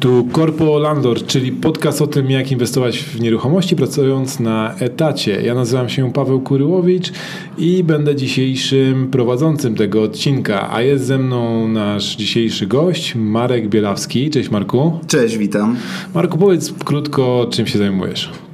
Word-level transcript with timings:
Tu 0.00 0.28
Corpo 0.32 0.78
Landlord, 0.78 1.26
czyli 1.26 1.52
podcast 1.52 2.02
o 2.02 2.06
tym, 2.06 2.30
jak 2.30 2.52
inwestować 2.52 2.98
w 2.98 3.20
nieruchomości, 3.20 3.76
pracując 3.76 4.40
na 4.40 4.74
etacie. 4.74 5.42
Ja 5.42 5.54
nazywam 5.54 5.88
się 5.88 6.12
Paweł 6.12 6.40
Kuryłowicz 6.40 7.12
i 7.58 7.84
będę 7.84 8.16
dzisiejszym 8.16 9.10
prowadzącym 9.10 9.74
tego 9.74 10.02
odcinka. 10.02 10.72
A 10.72 10.82
jest 10.82 11.04
ze 11.04 11.18
mną 11.18 11.68
nasz 11.68 12.16
dzisiejszy 12.16 12.66
gość, 12.66 13.14
Marek 13.14 13.68
Bielawski. 13.68 14.30
Cześć 14.30 14.50
Marku. 14.50 14.98
Cześć, 15.06 15.36
witam. 15.36 15.76
Marku, 16.14 16.38
powiedz 16.38 16.72
krótko, 16.84 17.46
czym 17.50 17.66
się 17.66 17.78
zajmujesz. 17.78 18.47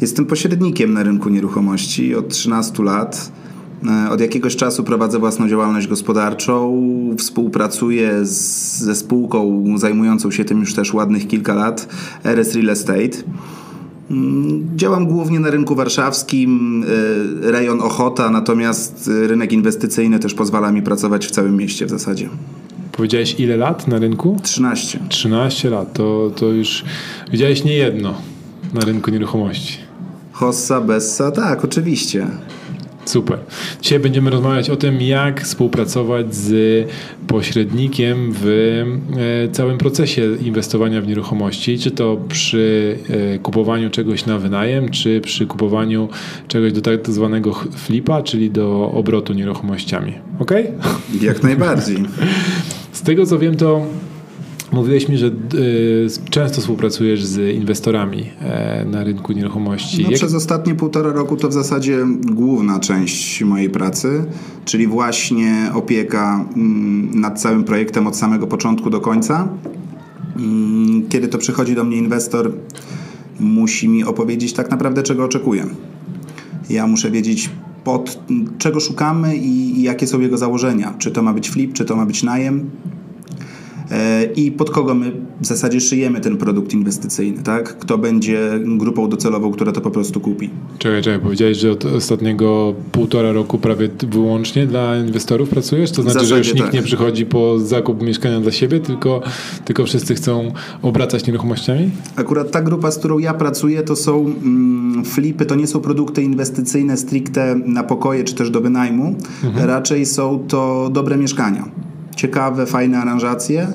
Jestem 0.00 0.26
pośrednikiem 0.26 0.92
na 0.94 1.02
rynku 1.02 1.28
nieruchomości 1.28 2.14
od 2.14 2.28
13 2.28 2.82
lat. 2.82 3.32
E, 4.06 4.10
od 4.10 4.20
jakiegoś 4.20 4.56
czasu 4.56 4.84
prowadzę 4.84 5.18
własną 5.18 5.48
działalność 5.48 5.86
gospodarczą, 5.86 6.82
współpracuję 7.18 8.24
z, 8.24 8.78
ze 8.78 8.94
spółką 8.94 9.64
zajmującą 9.78 10.30
się 10.30 10.44
tym 10.44 10.60
już 10.60 10.74
też 10.74 10.94
ładnych 10.94 11.26
kilka 11.26 11.54
lat, 11.54 11.88
RS 12.24 12.54
Real 12.54 12.70
Estate. 12.70 13.22
Mm, 14.10 14.68
działam 14.76 15.06
głównie 15.06 15.40
na 15.40 15.50
rynku 15.50 15.74
warszawskim, 15.74 16.84
e, 17.44 17.50
rejon 17.50 17.80
Ochota, 17.80 18.30
natomiast 18.30 19.10
rynek 19.26 19.52
inwestycyjny 19.52 20.18
też 20.18 20.34
pozwala 20.34 20.72
mi 20.72 20.82
pracować 20.82 21.26
w 21.26 21.30
całym 21.30 21.56
mieście 21.56 21.86
w 21.86 21.90
zasadzie. 21.90 22.28
Powiedziałeś 22.92 23.40
ile 23.40 23.56
lat 23.56 23.88
na 23.88 23.98
rynku? 23.98 24.36
13. 24.42 24.98
13 25.08 25.70
lat, 25.70 25.92
to, 25.92 26.30
to 26.36 26.46
już 26.46 26.84
widziałeś 27.32 27.64
nie 27.64 27.74
jedno 27.74 28.14
na 28.74 28.80
rynku 28.80 29.10
nieruchomości. 29.10 29.83
Hossa, 30.34 30.80
Bessa, 30.80 31.30
tak, 31.30 31.64
oczywiście. 31.64 32.26
Super. 33.04 33.38
Dzisiaj 33.82 34.00
będziemy 34.00 34.30
rozmawiać 34.30 34.70
o 34.70 34.76
tym, 34.76 35.00
jak 35.00 35.40
współpracować 35.40 36.34
z 36.34 36.88
pośrednikiem 37.26 38.32
w 38.32 38.46
e, 39.46 39.52
całym 39.52 39.78
procesie 39.78 40.36
inwestowania 40.42 41.00
w 41.00 41.06
nieruchomości, 41.06 41.78
czy 41.78 41.90
to 41.90 42.16
przy 42.28 42.98
e, 43.34 43.38
kupowaniu 43.38 43.90
czegoś 43.90 44.26
na 44.26 44.38
wynajem, 44.38 44.88
czy 44.88 45.20
przy 45.20 45.46
kupowaniu 45.46 46.08
czegoś 46.48 46.72
do 46.72 46.80
tak 46.80 47.10
zwanego 47.10 47.54
flipa, 47.76 48.22
czyli 48.22 48.50
do 48.50 48.90
obrotu 48.94 49.32
nieruchomościami. 49.32 50.12
Ok? 50.38 50.50
Jak 51.20 51.42
najbardziej. 51.42 51.96
Z 52.92 53.02
tego 53.02 53.26
co 53.26 53.38
wiem, 53.38 53.56
to 53.56 53.86
Mówiłeś 54.74 55.08
mi, 55.08 55.18
że 55.18 55.26
y, 55.26 56.30
często 56.30 56.60
współpracujesz 56.60 57.24
z 57.24 57.56
inwestorami 57.56 58.30
e, 58.40 58.84
na 58.84 59.04
rynku 59.04 59.32
nieruchomości. 59.32 60.02
No, 60.02 60.10
Jak... 60.10 60.18
Przez 60.18 60.34
ostatnie 60.34 60.74
półtora 60.74 61.12
roku 61.12 61.36
to 61.36 61.48
w 61.48 61.52
zasadzie 61.52 62.06
główna 62.20 62.80
część 62.80 63.42
mojej 63.42 63.70
pracy, 63.70 64.24
czyli 64.64 64.86
właśnie 64.86 65.70
opieka 65.74 66.44
mm, 66.56 67.20
nad 67.20 67.40
całym 67.40 67.64
projektem 67.64 68.06
od 68.06 68.16
samego 68.16 68.46
początku 68.46 68.90
do 68.90 69.00
końca. 69.00 69.48
Mm, 70.36 71.08
kiedy 71.08 71.28
to 71.28 71.38
przychodzi 71.38 71.74
do 71.74 71.84
mnie 71.84 71.96
inwestor, 71.96 72.52
musi 73.40 73.88
mi 73.88 74.04
opowiedzieć 74.04 74.52
tak 74.52 74.70
naprawdę, 74.70 75.02
czego 75.02 75.24
oczekuje. 75.24 75.66
Ja 76.70 76.86
muszę 76.86 77.10
wiedzieć, 77.10 77.50
pod 77.84 78.18
czego 78.58 78.80
szukamy 78.80 79.36
i 79.36 79.82
jakie 79.82 80.06
są 80.06 80.20
jego 80.20 80.38
założenia. 80.38 80.94
Czy 80.98 81.10
to 81.10 81.22
ma 81.22 81.32
być 81.32 81.50
flip, 81.50 81.72
czy 81.72 81.84
to 81.84 81.96
ma 81.96 82.06
być 82.06 82.22
najem 82.22 82.70
E, 82.70 83.03
i 84.36 84.52
pod 84.52 84.70
kogo 84.70 84.94
my 84.94 85.12
w 85.40 85.46
zasadzie 85.46 85.80
szyjemy 85.80 86.20
ten 86.20 86.36
produkt 86.36 86.72
inwestycyjny, 86.72 87.42
tak? 87.42 87.78
Kto 87.78 87.98
będzie 87.98 88.50
grupą 88.64 89.08
docelową, 89.08 89.52
która 89.52 89.72
to 89.72 89.80
po 89.80 89.90
prostu 89.90 90.20
kupi. 90.20 90.50
Czekaj, 90.78 91.02
czekaj, 91.02 91.20
powiedziałeś, 91.20 91.58
że 91.58 91.70
od 91.70 91.84
ostatniego 91.84 92.74
półtora 92.92 93.32
roku 93.32 93.58
prawie 93.58 93.88
wyłącznie 94.10 94.66
dla 94.66 94.96
inwestorów 94.96 95.48
pracujesz? 95.48 95.90
To 95.90 96.02
znaczy, 96.02 96.26
że 96.26 96.38
już 96.38 96.54
nikt 96.54 96.66
tak. 96.66 96.74
nie 96.74 96.82
przychodzi 96.82 97.26
po 97.26 97.58
zakup 97.58 98.02
mieszkania 98.02 98.40
dla 98.40 98.52
siebie, 98.52 98.80
tylko, 98.80 99.22
tylko 99.64 99.84
wszyscy 99.84 100.14
chcą 100.14 100.52
obracać 100.82 101.26
nieruchomościami? 101.26 101.90
Akurat 102.16 102.50
ta 102.50 102.62
grupa, 102.62 102.90
z 102.90 102.98
którą 102.98 103.18
ja 103.18 103.34
pracuję, 103.34 103.82
to 103.82 103.96
są 103.96 104.26
mm, 104.26 105.04
flipy, 105.04 105.46
to 105.46 105.54
nie 105.54 105.66
są 105.66 105.80
produkty 105.80 106.22
inwestycyjne 106.22 106.96
stricte 106.96 107.54
na 107.66 107.82
pokoje 107.82 108.24
czy 108.24 108.34
też 108.34 108.50
do 108.50 108.60
wynajmu. 108.60 109.14
Mhm. 109.44 109.66
Raczej 109.66 110.06
są 110.06 110.44
to 110.48 110.90
dobre 110.92 111.16
mieszkania 111.16 111.93
ciekawe, 112.16 112.66
fajne 112.66 112.98
aranżacje 112.98 113.68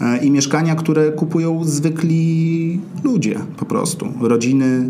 e, 0.00 0.18
i 0.24 0.30
mieszkania, 0.30 0.74
które 0.74 1.12
kupują 1.12 1.64
zwykli 1.64 2.80
ludzie 3.04 3.38
po 3.56 3.64
prostu. 3.64 4.12
Rodziny, 4.20 4.88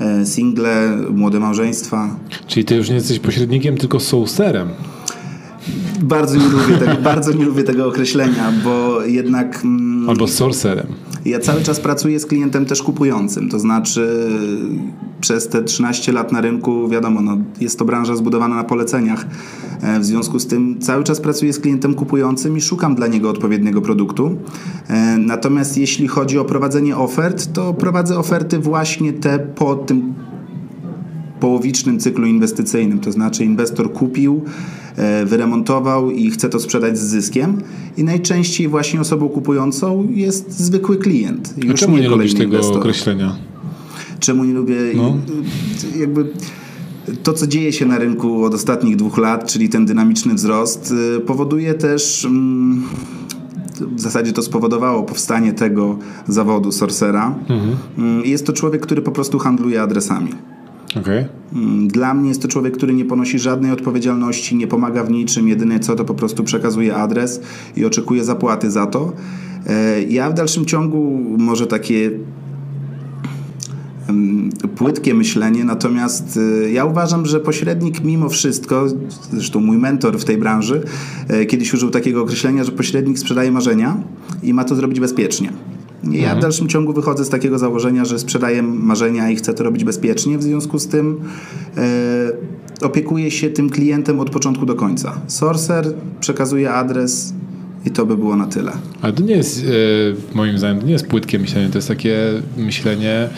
e, 0.00 0.26
single, 0.26 0.96
młode 1.10 1.40
małżeństwa. 1.40 2.16
Czyli 2.46 2.64
ty 2.64 2.76
już 2.76 2.88
nie 2.88 2.94
jesteś 2.94 3.18
pośrednikiem, 3.18 3.76
tylko 3.76 4.00
sourcerem. 4.00 4.68
Bardzo 6.02 6.36
nie 6.36 6.48
lubię 6.48 6.76
tego, 6.78 7.02
bardzo 7.12 7.32
nie 7.32 7.44
lubię 7.44 7.62
tego 7.62 7.88
określenia, 7.88 8.52
bo 8.64 9.02
jednak... 9.02 9.60
Mm, 9.64 10.10
Albo 10.10 10.28
sorcerem. 10.28 10.86
Ja 11.24 11.40
cały 11.40 11.62
czas 11.62 11.80
pracuję 11.80 12.20
z 12.20 12.26
klientem 12.26 12.66
też 12.66 12.82
kupującym, 12.82 13.48
to 13.48 13.58
znaczy 13.58 14.28
przez 15.20 15.48
te 15.48 15.62
13 15.62 16.12
lat 16.12 16.32
na 16.32 16.40
rynku, 16.40 16.88
wiadomo, 16.88 17.20
no, 17.20 17.38
jest 17.60 17.78
to 17.78 17.84
branża 17.84 18.16
zbudowana 18.16 18.56
na 18.56 18.64
poleceniach. 18.64 19.26
E, 19.82 20.00
w 20.00 20.04
związku 20.04 20.38
z 20.38 20.46
tym 20.46 20.78
cały 20.80 21.04
czas 21.04 21.20
pracuję 21.20 21.52
z 21.52 21.58
klientem 21.58 21.94
kupującym 21.94 22.56
i 22.56 22.60
szukam 22.60 22.94
dla 22.94 23.06
niego 23.06 23.30
odpowiedniego 23.30 23.82
produktu. 23.82 24.36
E, 24.88 25.18
natomiast 25.18 25.78
jeśli 25.78 26.08
chodzi 26.08 26.38
o 26.38 26.44
prowadzenie 26.44 26.96
ofert, 26.96 27.52
to 27.52 27.74
prowadzę 27.74 28.18
oferty 28.18 28.58
właśnie 28.58 29.12
te 29.12 29.38
po 29.38 29.74
tym 29.74 30.14
połowicznym 31.40 31.98
cyklu 31.98 32.26
inwestycyjnym, 32.26 32.98
to 32.98 33.12
znaczy 33.12 33.44
inwestor 33.44 33.92
kupił, 33.92 34.44
wyremontował 35.26 36.10
i 36.10 36.30
chce 36.30 36.48
to 36.48 36.60
sprzedać 36.60 36.98
z 36.98 37.02
zyskiem 37.02 37.62
i 37.96 38.04
najczęściej 38.04 38.68
właśnie 38.68 39.00
osobą 39.00 39.28
kupującą 39.28 40.08
jest 40.10 40.60
zwykły 40.60 40.96
klient. 40.96 41.54
Już 41.56 41.74
A 41.74 41.74
czemu 41.74 41.96
nie, 41.96 42.02
nie 42.02 42.08
lubisz 42.08 42.34
tego 42.34 42.44
inwestor. 42.44 42.78
określenia? 42.78 43.36
Czemu 44.20 44.44
nie 44.44 44.54
lubię 44.54 44.76
no. 44.94 45.16
jakby 45.98 46.26
to, 47.22 47.32
co 47.32 47.46
dzieje 47.46 47.72
się 47.72 47.86
na 47.86 47.98
rynku 47.98 48.44
od 48.44 48.54
ostatnich 48.54 48.96
dwóch 48.96 49.18
lat, 49.18 49.52
czyli 49.52 49.68
ten 49.68 49.86
dynamiczny 49.86 50.34
wzrost, 50.34 50.94
y, 51.16 51.20
powoduje 51.20 51.74
też 51.74 52.24
mm, 52.24 52.82
w 53.96 54.00
zasadzie 54.00 54.32
to 54.32 54.42
spowodowało 54.42 55.02
powstanie 55.02 55.52
tego 55.52 55.98
zawodu 56.28 56.72
sorcera. 56.72 57.34
Mhm. 57.48 57.76
Mm, 57.98 58.24
jest 58.24 58.46
to 58.46 58.52
człowiek, 58.52 58.82
który 58.82 59.02
po 59.02 59.10
prostu 59.10 59.38
handluje 59.38 59.82
adresami. 59.82 60.30
Okay. 60.96 61.28
Mm, 61.52 61.88
dla 61.88 62.14
mnie 62.14 62.28
jest 62.28 62.42
to 62.42 62.48
człowiek, 62.48 62.76
który 62.76 62.94
nie 62.94 63.04
ponosi 63.04 63.38
żadnej 63.38 63.72
odpowiedzialności, 63.72 64.56
nie 64.56 64.66
pomaga 64.66 65.04
w 65.04 65.10
niczym, 65.10 65.48
jedyne 65.48 65.80
co 65.80 65.96
to 65.96 66.04
po 66.04 66.14
prostu 66.14 66.44
przekazuje 66.44 66.96
adres 66.96 67.40
i 67.76 67.84
oczekuje 67.84 68.24
zapłaty 68.24 68.70
za 68.70 68.86
to. 68.86 69.12
E, 69.66 70.02
ja 70.02 70.30
w 70.30 70.34
dalszym 70.34 70.66
ciągu 70.66 71.20
może 71.38 71.66
takie 71.66 72.10
płytkie 74.76 75.14
myślenie, 75.14 75.64
natomiast 75.64 76.36
y, 76.36 76.70
ja 76.72 76.84
uważam, 76.84 77.26
że 77.26 77.40
pośrednik 77.40 78.04
mimo 78.04 78.28
wszystko, 78.28 78.86
zresztą 79.32 79.60
mój 79.60 79.78
mentor 79.78 80.18
w 80.18 80.24
tej 80.24 80.38
branży 80.38 80.82
e, 81.28 81.46
kiedyś 81.46 81.74
użył 81.74 81.90
takiego 81.90 82.22
określenia, 82.22 82.64
że 82.64 82.72
pośrednik 82.72 83.18
sprzedaje 83.18 83.52
marzenia 83.52 83.96
i 84.42 84.54
ma 84.54 84.64
to 84.64 84.74
zrobić 84.74 85.00
bezpiecznie. 85.00 85.52
Ja 86.04 86.10
w 86.10 86.14
mhm. 86.14 86.40
dalszym 86.40 86.68
ciągu 86.68 86.92
wychodzę 86.92 87.24
z 87.24 87.28
takiego 87.28 87.58
założenia, 87.58 88.04
że 88.04 88.18
sprzedaję 88.18 88.62
marzenia 88.62 89.30
i 89.30 89.36
chcę 89.36 89.54
to 89.54 89.64
robić 89.64 89.84
bezpiecznie, 89.84 90.38
w 90.38 90.42
związku 90.42 90.78
z 90.78 90.86
tym 90.86 91.20
e, 91.76 92.32
opiekuję 92.82 93.30
się 93.30 93.50
tym 93.50 93.70
klientem 93.70 94.20
od 94.20 94.30
początku 94.30 94.66
do 94.66 94.74
końca. 94.74 95.20
Sorcer 95.26 95.92
przekazuje 96.20 96.72
adres, 96.72 97.32
i 97.86 97.90
to 97.90 98.06
by 98.06 98.16
było 98.16 98.36
na 98.36 98.46
tyle. 98.46 98.72
Ale 99.02 99.12
to 99.12 99.22
nie 99.22 99.34
jest, 99.34 99.64
e, 99.64 100.36
moim 100.36 100.58
zdaniem, 100.58 100.80
to 100.80 100.86
nie 100.86 100.92
jest 100.92 101.06
płytkie 101.06 101.38
myślenie, 101.38 101.68
to 101.68 101.78
jest 101.78 101.88
takie 101.88 102.16
myślenie 102.56 103.28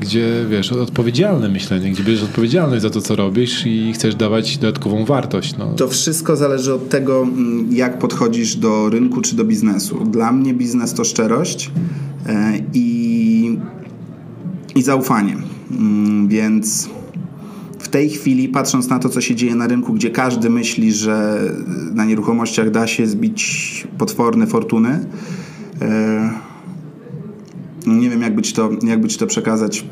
gdzie 0.00 0.46
wiesz, 0.50 0.72
odpowiedzialne 0.72 1.48
myślenie, 1.48 1.90
gdzie 1.90 2.04
bierzesz 2.04 2.24
odpowiedzialność 2.24 2.82
za 2.82 2.90
to, 2.90 3.00
co 3.00 3.16
robisz 3.16 3.66
i 3.66 3.92
chcesz 3.92 4.14
dawać 4.14 4.58
dodatkową 4.58 5.04
wartość. 5.04 5.56
No. 5.58 5.74
To 5.74 5.88
wszystko 5.88 6.36
zależy 6.36 6.74
od 6.74 6.88
tego, 6.88 7.22
mm, 7.22 7.72
jak 7.72 7.98
podchodzisz 7.98 8.56
do 8.56 8.90
rynku 8.90 9.20
czy 9.20 9.36
do 9.36 9.44
biznesu. 9.44 10.04
Dla 10.04 10.32
mnie 10.32 10.54
biznes 10.54 10.94
to 10.94 11.04
szczerość 11.04 11.70
e, 12.26 12.52
i, 12.74 13.58
i 14.74 14.82
zaufanie. 14.82 15.36
Mm, 15.70 16.28
więc 16.28 16.88
w 17.78 17.88
tej 17.88 18.10
chwili, 18.10 18.48
patrząc 18.48 18.88
na 18.88 18.98
to, 18.98 19.08
co 19.08 19.20
się 19.20 19.34
dzieje 19.34 19.54
na 19.54 19.66
rynku, 19.66 19.92
gdzie 19.92 20.10
każdy 20.10 20.50
myśli, 20.50 20.92
że 20.92 21.40
na 21.94 22.04
nieruchomościach 22.04 22.70
da 22.70 22.86
się 22.86 23.06
zbić 23.06 23.86
potworne 23.98 24.46
fortuny, 24.46 25.06
e, 25.80 26.51
nie 27.86 28.10
wiem, 28.10 28.22
jak 28.22 28.34
być 28.34 28.52
to, 28.52 28.70
jak 28.82 29.00
być 29.00 29.16
to 29.16 29.26
przekazać. 29.26 29.84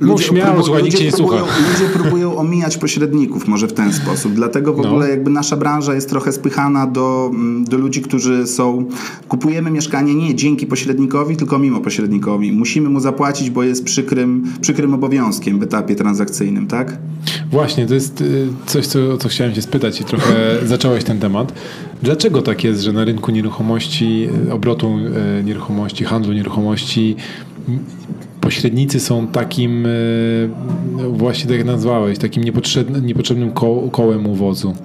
Mów 0.00 0.22
śmiało, 0.22 0.80
nikt 0.80 0.98
cię 0.98 1.04
nie 1.04 1.12
próbują, 1.12 1.40
ludzie 1.72 1.92
próbują 1.92 2.36
omijać 2.36 2.76
pośredników 2.76 3.48
może 3.48 3.68
w 3.68 3.72
ten 3.72 3.92
sposób. 3.92 4.32
Dlatego 4.32 4.72
w 4.72 4.76
No. 4.76 4.88
ogóle 4.88 5.10
jakby 5.10 5.30
nasza 5.30 5.56
branża 5.56 5.94
jest 5.94 6.08
trochę 6.08 6.32
spychana 6.32 6.86
do, 6.86 7.30
mm, 7.34 7.64
do 7.64 7.78
ludzi, 7.78 8.00
którzy 8.02 8.46
są... 8.46 8.84
Kupujemy 9.28 9.70
mieszkanie 9.70 10.14
nie 10.14 10.34
dzięki 10.34 10.66
pośrednikowi, 10.66 11.36
tylko 11.36 11.58
mimo 11.58 11.80
pośrednikowi. 11.80 12.52
Musimy 12.52 12.88
mu 12.88 13.00
zapłacić, 13.00 13.50
bo 13.50 13.62
jest 13.62 13.84
przykrym, 13.84 14.44
przykrym 14.60 14.94
obowiązkiem 14.94 15.58
w 15.58 15.62
etapie 15.62 15.94
transakcyjnym, 15.94 16.66
tak? 16.66 16.98
Właśnie, 17.50 17.86
to 17.86 17.94
jest 17.94 18.20
y, 18.20 18.46
coś, 18.66 18.86
co, 18.86 19.12
o 19.12 19.16
co 19.16 19.28
chciałem 19.28 19.54
cię 19.54 19.62
spytać 19.62 20.00
i 20.00 20.04
trochę 20.04 20.34
zacząłeś 20.66 21.04
ten 21.04 21.18
temat. 21.18 21.52
Dlaczego 22.02 22.42
tak 22.42 22.64
jest, 22.64 22.80
że 22.80 22.92
na 22.92 23.04
rynku 23.04 23.30
nieruchomości, 23.30 24.28
y, 24.48 24.52
obrotu 24.52 24.98
y, 25.40 25.44
nieruchomości, 25.44 26.04
handlu 26.04 26.32
nieruchomości 26.32 27.16
pośrednicy 28.46 29.00
są 29.00 29.26
takim, 29.26 29.86
y, 29.86 30.50
no 30.96 31.10
właśnie 31.10 31.46
tak 31.46 31.56
jak 31.56 31.66
nazwałeś, 31.66 32.18
takim 32.18 32.44
niepotrzebnym, 32.44 33.06
niepotrzebnym 33.06 33.50
ko- 33.50 33.88
kołem 33.92 34.26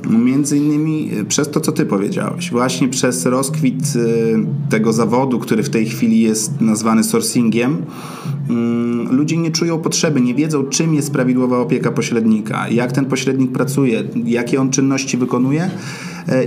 Między 0.09 0.57
innymi 0.57 1.09
y, 1.19 1.25
przez 1.25 1.49
to, 1.51 1.59
co 1.61 1.71
ty 1.71 1.85
powiedziałeś. 1.85 2.51
Właśnie 2.51 2.87
przez 2.89 3.25
rozkwit 3.25 3.95
y, 3.95 4.69
tego 4.69 4.93
zawodu, 4.93 5.39
który 5.39 5.63
w 5.63 5.69
tej 5.69 5.85
chwili 5.85 6.21
jest 6.21 6.61
nazwany 6.61 7.03
sourcingiem, 7.03 7.77
mm, 8.49 9.15
ludzie 9.15 9.37
nie 9.37 9.51
czują 9.51 9.79
potrzeby, 9.79 10.21
nie 10.21 10.35
wiedzą, 10.35 10.63
czym 10.63 10.93
jest 10.93 11.11
prawidłowa 11.11 11.59
opieka 11.59 11.91
pośrednika, 11.91 12.69
jak 12.69 12.91
ten 12.91 13.05
pośrednik 13.05 13.51
pracuje, 13.51 14.03
jakie 14.25 14.61
on 14.61 14.69
czynności 14.69 15.17
wykonuje 15.17 15.63
e, 15.63 15.69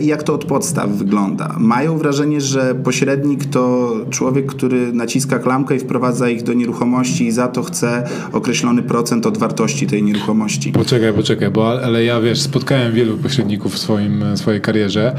i 0.01 0.07
jak 0.07 0.23
to 0.23 0.35
od 0.35 0.45
podstaw 0.45 0.91
wygląda. 0.91 1.57
Mają 1.59 1.99
wrażenie, 1.99 2.41
że 2.41 2.75
pośrednik 2.75 3.45
to 3.45 3.95
człowiek, 4.11 4.47
który 4.47 4.93
naciska 4.93 5.39
klamkę 5.39 5.77
i 5.77 5.79
wprowadza 5.79 6.29
ich 6.29 6.43
do 6.43 6.53
nieruchomości 6.53 7.27
i 7.27 7.33
za 7.33 7.49
to 7.49 7.63
chce 7.63 8.09
określony 8.33 8.83
procent 8.83 9.27
od 9.27 9.39
wartości 9.39 9.87
tej 9.87 10.03
nieruchomości. 10.03 10.73
Poczekaj, 10.73 11.13
poczekaj, 11.13 11.51
bo 11.51 11.83
ale 11.83 12.05
ja 12.05 12.21
wiesz, 12.21 12.41
spotkałem 12.41 12.93
wielu 12.93 13.17
pośredników 13.17 13.75
w 13.75 13.79
swoim, 13.79 14.25
swojej 14.37 14.61
karierze 14.61 15.17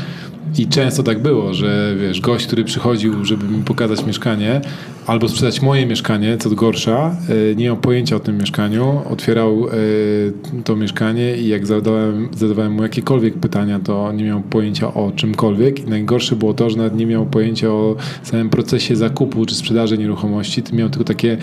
i 0.57 0.68
często 0.68 1.04
tak 1.04 1.22
było, 1.22 1.54
że 1.54 1.96
wiesz, 2.02 2.22
gość, 2.22 2.48
który 2.48 2.63
przychodził, 2.63 3.25
żeby 3.25 3.48
mi 3.48 3.63
pokazać 3.63 4.06
mieszkanie 4.06 4.62
albo 5.07 5.30
sprzedać 5.30 5.62
moje 5.62 5.86
mieszkanie, 5.86 6.38
co 6.38 6.50
gorsza, 6.50 7.16
y, 7.30 7.56
nie 7.56 7.66
miał 7.66 7.78
pojęcia 7.78 8.16
o 8.16 8.19
tym 8.19 8.38
mieszkaniu, 8.38 9.02
otwierał 9.10 9.68
y, 9.68 10.34
to 10.63 10.75
mieszkanie 10.75 11.38
i 11.38 11.48
jak 11.48 11.68
zadawałem, 11.68 12.30
zadawałem 12.38 12.72
mu 12.72 12.84
jakiekolwiek 12.84 13.34
pytania, 13.34 13.80
to 13.80 14.12
nie 14.12 14.24
miał 14.24 14.42
pojęcia 14.42 14.94
o 14.94 15.12
czymkolwiek. 15.16 15.80
I 15.80 15.90
najgorsze 15.90 16.36
było 16.36 16.54
to, 16.54 16.69
że 16.69 16.78
nawet 16.78 16.96
nie 16.96 17.06
miał 17.06 17.25
pojęcia 17.25 17.69
o 17.69 17.96
samym 18.24 18.50
procesie 18.50 18.96
zakupu 18.96 19.46
czy 19.46 19.56
sprzedaży 19.56 19.98
nieruchomości, 19.98 20.63
miał 20.74 20.90
tylko 20.90 21.04
takie 21.04 21.38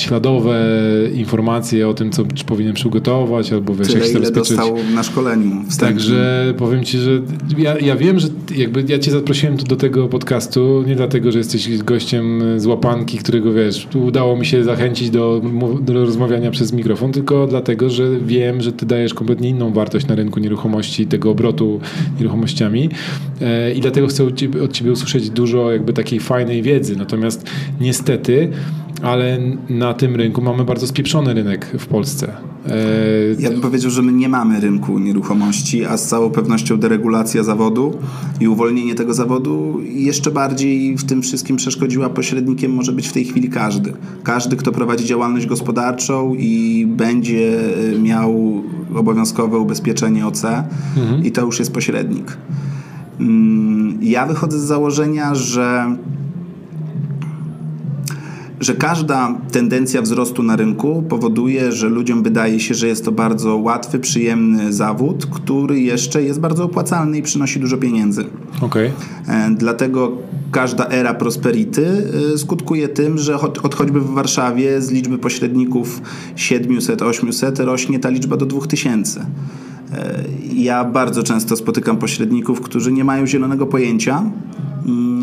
śladowe 0.00 0.60
informacje 1.14 1.88
o 1.88 1.94
tym, 1.94 2.10
co 2.10 2.24
powinien 2.46 2.74
przygotować, 2.74 3.52
albo 3.52 3.74
wiesz, 3.74 3.88
Tyle, 3.88 3.98
jak 3.98 4.08
się 4.08 4.18
ile 4.18 4.30
dostał 4.30 4.76
na 4.94 5.02
szkoleniu 5.02 5.64
wstępnym. 5.68 5.98
Także 5.98 6.54
powiem 6.58 6.84
ci, 6.84 6.98
że 6.98 7.10
ja, 7.58 7.78
ja 7.78 7.96
wiem, 7.96 8.18
że 8.18 8.28
jakby 8.56 8.84
ja 8.88 8.98
cię 8.98 9.10
zaprosiłem 9.10 9.56
do 9.56 9.76
tego 9.76 10.08
podcastu 10.08 10.84
nie 10.86 10.96
dlatego, 10.96 11.32
że 11.32 11.38
jesteś 11.38 11.78
gościem 11.78 12.42
z 12.56 12.66
łapanki, 12.66 13.18
którego 13.18 13.52
wiesz, 13.52 13.86
tu 13.90 14.04
udało 14.04 14.36
mi 14.36 14.46
się 14.46 14.64
zachęcić 14.64 15.10
do, 15.10 15.42
do 15.80 15.92
rozmawiania 15.92 16.50
przez 16.50 16.72
mikrofon, 16.72 17.12
tylko 17.12 17.46
dlatego, 17.46 17.90
że 17.90 18.20
wiem, 18.20 18.60
że 18.60 18.72
ty 18.72 18.86
dajesz 18.86 19.14
kompletnie 19.14 19.48
inną 19.48 19.72
wartość 19.72 20.06
na 20.06 20.14
rynku 20.14 20.40
nieruchomości, 20.40 21.06
tego 21.06 21.30
obrotu 21.30 21.80
nieruchomościami 22.18 22.88
e, 23.40 23.72
i 23.72 23.80
dlatego 23.80 24.06
chcę 24.06 24.24
od 24.24 24.36
ciebie, 24.36 24.62
od 24.62 24.72
ciebie 24.72 24.92
usłyszeć 24.92 25.30
dużo 25.30 25.72
jakby 25.72 25.92
takiej 25.92 26.20
fajnej 26.20 26.62
wiedzy. 26.62 26.96
Natomiast 26.96 27.50
niestety 27.80 28.50
ale 29.02 29.38
na 29.68 29.94
tym 29.94 30.16
rynku 30.16 30.42
mamy 30.42 30.64
bardzo 30.64 30.86
spieprzony 30.86 31.34
rynek 31.34 31.76
w 31.78 31.86
Polsce. 31.86 32.32
E, 32.66 32.72
Ja 33.38 33.50
bym 33.50 33.60
powiedział, 33.60 33.90
że 33.90 34.02
my 34.02 34.12
nie 34.12 34.28
mamy 34.28 34.60
rynku 34.60 34.98
nieruchomości, 34.98 35.84
a 35.84 35.96
z 35.96 36.08
całą 36.08 36.30
pewnością 36.30 36.76
deregulacja 36.78 37.42
zawodu 37.42 37.94
i 38.40 38.48
uwolnienie 38.48 38.94
tego 38.94 39.14
zawodu 39.14 39.80
jeszcze 39.92 40.30
bardziej 40.30 40.96
w 40.96 41.04
tym 41.04 41.22
wszystkim 41.22 41.56
przeszkodziła 41.56 42.10
pośrednikiem 42.10 42.72
może 42.74 42.92
być 42.92 43.08
w 43.08 43.12
tej 43.12 43.24
chwili 43.24 43.48
każdy. 43.48 43.92
Każdy, 44.22 44.56
kto 44.56 44.72
prowadzi 44.72 45.04
działalność 45.04 45.46
gospodarczą 45.46 46.34
i 46.34 46.86
będzie 46.88 47.58
y, 47.94 47.98
miał 47.98 48.62
obowiązkowe 48.94 49.58
ubezpieczenie 49.58 50.26
OC 50.26 50.42
i 51.24 51.32
to 51.32 51.44
już 51.44 51.58
jest 51.58 51.72
pośrednik. 51.72 52.36
Mm, 53.20 53.98
Ja 54.02 54.26
wychodzę 54.26 54.58
z 54.58 54.62
założenia, 54.62 55.34
że 55.34 55.96
że 58.60 58.74
każda 58.74 59.34
tendencja 59.52 60.02
wzrostu 60.02 60.42
na 60.42 60.56
rynku 60.56 61.04
powoduje, 61.08 61.72
że 61.72 61.88
ludziom 61.88 62.22
wydaje 62.22 62.60
się, 62.60 62.74
że 62.74 62.88
jest 62.88 63.04
to 63.04 63.12
bardzo 63.12 63.56
łatwy, 63.56 63.98
przyjemny 63.98 64.72
zawód, 64.72 65.26
który 65.26 65.80
jeszcze 65.80 66.22
jest 66.22 66.40
bardzo 66.40 66.64
opłacalny 66.64 67.18
i 67.18 67.22
przynosi 67.22 67.60
dużo 67.60 67.76
pieniędzy. 67.76 68.24
Okej. 68.60 68.90
E, 69.28 69.50
Dlatego 69.50 70.12
każda 70.50 70.86
era 70.88 71.14
prosperity 71.14 72.10
e, 72.34 72.38
skutkuje 72.38 72.88
tym, 72.88 73.18
że 73.18 73.40
od 73.40 73.74
choćby 73.74 74.00
w 74.00 74.10
Warszawie 74.10 74.82
z 74.82 74.90
liczby 74.90 75.18
pośredników 75.18 76.02
700-800 76.36 77.64
rośnie 77.64 77.98
ta 77.98 78.08
liczba 78.10 78.36
do 78.36 78.46
2000. 78.46 79.20
E, 79.92 80.24
Ja 80.54 80.84
bardzo 80.84 81.22
często 81.22 81.56
spotykam 81.56 81.96
pośredników, 81.96 82.60
którzy 82.60 82.92
nie 82.92 83.04
mają 83.04 83.26
zielonego 83.26 83.66
pojęcia, 83.66 84.22
mm, 84.86 85.19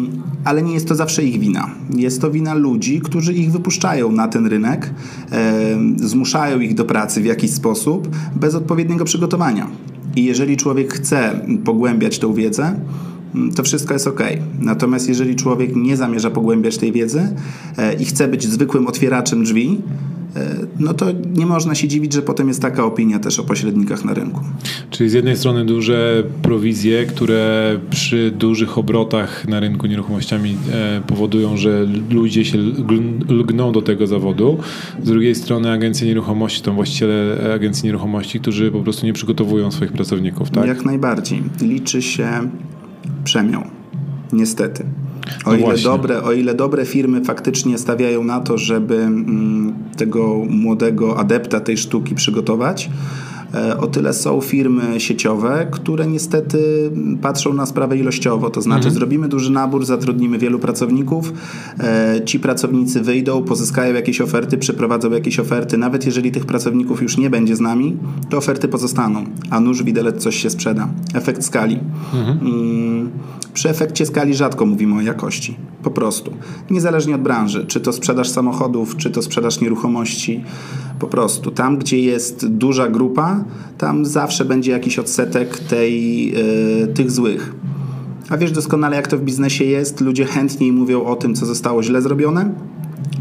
ale 0.48 0.64
nie 0.64 0.74
jest 0.74 0.88
to 0.88 0.96
zawsze 0.96 1.24
ich 1.24 1.40
wina. 1.40 1.70
Jest 1.96 2.22
to 2.22 2.32
wina 2.32 2.54
ludzi, 2.54 3.02
którzy 3.02 3.34
ich 3.34 3.52
wypuszczają 3.52 4.12
na 4.12 4.28
ten 4.28 4.46
rynek, 4.46 4.94
e, 5.32 5.78
zmuszają 5.96 6.60
ich 6.60 6.76
do 6.76 6.86
pracy 6.86 7.22
w 7.22 7.26
jakiś 7.26 7.52
sposób 7.52 8.10
bez 8.36 8.56
odpowiedniego 8.56 9.06
przygotowania. 9.06 9.68
I 10.16 10.24
jeżeli 10.24 10.58
człowiek 10.58 10.94
chce 10.94 11.46
pogłębiać 11.64 12.20
tą 12.20 12.34
wiedzę, 12.34 12.80
mm, 13.36 13.52
to 13.52 13.64
wszystko 13.64 13.94
jest 13.94 14.08
ok. 14.08 14.24
Natomiast 14.60 15.10
jeżeli 15.10 15.36
człowiek 15.36 15.76
nie 15.76 15.98
zamierza 15.98 16.30
pogłębiać 16.30 16.78
tej 16.78 16.92
wiedzy 16.92 17.36
e, 17.78 17.94
i 17.94 18.06
chce 18.06 18.28
być 18.28 18.48
zwykłym 18.48 18.88
otwieraczem 18.88 19.44
drzwi, 19.44 19.82
no 20.80 20.94
to 20.94 21.06
nie 21.36 21.45
można 21.45 21.75
się 21.75 21.88
dziwić, 21.88 22.13
że 22.13 22.22
potem 22.22 22.48
jest 22.48 22.62
taka 22.62 22.86
opinia 22.86 23.19
też 23.19 23.39
o 23.39 23.44
pośrednikach 23.44 24.06
na 24.06 24.13
rynku. 24.13 24.42
Czyli 24.89 25.10
z 25.10 25.13
jednej 25.13 25.38
strony 25.38 25.66
duże 25.66 26.24
prowizje, 26.42 27.06
które 27.06 27.72
przy 27.89 28.31
dużych 28.31 28.78
obrotach 28.78 29.48
na 29.48 29.60
rynku 29.60 29.88
nieruchomościami 29.88 30.57
e, 30.74 31.01
powodują, 31.07 31.57
że 31.57 31.88
ludzie 32.12 32.45
się 32.45 32.57
lg- 32.57 33.31
lgną 33.31 33.72
do 33.72 33.81
tego 33.81 34.07
zawodu. 34.07 34.57
Z 35.04 35.07
drugiej 35.07 35.36
strony 35.36 35.72
agencje 35.72 36.07
nieruchomości, 36.07 36.62
to 36.62 36.74
właściciele 36.74 37.38
agencji 37.56 37.86
nieruchomości, 37.86 38.39
którzy 38.39 38.72
po 38.72 38.80
prostu 38.80 39.06
nie 39.06 39.13
przygotowują 39.13 39.72
swoich 39.72 39.92
pracowników, 39.92 40.50
tak? 40.50 40.68
Jak 40.68 40.86
najbardziej. 40.86 41.44
Liczy 41.62 42.01
się 42.01 42.30
przemiał. 43.24 43.63
Niestety. 44.34 44.86
O, 45.45 45.50
No 45.50 45.56
ile 45.56 45.63
właśnie. 45.65 45.83
dobre, 45.83 46.24
o 46.24 46.31
ile 46.33 46.53
dobre 46.53 46.85
firmy 46.85 47.21
faktycznie 47.25 47.77
stawiają 47.77 48.24
na 48.24 48.39
to, 48.39 48.57
żeby 48.57 48.95
mm, 48.95 49.74
tego 49.97 50.41
młodego 50.50 51.19
adepta 51.19 51.59
tej 51.59 51.77
sztuki 51.77 52.15
przygotować, 52.15 52.89
o 53.80 53.88
tyle 53.88 54.13
są 54.13 54.42
firmy 54.42 55.00
sieciowe, 55.00 55.68
które 55.72 56.08
niestety 56.08 56.92
patrzą 57.22 57.54
na 57.54 57.66
sprawę 57.66 57.98
ilościowo. 57.98 58.50
To 58.50 58.62
znaczy, 58.62 58.92
zrobimy 58.92 59.27
duży 59.27 59.51
nabór, 59.51 59.86
zatrudnimy 59.86 60.38
wielu 60.38 60.60
pracowników, 60.60 61.34
e, 61.80 62.22
ci 62.25 62.39
pracownicy 62.39 63.01
wyjdą, 63.01 63.44
pozyskają 63.44 63.94
jakieś 63.96 64.22
oferty, 64.22 64.58
przeprowadzą 64.58 65.12
jakieś 65.12 65.39
oferty. 65.39 65.77
Nawet 65.77 66.06
jeżeli 66.06 66.32
tych 66.32 66.46
pracowników 66.46 67.01
już 67.01 67.18
nie 67.18 67.30
będzie 67.30 67.56
z 67.56 67.60
nami, 67.60 67.98
to 68.30 68.38
oferty 68.38 68.68
pozostaną, 68.68 69.24
a 69.50 69.60
nuż 69.60 69.84
widelec 69.84 70.24
coś 70.24 70.36
się 70.36 70.50
sprzeda. 70.50 70.88
Efekt 71.13 71.44
skali. 71.44 71.80
Mm, 72.42 73.10
Przy 73.54 73.70
efekcie 73.70 74.06
skali 74.06 74.36
rzadko 74.36 74.66
mówimy 74.66 74.96
o 74.96 75.01
jakości. 75.01 75.56
Po 75.84 75.92
prostu. 75.92 76.32
Niezależnie 76.70 77.16
od 77.16 77.22
branży. 77.22 77.66
Czy 77.68 77.80
to 77.80 77.94
sprzedaż 77.94 78.30
samochodów, 78.30 78.98
czy 78.98 79.12
to 79.12 79.22
sprzedaż 79.22 79.62
nieruchomości. 79.62 80.44
Po 81.00 81.08
prostu. 81.08 81.51
Tam, 81.51 81.77
gdzie 81.77 82.00
jest 82.00 82.48
duża 82.48 82.88
grupa, 82.89 83.37
tam 83.77 84.06
zawsze 84.06 84.46
będzie 84.46 84.72
jakiś 84.72 85.00
odsetek 85.00 85.60
tej, 85.60 86.34
e, 86.84 86.88
tych 86.88 87.12
złych. 87.12 87.56
A 88.29 88.38
wiesz 88.38 88.51
doskonale, 88.51 88.96
jak 88.96 89.08
to 89.08 89.17
w 89.17 89.22
biznesie 89.22 89.65
jest. 89.65 90.01
Ludzie 90.01 90.25
chętniej 90.25 90.72
mówią 90.72 91.03
o 91.03 91.15
tym, 91.15 91.36
co 91.36 91.46
zostało 91.46 91.84
źle 91.84 92.01
zrobione 92.01 92.51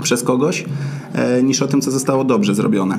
przez 0.02 0.23
kogoś, 0.23 0.64
e, 1.12 1.42
niż 1.42 1.62
o 1.62 1.66
tym, 1.66 1.80
co 1.80 1.90
zostało 1.90 2.25
dobrze 2.25 2.54
zrobione. 2.54 2.99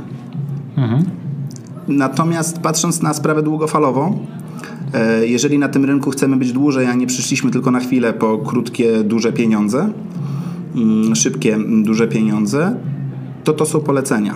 Natomiast 1.87 2.59
patrząc 2.59 3.01
na 3.01 3.13
sprawę 3.13 3.43
długofalowo, 3.43 4.15
e, 4.93 5.27
jeżeli 5.27 5.59
na 5.59 5.69
tym 5.69 5.85
rynku 5.85 6.11
chcemy 6.11 6.35
być 6.35 6.51
dłużej, 6.51 6.85
a 6.85 6.93
nie 6.93 7.07
przyszliśmy 7.07 7.51
tylko 7.51 7.71
na 7.71 7.79
chwilę 7.79 8.13
po 8.13 8.37
krótkie, 8.37 9.03
duże 9.03 9.33
pieniądze, 9.33 9.91
mm, 10.75 11.15
szybkie, 11.15 11.57
duże 11.83 12.07
pieniądze, 12.07 12.75
to 13.43 13.53
to 13.53 13.65
są 13.65 13.79
polecenia. 13.79 14.35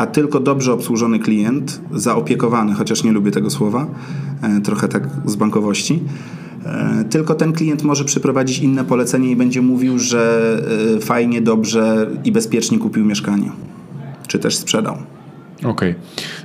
A 0.00 0.06
tylko 0.06 0.40
dobrze 0.40 0.72
obsłużony 0.72 1.18
klient, 1.18 1.80
zaopiekowany, 1.92 2.74
chociaż 2.74 3.04
nie 3.04 3.12
lubię 3.12 3.30
tego 3.30 3.50
słowa, 3.50 3.86
e, 4.42 4.60
trochę 4.60 4.88
tak 4.88 5.08
z 5.26 5.36
bankowości, 5.36 6.02
e, 6.64 7.04
tylko 7.10 7.34
ten 7.34 7.52
klient 7.52 7.82
może 7.82 8.04
przyprowadzić 8.04 8.58
inne 8.58 8.84
polecenie 8.84 9.30
i 9.30 9.36
będzie 9.36 9.62
mówił, 9.62 9.98
że 9.98 10.56
e, 10.96 11.00
fajnie, 11.00 11.40
dobrze 11.40 12.10
i 12.24 12.32
bezpiecznie 12.32 12.78
kupił 12.78 13.04
mieszkanie. 13.04 13.50
czy 14.26 14.38
też 14.38 14.56
sprzedał. 14.56 14.96
Okej. 15.64 15.90
Okay. 15.90 15.94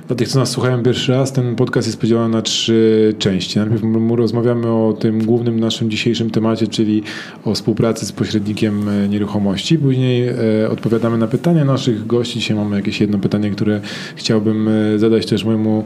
Dla 0.06 0.16
tych, 0.16 0.28
co 0.28 0.38
nas 0.38 0.50
słuchają 0.50 0.82
pierwszy 0.82 1.12
raz, 1.12 1.32
ten 1.32 1.56
podcast 1.56 1.88
jest 1.88 2.00
podzielony 2.00 2.28
na 2.28 2.42
trzy 2.42 3.14
części. 3.18 3.58
Najpierw 3.58 3.82
rozmawiamy 4.16 4.68
o 4.68 4.92
tym 5.00 5.24
głównym 5.24 5.60
naszym 5.60 5.90
dzisiejszym 5.90 6.30
temacie, 6.30 6.66
czyli 6.66 7.02
o 7.44 7.54
współpracy 7.54 8.06
z 8.06 8.12
pośrednikiem 8.12 8.88
e, 8.88 9.08
nieruchomości. 9.08 9.78
Później 9.78 10.28
e, 10.28 10.34
odpowiadamy 10.70 11.18
na 11.18 11.26
pytania 11.26 11.64
naszych 11.64 12.06
gości. 12.06 12.38
Dzisiaj 12.38 12.56
mamy 12.56 12.76
jakieś 12.76 13.00
jedno 13.00 13.18
pytanie, 13.18 13.50
które 13.50 13.80
chciałbym 14.16 14.68
e, 14.68 14.98
zadać 14.98 15.26
też 15.26 15.44
mojemu 15.44 15.84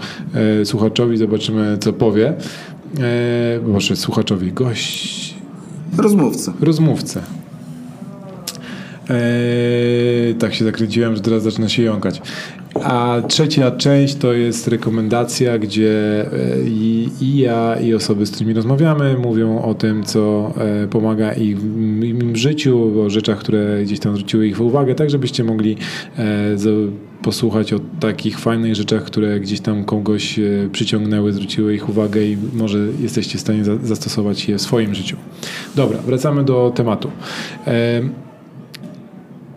słuchaczowi. 0.64 1.16
Zobaczymy, 1.16 1.78
co 1.80 1.92
powie. 1.92 2.28
E, 2.28 3.60
proszę, 3.64 3.96
słuchaczowi, 3.96 4.52
gość... 4.52 5.34
Rozmówcy. 5.99 6.52
Rozmówcę. 6.60 7.22
Eee, 9.10 10.34
tak 10.34 10.54
się 10.54 10.64
zakręciłem, 10.64 11.16
że 11.16 11.22
teraz 11.22 11.42
zaczyna 11.42 11.68
się 11.68 11.82
jąkać. 11.82 12.22
A 12.75 13.23
trzecia 13.29 13.71
część 13.71 14.15
to 14.15 14.33
jest 14.33 14.69
rekomendacja, 14.69 15.59
gdzie 15.59 16.25
e, 16.33 16.61
i, 16.69 17.09
i, 17.21 17.39
ja, 17.39 17.77
i 17.81 17.95
osoby, 17.95 18.27
z 18.27 18.31
którymi 18.31 18.55
rozmawiamy, 18.55 19.17
mówią 19.19 19.62
o 19.62 19.75
tym, 19.75 20.05
co 20.05 20.53
e, 20.59 20.87
pomaga 20.87 21.33
ich 21.33 21.61
w, 21.61 22.37
życiu, 22.37 23.03
o 23.07 23.11
rzeczach, 23.11 23.39
które 23.39 23.83
gdzieś 23.83 24.00
tam 24.00 24.15
zwróciły 24.15 24.47
ich 24.47 24.61
uwagę, 24.61 24.95
tak 24.95 25.11
żebyście 25.11 25.45
mogli 25.45 25.77
e, 26.19 26.57
posłuchać 27.23 27.73
o 27.73 27.81
takich 28.00 28.39
fajnych 28.39 28.75
rzeczach, 28.75 29.05
które 29.05 29.41
gdzieś 29.41 29.61
tam 29.61 29.85
kogoś 29.85 30.41
przyciągnęły, 30.73 31.33
zwróciły 31.33 31.75
ich 31.75 31.89
uwagę 31.89 32.25
i 32.25 32.37
może 32.53 32.79
jesteście 33.00 33.39
w 33.39 33.41
stanie 33.41 33.65
zastosować 33.65 34.49
je 34.49 34.59
w 34.59 34.62
swoim 34.62 34.95
życiu. 34.95 35.17
Dobra, 35.77 35.99
wracamy 35.99 36.45
do 36.45 36.73
tematu. 36.75 37.11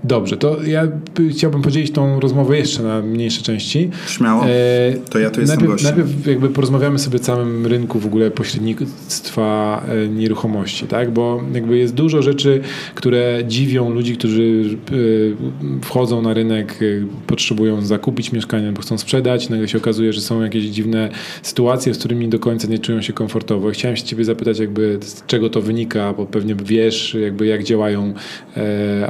Dobrze, 0.03 0.38
to 0.38 0.63
ja 0.63 0.88
chciałbym 1.31 1.62
podzielić 1.62 1.91
tą 1.91 2.19
rozmowę 2.19 2.57
jeszcze 2.57 2.83
na 2.83 3.01
mniejsze 3.01 3.41
części. 3.41 3.89
Śmiało. 4.07 4.45
E, 4.45 4.93
to 5.10 5.19
ja 5.19 5.29
tu 5.29 5.41
jestem 5.41 5.60
najpierw, 5.60 5.72
gościem. 5.72 5.98
Najpierw 5.98 6.27
jakby 6.27 6.50
porozmawiamy 6.50 7.00
sobie 7.00 7.15
o 7.15 7.19
całym 7.19 7.65
rynku 7.65 8.00
w 8.00 8.05
ogóle 8.05 8.31
pośrednictwa 8.31 9.83
e, 9.88 10.07
nieruchomości, 10.07 10.88
tak? 10.88 11.12
Bo 11.12 11.41
jakby 11.53 11.77
jest 11.77 11.93
dużo 11.93 12.22
rzeczy, 12.22 12.62
które 12.95 13.43
dziwią 13.48 13.89
ludzi, 13.89 14.17
którzy 14.17 14.77
e, 14.91 15.81
wchodzą 15.81 16.22
na 16.22 16.33
rynek, 16.33 16.79
potrzebują 17.27 17.81
zakupić 17.81 18.31
mieszkanie 18.31 18.72
bo 18.72 18.81
chcą 18.81 18.98
sprzedać. 18.98 19.50
Nagle 19.50 19.67
się 19.67 19.77
okazuje, 19.77 20.13
że 20.13 20.22
są 20.22 20.41
jakieś 20.41 20.63
dziwne 20.63 21.10
sytuacje, 21.41 21.93
z 21.93 21.98
którymi 21.98 22.27
do 22.27 22.39
końca 22.39 22.67
nie 22.67 22.79
czują 22.79 23.01
się 23.01 23.13
komfortowo. 23.13 23.72
Chciałem 23.72 23.98
się 23.98 24.03
ciebie 24.03 24.25
zapytać 24.25 24.60
jakby 24.60 25.00
z 25.01 25.25
czego 25.25 25.50
to 25.50 25.62
wynika, 25.62 26.13
bo 26.13 26.25
pewnie 26.25 26.55
wiesz 26.55 27.17
jakby 27.22 27.45
jak 27.45 27.63
działają 27.63 28.13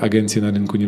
agencje 0.02 0.42
na 0.42 0.52
rynku 0.52 0.78
nieruchomości. 0.78 0.83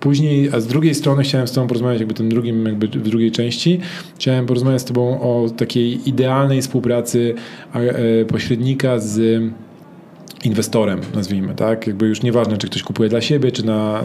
Później, 0.00 0.50
a 0.52 0.60
z 0.60 0.66
drugiej 0.66 0.94
strony 0.94 1.22
chciałem 1.22 1.48
z 1.48 1.52
Tobą 1.52 1.66
porozmawiać 1.66 2.00
jakby 2.00 2.14
tym 2.14 2.28
drugim, 2.28 2.66
jakby 2.66 2.88
w 2.88 3.08
drugiej 3.08 3.32
części. 3.32 3.80
Chciałem 4.16 4.46
porozmawiać 4.46 4.82
z 4.82 4.84
Tobą 4.84 5.20
o 5.20 5.50
takiej 5.50 6.08
idealnej 6.08 6.62
współpracy 6.62 7.34
e, 7.74 8.24
pośrednika 8.24 8.98
z 8.98 9.42
inwestorem, 10.44 11.00
nazwijmy, 11.14 11.54
tak? 11.54 11.86
Jakby 11.86 12.06
już 12.06 12.22
nieważne, 12.22 12.58
czy 12.58 12.66
ktoś 12.66 12.82
kupuje 12.82 13.08
dla 13.08 13.20
siebie, 13.20 13.52
czy 13.52 13.66
na, 13.66 14.02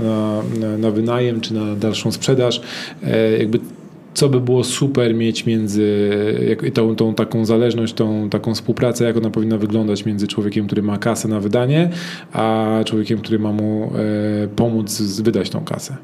na, 0.59 0.77
na 0.77 0.91
wynajem, 0.91 1.41
czy 1.41 1.53
na 1.53 1.75
dalszą 1.75 2.11
sprzedaż. 2.11 2.61
E, 3.03 3.37
jakby 3.37 3.59
co 4.13 4.29
by 4.29 4.41
było 4.41 4.63
super 4.63 5.15
mieć 5.15 5.45
między 5.45 6.09
jak, 6.49 6.73
tą, 6.73 6.95
tą 6.95 7.15
taką 7.15 7.45
zależność, 7.45 7.93
tą 7.93 8.29
taką 8.29 8.53
współpracę, 8.53 9.05
jak 9.05 9.17
ona 9.17 9.29
powinna 9.29 9.57
wyglądać 9.57 10.05
między 10.05 10.27
człowiekiem, 10.27 10.65
który 10.65 10.81
ma 10.81 10.97
kasę 10.97 11.27
na 11.27 11.39
wydanie, 11.39 11.89
a 12.33 12.67
człowiekiem, 12.85 13.19
który 13.19 13.39
ma 13.39 13.51
mu 13.51 13.91
e, 14.43 14.47
pomóc 14.47 15.01
wydać 15.21 15.49
tą 15.49 15.61
kasę. 15.61 15.97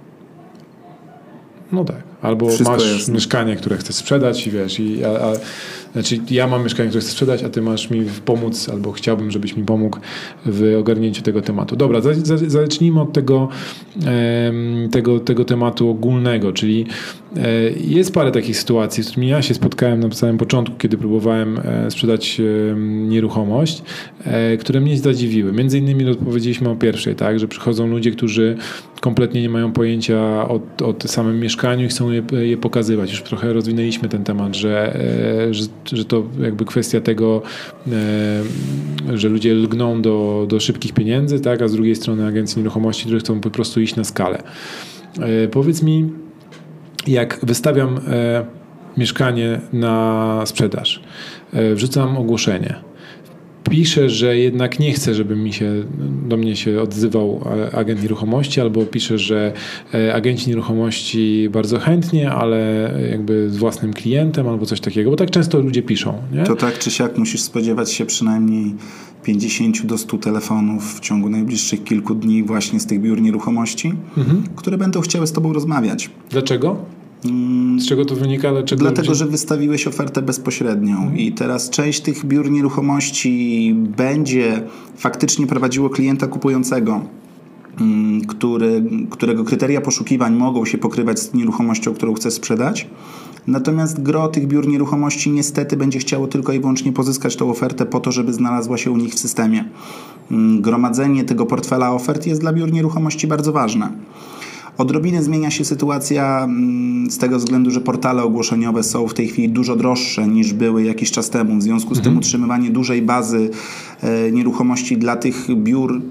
No 1.72 1.86
tak. 1.86 2.03
Albo 2.22 2.48
Wszystko 2.48 2.72
masz 2.72 2.93
jasne. 2.93 3.13
mieszkanie, 3.13 3.55
które 3.55 3.77
chcesz 3.77 3.95
sprzedać 3.95 4.48
i 4.48 4.51
wiesz, 4.51 4.79
i, 4.79 5.03
a, 5.03 5.10
a, 5.10 5.34
znaczy 5.93 6.19
ja 6.29 6.48
mam 6.48 6.63
mieszkanie, 6.63 6.89
które 6.89 7.01
chcę 7.01 7.12
sprzedać, 7.12 7.43
a 7.43 7.50
ty 7.50 7.62
masz 7.62 7.89
mi 7.89 8.05
pomóc, 8.25 8.69
albo 8.69 8.91
chciałbym, 8.91 9.31
żebyś 9.31 9.57
mi 9.57 9.63
pomógł 9.63 10.00
w 10.45 10.75
ogarnięciu 10.79 11.22
tego 11.22 11.41
tematu. 11.41 11.75
Dobra, 11.75 12.01
zacznijmy 12.48 13.01
od 13.01 13.13
tego, 13.13 13.50
tego, 14.91 15.19
tego 15.19 15.45
tematu 15.45 15.89
ogólnego, 15.89 16.53
czyli 16.53 16.86
e, 17.38 17.72
jest 17.72 18.13
parę 18.13 18.31
takich 18.31 18.57
sytuacji, 18.57 19.03
z 19.03 19.07
którymi 19.07 19.27
ja 19.27 19.41
się 19.41 19.53
spotkałem 19.53 20.00
na 20.00 20.12
samym 20.12 20.38
początku, 20.38 20.75
kiedy 20.77 20.98
próbowałem 20.98 21.60
e, 21.63 21.91
sprzedać 21.91 22.41
nieruchomość, 23.07 23.84
e, 24.24 24.57
które 24.57 24.81
mnie 24.81 24.98
zadziwiły. 24.98 25.51
Między 25.51 25.77
innymi 25.77 26.10
odpowiedzieliśmy 26.10 26.69
o 26.69 26.75
pierwszej, 26.75 27.15
tak, 27.15 27.39
że 27.39 27.48
przychodzą 27.48 27.88
ludzie, 27.88 28.12
którzy 28.12 28.57
kompletnie 29.05 29.41
nie 29.41 29.50
mają 29.50 29.71
pojęcia 29.71 30.17
o, 30.47 30.59
o 30.83 30.93
tym 30.93 31.09
samym 31.09 31.39
mieszkaniu 31.39 31.85
i 31.85 31.88
chcą 31.88 32.12
je, 32.12 32.24
je 32.31 32.57
pokazywać. 32.57 33.12
Już 33.12 33.21
trochę 33.21 33.53
rozwinęliśmy 33.53 34.09
ten 34.09 34.24
temat, 34.24 34.55
że, 34.55 35.00
że 35.51 35.65
że 35.93 36.05
to 36.05 36.24
jakby 36.39 36.65
kwestia 36.65 37.01
tego, 37.01 37.41
e, 37.88 39.17
że 39.17 39.29
ludzie 39.29 39.53
lgną 39.53 40.01
do, 40.01 40.45
do 40.50 40.59
szybkich 40.59 40.93
pieniędzy, 40.93 41.39
tak, 41.39 41.62
a 41.62 41.67
z 41.67 41.74
drugiej 41.74 41.95
strony 41.95 42.27
agencje 42.27 42.57
nieruchomości, 42.57 43.03
które 43.03 43.19
chcą 43.19 43.39
po 43.39 43.50
prostu 43.50 43.81
iść 43.81 43.95
na 43.95 44.03
skalę. 44.03 44.43
E, 45.19 45.47
powiedz 45.47 45.83
mi, 45.83 46.09
jak 47.07 47.39
wystawiam 47.43 48.00
e, 48.07 48.45
mieszkanie 48.97 49.62
na 49.74 50.41
sprzedaż, 50.45 51.01
wrzucam 51.75 52.17
ogłoszenie 52.17 52.75
pisze, 53.69 54.10
że 54.10 54.38
jednak 54.38 54.79
nie 54.79 54.93
chce, 54.93 55.13
żeby 55.13 55.36
mi 55.36 55.53
się, 55.53 55.84
do 56.29 56.38
mnie 56.38 56.55
się 56.55 56.81
odzywał 56.81 57.41
agent 57.74 58.01
nieruchomości, 58.01 58.62
albo 58.62 58.86
pisze, 58.86 59.17
że 59.17 59.53
e, 59.93 60.13
agenci 60.13 60.50
nieruchomości 60.50 61.50
bardzo 61.51 61.79
chętnie, 61.79 62.31
ale 62.31 62.91
jakby 63.12 63.50
z 63.50 63.57
własnym 63.57 63.93
klientem, 63.93 64.48
albo 64.48 64.65
coś 64.65 64.79
takiego, 64.79 65.12
bo 65.12 65.17
tak 65.17 65.31
często 65.31 65.60
ludzie 65.60 65.81
piszą. 65.81 66.13
Nie? 66.34 66.43
To 66.43 66.55
tak 66.55 66.79
czy 66.79 66.91
siak 66.91 67.17
musisz 67.17 67.41
spodziewać 67.41 67.91
się 67.91 68.05
przynajmniej 68.05 68.75
50 69.24 69.86
do 69.86 69.98
100 69.98 70.17
telefonów 70.17 70.95
w 70.95 71.00
ciągu 71.00 71.29
najbliższych 71.29 71.84
kilku 71.84 72.15
dni 72.15 72.43
właśnie 72.43 72.79
z 72.79 72.86
tych 72.86 73.01
biur 73.01 73.22
nieruchomości, 73.22 73.93
mhm. 74.17 74.43
które 74.55 74.77
będą 74.77 75.01
chciały 75.01 75.27
z 75.27 75.31
tobą 75.31 75.53
rozmawiać. 75.53 76.10
Dlaczego? 76.29 76.77
Z 77.77 77.88
czego 77.88 78.05
to 78.05 78.15
wynika? 78.15 78.51
Dlaczego 78.51 78.82
Dlatego, 78.82 79.15
że 79.15 79.25
wystawiłeś 79.25 79.88
ofertę 79.88 80.22
bezpośrednią 80.22 80.98
mhm. 80.98 81.17
i 81.17 81.32
teraz 81.32 81.70
część 81.70 82.01
tych 82.01 82.25
biur 82.25 82.51
nieruchomości 82.51 83.74
będzie 83.98 84.63
faktycznie 84.98 85.48
prowadziło 85.48 85.89
klienta 85.89 86.27
kupującego, 86.27 87.01
mm, 87.82 88.22
który, 88.22 88.84
którego 89.10 89.44
kryteria 89.44 89.82
poszukiwań 89.82 90.36
mogą 90.36 90.65
się 90.65 90.77
pokrywać 90.77 91.20
z 91.20 91.34
nieruchomością, 91.34 91.94
którą 91.94 92.13
chce 92.13 92.32
sprzedać. 92.32 92.88
Natomiast 93.48 94.01
gro 94.01 94.27
tych 94.27 94.48
biur 94.48 94.67
nieruchomości 94.67 95.32
niestety 95.32 95.77
będzie 95.77 96.00
chciało 96.00 96.27
tylko 96.27 96.53
i 96.53 96.60
wyłącznie 96.60 96.94
pozyskać 96.94 97.36
tą 97.36 97.50
ofertę 97.50 97.86
po 97.86 98.00
to, 98.00 98.12
żeby 98.12 98.34
znalazła 98.34 98.77
się 98.77 98.91
u 98.91 98.98
nich 98.98 99.13
w 99.13 99.20
systemie. 99.20 99.65
Mm, 100.32 100.62
gromadzenie 100.62 101.24
tego 101.24 101.46
portfela 101.46 101.91
ofert 101.91 102.27
jest 102.27 102.41
dla 102.41 102.53
biur 102.53 102.72
nieruchomości 102.72 103.27
bardzo 103.27 103.51
ważne. 103.51 103.91
Odrobinę 104.77 105.24
zmienia 105.24 105.51
się 105.51 105.65
sytuacja 105.65 106.44
mm, 106.44 107.12
z 107.12 107.17
tego 107.17 107.38
względu, 107.38 107.72
że 107.72 107.82
portale 107.82 108.24
ogłoszeniowe 108.24 108.84
są 108.84 109.08
w 109.08 109.13
tej 109.13 109.27
chwili 109.27 109.50
dużo 109.50 109.75
droższe 109.75 110.27
niż 110.27 110.53
były 110.53 110.84
jakiś 110.84 111.12
czas 111.12 111.29
temu. 111.29 111.58
W 111.58 111.63
związku 111.63 111.96
z 111.96 111.98
mhm. 111.98 112.03
tym 112.03 112.17
utrzymywanie 112.17 112.70
dużej 112.70 113.01
bazy 113.01 113.50
e, 114.01 114.32
nieruchomości 114.32 114.98
dla 114.98 115.15
tych 115.15 115.55
biur 115.55 116.01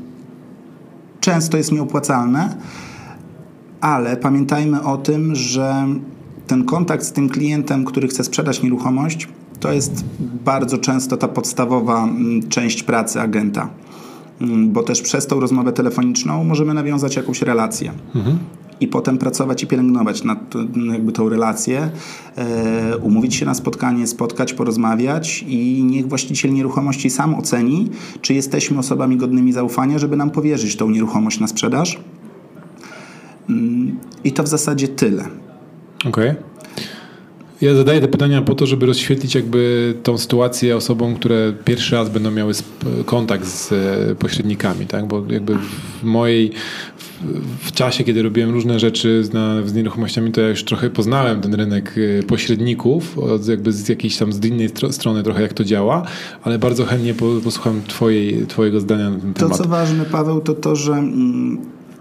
często 1.21 1.57
jest 1.57 1.73
nieopłacalne, 1.73 2.57
ale 3.81 4.17
pamiętajmy 4.17 4.83
o 4.83 4.97
tym, 4.97 5.35
że 5.35 5.87
ten 6.47 6.65
kontakt 6.65 7.05
z 7.05 7.13
tym 7.13 7.29
klientem, 7.29 7.85
który 7.85 8.09
chce 8.09 8.25
sprzedać 8.25 8.63
nieruchomość, 8.63 9.29
to 9.61 9.73
jest 9.73 10.05
bardzo 10.45 10.79
często 10.79 11.17
ta 11.17 11.29
podstawowa 11.29 12.05
mm, 12.05 12.49
część 12.49 12.83
pracy 12.83 13.21
agenta. 13.21 13.69
Mm, 14.41 14.73
bo 14.73 14.83
też 14.83 15.03
przez 15.03 15.27
tą 15.27 15.41
rozmowę 15.41 15.73
telefoniczną 15.73 16.45
możemy 16.45 16.75
nawiązać 16.75 17.17
jakąś 17.17 17.43
relację. 17.43 17.93
Mhm. 18.15 18.39
I 18.81 18.89
potem 18.89 19.19
pracować 19.19 19.63
i 19.63 19.67
pielęgnować 19.67 20.25
nad 20.25 20.55
jakby 20.93 21.13
tą 21.13 21.29
relację, 21.29 21.91
e, 22.37 22.97
umówić 22.97 23.35
się 23.35 23.47
na 23.47 23.55
spotkanie, 23.55 24.07
spotkać, 24.07 24.53
porozmawiać 24.53 25.45
i 25.49 25.85
niech 25.85 26.09
właściciel 26.09 26.53
nieruchomości 26.53 27.11
sam 27.11 27.35
oceni, 27.35 27.91
czy 28.21 28.35
jesteśmy 28.35 28.79
osobami 28.79 29.17
godnymi 29.17 29.53
zaufania, 29.53 29.99
żeby 29.99 30.17
nam 30.17 30.31
powierzyć 30.31 30.77
tą 30.77 30.91
nieruchomość 30.91 31.41
na 31.41 31.47
sprzedaż. 31.47 32.01
Mm, 33.49 33.99
I 34.25 34.33
to 34.33 34.43
w 34.43 34.49
zasadzie 34.49 34.89
tyle. 34.89 35.25
Okej. 36.07 36.31
Okay. 36.31 36.54
Ja 37.61 37.75
zadaję 37.75 38.01
te 38.01 38.09
pytania 38.09 38.43
po 38.43 38.55
to, 38.55 38.67
żeby 38.67 38.87
rozświetlić 38.87 39.35
jakby 39.35 39.95
tą 40.03 40.19
sytuację 40.19 40.77
osobom, 40.77 41.15
które 41.15 41.53
pierwszy 41.65 41.97
raz 41.97 42.09
będą 42.09 42.31
miały 42.31 42.53
kontakt 43.07 43.47
z 43.47 43.73
e, 43.73 44.15
pośrednikami, 44.15 44.87
tak? 44.87 45.07
Bo 45.07 45.23
jakby 45.31 45.55
w 46.01 46.05
mojej 46.05 46.53
w 47.61 47.73
czasie, 47.73 48.05
kiedy 48.05 48.23
robiłem 48.23 48.51
różne 48.51 48.79
rzeczy 48.79 49.25
z, 49.25 49.31
z 49.69 49.75
nieruchomościami, 49.75 50.33
to 50.33 50.41
ja 50.41 50.49
już 50.49 50.65
trochę 50.65 50.91
poznałem 50.91 51.41
ten 51.41 51.55
rynek 51.55 51.95
e, 52.19 52.23
pośredników, 52.23 53.17
jakby 53.49 53.73
z 53.73 53.89
jakiejś 53.89 54.17
tam 54.17 54.33
z 54.33 54.45
innej 54.45 54.69
strony 54.91 55.23
trochę 55.23 55.43
jak 55.43 55.53
to 55.53 55.65
działa, 55.65 56.03
ale 56.43 56.59
bardzo 56.59 56.85
chętnie 56.85 57.15
posłucham 57.45 57.83
twojej, 57.87 58.47
twojego 58.47 58.81
zdania 58.81 59.11
na 59.11 59.19
ten 59.19 59.35
temat. 59.35 59.57
To 59.57 59.63
co 59.63 59.69
ważne, 59.69 60.05
Paweł, 60.05 60.41
to 60.41 60.55
to, 60.55 60.77
że 60.77 60.93
mm, 60.93 61.59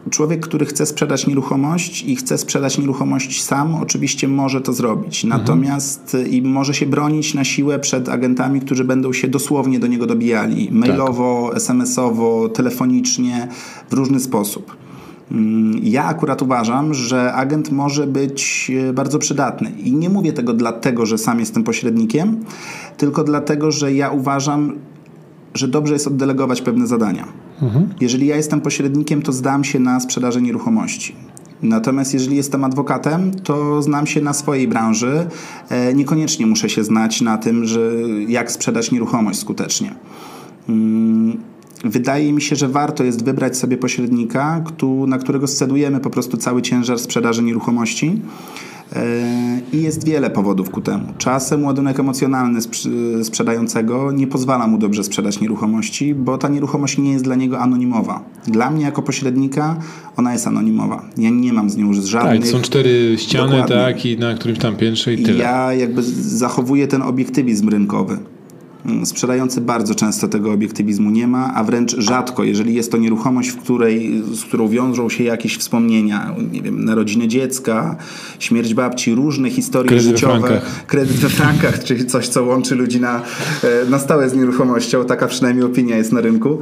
człowiek, 0.09 0.39
który 0.39 0.65
chce 0.65 0.85
sprzedać 0.85 1.27
nieruchomość 1.27 2.03
i 2.03 2.15
chce 2.15 2.37
sprzedać 2.37 2.77
nieruchomość 2.77 3.43
sam, 3.43 3.75
oczywiście 3.75 4.27
może 4.27 4.61
to 4.61 4.73
zrobić. 4.73 5.25
Mhm. 5.25 5.41
Natomiast 5.41 6.17
i 6.29 6.41
może 6.41 6.73
się 6.73 6.85
bronić 6.85 7.33
na 7.33 7.43
siłę 7.43 7.79
przed 7.79 8.09
agentami, 8.09 8.61
którzy 8.61 8.83
będą 8.83 9.13
się 9.13 9.27
dosłownie 9.27 9.79
do 9.79 9.87
niego 9.87 10.05
dobijali 10.05 10.69
mailowo, 10.71 11.47
Tak. 11.47 11.57
SMS-owo, 11.57 12.49
telefonicznie, 12.49 13.47
w 13.89 13.93
różny 13.93 14.19
sposób. 14.19 14.75
Mm, 15.31 15.79
Ja 15.83 16.05
akurat 16.05 16.41
uważam, 16.41 16.93
że 16.93 17.33
agent 17.33 17.71
może 17.71 18.07
być 18.07 18.71
e, 18.89 18.93
bardzo 18.93 19.19
przydatny. 19.19 19.71
I 19.83 19.91
nie 19.91 20.09
mówię 20.09 20.33
tego 20.33 20.53
dlatego, 20.53 21.05
że 21.05 21.17
sam 21.17 21.39
jestem 21.39 21.63
pośrednikiem, 21.63 22.45
tylko 22.97 23.23
dlatego, 23.23 23.71
że 23.71 23.93
ja 23.93 24.09
uważam, 24.09 24.75
że 25.53 25.67
dobrze 25.67 25.93
jest 25.93 26.07
oddelegować 26.07 26.61
pewne 26.61 26.87
zadania. 26.87 27.27
Jeżeli 28.01 28.27
ja 28.27 28.35
jestem 28.35 28.61
pośrednikiem, 28.61 29.21
to 29.21 29.31
zdam 29.31 29.63
się 29.63 29.79
na 29.79 29.99
sprzedaży 29.99 30.41
nieruchomości. 30.41 31.15
Natomiast 31.61 32.13
jeżeli 32.13 32.35
jestem 32.35 32.63
adwokatem, 32.63 33.31
to 33.33 33.81
znam 33.81 34.07
się 34.07 34.21
na 34.21 34.33
swojej 34.33 34.67
branży. 34.67 35.27
E, 35.69 35.93
Niekoniecznie 35.93 36.45
muszę 36.45 36.69
się 36.69 36.83
znać 36.83 37.21
na 37.21 37.37
tym, 37.37 37.65
że 37.65 37.91
jak 38.27 38.51
sprzedać 38.51 38.91
nieruchomość 38.91 39.39
skutecznie. 39.39 39.95
Mm, 40.69 41.37
Wydaje 41.83 42.33
mi 42.33 42.41
się, 42.41 42.55
że 42.55 42.67
warto 42.67 43.03
jest 43.03 43.25
wybrać 43.25 43.57
sobie 43.57 43.77
pośrednika, 43.77 44.63
na 45.07 45.17
którego 45.17 45.47
scedujemy 45.47 45.99
po 45.99 46.09
prostu 46.09 46.37
cały 46.37 46.61
ciężar 46.61 46.99
sprzedaży 46.99 47.43
nieruchomości. 47.43 48.21
I 49.73 49.81
jest 49.81 50.05
wiele 50.05 50.29
powodów 50.29 50.69
ku 50.69 50.81
temu. 50.81 51.03
Czasem 51.17 51.63
ładunek 51.63 51.99
emocjonalny 51.99 52.59
sprz- 52.59 53.23
sprzedającego 53.23 54.11
nie 54.11 54.27
pozwala 54.27 54.67
mu 54.67 54.77
dobrze 54.77 55.03
sprzedać 55.03 55.39
nieruchomości, 55.41 56.15
bo 56.15 56.37
ta 56.37 56.47
nieruchomość 56.47 56.97
nie 56.97 57.11
jest 57.11 57.23
dla 57.23 57.35
niego 57.35 57.59
anonimowa. 57.59 58.23
Dla 58.47 58.69
mnie 58.71 58.83
jako 58.85 59.01
pośrednika 59.01 59.75
ona 60.17 60.33
jest 60.33 60.47
anonimowa. 60.47 61.05
Ja 61.17 61.29
nie 61.29 61.53
mam 61.53 61.69
z 61.69 61.77
nią 61.77 61.93
Tak, 61.93 62.03
żadnych... 62.03 62.47
są 62.47 62.61
cztery 62.61 63.15
ściany, 63.17 63.51
Dokładnie. 63.51 63.75
tak, 63.75 64.05
i 64.05 64.17
na 64.17 64.33
którymś 64.33 64.59
tam 64.59 64.75
piętrze 64.75 65.13
i 65.13 65.23
tyle. 65.23 65.37
Ja 65.43 65.73
jakby 65.73 66.03
zachowuję 66.03 66.87
ten 66.87 67.01
obiektywizm 67.01 67.69
rynkowy. 67.69 68.17
Mm, 68.85 69.05
Sprzedający 69.05 69.61
bardzo 69.61 69.95
często 69.95 70.27
tego 70.27 70.51
obiektywizmu 70.51 71.09
nie 71.11 71.27
ma, 71.27 71.53
a 71.55 71.63
wręcz 71.63 71.95
rzadko, 71.97 72.43
jeżeli 72.43 72.73
jest 72.73 72.91
to 72.91 72.97
nieruchomość, 72.97 73.49
w 73.49 73.57
której, 73.57 74.23
z 74.33 74.43
którą 74.43 74.67
wiążą 74.67 75.09
się 75.09 75.23
jakieś 75.23 75.57
wspomnienia, 75.57 76.35
nie 76.51 76.61
wiem, 76.61 76.85
narodziny 76.85 77.27
dziecka, 77.27 77.95
śmierć 78.39 78.73
babci, 78.73 79.15
różne 79.15 79.49
historie 79.49 79.87
Kredyt 79.89 80.05
we 80.05 80.11
życiowe, 80.11 80.39
frankach. 80.47 80.85
kredyt 80.85 81.17
we 81.17 81.29
frankach, 81.29 81.83
czyli 81.87 82.05
coś, 82.05 82.27
co 82.27 82.43
łączy 82.43 82.75
ludzi 82.75 82.99
na, 83.01 83.21
e, 83.63 83.89
na 83.89 83.99
stałe 83.99 84.29
z 84.29 84.35
nieruchomością. 84.35 85.05
Taka 85.05 85.27
przynajmniej 85.27 85.65
opinia 85.65 85.97
jest 85.97 86.11
na 86.11 86.21
rynku. 86.21 86.59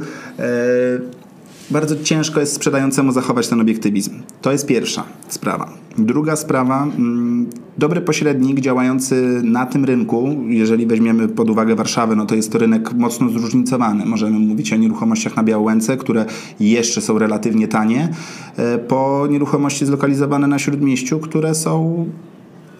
Bardzo 1.70 1.96
ciężko 2.02 2.40
jest 2.40 2.52
sprzedającemu 2.54 3.12
zachować 3.12 3.48
ten 3.48 3.60
obiektywizm. 3.60 4.10
To 4.42 4.52
jest 4.52 4.66
pierwsza 4.66 5.04
sprawa. 5.28 5.72
Druga 5.98 6.36
sprawa, 6.36 6.82
mm, 6.84 7.46
dobry 7.78 8.00
pośrednik 8.00 8.60
działający 8.60 9.40
na 9.44 9.66
tym 9.66 9.84
rynku, 9.84 10.36
jeżeli 10.48 10.86
weźmiemy 10.86 11.28
pod 11.28 11.50
uwagę 11.50 11.74
Warszawę, 11.74 12.16
no 12.16 12.26
to 12.26 12.34
jest 12.34 12.52
to 12.52 12.58
rynek 12.58 12.92
mocno 12.94 13.28
zróżnicowany. 13.30 14.06
Możemy 14.06 14.38
mówić 14.38 14.72
o 14.72 14.76
nieruchomościach 14.76 15.36
na 15.36 15.42
Białęce, 15.42 15.96
które 15.96 16.24
jeszcze 16.60 17.00
są 17.00 17.18
relatywnie 17.18 17.68
tanie, 17.68 18.08
e, 18.56 18.78
po 18.78 19.26
nieruchomości 19.30 19.86
zlokalizowane 19.86 20.46
na 20.46 20.58
Śródmieściu, 20.58 21.18
które 21.18 21.54
są 21.54 22.06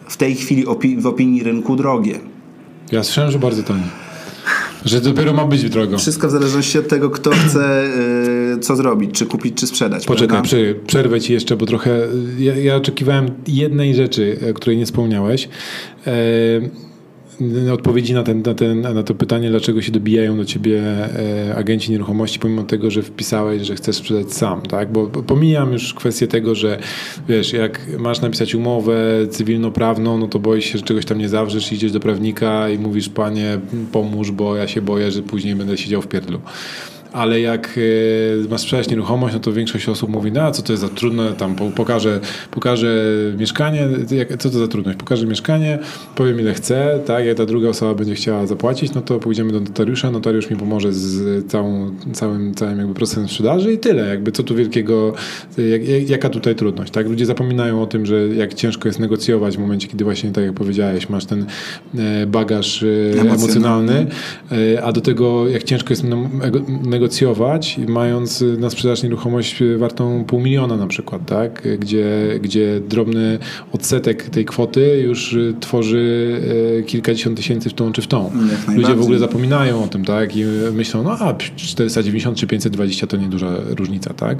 w 0.08 0.16
tej 0.16 0.34
chwili 0.34 0.66
opi- 0.66 1.00
w 1.00 1.06
opinii 1.06 1.42
rynku 1.42 1.76
drogie. 1.76 2.18
Ja 2.92 3.02
słyszałem, 3.04 3.30
że 3.30 3.38
bardzo 3.38 3.62
tanie. 3.62 3.82
Że 4.84 5.00
dopiero 5.00 5.32
ma 5.32 5.44
być 5.46 5.70
drogo. 5.70 5.98
Wszystko 5.98 6.28
w 6.28 6.30
zależności 6.30 6.78
od 6.78 6.88
tego, 6.88 7.10
kto 7.10 7.30
chce 7.30 7.84
y, 8.54 8.58
co 8.60 8.76
zrobić, 8.76 9.10
czy 9.10 9.26
kupić, 9.26 9.54
czy 9.54 9.66
sprzedać. 9.66 10.06
Poczekaj, 10.06 10.42
przy, 10.42 10.80
przerwę 10.86 11.20
ci 11.20 11.32
jeszcze, 11.32 11.56
bo 11.56 11.66
trochę. 11.66 12.00
Ja, 12.38 12.56
ja 12.56 12.76
oczekiwałem 12.76 13.30
jednej 13.46 13.94
rzeczy, 13.94 14.38
e, 14.42 14.52
której 14.52 14.78
nie 14.78 14.86
wspomniałeś. 14.86 15.48
E, 16.06 16.12
odpowiedzi 17.72 18.14
na, 18.14 18.22
ten, 18.22 18.42
na, 18.42 18.54
ten, 18.54 18.80
na 18.80 19.02
to 19.02 19.14
pytanie, 19.14 19.50
dlaczego 19.50 19.82
się 19.82 19.92
dobijają 19.92 20.36
do 20.36 20.44
ciebie 20.44 20.82
e, 21.48 21.54
agenci 21.56 21.92
nieruchomości, 21.92 22.38
pomimo 22.38 22.62
tego, 22.62 22.90
że 22.90 23.02
wpisałeś, 23.02 23.62
że 23.62 23.74
chcesz 23.74 23.96
sprzedać 23.96 24.32
sam, 24.32 24.62
tak? 24.62 24.92
Bo 24.92 25.06
pomijam 25.06 25.72
już 25.72 25.94
kwestię 25.94 26.28
tego, 26.28 26.54
że 26.54 26.78
wiesz, 27.28 27.52
jak 27.52 27.80
masz 27.98 28.20
napisać 28.20 28.54
umowę 28.54 28.96
cywilnoprawną, 29.30 30.18
no 30.18 30.28
to 30.28 30.38
boisz 30.38 30.64
się, 30.64 30.78
że 30.78 30.84
czegoś 30.84 31.04
tam 31.04 31.18
nie 31.18 31.28
zawrzesz, 31.28 31.72
idziesz 31.72 31.92
do 31.92 32.00
prawnika 32.00 32.68
i 32.68 32.78
mówisz, 32.78 33.08
panie, 33.08 33.60
pomóż, 33.92 34.30
bo 34.30 34.56
ja 34.56 34.68
się 34.68 34.82
boję, 34.82 35.10
że 35.10 35.22
później 35.22 35.54
będę 35.54 35.78
siedział 35.78 36.02
w 36.02 36.08
pierdlu 36.08 36.40
ale 37.12 37.40
jak 37.40 37.78
e, 38.44 38.48
masz 38.48 38.60
sprzedać 38.60 38.88
nieruchomość, 38.90 39.34
no 39.34 39.40
to 39.40 39.52
większość 39.52 39.88
osób 39.88 40.10
mówi, 40.10 40.32
no 40.32 40.40
a 40.42 40.50
co 40.50 40.62
to 40.62 40.72
jest 40.72 40.80
za 40.82 40.88
trudne, 40.88 41.32
tam 41.32 41.54
po- 41.54 41.70
pokażę, 41.70 42.20
pokażę 42.50 43.04
mieszkanie, 43.38 43.88
co 44.38 44.50
to 44.50 44.58
za 44.58 44.68
trudność, 44.68 44.98
pokażę 44.98 45.26
mieszkanie, 45.26 45.78
powiem 46.16 46.40
ile 46.40 46.54
chcę, 46.54 47.00
tak, 47.06 47.24
jak 47.26 47.36
ta 47.36 47.46
druga 47.46 47.68
osoba 47.68 47.94
będzie 47.94 48.14
chciała 48.14 48.46
zapłacić, 48.46 48.94
no 48.94 49.00
to 49.02 49.18
pójdziemy 49.18 49.52
do 49.52 49.60
notariusza, 49.60 50.10
notariusz 50.10 50.50
mi 50.50 50.56
pomoże 50.56 50.92
z 50.92 51.46
całą, 51.46 51.90
całym, 52.12 52.54
całym 52.54 52.78
jakby 52.78 52.94
procesem 52.94 53.28
sprzedaży 53.28 53.72
i 53.72 53.78
tyle, 53.78 54.08
jakby 54.08 54.32
co 54.32 54.42
tu 54.42 54.54
wielkiego, 54.54 55.14
jak, 55.58 55.88
jak, 55.88 56.08
jaka 56.10 56.28
tutaj 56.30 56.54
trudność, 56.54 56.92
tak, 56.92 57.08
ludzie 57.08 57.26
zapominają 57.26 57.82
o 57.82 57.86
tym, 57.86 58.06
że 58.06 58.28
jak 58.28 58.54
ciężko 58.54 58.88
jest 58.88 58.98
negocjować 58.98 59.56
w 59.56 59.60
momencie, 59.60 59.88
kiedy 59.88 60.04
właśnie, 60.04 60.30
tak 60.30 60.44
jak 60.44 60.52
powiedziałeś, 60.52 61.08
masz 61.08 61.24
ten 61.24 61.46
e, 61.98 62.26
bagaż 62.26 62.82
e, 62.82 62.86
Emocjonalny. 63.20 63.92
emocjonalny, 63.92 64.82
A 64.82 64.92
do 64.92 65.00
tego, 65.00 65.48
jak 65.48 65.62
ciężko 65.62 65.90
jest 65.90 66.04
nam- 66.04 66.40
ego- 66.42 66.60
negocjować, 67.02 67.80
mając 67.88 68.44
na 68.58 68.70
sprzedaż 68.70 69.02
nieruchomość 69.02 69.62
y, 69.62 69.78
wartą 69.78 70.24
pół 70.24 70.40
miliona 70.40 70.76
na 70.76 70.86
przykład, 70.86 71.26
tak? 71.26 71.68
Gdzie, 71.78 72.38
gdzie 72.42 72.80
drobny 72.88 73.38
odsetek 73.72 74.30
tej 74.30 74.44
kwoty 74.44 75.02
już 75.04 75.32
y, 75.32 75.54
tworzy 75.60 76.40
kilkadziesiąt 76.86 77.36
tysięcy 77.36 77.70
w 77.70 77.74
tą 77.74 77.92
czy 77.92 78.02
w 78.02 78.06
tą. 78.06 78.30
Ludzie 78.76 78.94
w 78.94 79.00
ogóle 79.02 79.18
zapominają 79.18 79.84
o 79.84 79.86
tym, 79.86 80.04
tak? 80.04 80.36
I 80.36 80.44
myślą, 80.72 81.02
no 81.02 81.10
a 81.10 81.34
490 81.34 82.38
czy 82.38 82.46
520 82.46 83.06
to 83.06 83.16
nieduża 83.16 83.50
różnica, 83.78 84.14
tak? 84.14 84.38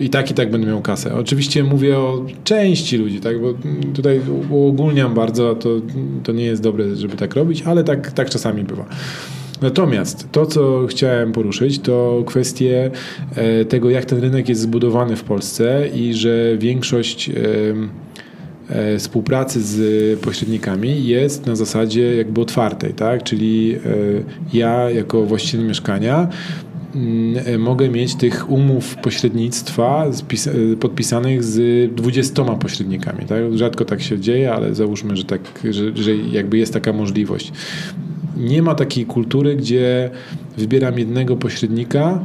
I 0.00 0.10
tak 0.10 0.30
i 0.30 0.34
tak 0.34 0.50
będę 0.50 0.66
miał 0.66 0.82
kasę. 0.82 1.14
Oczywiście 1.14 1.64
mówię 1.64 1.98
o 1.98 2.24
części 2.44 2.96
ludzi, 2.96 3.20
tak? 3.20 3.40
Bo 3.40 3.50
mm, 3.50 3.92
tutaj 3.92 4.20
uogólniam 4.50 5.14
bardzo, 5.14 5.54
to, 5.54 5.68
to 6.22 6.32
nie 6.32 6.44
jest 6.44 6.62
dobre, 6.62 6.96
żeby 6.96 7.16
tak 7.16 7.34
robić, 7.34 7.62
ale 7.62 7.84
tak, 7.84 8.12
tak 8.12 8.30
czasami 8.30 8.64
bywa. 8.64 8.86
Natomiast 9.62 10.32
to, 10.32 10.46
co 10.46 10.86
chciałem 10.86 11.32
poruszyć, 11.32 11.78
to 11.78 12.22
kwestie 12.26 12.90
e, 13.36 13.64
tego, 13.64 13.90
jak 13.90 14.04
ten 14.04 14.20
rynek 14.20 14.48
jest 14.48 14.60
zbudowany 14.60 15.16
w 15.16 15.24
Polsce 15.24 15.88
i 15.94 16.14
że 16.14 16.58
większość 16.58 17.30
e, 17.30 17.32
współpracy 18.98 19.62
z 19.62 20.20
pośrednikami 20.20 21.06
jest 21.06 21.46
na 21.46 21.56
zasadzie 21.56 22.16
jakby 22.16 22.40
otwartej, 22.40 22.94
tak? 22.94 23.22
Czyli 23.22 23.74
e, 23.74 23.78
ja 24.52 24.90
jako 24.90 25.26
właściciel 25.26 25.66
mieszkania 25.66 26.28
mm, 26.94 27.60
mogę 27.60 27.88
mieć 27.88 28.14
tych 28.14 28.50
umów 28.50 28.96
pośrednictwa 28.96 30.06
podpisanych 30.80 31.44
z 31.44 31.94
20 31.94 32.44
pośrednikami. 32.44 33.26
Tak? 33.26 33.38
Rzadko 33.58 33.84
tak 33.84 34.02
się 34.02 34.18
dzieje, 34.18 34.52
ale 34.52 34.74
załóżmy, 34.74 35.16
że, 35.16 35.24
tak, 35.24 35.40
że, 35.70 35.96
że 35.96 36.16
jakby 36.16 36.58
jest 36.58 36.72
taka 36.72 36.92
możliwość. 36.92 37.52
Nie 38.38 38.62
ma 38.62 38.74
takiej 38.74 39.06
kultury, 39.06 39.56
gdzie 39.56 40.10
wybieram 40.56 40.98
jednego 40.98 41.36
pośrednika, 41.36 42.18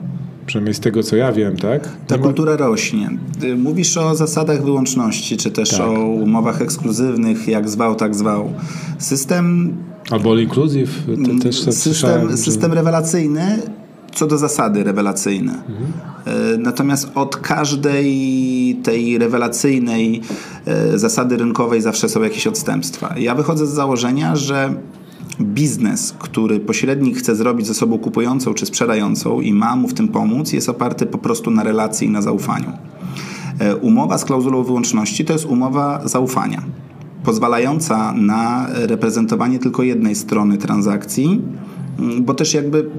przynajmniej 0.46 0.74
z 0.74 0.80
tego 0.80 1.04
co 1.04 1.16
ja 1.16 1.32
wiem, 1.32 1.58
tak? 1.58 1.90
Ta 2.08 2.18
ma- 2.18 2.24
kultura 2.24 2.56
rośnie. 2.58 3.10
Mówisz 3.58 3.98
o 3.98 4.16
zasadach 4.16 4.64
wyłączności, 4.64 5.38
czy 5.38 5.52
też 5.52 5.70
Tak. 5.70 5.82
o 5.82 5.92
umowach 6.00 6.62
ekskluzywnych, 6.62 7.48
jak 7.48 7.70
zwał, 7.70 7.96
tak 7.96 8.16
zwał. 8.16 8.54
System, 8.98 9.76
Albo 10.12 10.32
all 10.32 10.40
inclusive, 10.40 10.90
te, 11.26 11.40
też 11.44 11.60
system, 11.62 12.30
że- 12.30 12.38
system 12.38 12.74
rewelacyjny, 12.74 13.60
co 14.16 14.28
do 14.28 14.38
zasady 14.38 14.84
rewelacyjny. 14.84 15.52
Mhm. 15.52 15.92
E, 16.54 16.58
Natomiast 16.58 17.12
od 17.16 17.36
każdej 17.38 18.80
tej 18.84 19.18
rewelacyjnej 19.18 20.22
e, 20.66 20.98
zasady 21.00 21.38
rynkowej 21.38 21.82
zawsze 21.82 22.10
są 22.10 22.24
jakieś 22.24 22.48
odstępstwa. 22.48 23.16
Ja 23.20 23.36
wychodzę 23.36 23.68
z 23.68 23.70
założenia, 23.70 24.36
że 24.36 24.74
biznes, 25.42 26.16
który 26.20 26.60
pośrednik 26.60 27.18
chce 27.18 27.36
zrobić 27.36 27.68
ze 27.68 27.74
sobą 27.74 28.00
kupującą 28.00 28.54
czy 28.54 28.66
sprzedającą 28.66 29.42
i 29.42 29.54
ma 29.54 29.76
mu 29.76 29.88
w 29.88 29.94
tym 29.94 30.08
pomóc, 30.08 30.54
jest 30.54 30.70
oparty 30.70 31.06
po 31.06 31.18
prostu 31.18 31.52
na 31.52 31.64
relacji 31.64 32.08
i 32.08 32.12
na 32.12 32.22
zaufaniu. 32.22 32.72
E, 33.60 33.76
Umowa 33.76 34.18
z 34.18 34.26
klauzulą 34.26 34.64
wyłączności 34.64 35.26
to 35.26 35.34
jest 35.34 35.46
umowa 35.46 36.02
zaufania, 36.08 36.64
pozwalająca 37.24 38.14
na 38.14 38.68
reprezentowanie 38.74 39.60
tylko 39.60 39.84
jednej 39.84 40.16
strony 40.16 40.58
transakcji, 40.58 41.42
mm, 42.00 42.24
bo 42.24 42.34
też 42.34 42.54
jakby 42.54 42.90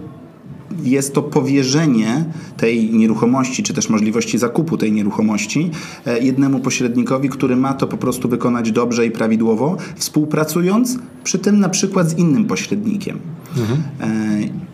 jest 0.85 1.15
to 1.15 1.23
powierzenie 1.23 2.25
tej 2.57 2.91
nieruchomości, 2.91 3.63
czy 3.63 3.75
też 3.75 3.89
możliwości 3.89 4.39
zakupu 4.39 4.77
tej 4.77 4.93
nieruchomości 4.93 5.71
e, 6.07 6.19
jednemu 6.19 6.61
pośrednikowi, 6.61 7.29
który 7.29 7.57
ma 7.57 7.75
to 7.75 7.87
po 7.87 7.97
prostu 7.97 8.29
wykonać 8.29 8.73
dobrze 8.73 9.07
i 9.07 9.11
prawidłowo, 9.11 9.77
współpracując 9.97 10.99
przy 11.25 11.39
tym 11.39 11.61
na 11.61 11.69
przykład 11.69 12.09
z 12.09 12.19
innym 12.19 12.45
pośrednikiem. 12.45 13.19
E, 14.01 14.65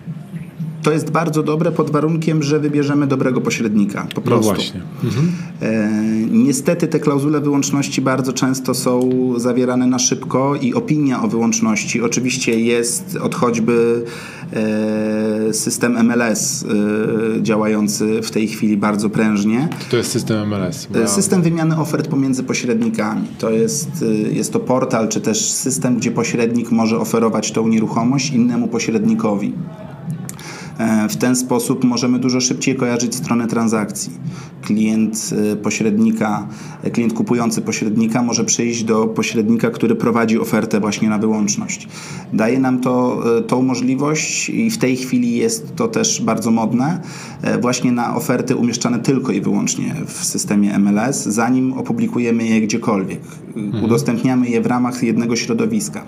to 0.82 0.92
jest 0.92 1.10
bardzo 1.10 1.42
dobre 1.42 1.72
pod 1.72 1.90
warunkiem, 1.90 2.42
że 2.42 2.60
wybierzemy 2.60 3.06
dobrego 3.06 3.40
pośrednika. 3.40 4.06
Po 4.14 4.20
prostu. 4.20 4.50
No 4.50 4.54
właśnie. 4.54 4.80
Mhm. 5.04 5.32
E, 5.62 5.90
niestety 6.30 6.88
te 6.88 7.00
klauzule 7.00 7.40
wyłączności 7.40 8.00
bardzo 8.00 8.32
często 8.32 8.74
są 8.74 9.10
zawierane 9.36 9.86
na 9.86 9.98
szybko 9.98 10.54
i 10.56 10.74
opinia 10.74 11.22
o 11.22 11.28
wyłączności 11.28 12.02
oczywiście 12.02 12.60
jest 12.60 13.18
od 13.22 13.34
choćby 13.34 14.04
e, 14.52 15.54
system 15.54 16.06
MLS 16.06 16.64
e, 17.38 17.42
działający 17.42 18.22
w 18.22 18.30
tej 18.30 18.48
chwili 18.48 18.76
bardzo 18.76 19.10
prężnie. 19.10 19.68
To 19.90 19.96
jest 19.96 20.10
system 20.10 20.48
MLS. 20.48 20.88
Wow. 20.94 21.08
System 21.08 21.42
wymiany 21.42 21.76
ofert 21.76 22.08
pomiędzy 22.08 22.42
pośrednikami. 22.42 23.26
To 23.38 23.50
jest, 23.50 24.04
jest 24.32 24.52
to 24.52 24.60
portal, 24.60 25.08
czy 25.08 25.20
też 25.20 25.50
system, 25.50 25.96
gdzie 25.96 26.10
pośrednik 26.10 26.70
może 26.70 26.98
oferować 26.98 27.52
tą 27.52 27.68
nieruchomość 27.68 28.30
innemu 28.30 28.68
pośrednikowi. 28.68 29.52
E, 30.80 31.08
w 31.08 31.16
ten 31.16 31.36
sposób 31.36 31.84
możemy 31.84 32.18
dużo 32.18 32.40
szybciej 32.40 32.76
kojarzyć 32.76 33.14
stronę 33.14 33.46
transakcji. 33.46 34.12
Klient 34.62 35.30
e, 35.52 35.56
pośrednika, 35.56 36.48
e, 36.82 36.90
klient 36.90 37.12
kupujący 37.12 37.62
pośrednika 37.62 38.22
może 38.22 38.44
przyjść 38.44 38.84
do 38.84 39.06
pośrednika, 39.06 39.70
który 39.70 39.94
prowadzi 39.94 40.38
ofertę 40.38 40.80
właśnie 40.80 41.08
na 41.08 41.18
wyłączność. 41.18 41.88
Daje 42.32 42.60
nam 42.60 42.80
to 42.80 43.22
tą 43.46 43.62
możliwość 43.62 44.50
i 44.50 44.70
w 44.70 44.78
tej 44.78 44.96
chwili 44.96 45.36
jest 45.36 45.76
to 45.76 45.88
też 45.88 46.22
bardzo 46.22 46.50
modne, 46.50 47.00
właśnie 47.60 47.92
na 47.92 48.16
oferty 48.16 48.56
umieszczane 48.56 48.98
tylko 48.98 49.32
i 49.32 49.40
wyłącznie 49.40 49.94
w 50.06 50.24
systemie 50.24 50.78
MLS, 50.78 51.22
zanim 51.26 51.72
opublikujemy 51.72 52.44
je 52.44 52.60
gdziekolwiek. 52.60 53.20
Mhm. 53.56 53.84
Udostępniamy 53.84 54.48
je 54.48 54.60
w 54.60 54.66
ramach 54.66 55.02
jednego 55.02 55.36
środowiska. 55.36 56.02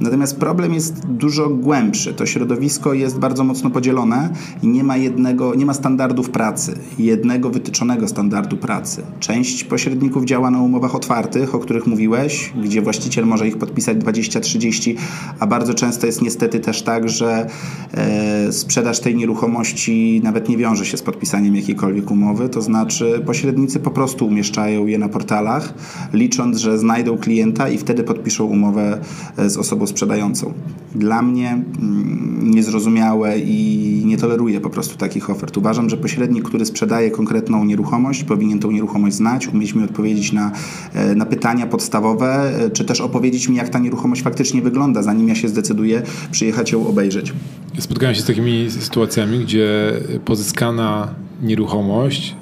Natomiast 0.00 0.36
problem 0.36 0.74
jest 0.74 1.06
dużo 1.06 1.48
głębszy. 1.48 2.14
To 2.14 2.26
środowisko 2.26 2.94
jest 2.94 3.18
bardzo 3.18 3.44
mocno 3.44 3.70
podzielone 3.70 4.30
i 4.62 4.68
nie 4.68 4.84
ma 4.84 4.96
jednego, 4.96 5.54
nie 5.54 5.66
ma 5.66 5.74
standardów 5.74 6.30
pracy, 6.30 6.78
jednego 6.98 7.50
wytyczonego 7.50 8.08
standardu 8.08 8.56
pracy. 8.56 9.02
Część 9.20 9.64
pośredników 9.64 10.24
działa 10.24 10.50
na 10.50 10.62
umowach 10.62 10.94
otwartych, 10.94 11.54
o 11.54 11.58
których 11.58 11.86
mówiłeś, 11.86 12.52
gdzie 12.64 12.82
właściciel 12.82 13.26
może 13.26 13.48
ich 13.48 13.58
podpisać 13.58 13.98
20-30, 13.98 14.94
a 15.38 15.46
bardzo 15.46 15.74
często 15.74 16.06
jest 16.06 16.22
niestety 16.22 16.60
też 16.60 16.82
tak, 16.82 17.08
że 17.08 17.46
e, 17.94 18.52
sprzedaż 18.52 19.00
tej 19.00 19.16
nieruchomości 19.16 20.20
nawet 20.24 20.48
nie 20.48 20.56
wiąże 20.56 20.86
się 20.86 20.96
z 20.96 21.02
podpisaniem 21.02 21.56
jakiejkolwiek 21.56 22.10
umowy, 22.10 22.48
to 22.48 22.62
znaczy 22.62 23.22
pośrednicy 23.26 23.80
po 23.80 23.90
prostu 23.90 24.26
umieszczają 24.26 24.86
je 24.86 24.98
na 24.98 25.08
portalach, 25.08 25.74
licząc, 26.12 26.58
że 26.58 26.78
znajdą 26.78 27.18
klienta 27.18 27.68
i 27.68 27.78
wtedy 27.78 28.04
podpiszą 28.04 28.44
umowę 28.44 29.00
e, 29.36 29.50
z 29.50 29.56
osobą 29.56 29.86
sprzedającą. 29.88 30.52
Dla 30.94 31.22
mnie 31.22 31.50
mm, 31.50 32.50
niezrozumiałe 32.50 33.38
i 33.38 34.02
nie 34.06 34.16
toleruję 34.16 34.60
po 34.60 34.70
prostu 34.70 34.96
takich 34.96 35.30
ofert. 35.30 35.56
Uważam, 35.56 35.90
że 35.90 35.96
pośrednik, 35.96 36.44
który 36.44 36.66
sprzedaje 36.66 37.10
konkretną 37.10 37.64
nieruchomość, 37.64 38.24
powinien 38.24 38.58
tą 38.58 38.70
nieruchomość 38.70 39.16
znać, 39.16 39.48
umieć 39.48 39.74
mi 39.74 39.84
odpowiedzieć 39.84 40.32
na, 40.32 40.52
e, 40.94 41.14
na 41.14 41.26
pytania 41.26 41.66
podstawowe, 41.66 42.60
e, 42.64 42.70
czy 42.70 42.84
też 42.84 43.00
opowiedzieć 43.00 43.48
mi, 43.48 43.56
jak 43.56 43.68
ta 43.68 43.78
nieruchomość 43.78 44.22
faktycznie 44.22 44.62
wygląda, 44.62 45.02
zanim 45.02 45.28
ja 45.28 45.34
się 45.34 45.48
zdecyduję 45.48 46.02
przyjechać 46.30 46.72
ją 46.72 46.86
obejrzeć. 46.86 47.32
Spotkałem 47.78 48.14
się 48.14 48.22
z 48.22 48.26
takimi 48.26 48.70
sytuacjami, 48.70 49.38
gdzie 49.38 49.92
pozyskana 50.24 51.14
nieruchomość 51.42 52.36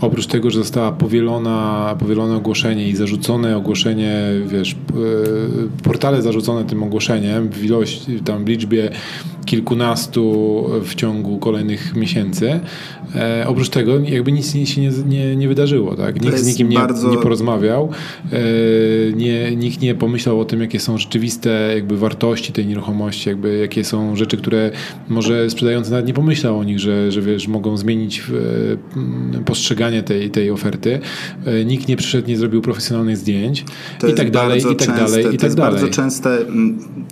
oprócz 0.00 0.26
tego, 0.26 0.50
że 0.50 0.58
została 0.58 0.92
powielona, 0.92 1.96
powielone 1.98 2.36
ogłoszenie 2.36 2.88
i 2.88 2.96
zarzucone 2.96 3.56
ogłoszenie, 3.56 4.22
wiesz, 4.46 4.72
e, 4.72 5.82
portale 5.82 6.22
zarzucone 6.22 6.64
tym 6.64 6.82
ogłoszeniem 6.82 7.48
w 7.48 7.64
ilości, 7.64 8.20
tam 8.20 8.44
w 8.44 8.48
liczbie 8.48 8.90
kilkunastu 9.44 10.64
w 10.82 10.94
ciągu 10.94 11.38
kolejnych 11.38 11.96
miesięcy. 11.96 12.60
E, 13.14 13.44
oprócz 13.46 13.68
tego 13.68 13.98
jakby 13.98 14.32
nic, 14.32 14.54
się 14.68 14.80
nie, 14.80 14.90
nie, 15.08 15.36
nie 15.36 15.48
wydarzyło. 15.48 15.94
Tak? 15.94 16.22
Nikt 16.22 16.38
z 16.38 16.46
nikim 16.46 16.68
nie, 16.68 16.76
bardzo... 16.76 17.10
nie 17.10 17.18
porozmawiał, 17.18 17.90
e, 18.32 18.38
nie, 19.12 19.56
nikt 19.56 19.80
nie 19.80 19.94
pomyślał 19.94 20.40
o 20.40 20.44
tym, 20.44 20.60
jakie 20.60 20.80
są 20.80 20.98
rzeczywiste 20.98 21.70
jakby 21.74 21.96
wartości 21.96 22.52
tej 22.52 22.66
nieruchomości, 22.66 23.28
jakby 23.28 23.56
jakie 23.56 23.84
są 23.84 24.16
rzeczy, 24.16 24.36
które 24.36 24.70
może 25.08 25.50
sprzedający 25.50 25.90
nawet 25.90 26.06
nie 26.06 26.14
pomyślał 26.14 26.58
o 26.58 26.64
nich, 26.64 26.78
że, 26.78 27.12
że 27.12 27.22
wiesz, 27.22 27.48
mogą 27.48 27.76
zmienić 27.76 28.22
e, 29.36 29.42
postrzeganie 29.42 30.02
tej, 30.02 30.30
tej 30.30 30.50
oferty. 30.50 31.00
E, 31.46 31.64
nikt 31.64 31.88
nie 31.88 31.96
przyszedł, 31.96 32.28
nie 32.28 32.36
zrobił 32.36 32.62
profesjonalnych 32.62 33.16
zdjęć 33.16 33.64
to 34.00 34.06
i 34.06 34.14
tak 34.14 34.30
dalej, 34.30 34.60
i 34.72 34.76
tak 34.76 34.96
dalej, 34.96 35.20
i 35.20 35.28
tak 35.28 35.40
To 35.40 35.46
jest 35.46 35.56
dalej. 35.56 35.72
bardzo 35.72 35.88
częste, 35.88 36.38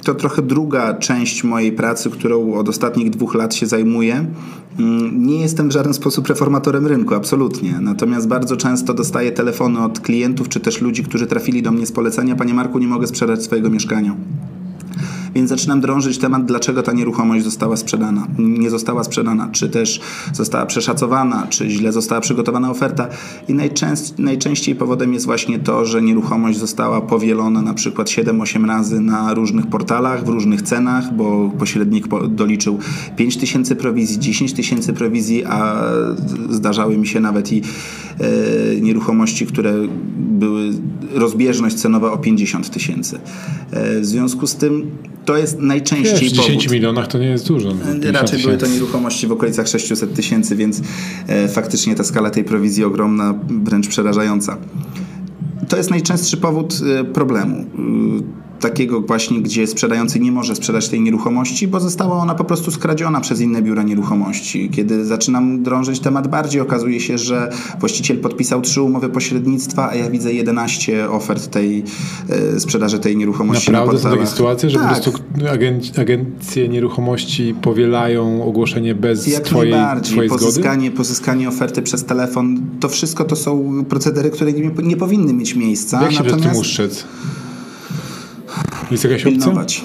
to 0.04 0.14
trochę 0.14 0.42
druga 0.42 0.94
część 0.94 1.44
mojej 1.44 1.72
pracy, 1.72 2.10
którą 2.10 2.54
od 2.54 2.68
ostatnich 2.68 3.10
dwóch 3.10 3.34
lat 3.34 3.54
się 3.54 3.66
zajmuję. 3.66 4.26
Mm, 4.78 5.26
nie 5.26 5.40
jestem 5.40 5.68
w 5.68 5.72
żaden 5.86 5.94
sposób 5.94 6.26
reformatorem 6.26 6.86
rynku, 6.86 7.14
absolutnie. 7.14 7.78
Natomiast 7.80 8.28
bardzo 8.28 8.56
często 8.56 8.94
dostaję 8.94 9.32
telefony 9.32 9.84
od 9.84 10.00
klientów 10.00 10.48
czy 10.48 10.60
też 10.60 10.80
ludzi, 10.80 11.04
którzy 11.04 11.26
trafili 11.26 11.62
do 11.62 11.72
mnie 11.72 11.86
z 11.86 11.92
polecenia: 11.92 12.36
Panie 12.36 12.54
Marku, 12.54 12.78
nie 12.78 12.86
mogę 12.86 13.06
sprzedać 13.06 13.42
swojego 13.42 13.70
mieszkania. 13.70 14.16
Więc 15.36 15.48
zaczynam 15.48 15.80
drążyć 15.80 16.18
temat, 16.18 16.44
dlaczego 16.44 16.82
ta 16.82 16.92
nieruchomość 16.92 17.44
została 17.44 17.76
sprzedana. 17.76 18.26
Nie 18.38 18.70
została 18.70 19.04
sprzedana, 19.04 19.48
czy 19.52 19.68
też 19.68 20.00
została 20.32 20.66
przeszacowana, 20.66 21.46
czy 21.50 21.70
źle 21.70 21.92
została 21.92 22.20
przygotowana 22.20 22.70
oferta. 22.70 23.08
I 23.48 23.54
najczęściej 24.18 24.74
powodem 24.74 25.14
jest 25.14 25.26
właśnie 25.26 25.58
to, 25.58 25.84
że 25.84 26.02
nieruchomość 26.02 26.58
została 26.58 27.00
powielona 27.00 27.62
na 27.62 27.74
przykład 27.74 28.08
7-8 28.08 28.66
razy 28.66 29.00
na 29.00 29.34
różnych 29.34 29.66
portalach, 29.66 30.24
w 30.24 30.28
różnych 30.28 30.62
cenach, 30.62 31.14
bo 31.14 31.50
pośrednik 31.58 32.08
doliczył 32.28 32.78
5 33.16 33.36
tysięcy 33.36 33.76
prowizji, 33.76 34.18
10 34.18 34.52
tysięcy 34.52 34.92
prowizji, 34.92 35.44
a 35.44 35.82
zdarzały 36.50 36.98
mi 36.98 37.06
się 37.06 37.20
nawet 37.20 37.52
i 37.52 37.62
e, 38.20 38.80
nieruchomości, 38.80 39.46
które 39.46 39.74
były 40.36 40.70
rozbieżność 41.12 41.76
cenowa 41.76 42.12
o 42.12 42.18
50 42.18 42.70
tysięcy. 42.70 43.18
E, 43.70 44.00
w 44.00 44.06
związku 44.06 44.46
z 44.46 44.54
tym 44.54 44.90
to 45.24 45.36
jest 45.36 45.58
najczęściej 45.58 46.20
Wiesz, 46.20 46.32
w 46.32 46.36
10 46.36 46.48
powód. 46.64 46.72
milionach 46.72 47.06
to 47.06 47.18
nie 47.18 47.26
jest 47.26 47.48
dużo. 47.48 47.68
No, 47.68 48.12
Raczej 48.12 48.42
były 48.42 48.56
to 48.56 48.66
nieruchomości 48.66 49.26
w 49.26 49.32
okolicach 49.32 49.68
600 49.68 50.14
tysięcy, 50.14 50.56
więc 50.56 50.82
e, 51.26 51.48
faktycznie 51.48 51.94
ta 51.94 52.04
skala 52.04 52.30
tej 52.30 52.44
prowizji 52.44 52.84
ogromna, 52.84 53.34
wręcz 53.48 53.88
przerażająca. 53.88 54.56
To 55.68 55.76
jest 55.76 55.90
najczęstszy 55.90 56.36
powód 56.36 56.74
e, 57.00 57.04
problemu 57.04 57.64
takiego 58.60 59.00
właśnie, 59.00 59.40
gdzie 59.40 59.66
sprzedający 59.66 60.20
nie 60.20 60.32
może 60.32 60.56
sprzedać 60.56 60.88
tej 60.88 61.00
nieruchomości, 61.00 61.68
bo 61.68 61.80
została 61.80 62.16
ona 62.16 62.34
po 62.34 62.44
prostu 62.44 62.70
skradziona 62.70 63.20
przez 63.20 63.40
inne 63.40 63.62
biura 63.62 63.82
nieruchomości. 63.82 64.70
Kiedy 64.70 65.04
zaczynam 65.04 65.62
drążyć 65.62 66.00
temat 66.00 66.28
bardziej, 66.28 66.60
okazuje 66.60 67.00
się, 67.00 67.18
że 67.18 67.50
właściciel 67.80 68.18
podpisał 68.18 68.60
trzy 68.60 68.82
umowy 68.82 69.08
pośrednictwa, 69.08 69.90
a 69.90 69.94
ja 69.94 70.10
widzę 70.10 70.32
11 70.32 71.10
ofert 71.10 71.50
tej 71.50 71.84
e, 72.28 72.60
sprzedaży 72.60 72.98
tej 72.98 73.16
nieruchomości. 73.16 73.72
Naprawdę 73.72 73.94
na 73.94 74.02
są 74.02 74.10
takie 74.10 74.26
sytuacje, 74.26 74.70
że 74.70 74.78
tak. 74.78 74.88
po 74.88 74.94
prostu 74.94 75.22
agenc 75.52 75.98
agencje 75.98 76.68
nieruchomości 76.68 77.54
powielają 77.62 78.44
ogłoszenie 78.44 78.94
bez 78.94 79.26
Jak 79.26 79.42
twojej, 79.42 79.74
twojej 80.02 80.30
pozyskanie, 80.30 80.86
zgody? 80.86 80.96
Pozyskanie 80.96 81.48
oferty 81.48 81.82
przez 81.82 82.04
telefon, 82.04 82.60
to 82.80 82.88
wszystko 82.88 83.24
to 83.24 83.36
są 83.36 83.84
procedery, 83.88 84.30
które 84.30 84.52
nie, 84.52 84.70
nie 84.82 84.96
powinny 84.96 85.32
mieć 85.32 85.54
miejsca. 85.54 86.02
Jak 86.02 86.12
się 86.12 86.22
Natomiast... 86.22 86.60
przed 86.60 86.98
tym? 86.98 87.45
Jest 88.90 89.04
jakaś 89.04 89.24
pilnować. 89.24 89.84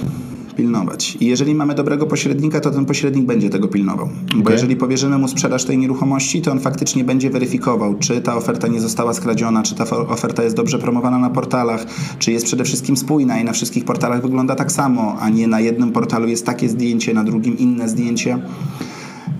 Pilnować. 0.56 1.18
I 1.20 1.26
jeżeli 1.26 1.56
mamy 1.56 1.76
dobrego 1.76 2.06
pośrednika, 2.06 2.60
to 2.60 2.72
ten 2.72 2.86
pośrednik 2.86 3.26
będzie 3.26 3.50
tego 3.50 3.68
pilnował. 3.68 4.10
Bo 4.36 4.42
okay. 4.42 4.54
jeżeli 4.54 4.76
powierzymy 4.76 5.18
mu 5.18 5.28
sprzedaż 5.28 5.66
tej 5.66 5.78
nieruchomości, 5.78 6.42
to 6.42 6.52
on 6.52 6.60
faktycznie 6.60 7.04
będzie 7.04 7.30
weryfikował, 7.30 7.96
czy 8.00 8.22
ta 8.22 8.36
oferta 8.36 8.68
nie 8.68 8.82
została 8.82 9.14
skradziona, 9.14 9.64
czy 9.64 9.76
ta 9.76 9.90
oferta 9.90 10.44
jest 10.44 10.56
dobrze 10.56 10.80
promowana 10.80 11.18
na 11.18 11.30
portalach, 11.30 11.86
czy 12.20 12.32
jest 12.32 12.46
przede 12.46 12.64
wszystkim 12.64 12.98
spójna 12.98 13.40
i 13.40 13.44
na 13.44 13.54
wszystkich 13.54 13.86
portalach 13.86 14.22
wygląda 14.22 14.56
tak 14.56 14.72
samo, 14.72 15.18
a 15.20 15.30
nie 15.30 15.48
na 15.48 15.60
jednym 15.60 15.92
portalu 15.92 16.28
jest 16.28 16.46
takie 16.46 16.70
zdjęcie, 16.70 17.14
na 17.14 17.24
drugim 17.24 17.58
inne 17.58 17.90
zdjęcie. 17.90 18.40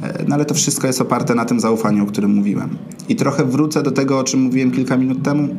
E, 0.04 0.26
no 0.28 0.36
ale 0.36 0.46
to 0.46 0.54
wszystko 0.54 0.88
jest 0.88 1.02
oparte 1.02 1.36
na 1.36 1.46
tym 1.46 1.60
zaufaniu, 1.60 2.04
o 2.04 2.08
którym 2.08 2.36
mówiłem. 2.36 2.70
I 3.10 3.16
trochę 3.16 3.46
wrócę 3.46 3.84
do 3.84 3.92
tego, 3.92 4.20
o 4.20 4.24
czym 4.24 4.42
mówiłem 4.42 4.72
kilka 4.72 4.98
minut 4.98 5.24
temu 5.24 5.56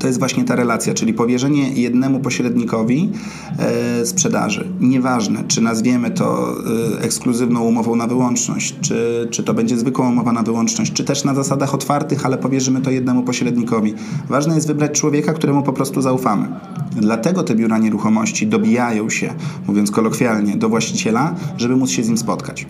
to 0.00 0.06
jest 0.06 0.18
właśnie 0.18 0.44
ta 0.44 0.56
relacja, 0.56 0.94
czyli 0.94 1.14
powierzenie 1.14 1.72
jednemu 1.72 2.20
pośrednikowi 2.20 3.10
e, 3.58 4.06
sprzedaży. 4.06 4.68
Nieważne, 4.80 5.44
czy 5.48 5.60
nazwiemy 5.60 6.10
to 6.10 6.54
e, 6.96 7.02
ekskluzywną 7.02 7.60
umową 7.60 7.96
na 7.96 8.06
wyłączność, 8.06 8.76
czy, 8.80 9.28
czy 9.30 9.42
to 9.42 9.54
będzie 9.54 9.78
zwykła 9.78 10.08
umowa 10.08 10.32
na 10.32 10.42
wyłączność, 10.42 10.92
czy 10.92 11.04
też 11.04 11.24
na 11.24 11.34
zasadach 11.34 11.74
otwartych, 11.74 12.26
ale 12.26 12.38
powierzymy 12.38 12.80
to 12.80 12.90
jednemu 12.90 13.22
pośrednikowi. 13.22 13.94
Ważne 14.28 14.54
jest 14.54 14.66
wybrać 14.66 15.00
człowieka, 15.00 15.32
któremu 15.32 15.62
po 15.62 15.72
prostu 15.72 16.02
zaufamy. 16.02 16.48
Dlatego 16.96 17.42
te 17.42 17.54
biura 17.54 17.78
nieruchomości 17.78 18.46
dobijają 18.46 19.10
się, 19.10 19.34
mówiąc 19.66 19.90
kolokwialnie, 19.90 20.56
do 20.56 20.68
właściciela, 20.68 21.34
żeby 21.56 21.76
móc 21.76 21.90
się 21.90 22.04
z 22.04 22.08
nim 22.08 22.18
spotkać. 22.18 22.66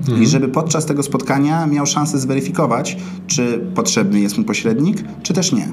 Mhm. 0.00 0.22
I 0.22 0.26
żeby 0.26 0.48
podczas 0.48 0.86
tego 0.86 1.02
spotkania 1.02 1.66
miał 1.66 1.86
szansę 1.86 2.18
zweryfikować, 2.18 2.96
czy 3.26 3.66
potrzebny 3.74 4.20
jest 4.20 4.38
mu 4.38 4.44
pośrednik, 4.44 5.04
czy 5.22 5.34
też 5.34 5.52
nie. 5.52 5.72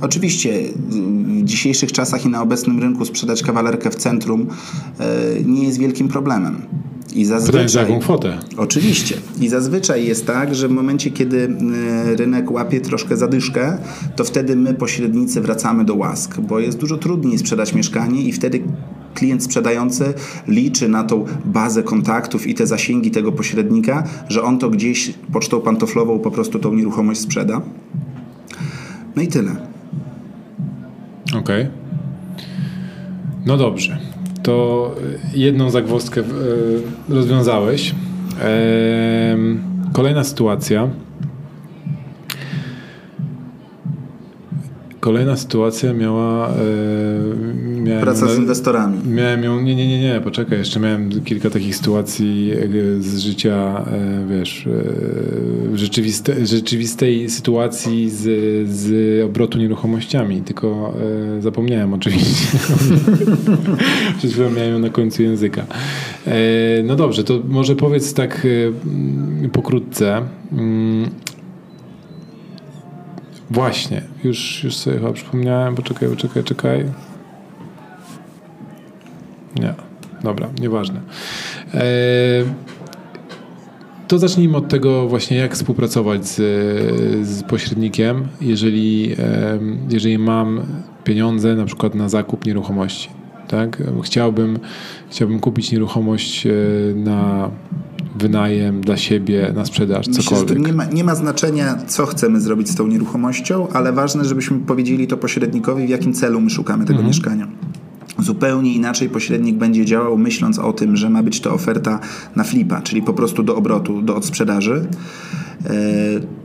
Oczywiście 0.00 0.52
w 0.88 1.44
dzisiejszych 1.44 1.92
czasach 1.92 2.24
i 2.24 2.28
na 2.28 2.42
obecnym 2.42 2.80
rynku 2.80 3.04
sprzedać 3.04 3.42
kawalerkę 3.42 3.90
w 3.90 3.94
centrum 3.94 4.46
e, 4.98 5.06
nie 5.44 5.64
jest 5.64 5.78
wielkim 5.78 6.08
problemem. 6.08 6.62
I 7.14 7.24
zazwyczaj, 7.24 7.68
za 7.68 7.80
jaką 7.80 7.98
kwotę? 7.98 8.38
Oczywiście. 8.56 9.16
I 9.40 9.48
zazwyczaj 9.48 10.06
jest 10.06 10.26
tak, 10.26 10.54
że 10.54 10.68
w 10.68 10.70
momencie, 10.70 11.10
kiedy 11.10 11.56
e, 12.08 12.16
rynek 12.16 12.50
łapie 12.50 12.80
troszkę 12.80 13.16
zadyszkę, 13.16 13.78
to 14.16 14.24
wtedy 14.24 14.56
my, 14.56 14.74
pośrednicy, 14.74 15.40
wracamy 15.40 15.84
do 15.84 15.94
łask, 15.94 16.40
bo 16.40 16.60
jest 16.60 16.78
dużo 16.78 16.96
trudniej 16.96 17.38
sprzedać 17.38 17.74
mieszkanie 17.74 18.22
i 18.22 18.32
wtedy 18.32 18.62
klient 19.14 19.44
sprzedający 19.44 20.14
liczy 20.48 20.88
na 20.88 21.04
tą 21.04 21.24
bazę 21.44 21.82
kontaktów 21.82 22.46
i 22.46 22.54
te 22.54 22.66
zasięgi 22.66 23.10
tego 23.10 23.32
pośrednika, 23.32 24.04
że 24.28 24.42
on 24.42 24.58
to 24.58 24.70
gdzieś 24.70 25.14
pocztą 25.32 25.60
pantoflową 25.60 26.18
po 26.18 26.30
prostu 26.30 26.58
tą 26.58 26.74
nieruchomość 26.74 27.20
sprzeda. 27.20 27.60
No 29.16 29.22
i 29.22 29.28
tyle. 29.28 29.75
Okej. 31.28 31.40
Okay. 31.40 31.68
No 33.46 33.56
dobrze. 33.56 33.98
To 34.42 34.94
jedną 35.34 35.70
zagwozdkę 35.70 36.20
e, 36.20 36.24
rozwiązałeś. 37.14 37.94
Kolejna 39.92 40.24
sytuacja 40.24 40.88
Kolejna 45.06 45.36
sytuacja 45.36 45.92
miała. 45.92 46.48
E, 46.48 48.00
Praca 48.00 48.28
z 48.28 48.38
inwestorami. 48.38 48.98
Miałem 49.08 49.44
ją. 49.44 49.60
Nie, 49.60 49.76
nie, 49.76 49.88
nie, 49.88 50.00
nie, 50.00 50.20
poczekaj, 50.20 50.58
jeszcze 50.58 50.80
miałem 50.80 51.24
kilka 51.24 51.50
takich 51.50 51.76
sytuacji 51.76 52.52
e, 52.52 53.02
z 53.02 53.18
życia, 53.18 53.84
e, 53.86 54.26
wiesz, 54.30 54.66
e, 54.66 55.78
rzeczywiste, 55.78 56.46
rzeczywistej 56.46 57.30
sytuacji 57.30 58.10
z, 58.10 58.22
z 58.68 59.24
obrotu 59.24 59.58
nieruchomościami, 59.58 60.42
tylko 60.42 60.94
zapomniałem 61.40 61.94
oczywiście. 61.94 62.58
Przed 64.18 64.30
chwilą 64.32 64.50
miałem 64.50 64.72
ją 64.72 64.78
na 64.78 64.90
końcu 64.90 65.22
języka. 65.22 65.66
No 66.84 66.96
dobrze, 66.96 67.24
to 67.24 67.40
może 67.48 67.76
powiedz 67.76 68.14
tak 68.14 68.46
pokrótce. 69.52 70.22
Właśnie, 73.50 74.02
już, 74.24 74.64
już 74.64 74.76
sobie 74.76 74.96
chyba 74.96 75.12
przypomniałem, 75.12 75.74
poczekaj, 75.74 76.08
poczekaj, 76.08 76.44
czekaj. 76.44 76.84
Nie, 79.60 79.74
dobra, 80.22 80.48
nieważne. 80.60 81.00
Eee, 81.74 82.44
to 84.08 84.18
zacznijmy 84.18 84.56
od 84.56 84.68
tego 84.68 85.08
właśnie, 85.08 85.36
jak 85.36 85.54
współpracować 85.54 86.26
z, 86.26 86.36
z 87.26 87.42
pośrednikiem, 87.42 88.28
jeżeli, 88.40 89.16
jeżeli 89.90 90.18
mam 90.18 90.62
pieniądze 91.04 91.54
na 91.54 91.64
przykład 91.64 91.94
na 91.94 92.08
zakup 92.08 92.46
nieruchomości. 92.46 93.08
Tak? 93.48 93.82
Chciałbym, 94.02 94.58
chciałbym 95.10 95.40
kupić 95.40 95.72
nieruchomość 95.72 96.46
e, 96.46 96.50
na 96.94 97.50
wynajem 98.18 98.80
dla 98.80 98.96
siebie, 98.96 99.52
na 99.54 99.64
sprzedaż, 99.64 100.06
Myślę, 100.06 100.22
cokolwiek. 100.22 100.66
nie, 100.66 100.72
ma, 100.72 100.84
nie 100.84 101.04
ma 101.04 101.14
znaczenia, 101.14 101.76
co 101.86 102.06
chcemy 102.06 102.40
zrobić 102.40 102.70
z 102.70 102.74
tą 102.74 102.86
nieruchomością, 102.86 103.68
ale 103.72 103.92
ważne, 103.92 104.24
żebyśmy 104.24 104.58
powiedzieli 104.58 105.06
to 105.06 105.16
pośrednikowi, 105.16 105.86
w 105.86 105.90
jakim 105.90 106.12
celu 106.12 106.40
my 106.40 106.50
szukamy 106.50 106.84
tego 106.84 106.98
mhm. 106.98 107.08
mieszkania. 107.08 107.48
Zupełnie 108.18 108.74
inaczej 108.74 109.08
pośrednik 109.08 109.56
będzie 109.56 109.84
działał, 109.84 110.18
myśląc 110.18 110.58
o 110.58 110.72
tym, 110.72 110.96
że 110.96 111.10
ma 111.10 111.22
być 111.22 111.40
to 111.40 111.54
oferta 111.54 112.00
na 112.36 112.44
flipa, 112.44 112.82
czyli 112.82 113.02
po 113.02 113.12
prostu 113.12 113.42
do 113.42 113.56
obrotu, 113.56 114.02
do 114.02 114.16
odsprzedaży. 114.16 114.86
E, 115.66 115.70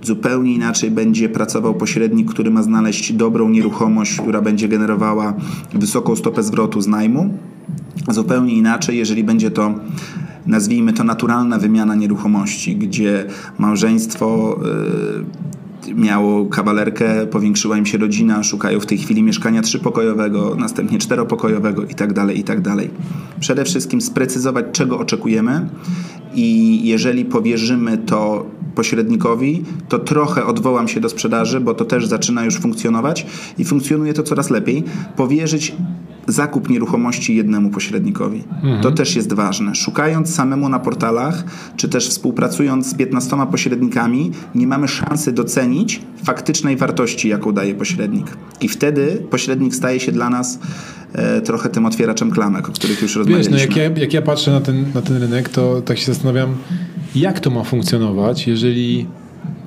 zupełnie 0.03 0.53
inaczej 0.53 0.91
będzie 0.91 1.29
pracował 1.29 1.73
pośrednik, 1.73 2.29
który 2.31 2.51
ma 2.51 2.63
znaleźć 2.63 3.13
dobrą 3.13 3.49
nieruchomość, 3.49 4.21
która 4.21 4.41
będzie 4.41 4.67
generowała 4.67 5.33
wysoką 5.73 6.15
stopę 6.15 6.43
zwrotu 6.43 6.81
z 6.81 6.87
najmu. 6.87 7.37
Zupełnie 8.09 8.53
inaczej, 8.53 8.97
jeżeli 8.97 9.23
będzie 9.23 9.51
to 9.51 9.73
nazwijmy 10.45 10.93
to 10.93 11.03
naturalna 11.03 11.57
wymiana 11.57 11.95
nieruchomości, 11.95 12.75
gdzie 12.75 13.25
małżeństwo 13.57 14.59
y, 15.87 15.93
miało 15.95 16.45
kawalerkę, 16.45 17.27
powiększyła 17.27 17.77
im 17.77 17.85
się 17.85 17.97
rodzina, 17.97 18.43
szukają 18.43 18.79
w 18.79 18.85
tej 18.85 18.97
chwili 18.97 19.23
mieszkania 19.23 19.61
trzypokojowego, 19.61 20.55
następnie 20.55 20.99
czteropokojowego 20.99 21.81
itd., 21.81 22.13
tak 22.13 22.37
itd. 22.37 22.63
Tak 22.63 22.89
Przede 23.39 23.65
wszystkim 23.65 24.01
sprecyzować, 24.01 24.65
czego 24.71 24.99
oczekujemy 24.99 25.69
i 26.33 26.79
jeżeli 26.87 27.25
powierzymy 27.25 27.97
to 27.97 28.45
pośrednikowi, 28.75 29.63
to 29.89 29.99
trochę 29.99 30.45
odwołam 30.45 30.87
się 30.87 30.99
do 30.99 31.09
sprzedaży, 31.09 31.59
bo 31.59 31.73
to 31.73 31.85
też 31.85 32.07
zaczyna 32.07 32.45
już 32.45 32.57
funkcjonować 32.57 33.25
i 33.57 33.65
funkcjonuje 33.65 34.13
to 34.13 34.23
coraz 34.23 34.49
lepiej. 34.49 34.83
Powierzyć 35.15 35.75
zakup 36.27 36.69
nieruchomości 36.69 37.35
jednemu 37.35 37.69
pośrednikowi. 37.69 38.43
Mhm. 38.63 38.81
To 38.81 38.91
też 38.91 39.15
jest 39.15 39.33
ważne. 39.33 39.75
Szukając 39.75 40.35
samemu 40.35 40.69
na 40.69 40.79
portalach, 40.79 41.43
czy 41.77 41.89
też 41.89 42.09
współpracując 42.09 42.87
z 42.87 42.93
15 42.93 43.37
pośrednikami, 43.51 44.31
nie 44.55 44.67
mamy 44.67 44.87
szansy 44.87 45.31
docenić 45.31 46.01
faktycznej 46.23 46.77
wartości, 46.77 47.29
jaką 47.29 47.51
daje 47.51 47.75
pośrednik. 47.75 48.37
I 48.61 48.67
wtedy 48.67 49.23
pośrednik 49.29 49.75
staje 49.75 49.99
się 49.99 50.11
dla 50.11 50.29
nas 50.29 50.59
e, 51.13 51.41
trochę 51.41 51.69
tym 51.69 51.85
otwieraczem 51.85 52.31
klamek, 52.31 52.69
o 52.69 52.71
których 52.71 53.01
już 53.01 53.15
rozmawialiśmy. 53.15 53.57
Wiesz, 53.57 53.69
no 53.69 53.81
jak, 53.81 53.91
ja, 53.97 54.01
jak 54.01 54.13
ja 54.13 54.21
patrzę 54.21 54.51
na 54.51 54.61
ten, 54.61 54.85
na 54.95 55.01
ten 55.01 55.17
rynek, 55.17 55.49
to 55.49 55.81
tak 55.81 55.97
się 55.97 56.05
zastanawiam, 56.05 56.55
jak 57.15 57.39
to 57.39 57.49
ma 57.49 57.63
funkcjonować, 57.63 58.47
jeżeli 58.47 59.07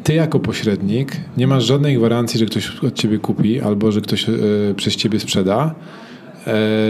ty 0.04 0.14
jako 0.14 0.40
pośrednik 0.40 1.16
nie 1.36 1.46
masz 1.46 1.64
żadnej 1.64 1.96
gwarancji, 1.96 2.40
że 2.40 2.46
ktoś 2.46 2.76
od 2.76 2.94
ciebie 2.94 3.18
kupi 3.18 3.60
albo 3.60 3.92
że 3.92 4.00
ktoś 4.00 4.28
e, 4.28 4.32
przez 4.76 4.96
ciebie 4.96 5.20
sprzeda, 5.20 5.74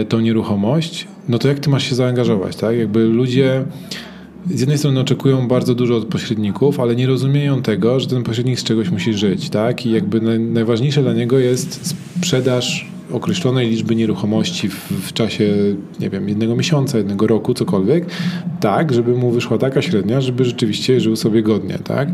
tą 0.09 0.19
nieruchomość, 0.19 1.07
no 1.29 1.39
to 1.39 1.47
jak 1.47 1.59
ty 1.59 1.69
masz 1.69 1.89
się 1.89 1.95
zaangażować, 1.95 2.55
tak? 2.55 2.77
Jakby 2.77 3.05
ludzie 3.05 3.65
z 4.49 4.59
jednej 4.59 4.77
strony 4.77 4.99
oczekują 4.99 5.47
bardzo 5.47 5.75
dużo 5.75 5.95
od 5.95 6.05
pośredników, 6.05 6.79
ale 6.79 6.95
nie 6.95 7.07
rozumieją 7.07 7.61
tego, 7.61 7.99
że 7.99 8.07
ten 8.07 8.23
pośrednik 8.23 8.59
z 8.59 8.63
czegoś 8.63 8.89
musi 8.89 9.13
żyć, 9.13 9.49
tak? 9.49 9.85
I 9.85 9.91
jakby 9.91 10.21
naj, 10.21 10.39
najważniejsze 10.39 11.01
dla 11.01 11.13
niego 11.13 11.39
jest 11.39 11.95
sprzedaż 12.19 12.95
określonej 13.11 13.69
liczby 13.69 13.95
nieruchomości 13.95 14.69
w, 14.69 14.75
w, 14.75 15.13
czasie, 15.13 15.53
nie 15.99 16.09
wiem, 16.09 16.29
jednego 16.29 16.55
miesiąca, 16.55 16.97
jednego 16.97 17.27
roku, 17.27 17.53
cokolwiek, 17.53 18.05
tak, 18.59 18.93
żeby 18.93 19.17
mu 19.17 19.31
wyszła 19.31 19.57
taka 19.57 19.81
średnia, 19.81 20.21
żeby 20.21 20.45
rzeczywiście 20.45 20.99
żył 20.99 21.15
sobie 21.15 21.43
godnie, 21.43 21.79
tak? 21.83 22.09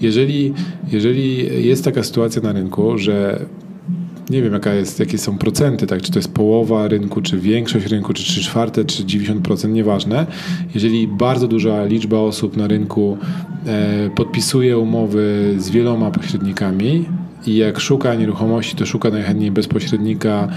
Jeżeli, 0.00 0.54
jeżeli 0.92 1.46
jest 1.66 1.84
taka 1.84 2.02
sytuacja 2.02 2.42
na 2.42 2.52
rynku, 2.52 2.98
że 2.98 3.46
nie 4.30 4.42
wiem 4.42 4.52
jaka 4.52 4.74
jest, 4.74 5.00
jakie 5.00 5.18
są 5.18 5.38
procenty, 5.38 5.86
tak? 5.86 6.02
czy 6.02 6.12
to 6.12 6.18
jest 6.18 6.34
połowa 6.34 6.88
rynku, 6.88 7.22
czy 7.22 7.38
większość 7.38 7.86
rynku, 7.86 8.12
czy 8.12 8.22
3 8.22 8.40
czwarte, 8.40 8.84
czy 8.84 9.04
90%, 9.04 9.68
nieważne. 9.68 10.26
Jeżeli 10.74 11.08
bardzo 11.08 11.48
duża 11.48 11.84
liczba 11.84 12.18
osób 12.18 12.56
na 12.56 12.66
rynku 12.66 13.18
e, 13.66 14.10
podpisuje 14.10 14.78
umowy 14.78 15.54
z 15.58 15.70
wieloma 15.70 16.10
pośrednikami, 16.10 17.06
i 17.46 17.56
jak 17.56 17.80
szuka 17.80 18.14
nieruchomości, 18.14 18.76
to 18.76 18.86
szuka 18.86 19.10
najchętniej 19.10 19.50
bezpośrednika, 19.50 20.48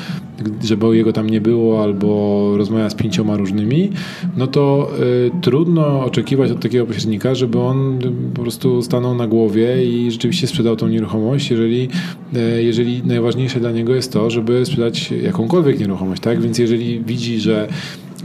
żeby 0.64 0.98
jego 0.98 1.14
tam 1.14 1.30
nie 1.30 1.42
było, 1.42 1.84
albo 1.84 2.54
rozmawia 2.58 2.90
z 2.90 2.96
pięcioma 2.96 3.38
różnymi, 3.38 3.90
no 4.38 4.48
to 4.48 4.92
y, 5.00 5.32
trudno 5.42 6.06
oczekiwać 6.06 6.52
od 6.52 6.60
takiego 6.60 6.86
pośrednika, 6.86 7.36
żeby 7.36 7.60
on 7.60 8.00
po 8.34 8.42
prostu 8.42 8.82
stanął 8.82 9.16
na 9.16 9.28
głowie 9.28 9.86
i 9.86 10.12
rzeczywiście 10.12 10.48
sprzedał 10.48 10.76
tą 10.76 10.88
nieruchomość, 10.88 11.52
jeżeli, 11.52 11.90
y, 12.36 12.64
jeżeli 12.64 13.04
najważniejsze 13.04 13.60
dla 13.60 13.72
niego 13.72 13.96
jest 13.96 14.14
to, 14.14 14.30
żeby 14.30 14.66
sprzedać 14.66 15.12
jakąkolwiek 15.12 15.80
nieruchomość, 15.80 16.22
tak? 16.22 16.42
Więc 16.42 16.60
jeżeli 16.60 17.00
widzi, 17.00 17.40
że 17.40 17.68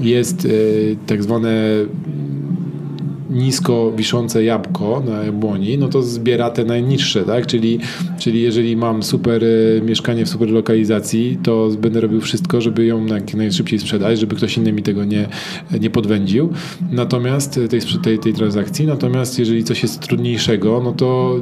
jest 0.00 0.44
y, 0.44 0.96
tak 1.06 1.22
zwane 1.22 1.52
nisko 3.34 3.92
wiszące 3.96 4.44
jabłko 4.44 5.02
na 5.06 5.24
jabłoni, 5.24 5.78
no 5.78 5.88
to 5.88 6.02
zbiera 6.02 6.50
te 6.50 6.64
najniższe, 6.64 7.22
tak? 7.22 7.46
Czyli, 7.46 7.78
czyli 8.18 8.42
jeżeli 8.42 8.76
mam 8.76 9.02
super 9.02 9.44
e, 9.44 9.80
mieszkanie 9.80 10.24
w 10.24 10.28
super 10.28 10.50
lokalizacji, 10.50 11.38
to 11.42 11.68
będę 11.78 12.00
robił 12.00 12.20
wszystko, 12.20 12.60
żeby 12.60 12.84
ją 12.84 13.06
jak 13.06 13.34
najszybciej 13.34 13.78
sprzedać, 13.78 14.18
żeby 14.18 14.36
ktoś 14.36 14.56
inny 14.56 14.72
mi 14.72 14.82
tego 14.82 15.04
nie, 15.04 15.28
nie 15.80 15.90
podwędził. 15.90 16.52
Natomiast 16.90 17.60
tej, 17.70 17.80
tej, 18.02 18.18
tej 18.18 18.32
transakcji, 18.32 18.86
natomiast 18.86 19.38
jeżeli 19.38 19.64
coś 19.64 19.82
jest 19.82 20.00
trudniejszego, 20.00 20.80
no 20.84 20.92
to 20.92 21.40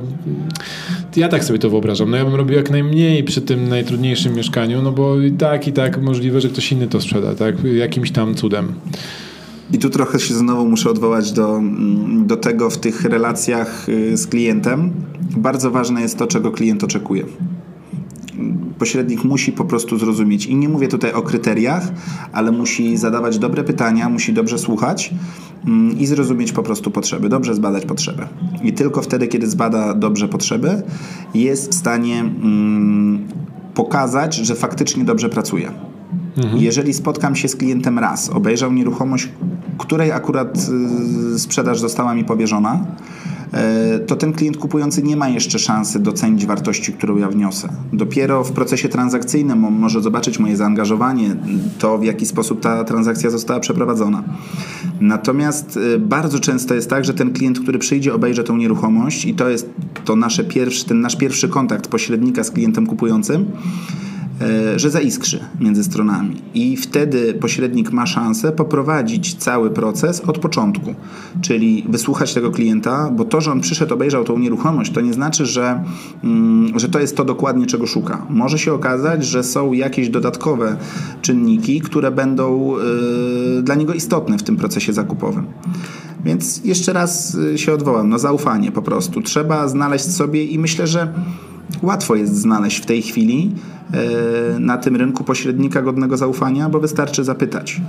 ja 1.17 1.29
tak 1.29 1.45
sobie 1.45 1.59
to 1.59 1.71
wyobrażam. 1.71 2.11
No 2.11 2.17
ja 2.17 2.25
bym 2.25 2.35
robił 2.35 2.57
jak 2.57 2.71
najmniej 2.71 3.25
przy 3.25 3.41
tym 3.41 3.69
najtrudniejszym 3.69 4.35
mieszkaniu, 4.35 4.83
no 4.83 4.93
bo 4.93 5.21
i 5.21 5.33
tak, 5.33 5.69
i 5.69 5.73
tak 5.73 6.03
możliwe, 6.03 6.41
że 6.41 6.49
ktoś 6.49 6.73
inny 6.73 6.89
to 6.89 7.01
sprzeda, 7.01 7.35
tak? 7.35 7.55
Jakimś 7.65 8.11
tam 8.11 8.35
cudem. 8.35 8.73
I 9.73 9.79
tu 9.79 9.91
trochę 9.91 10.21
się 10.21 10.35
znowu 10.35 10.69
muszę 10.69 10.91
odwołać 10.91 11.33
do, 11.33 11.57
mm, 11.57 12.27
do 12.27 12.37
tego 12.37 12.71
w 12.71 12.79
tych 12.79 13.05
relacjach 13.05 13.89
y, 13.89 14.17
z 14.17 14.27
klientem. 14.27 14.91
Bardzo 15.37 15.71
ważne 15.71 16.01
jest 16.01 16.19
to, 16.19 16.27
czego 16.27 16.51
klient 16.51 16.85
oczekuje. 16.85 17.25
Pośrednik 18.79 19.25
musi 19.25 19.53
po 19.53 19.65
prostu 19.65 19.99
zrozumieć. 19.99 20.47
I 20.47 20.57
nie 20.57 20.69
mówię 20.69 20.89
tutaj 20.89 21.13
o 21.13 21.23
kryteriach, 21.23 21.93
ale 22.33 22.53
musi 22.53 22.97
zadawać 22.97 23.39
dobre 23.39 23.65
pytania, 23.65 24.09
musi 24.09 24.33
dobrze 24.33 24.59
słuchać 24.59 25.15
mm, 25.67 25.99
i 25.99 26.07
zrozumieć 26.07 26.53
po 26.53 26.63
prostu 26.63 26.91
potrzeby, 26.91 27.29
dobrze 27.29 27.55
zbadać 27.55 27.87
potrzeby. 27.87 28.27
I 28.63 28.73
tylko 28.73 29.03
wtedy, 29.03 29.29
kiedy 29.29 29.47
zbada 29.47 29.95
dobrze 29.95 30.29
potrzeby, 30.29 30.83
jest 31.35 31.71
w 31.71 31.75
stanie 31.75 32.21
mm, 32.21 33.29
pokazać, 33.75 34.35
że 34.35 34.55
faktycznie 34.55 35.05
dobrze 35.05 35.29
pracuje. 35.29 35.92
Mhm. 36.37 36.59
Jeżeli 36.59 36.95
spotkam 36.95 37.37
się 37.37 37.49
z 37.49 37.57
klientem 37.57 37.99
raz, 37.99 38.31
obejrzał 38.31 38.73
nieruchomość 38.73 39.29
której 39.79 40.13
akurat 40.13 40.69
y, 41.35 41.39
sprzedaż 41.39 41.81
została 41.81 42.15
mi 42.15 42.25
powierzona, 42.25 42.85
E, 43.53 43.99
to 43.99 44.17
ten 44.17 44.33
klient 44.33 44.57
kupujący 44.57 45.03
nie 45.03 45.17
ma 45.17 45.29
jeszcze 45.29 45.59
szansy 45.59 46.01
docenić 46.01 46.47
wartości, 46.47 46.93
którą 46.93 47.17
ja 47.17 47.29
wniosę. 47.29 47.69
Dopiero 47.93 48.45
w 48.45 48.53
procesie 48.53 48.89
transakcyjnym 48.89 49.65
on 49.65 49.75
może 49.75 50.01
zobaczyć 50.01 50.39
moje 50.39 50.57
zaangażowanie, 50.57 51.37
to 51.79 51.99
w 51.99 52.05
jaki 52.05 52.27
sposób 52.27 52.61
ta 52.61 52.85
transakcja 52.85 53.31
została 53.31 53.61
przeprowadzona. 53.61 54.23
Natomiast 55.01 55.79
e, 55.95 55.99
bardzo 55.99 56.41
często 56.41 56.75
jest 56.75 56.91
tak, 56.91 57.05
że 57.05 57.15
ten 57.15 57.33
klient, 57.33 57.61
który 57.61 57.79
przyjdzie, 57.79 58.15
obejrzy 58.15 58.45
tą 58.45 58.57
nieruchomość 58.57 59.25
i 59.25 59.35
to 59.35 59.49
jest 59.49 59.71
to 60.05 60.17
nasze 60.17 60.45
pierwszy, 60.45 60.85
ten 60.85 61.01
nasz 61.01 61.17
pierwszy 61.17 61.49
kontakt 61.49 61.89
pośrednika 61.89 62.45
z 62.45 62.51
klientem 62.51 62.87
kupującym, 62.87 63.47
że 64.77 64.91
zaiskrzy 64.91 65.41
między 65.61 65.85
stronami. 65.85 66.37
I 66.55 66.77
wtedy 66.77 67.35
pośrednik 67.35 67.93
ma 67.93 68.07
szansę 68.07 68.53
poprowadzić 68.53 69.35
cały 69.35 69.71
proces 69.71 70.21
od 70.21 70.39
początku, 70.39 70.95
czyli 71.41 71.87
wysłuchać 71.89 72.35
tego 72.35 72.51
klienta, 72.51 73.11
bo 73.17 73.25
to, 73.25 73.41
że 73.41 73.53
on 73.53 73.61
przyszedł, 73.61 73.95
obejrzał 73.95 74.25
tą 74.25 74.39
nieruchomość, 74.39 74.93
to 74.93 75.01
nie 75.01 75.13
znaczy, 75.13 75.47
że, 75.47 75.85
mm, 76.25 76.79
że 76.79 76.89
to 76.89 77.01
jest 77.01 77.17
to 77.17 77.25
dokładnie, 77.25 77.67
czego 77.67 77.87
szuka. 77.87 78.27
Może 78.31 78.59
się 78.59 78.73
okazać, 78.73 79.25
że 79.25 79.43
są 79.43 79.73
jakieś 79.73 80.09
dodatkowe 80.09 80.77
czynniki, 81.23 81.81
które 81.81 82.11
będą 82.11 82.75
y, 83.59 83.63
dla 83.63 83.75
niego 83.75 83.95
istotne 83.95 84.39
w 84.39 84.43
tym 84.43 84.57
procesie 84.57 84.93
zakupowym. 84.93 85.47
Więc 86.25 86.65
jeszcze 86.65 86.93
raz 86.93 87.37
się 87.57 87.73
odwołam, 87.73 88.09
no 88.09 88.19
zaufanie 88.19 88.73
po 88.73 88.83
prostu. 88.83 89.23
Trzeba 89.23 89.69
znaleźć 89.69 90.13
sobie 90.13 90.45
i 90.45 90.59
myślę, 90.59 90.87
że 90.87 91.13
łatwo 91.83 92.15
jest 92.15 92.37
znaleźć 92.37 92.83
w 92.83 92.87
tej 92.87 93.03
chwili 93.03 93.51
e, 93.93 94.59
na 94.59 94.79
tym 94.79 94.97
rynku 94.97 95.25
pośrednika 95.25 95.83
godnego 95.83 96.17
zaufania, 96.17 96.69
bo 96.69 96.81
wystarczy 96.81 97.25
zapytać. 97.25 97.81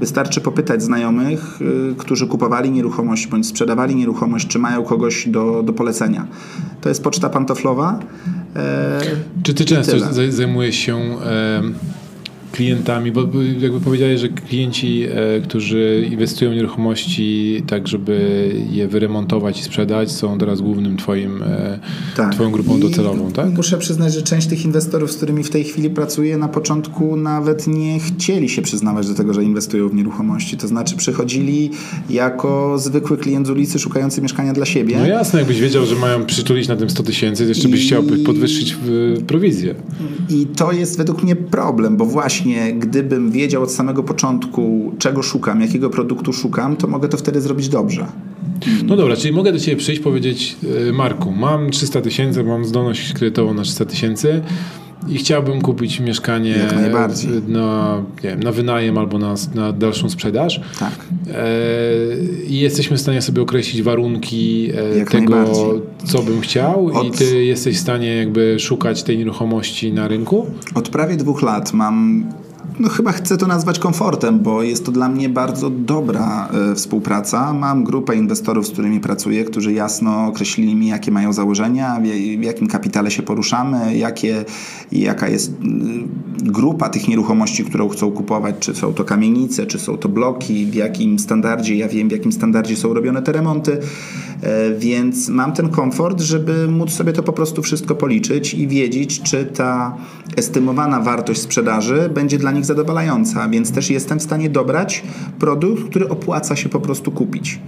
Wystarczy 0.00 0.40
popytać 0.40 0.82
znajomych, 0.82 1.58
e, 1.92 1.94
którzy 1.94 2.26
kupowali 2.26 2.70
nieruchomość 2.70 3.26
bądź 3.26 3.46
sprzedawali 3.46 3.96
nieruchomość, 3.96 4.46
czy 4.46 4.58
mają 4.58 4.82
kogoś 4.82 5.28
do, 5.28 5.62
do 5.62 5.72
polecenia. 5.72 6.26
To 6.80 6.88
jest 6.88 7.02
poczta 7.02 7.28
pantoflowa. 7.28 7.98
E, 8.56 9.00
czy 9.42 9.54
ty 9.54 9.64
często 9.64 9.96
zajmujesz 10.28 10.76
się 10.76 10.98
klientami, 12.52 13.12
bo 13.12 13.20
jakby 13.60 13.80
powiedziałeś, 13.80 14.20
że 14.20 14.28
klienci, 14.28 15.02
e, 15.02 15.40
którzy 15.40 16.08
inwestują 16.10 16.50
w 16.50 16.54
nieruchomości 16.54 17.62
tak, 17.66 17.88
żeby 17.88 18.50
je 18.70 18.88
wyremontować 18.88 19.60
i 19.60 19.62
sprzedać, 19.62 20.12
są 20.12 20.38
teraz 20.38 20.60
głównym 20.60 20.96
twoim, 20.96 21.42
e, 21.42 21.78
tak. 22.16 22.34
twoją 22.34 22.50
grupą 22.50 22.78
I 22.78 22.80
docelową, 22.80 23.32
tak? 23.32 23.52
Muszę 23.52 23.78
przyznać, 23.78 24.14
że 24.14 24.22
część 24.22 24.46
tych 24.46 24.64
inwestorów, 24.64 25.12
z 25.12 25.16
którymi 25.16 25.44
w 25.44 25.50
tej 25.50 25.64
chwili 25.64 25.90
pracuję, 25.90 26.36
na 26.36 26.48
początku 26.48 27.16
nawet 27.16 27.66
nie 27.66 28.00
chcieli 28.00 28.48
się 28.48 28.62
przyznawać 28.62 29.08
do 29.08 29.14
tego, 29.14 29.34
że 29.34 29.44
inwestują 29.44 29.88
w 29.88 29.94
nieruchomości. 29.94 30.56
To 30.56 30.68
znaczy 30.68 30.96
przychodzili 30.96 31.70
jako 32.10 32.78
zwykły 32.78 33.16
klient 33.16 33.46
z 33.46 33.50
ulicy 33.50 33.78
szukający 33.78 34.22
mieszkania 34.22 34.52
dla 34.52 34.66
siebie. 34.66 34.96
No 34.98 35.06
jasne, 35.06 35.38
jakbyś 35.38 35.60
wiedział, 35.60 35.86
że 35.86 35.94
mają 35.94 36.26
przytulić 36.26 36.68
na 36.68 36.76
tym 36.76 36.90
100 36.90 37.02
tysięcy, 37.02 37.44
jeszcze 37.44 37.68
byś 37.68 37.84
I... 37.84 37.86
chciał 37.86 38.02
podwyższyć 38.02 38.76
prowizję. 39.26 39.74
I 40.30 40.46
to 40.46 40.72
jest 40.72 40.98
według 40.98 41.22
mnie 41.22 41.36
problem, 41.36 41.96
bo 41.96 42.06
właśnie 42.06 42.39
właśnie 42.40 42.72
gdybym 42.72 43.30
wiedział 43.30 43.62
od 43.62 43.72
samego 43.72 44.02
początku, 44.02 44.92
czego 44.98 45.22
szukam, 45.22 45.60
jakiego 45.60 45.90
produktu 45.90 46.32
szukam, 46.32 46.76
to 46.76 46.86
mogę 46.86 47.08
to 47.08 47.16
wtedy 47.16 47.40
zrobić 47.40 47.68
dobrze. 47.68 48.06
No 48.86 48.96
dobra, 48.96 49.16
czyli 49.16 49.34
mogę 49.34 49.52
do 49.52 49.58
Ciebie 49.58 49.76
przyjść 49.76 50.02
powiedzieć, 50.02 50.56
e, 50.88 50.92
Marku, 50.92 51.32
mam 51.32 51.70
300 51.70 52.00
tysięcy, 52.00 52.44
mam 52.44 52.64
zdolność 52.64 53.12
kredytową 53.12 53.54
na 53.54 53.62
300 53.62 53.84
tysięcy 53.84 54.42
i 55.08 55.18
chciałbym 55.18 55.60
kupić 55.60 56.00
mieszkanie 56.00 56.56
na, 57.48 57.98
nie 58.24 58.30
wiem, 58.30 58.40
na 58.42 58.52
wynajem 58.52 58.98
albo 58.98 59.18
na, 59.18 59.34
na 59.54 59.72
dalszą 59.72 60.10
sprzedaż. 60.10 60.60
Tak. 60.78 60.92
E, 61.34 61.44
I 62.46 62.58
jesteśmy 62.58 62.96
w 62.96 63.00
stanie 63.00 63.22
sobie 63.22 63.42
określić 63.42 63.82
warunki 63.82 64.70
e, 65.00 65.04
tego, 65.04 65.44
co 66.04 66.22
bym 66.22 66.40
chciał 66.40 66.86
Od... 66.86 67.06
i 67.06 67.10
ty 67.10 67.44
jesteś 67.44 67.76
w 67.76 67.80
stanie 67.80 68.16
jakby 68.16 68.56
szukać 68.58 69.02
tej 69.02 69.18
nieruchomości 69.18 69.92
na 69.92 70.08
rynku? 70.08 70.46
Od 70.74 70.88
prawie 70.88 71.16
dwóch 71.16 71.42
lat 71.42 71.72
mam 71.72 72.24
no 72.80 72.88
chyba 72.88 73.12
chcę 73.12 73.36
to 73.36 73.46
nazwać 73.46 73.78
komfortem, 73.78 74.40
bo 74.40 74.62
jest 74.62 74.86
to 74.86 74.92
dla 74.92 75.08
mnie 75.08 75.28
bardzo 75.28 75.70
dobra 75.70 76.48
e, 76.70 76.74
współpraca. 76.74 77.52
Mam 77.52 77.84
grupę 77.84 78.16
inwestorów, 78.16 78.66
z 78.66 78.70
którymi 78.70 79.00
pracuję, 79.00 79.44
którzy 79.44 79.72
jasno 79.72 80.26
określili 80.26 80.74
mi, 80.74 80.86
jakie 80.86 81.10
mają 81.10 81.32
założenia, 81.32 82.00
w, 82.38 82.42
jakim 82.42 82.68
kapitale 82.68 83.10
się 83.10 83.22
poruszamy, 83.22 83.96
jakie, 83.96 84.44
jaka 84.92 85.28
jest 85.28 85.52
mm, 85.60 86.08
grupa 86.42 86.88
tych 86.88 87.08
nieruchomości, 87.08 87.64
którą 87.64 87.88
chcą 87.88 88.10
kupować, 88.10 88.54
czy 88.60 88.74
są 88.74 88.94
to 88.94 89.04
kamienice, 89.04 89.66
czy 89.66 89.78
są 89.78 89.96
to 89.96 90.08
bloki, 90.08 90.66
w 90.66 90.74
jakim 90.74 91.18
standardzie, 91.18 91.76
ja 91.76 91.88
wiem, 91.88 92.08
w 92.08 92.12
jakim 92.12 92.32
standardzie 92.32 92.76
są 92.76 92.94
robione 92.94 93.22
te 93.22 93.32
remonty, 93.32 93.78
e, 94.42 94.74
więc 94.74 95.28
mam 95.28 95.52
ten 95.52 95.68
komfort, 95.68 96.20
żeby 96.20 96.68
móc 96.68 96.92
sobie 96.92 97.12
to 97.12 97.22
po 97.22 97.32
prostu 97.32 97.62
wszystko 97.62 97.94
policzyć 97.94 98.54
i 98.54 98.68
wiedzieć, 98.68 99.22
czy 99.22 99.44
ta 99.44 99.96
estymowana 100.36 101.00
wartość 101.00 101.40
sprzedaży 101.40 102.10
będzie 102.14 102.38
dla 102.38 102.50
nich 102.50 102.66
zadowalająca, 102.70 103.48
więc 103.48 103.72
też 103.72 103.90
jestem 103.90 104.18
w 104.18 104.22
stanie 104.22 104.50
dobrać 104.50 105.02
produkt, 105.38 105.84
który 105.90 106.08
opłaca 106.08 106.56
się 106.56 106.68
po 106.68 106.80
prostu 106.80 107.10
kupić. 107.10 107.60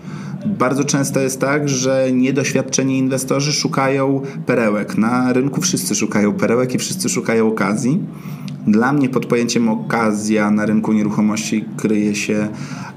Bardzo 0.46 0.84
często 0.84 1.20
jest 1.20 1.40
tak, 1.40 1.68
że 1.68 2.12
niedoświadczeni 2.12 2.98
inwestorzy 2.98 3.52
szukają 3.52 4.20
perełek. 4.46 4.98
Na 4.98 5.32
rynku 5.32 5.60
wszyscy 5.60 5.94
szukają 5.94 6.32
perełek 6.32 6.74
i 6.74 6.78
wszyscy 6.78 7.08
szukają 7.08 7.48
okazji. 7.48 8.00
Dla 8.66 8.92
mnie 8.92 9.08
pod 9.08 9.26
pojęciem 9.26 9.68
okazja 9.68 10.50
na 10.50 10.66
rynku 10.66 10.92
nieruchomości 10.92 11.64
kryje 11.76 12.14
się 12.14 12.48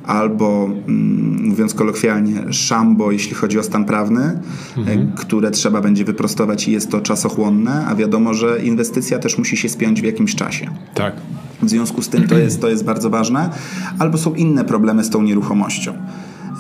albo, 0.06 0.70
mm, 0.88 1.44
mówiąc 1.44 1.74
kolokwialnie, 1.74 2.54
szambo, 2.54 3.12
jeśli 3.12 3.36
chodzi 3.36 3.60
o 3.60 3.64
stan 3.64 3.86
prawny, 3.86 4.40
mhm. 4.78 5.12
które 5.16 5.52
trzeba 5.52 5.82
będzie 5.82 6.06
wyprostować 6.06 6.68
i 6.68 6.72
jest 6.72 6.92
to 6.92 7.02
czasochłonne, 7.02 7.86
a 7.88 7.96
wiadomo, 7.96 8.34
że 8.34 8.64
inwestycja 8.64 9.20
też 9.20 9.38
musi 9.38 9.58
się 9.58 9.70
spiąć 9.70 10.02
w 10.02 10.04
jakimś 10.04 10.36
czasie. 10.36 10.70
Tak. 10.94 11.16
W 11.62 11.70
związku 11.70 12.02
z 12.02 12.10
tym 12.10 12.28
to 12.28 12.38
jest, 12.38 12.62
to 12.62 12.70
jest 12.70 12.84
bardzo 12.84 13.10
ważne. 13.10 13.50
Albo 14.00 14.18
są 14.18 14.34
inne 14.34 14.66
problemy 14.66 15.04
z 15.04 15.10
tą 15.10 15.22
nieruchomością. 15.22 15.94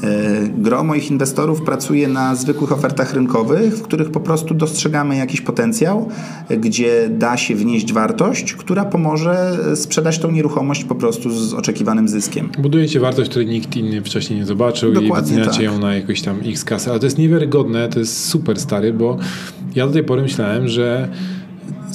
E, 0.03 0.49
gro 0.57 0.83
moich 0.83 1.11
inwestorów 1.11 1.61
pracuje 1.61 2.07
na 2.07 2.35
zwykłych 2.35 2.71
ofertach 2.71 3.13
rynkowych, 3.13 3.77
w 3.77 3.81
których 3.81 4.11
po 4.11 4.19
prostu 4.19 4.53
dostrzegamy 4.53 5.17
jakiś 5.17 5.41
potencjał, 5.41 6.09
gdzie 6.57 7.09
da 7.09 7.37
się 7.37 7.55
wnieść 7.55 7.93
wartość, 7.93 8.53
która 8.53 8.85
pomoże 8.85 9.57
sprzedać 9.75 10.19
tą 10.19 10.31
nieruchomość 10.31 10.83
po 10.83 10.95
prostu 10.95 11.29
z 11.29 11.53
oczekiwanym 11.53 12.07
zyskiem. 12.07 12.49
Budujecie 12.59 12.99
wartość, 12.99 13.29
której 13.29 13.47
nikt 13.47 13.75
inny 13.75 14.01
wcześniej 14.01 14.39
nie 14.39 14.45
zobaczył 14.45 14.93
Dokładnie 14.93 15.33
i 15.33 15.35
wyceniacie 15.35 15.65
tak. 15.65 15.73
ją 15.73 15.79
na 15.79 15.95
jakąś 15.95 16.21
tam 16.21 16.39
x 16.45 16.65
kasę, 16.65 16.91
ale 16.91 16.99
to 16.99 17.05
jest 17.05 17.17
niewiarygodne, 17.17 17.89
to 17.89 17.99
jest 17.99 18.25
super 18.25 18.59
stary, 18.59 18.93
bo 18.93 19.17
ja 19.75 19.87
do 19.87 19.93
tej 19.93 20.03
pory 20.03 20.21
myślałem, 20.21 20.67
że 20.67 21.09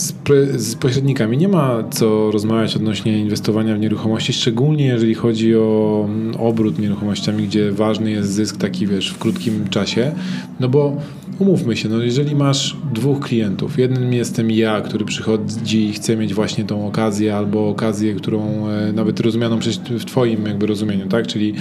z, 0.00 0.14
z, 0.56 0.74
pośrednikami 0.74 1.36
nie 1.36 1.48
ma 1.48 1.84
co 1.90 2.30
rozmawiać 2.30 2.76
odnośnie 2.76 3.18
inwestowania 3.18 3.74
w 3.74 3.80
nieruchomości, 3.80 4.32
szczególnie 4.32 4.84
jeżeli 4.84 5.14
chodzi 5.14 5.56
o 5.56 6.04
mm, 6.08 6.36
obrót 6.36 6.78
nieruchomościami, 6.78 7.46
gdzie 7.46 7.72
ważny 7.72 8.10
jest 8.10 8.32
zysk 8.32 8.56
taki, 8.56 8.86
wiesz, 8.86 9.10
w 9.10 9.18
krótkim 9.18 9.68
czasie. 9.68 10.12
No 10.60 10.68
bo 10.68 10.96
umówmy 11.38 11.76
się, 11.76 11.88
no 11.88 12.02
jeżeli 12.02 12.36
masz 12.36 12.76
dwóch 12.94 13.20
klientów, 13.20 13.78
jednym 13.78 14.12
jestem 14.12 14.50
ja, 14.50 14.80
który 14.80 15.04
przychodzi 15.04 15.84
i 15.84 15.92
chce 15.92 16.16
mieć 16.16 16.34
właśnie 16.34 16.64
tą 16.64 16.86
okazję, 16.86 17.36
albo 17.36 17.68
okazję, 17.68 18.14
którą 18.14 18.68
e, 18.68 18.92
nawet 18.92 19.20
rozumianą 19.20 19.58
w 19.90 20.04
twoim 20.04 20.46
jakby 20.46 20.66
rozumieniu, 20.66 21.08
tak? 21.08 21.26
Czyli, 21.26 21.54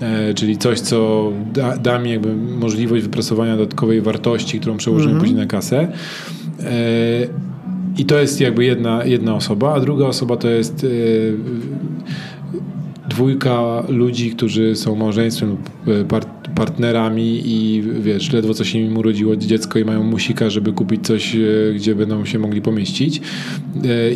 e, 0.00 0.34
czyli 0.34 0.58
coś, 0.58 0.80
co 0.80 1.32
da, 1.52 1.76
da 1.76 1.98
mi 1.98 2.10
jakby 2.10 2.36
możliwość 2.36 3.02
wypracowania 3.02 3.56
dodatkowej 3.56 4.00
wartości, 4.00 4.60
którą 4.60 4.76
przełożymy 4.76 5.14
-hmm. 5.14 5.20
później 5.20 5.38
na 5.38 5.46
kasę. 5.46 5.88
E, 7.94 8.00
i 8.00 8.04
to 8.04 8.18
jest 8.18 8.40
jakby 8.40 8.64
jedna, 8.64 9.04
jedna 9.04 9.34
osoba, 9.34 9.74
a 9.74 9.80
druga 9.80 10.06
osoba 10.06 10.36
to 10.36 10.48
jest 10.48 10.82
yy, 10.82 11.36
dwójka 13.08 13.82
ludzi, 13.88 14.30
którzy 14.30 14.76
są 14.76 14.96
małżeństwem 14.96 15.50
lub 15.50 15.70
e, 15.88 16.04
part 16.04 16.28
partnerami 16.54 17.42
i 17.44 17.82
wiesz, 18.00 18.32
ledwo 18.32 18.54
co 18.54 18.64
się 18.64 18.78
im 18.78 18.96
urodziło 18.96 19.36
dziecko 19.36 19.78
i 19.78 19.84
mają 19.84 20.02
musika, 20.02 20.50
żeby 20.50 20.72
kupić 20.72 21.06
coś, 21.06 21.36
e, 21.36 21.38
gdzie 21.74 21.94
będą 21.94 22.24
się 22.24 22.38
mogli 22.38 22.62
pomieścić. 22.62 23.20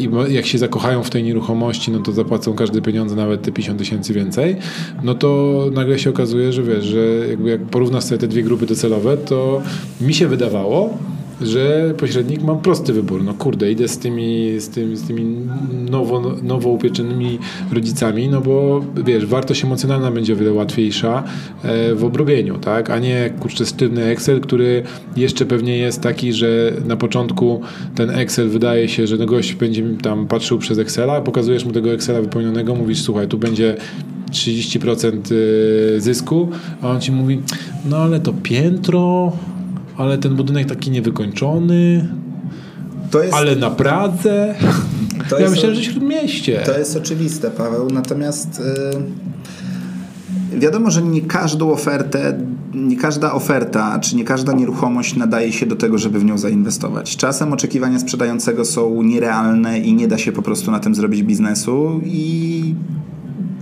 I 0.01 0.09
jak 0.29 0.47
się 0.47 0.59
zakochają 0.59 1.03
w 1.03 1.11
tej 1.11 1.23
nieruchomości, 1.23 1.91
no 1.91 1.99
to 1.99 2.13
zapłacą 2.13 2.55
każde 2.55 2.83
pieniądze, 2.83 3.17
nawet 3.17 3.43
te 3.43 3.53
50 3.53 3.79
tysięcy 3.79 4.15
więcej. 4.15 4.57
No 5.03 5.15
to 5.15 5.65
nagle 5.73 5.99
się 5.99 6.11
okazuje, 6.11 6.53
że 6.53 6.63
wiesz, 6.63 6.85
że 6.85 7.29
jakby 7.29 7.51
jak 7.51 7.61
porównasz 7.61 8.05
sobie 8.05 8.19
te 8.19 8.29
dwie 8.29 8.43
grupy 8.43 8.67
docelowe, 8.67 9.17
to 9.17 9.63
mi 10.01 10.15
się 10.15 10.29
wydawało, 10.29 10.99
że 11.43 11.95
pośrednik 11.97 12.43
ma 12.43 12.55
prosty 12.55 12.93
wybór. 12.93 13.25
No 13.25 13.35
kurde, 13.35 13.73
idę 13.73 13.89
z 13.89 13.99
tymi, 13.99 14.61
z 14.61 14.69
tymi, 14.69 14.97
z 14.97 15.07
tymi 15.07 15.25
nowo, 15.91 16.35
nowo 16.43 16.71
upieczonymi 16.71 17.39
rodzicami, 17.73 18.29
no 18.29 18.41
bo 18.41 18.85
wiesz, 19.05 19.27
wartość 19.27 19.65
emocjonalna 19.65 20.11
będzie 20.11 20.33
o 20.33 20.37
wiele 20.37 20.53
łatwiejsza 20.53 21.25
e, 21.63 21.95
w 21.95 22.05
obrobieniu, 22.05 22.59
tak? 22.59 22.91
A 22.91 22.99
nie 22.99 23.31
kurczę 23.41 23.67
sztywny 23.67 24.05
Excel, 24.05 24.41
który 24.41 24.83
jeszcze 25.17 25.47
pewnie 25.47 25.79
jest 25.79 26.01
taki, 26.01 26.33
że 26.33 26.73
na 26.87 26.97
początku 26.97 27.61
ten 27.95 28.11
Excel 28.11 28.49
wydaje 28.49 28.89
się, 28.89 29.07
że 29.07 29.19
gość 29.19 29.55
będzie 29.55 29.83
tam 30.03 30.27
patrzył 30.27 30.59
przez 30.59 30.79
Excela, 30.79 31.21
pokazujesz 31.21 31.65
mu 31.65 31.73
tego 31.73 31.93
Excela 31.93 32.21
wypełnionego, 32.21 32.75
mówisz, 32.75 33.03
słuchaj, 33.03 33.29
tu 33.29 33.39
będzie 33.39 33.77
30% 34.31 35.33
y, 35.33 36.01
zysku, 36.01 36.49
a 36.83 36.89
on 36.89 37.01
ci 37.01 37.13
mówi, 37.13 37.43
no 37.85 37.97
ale 37.97 38.21
to 38.21 38.33
piętro, 38.33 39.33
ale 39.99 40.19
ten 40.19 40.37
budynek 40.37 40.67
taki 40.67 40.91
niewykończony, 40.91 42.09
jest, 43.23 43.35
ale 43.35 43.57
na 43.57 43.71
Pradze. 43.71 44.55
ja 45.31 45.39
jest, 45.39 45.51
myślałem, 45.51 45.77
że 45.77 45.85
śródmieście. 45.85 46.63
To 46.67 46.79
jest 46.79 46.97
oczywiste, 46.97 47.51
Paweł, 47.51 47.91
natomiast... 47.91 48.63
Wiadomo, 50.53 50.91
że 50.91 51.03
nie 51.03 51.21
każdą 51.21 51.73
ofertę, 51.73 52.39
nie 52.75 52.97
każda 52.97 53.33
oferta, 53.33 53.99
czy 53.99 54.17
nie 54.17 54.25
każda 54.25 54.53
nieruchomość 54.53 55.17
nadaje 55.17 55.53
się 55.53 55.67
do 55.67 55.77
tego, 55.77 55.99
żeby 55.99 56.19
w 56.19 56.25
nią 56.25 56.39
zainwestować. 56.39 57.17
Czasem 57.17 57.53
oczekiwania 57.53 57.99
sprzedającego 57.99 58.65
są 58.65 59.03
nierealne 59.03 59.79
i 59.79 59.95
nie 59.95 60.09
da 60.09 60.19
się 60.19 60.33
po 60.33 60.43
prostu 60.43 60.71
na 60.71 60.81
tym 60.81 60.95
zrobić 60.95 61.23
biznesu 61.23 62.01
i 62.05 62.75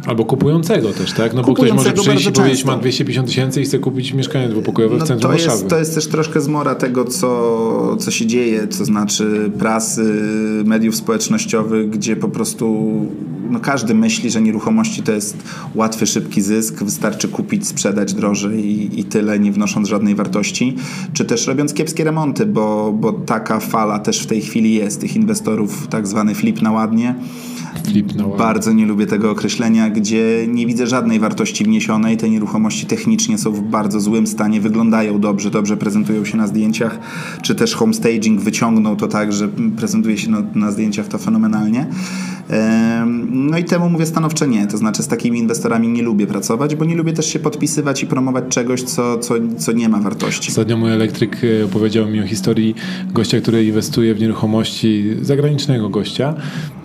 Albo 0.07 0.25
kupującego 0.25 0.93
też, 0.93 1.13
tak? 1.13 1.35
No 1.35 1.43
bo 1.43 1.55
ktoś 1.55 1.73
może 1.73 1.93
przyjść 1.93 2.27
i 2.27 2.33
powiedzieć, 2.33 2.65
ma 2.65 2.77
250 2.77 3.29
tysięcy 3.29 3.61
i 3.61 3.65
chce 3.65 3.79
kupić 3.79 4.13
mieszkanie 4.13 4.49
dwupokojowe 4.49 4.97
no 4.97 5.05
w 5.05 5.09
centrum 5.09 5.33
to 5.33 5.39
Warszawy. 5.39 5.59
Jest, 5.59 5.69
to 5.69 5.79
jest 5.79 5.95
też 5.95 6.07
troszkę 6.07 6.41
zmora 6.41 6.75
tego, 6.75 7.05
co, 7.05 7.97
co 7.97 8.11
się 8.11 8.27
dzieje, 8.27 8.67
to 8.67 8.85
znaczy 8.85 9.51
prasy, 9.59 10.03
mediów 10.65 10.97
społecznościowych, 10.97 11.91
gdzie 11.91 12.17
po 12.17 12.29
prostu 12.29 12.91
no 13.51 13.61
każdy 13.61 13.95
myśli, 13.95 14.31
że 14.31 14.43
nieruchomości 14.43 15.03
to 15.03 15.13
jest 15.13 15.37
łatwy, 15.75 16.07
szybki 16.07 16.43
zysk, 16.43 16.83
wystarczy 16.83 17.29
kupić, 17.29 17.67
sprzedać 17.67 18.15
drożej 18.15 18.67
i, 18.67 19.01
i 19.01 19.05
tyle, 19.05 19.39
nie 19.39 19.53
wnosząc 19.53 19.89
żadnej 19.89 20.15
wartości, 20.15 20.77
czy 21.13 21.25
też 21.25 21.47
robiąc 21.47 21.75
kiepskie 21.75 22.05
remonty, 22.05 22.47
bo, 22.47 22.93
bo 22.93 23.13
taka 23.13 23.61
fala 23.61 23.99
też 23.99 24.23
w 24.23 24.27
tej 24.27 24.41
chwili 24.41 24.75
jest 24.75 25.01
tych 25.01 25.17
inwestorów, 25.17 25.87
tak 25.89 26.07
zwany 26.07 26.35
flip 26.35 26.63
na 26.63 26.73
ładnie. 26.73 27.15
Flip 27.85 28.15
na 28.15 28.27
ładnie. 28.27 28.39
Bardzo 28.39 28.73
nie 28.73 28.87
lubię 28.87 29.07
tego 29.07 29.31
określenia, 29.31 29.91
gdzie 29.91 30.47
nie 30.49 30.67
widzę 30.67 30.87
żadnej 30.87 31.21
wartości 31.21 31.65
wniesionej. 31.65 32.17
Te 32.17 32.31
nieruchomości 32.31 32.87
technicznie 32.87 33.39
są 33.39 33.53
w 33.53 33.63
bardzo 33.63 34.01
złym 34.01 34.27
stanie, 34.27 34.61
wyglądają 34.61 35.21
dobrze, 35.21 35.51
dobrze 35.51 35.77
prezentują 35.77 36.25
się 36.25 36.37
na 36.37 36.47
zdjęciach, 36.47 36.99
czy 37.43 37.55
też 37.55 37.75
homestaging 37.75 38.41
wyciągnął 38.41 38.97
to 38.97 39.09
tak, 39.09 39.33
że 39.33 39.49
prezentuje 39.77 40.19
się 40.19 40.31
na, 40.31 40.43
na 40.55 40.71
zdjęciach 40.71 41.09
to 41.09 41.19
fenomenalnie. 41.19 41.87
No 43.31 43.59
i 43.59 43.65
temu 43.65 43.91
mówię 43.91 44.07
stanowcze 44.07 44.49
nie. 44.49 44.67
To 44.67 44.77
znaczy 44.77 45.03
z 45.03 45.09
takimi 45.09 45.39
inwestorami 45.39 45.89
nie 45.89 46.03
lubię 46.03 46.27
pracować, 46.27 46.77
bo 46.77 46.85
nie 46.85 46.95
lubię 46.95 47.13
też 47.13 47.27
się 47.27 47.39
podpisywać 47.39 48.03
i 48.03 48.07
promować 48.07 48.45
czegoś, 48.49 48.83
co, 48.83 49.19
co, 49.19 49.35
co 49.59 49.73
nie 49.73 49.89
ma 49.89 50.01
wartości. 50.01 50.49
Ostatnio 50.49 50.77
mój 50.77 50.93
elektryk 50.93 51.37
e, 51.61 51.65
opowiedział 51.65 52.07
mi 52.07 52.21
o 52.21 52.27
historii 52.27 52.75
gościa, 53.13 53.41
który 53.41 53.65
inwestuje 53.65 54.15
w 54.15 54.21
nieruchomości, 54.21 55.05
zagranicznego 55.23 55.89
gościa. 55.89 56.35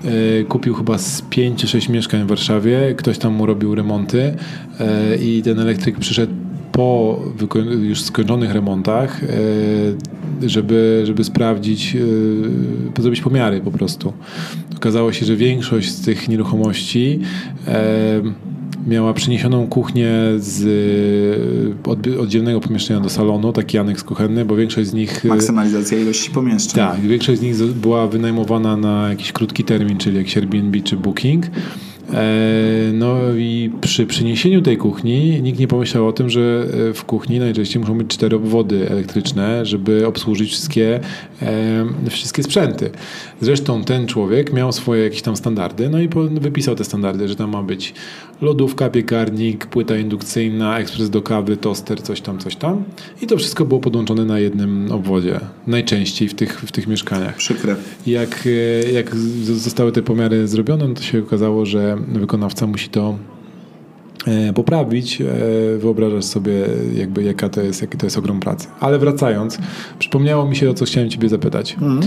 E, 0.06 0.44
kupił 0.44 0.74
chyba 0.74 0.98
z 0.98 1.22
5 1.22 1.62
czy 1.62 1.68
6 1.68 1.90
mieszkań 1.90 2.24
w 2.24 2.28
Warszawie. 2.28 2.96
Ktoś 2.98 3.18
tam 3.18 3.34
mu 3.34 3.46
robił 3.46 3.76
remonty 3.76 4.36
e, 4.80 5.16
i 5.18 5.42
ten 5.42 5.60
elektryk 5.60 6.00
przyszedł 6.00 6.34
po 6.72 7.20
już 7.82 8.02
skończonych 8.02 8.52
remontach, 8.52 9.22
żeby, 10.46 11.04
żeby 11.06 11.24
sprawdzić, 11.24 11.98
zrobić 13.00 13.22
pomiary 13.22 13.62
po 13.62 13.72
prostu. 13.72 14.14
Okazało 14.76 15.14
się, 15.14 15.26
że 15.26 15.36
większość 15.36 15.92
z 15.92 16.02
tych 16.02 16.30
nieruchomości 16.30 17.20
e, 17.68 18.22
miała 18.88 19.14
przyniesioną 19.14 19.68
kuchnię 19.68 20.12
z 20.38 20.62
oddzielnego 22.20 22.60
pomieszczenia 22.60 23.00
do 23.00 23.10
salonu, 23.10 23.54
taki 23.54 23.78
aneks 23.78 24.04
kuchenny, 24.04 24.46
bo 24.46 24.56
większość 24.56 24.90
z 24.90 24.94
nich... 24.94 25.26
E, 25.26 25.28
Maksymalizacja 25.28 25.98
ilości 25.98 26.32
pomieszczeń. 26.32 26.76
Tak, 26.76 27.02
większość 27.02 27.40
z 27.40 27.42
nich 27.42 27.56
była 27.74 28.08
wynajmowana 28.08 28.78
na 28.78 29.10
jakiś 29.10 29.32
krótki 29.32 29.64
termin, 29.64 29.98
czyli 29.98 30.18
jakiś 30.18 30.38
Airbnb 30.38 30.82
czy 30.82 30.98
Booking. 30.98 31.46
E, 32.14 32.92
no 32.94 33.18
i 33.38 33.72
przy 33.82 34.06
przyniesieniu 34.06 34.62
tej 34.62 34.78
kuchni 34.78 35.42
nikt 35.42 35.60
nie 35.60 35.68
pomyślał 35.68 36.08
o 36.08 36.14
tym, 36.14 36.30
że 36.30 36.68
e, 36.90 36.94
w 36.94 37.06
kuchni 37.06 37.40
najczęściej 37.40 37.80
muszą 37.80 37.98
być 37.98 38.08
cztery 38.08 38.36
obwody 38.36 38.90
elektryczne, 38.90 39.66
żeby 39.66 40.08
obsłużyć 40.08 40.52
wszystkie, 40.52 41.00
wszystkie 42.10 42.44
sprzęty. 42.44 42.90
Zresztą 43.42 43.84
ten 43.84 44.08
człowiek 44.08 44.54
miał 44.54 44.72
swoje 44.72 45.04
jakieś 45.04 45.22
tam 45.22 45.36
standardy, 45.36 45.90
no 45.90 46.00
i 46.00 46.10
wypisał 46.32 46.76
te 46.76 46.84
standardy, 46.84 47.28
że 47.28 47.36
tam 47.36 47.52
ma 47.52 47.64
być 47.64 47.94
lodówka, 48.42 48.90
piekarnik, 48.90 49.66
płyta 49.66 49.98
indukcyjna, 49.98 50.80
ekspres 50.80 51.10
do 51.10 51.22
kawy, 51.22 51.58
toster, 51.58 52.04
coś 52.04 52.22
tam, 52.22 52.40
coś 52.40 52.56
tam. 52.56 52.84
I 53.22 53.28
to 53.28 53.38
wszystko 53.38 53.66
było 53.66 53.80
podłączone 53.80 54.26
na 54.26 54.40
jednym 54.40 54.92
obwodzie. 54.92 55.40
Najczęściej 55.68 56.28
w 56.28 56.34
tych, 56.34 56.60
w 56.60 56.72
tych 56.72 56.88
mieszkaniach. 56.88 57.36
Przykre. 57.36 57.76
Jak, 58.08 58.48
jak 58.94 59.16
zostały 59.44 59.92
te 59.92 60.02
pomiary 60.02 60.48
zrobione, 60.48 60.88
no 60.88 60.94
to 60.94 61.02
się 61.02 61.20
okazało, 61.20 61.66
że 61.66 61.98
wykonawca 62.08 62.68
musi 62.68 62.90
to 62.90 63.10
e, 63.10 63.31
poprawić, 64.56 65.22
e, 65.22 65.26
wyobrażasz 65.78 66.26
sobie 66.26 66.54
jakby 66.96 67.24
jaka 67.24 67.50
to 67.50 67.62
jest, 67.62 67.82
jaki 67.82 67.98
to 67.98 68.06
jest 68.06 68.18
ogrom 68.18 68.40
pracy. 68.40 68.68
Ale 68.80 69.00
wracając, 69.00 69.58
przypomniało 70.00 70.46
mi 70.46 70.56
się 70.56 70.70
o 70.70 70.74
co 70.74 70.86
chciałem 70.86 71.10
ciebie 71.10 71.30
zapytać. 71.30 71.74
Mhm. 71.74 72.02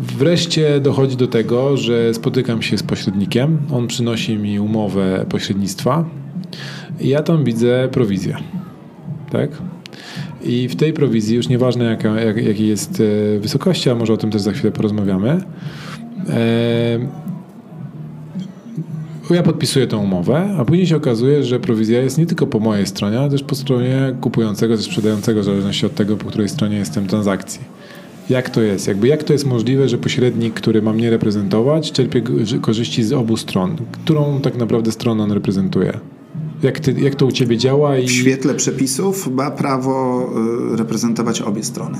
Wreszcie 0.00 0.80
dochodzi 0.80 1.16
do 1.16 1.26
tego, 1.26 1.76
że 1.76 2.14
spotykam 2.14 2.62
się 2.62 2.78
z 2.78 2.82
pośrednikiem, 2.82 3.58
on 3.72 3.86
przynosi 3.86 4.36
mi 4.36 4.60
umowę 4.60 5.26
pośrednictwa 5.28 6.04
i 7.00 7.08
ja 7.08 7.22
tam 7.22 7.44
widzę 7.44 7.88
prowizję. 7.92 8.36
Tak? 9.30 9.50
I 10.42 10.68
w 10.68 10.76
tej 10.76 10.92
prowizji, 10.92 11.36
już 11.36 11.48
nieważne 11.48 11.84
jaka, 11.84 12.20
jak, 12.20 12.44
jakiej 12.44 12.68
jest 12.68 13.02
e, 13.36 13.38
wysokości, 13.38 13.90
a 13.90 13.94
może 13.94 14.12
o 14.12 14.16
tym 14.16 14.30
też 14.30 14.42
za 14.42 14.52
chwilę 14.52 14.72
porozmawiamy, 14.72 15.40
ja 19.34 19.42
podpisuję 19.42 19.86
tę 19.86 19.96
umowę, 19.96 20.56
a 20.58 20.64
później 20.64 20.86
się 20.86 20.96
okazuje, 20.96 21.44
że 21.44 21.60
prowizja 21.60 22.02
jest 22.02 22.18
nie 22.18 22.26
tylko 22.26 22.46
po 22.46 22.60
mojej 22.60 22.86
stronie, 22.86 23.18
ale 23.18 23.30
też 23.30 23.42
po 23.42 23.54
stronie 23.54 24.16
kupującego 24.20 24.76
czy 24.76 24.82
sprzedającego, 24.82 25.40
w 25.40 25.44
zależności 25.44 25.86
od 25.86 25.94
tego, 25.94 26.16
po 26.16 26.26
której 26.26 26.48
stronie 26.48 26.76
jestem 26.76 27.06
transakcji. 27.06 27.60
Jak 28.30 28.50
to 28.50 28.62
jest? 28.62 28.88
Jakby 28.88 29.08
jak 29.08 29.24
to 29.24 29.32
jest 29.32 29.46
możliwe, 29.46 29.88
że 29.88 29.98
pośrednik, 29.98 30.54
który 30.54 30.82
ma 30.82 30.92
mnie 30.92 31.10
reprezentować, 31.10 31.92
czerpie 31.92 32.22
korzyści 32.60 33.04
z 33.04 33.12
obu 33.12 33.36
stron? 33.36 33.76
Którą 33.92 34.40
tak 34.40 34.56
naprawdę 34.56 34.92
stronę 34.92 35.22
on 35.22 35.32
reprezentuje? 35.32 36.00
Jak, 36.62 36.80
ty, 36.80 36.92
jak 36.92 37.14
to 37.14 37.26
u 37.26 37.32
Ciebie 37.32 37.58
działa? 37.58 37.98
I... 37.98 38.06
W 38.06 38.10
świetle 38.10 38.54
przepisów 38.54 39.28
ma 39.28 39.50
prawo 39.50 40.26
y, 40.72 40.76
reprezentować 40.76 41.42
obie 41.42 41.62
strony. 41.62 41.98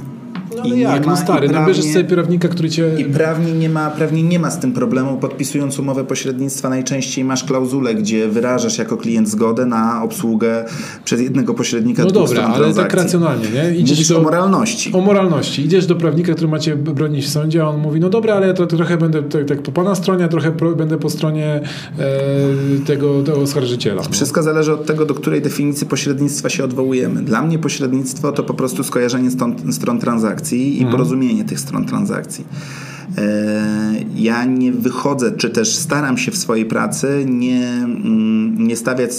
Ale 0.66 0.76
I 0.76 0.80
jak? 0.80 1.06
Ma, 1.06 1.12
no 1.12 1.16
stary, 1.18 1.48
prawnie, 1.48 1.60
no 1.60 1.66
bierzesz 1.66 1.84
sobie 1.92 2.04
prawnika, 2.04 2.48
który 2.48 2.70
cię... 2.70 2.90
I 2.98 3.04
prawnie 3.04 3.52
nie, 3.52 3.68
ma, 3.68 3.90
prawnie 3.90 4.22
nie 4.22 4.38
ma 4.38 4.50
z 4.50 4.58
tym 4.58 4.72
problemu. 4.72 5.16
Podpisując 5.16 5.78
umowę 5.78 6.04
pośrednictwa 6.04 6.68
najczęściej 6.68 7.24
masz 7.24 7.44
klauzulę, 7.44 7.94
gdzie 7.94 8.28
wyrażasz 8.28 8.78
jako 8.78 8.96
klient 8.96 9.28
zgodę 9.28 9.66
na 9.66 10.02
obsługę 10.02 10.64
przez 11.04 11.20
jednego 11.20 11.54
pośrednika 11.54 12.04
No 12.04 12.10
dobra, 12.10 12.42
ale 12.42 12.56
transakcji. 12.56 12.82
tak 12.90 12.94
racjonalnie, 12.94 13.46
nie? 13.54 13.74
Idziesz 13.74 13.90
Mówisz 13.90 14.08
do, 14.08 14.18
o 14.18 14.22
moralności. 14.22 14.92
O 14.92 15.00
moralności. 15.00 15.64
Idziesz 15.64 15.86
do 15.86 15.94
prawnika, 15.94 16.32
który 16.32 16.48
macie 16.48 16.76
bronić 16.76 17.24
w 17.24 17.28
sądzie, 17.28 17.62
a 17.62 17.68
on 17.68 17.80
mówi, 17.80 18.00
no 18.00 18.10
dobra, 18.10 18.34
ale 18.34 18.46
ja 18.46 18.54
to, 18.54 18.66
trochę 18.66 18.96
będę 18.96 19.22
tak, 19.22 19.44
tak 19.44 19.62
po 19.62 19.72
pana 19.72 19.94
stronie, 19.94 20.24
a 20.24 20.28
trochę 20.28 20.52
będę 20.76 20.98
po 20.98 21.10
stronie 21.10 21.60
e, 21.98 22.80
tego, 22.86 23.22
tego 23.22 23.40
oskarżyciela. 23.40 24.02
No. 24.02 24.08
Wszystko 24.10 24.42
zależy 24.42 24.72
od 24.72 24.86
tego, 24.86 25.06
do 25.06 25.14
której 25.14 25.42
definicji 25.42 25.86
pośrednictwa 25.86 26.48
się 26.48 26.64
odwołujemy. 26.64 27.22
Dla 27.22 27.42
mnie 27.42 27.58
pośrednictwo 27.58 28.32
to 28.32 28.42
po 28.42 28.54
prostu 28.54 28.84
skojarzenie 28.84 29.30
stron, 29.30 29.72
stron 29.72 29.98
transakcji 29.98 30.55
transakcji 30.56 30.78
i 30.78 30.82
mhm. 30.82 30.90
porozumienie 30.90 31.44
tych 31.44 31.60
stron 31.60 31.84
transakcji. 31.84 32.44
E, 33.18 33.94
ja 34.14 34.44
nie 34.44 34.72
wychodzę, 34.72 35.32
czy 35.32 35.50
też 35.50 35.76
staram 35.76 36.18
się 36.18 36.30
w 36.30 36.36
swojej 36.36 36.64
pracy 36.64 37.24
nie, 37.28 37.68
mm, 37.68 38.66
nie 38.66 38.76
stawiać 38.76 39.10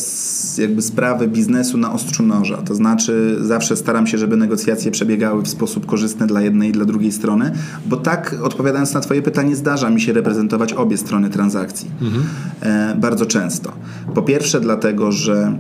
jakby 0.58 0.82
sprawy 0.82 1.28
biznesu 1.28 1.78
na 1.78 1.94
ostrzu 1.94 2.24
noża. 2.24 2.58
To 2.58 2.76
znaczy 2.76 3.38
zawsze 3.42 3.76
staram 3.76 4.08
się, 4.08 4.18
żeby 4.18 4.38
negocjacje 4.38 4.92
przebiegały 4.92 5.44
w 5.44 5.48
sposób 5.48 5.86
korzystny 5.86 6.28
dla 6.28 6.42
jednej 6.42 6.70
i 6.70 6.72
dla 6.72 6.86
drugiej 6.86 7.12
strony, 7.12 7.52
bo 7.86 7.98
tak 7.98 8.36
odpowiadając 8.44 8.94
na 8.94 9.00
twoje 9.00 9.22
pytanie 9.22 9.56
zdarza 9.56 9.90
mi 9.90 10.02
się 10.02 10.14
reprezentować 10.14 10.74
obie 10.74 10.98
strony 10.98 11.30
transakcji. 11.30 11.90
Mhm. 12.02 12.24
E, 12.62 12.96
bardzo 12.96 13.26
często. 13.26 13.72
Po 14.16 14.22
pierwsze 14.22 14.60
dlatego, 14.62 15.12
że 15.12 15.58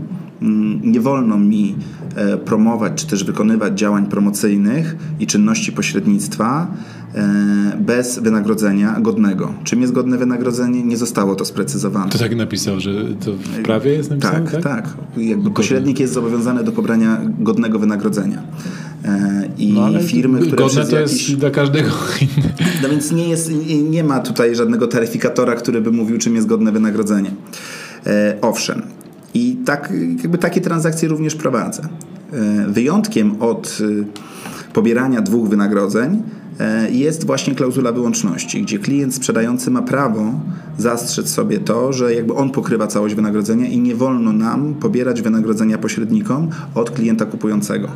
nie 0.83 0.99
wolno 0.99 1.37
mi 1.37 1.75
e, 2.15 2.37
promować 2.37 2.93
czy 2.95 3.07
też 3.07 3.23
wykonywać 3.23 3.79
działań 3.79 4.05
promocyjnych 4.05 4.95
i 5.19 5.27
czynności 5.27 5.71
pośrednictwa 5.71 6.67
e, 7.15 7.77
bez 7.79 8.19
wynagrodzenia 8.19 8.99
godnego. 8.99 9.53
Czym 9.63 9.81
jest 9.81 9.93
godne 9.93 10.17
wynagrodzenie? 10.17 10.83
Nie 10.83 10.97
zostało 10.97 11.35
to 11.35 11.45
sprecyzowane. 11.45 12.11
To 12.11 12.19
tak 12.19 12.35
napisał, 12.35 12.79
że 12.79 12.91
to 13.25 13.33
w 13.33 13.61
prawie 13.63 13.91
jest 13.91 14.09
napisane? 14.09 14.51
Tak, 14.51 14.51
tak. 14.51 14.63
tak. 14.63 14.97
Jakby 15.17 15.51
pośrednik 15.51 15.99
jest 15.99 16.13
zobowiązany 16.13 16.63
do 16.63 16.71
pobrania 16.71 17.21
godnego 17.39 17.79
wynagrodzenia. 17.79 18.43
E, 19.05 19.49
I 19.57 19.73
no, 19.73 19.99
firmy, 19.99 20.39
które 20.39 20.57
godne 20.57 20.85
to 20.85 20.99
jakiś... 20.99 21.29
jest 21.29 21.39
dla 21.39 21.49
każdego. 21.49 21.89
No 22.83 22.89
więc 22.89 23.11
nie, 23.11 23.29
jest, 23.29 23.51
nie 23.89 24.03
ma 24.03 24.19
tutaj 24.19 24.55
żadnego 24.55 24.87
taryfikatora, 24.87 25.55
który 25.55 25.81
by 25.81 25.91
mówił, 25.91 26.17
czym 26.17 26.35
jest 26.35 26.47
godne 26.47 26.71
wynagrodzenie. 26.71 27.31
Owszem, 28.41 28.81
i 29.33 29.57
tak, 29.65 29.93
jakby 30.23 30.37
takie 30.37 30.61
transakcje 30.61 31.09
również 31.09 31.35
prowadzę. 31.35 31.87
E, 32.33 32.67
wyjątkiem 32.67 33.41
od 33.41 33.77
e, 33.81 34.73
pobierania 34.73 35.21
dwóch 35.21 35.49
wynagrodzeń 35.49 36.23
e, 36.59 36.91
jest 36.91 37.25
właśnie 37.25 37.55
klauzula 37.55 37.91
wyłączności, 37.91 38.61
gdzie 38.61 38.79
klient 38.79 39.15
sprzedający 39.15 39.71
ma 39.71 39.81
prawo 39.81 40.33
zastrzec 40.77 41.29
sobie 41.29 41.59
to, 41.59 41.93
że 41.93 42.13
jakby 42.13 42.33
on 42.33 42.51
pokrywa 42.51 42.87
całość 42.87 43.15
wynagrodzenia 43.15 43.67
i 43.67 43.79
nie 43.79 43.95
wolno 43.95 44.33
nam 44.33 44.73
pobierać 44.73 45.21
wynagrodzenia 45.21 45.77
pośrednikom 45.77 46.49
od 46.75 46.91
klienta 46.91 47.25
kupującego. 47.25 47.87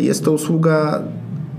Jest 0.00 0.24
to 0.24 0.32
usługa 0.32 1.02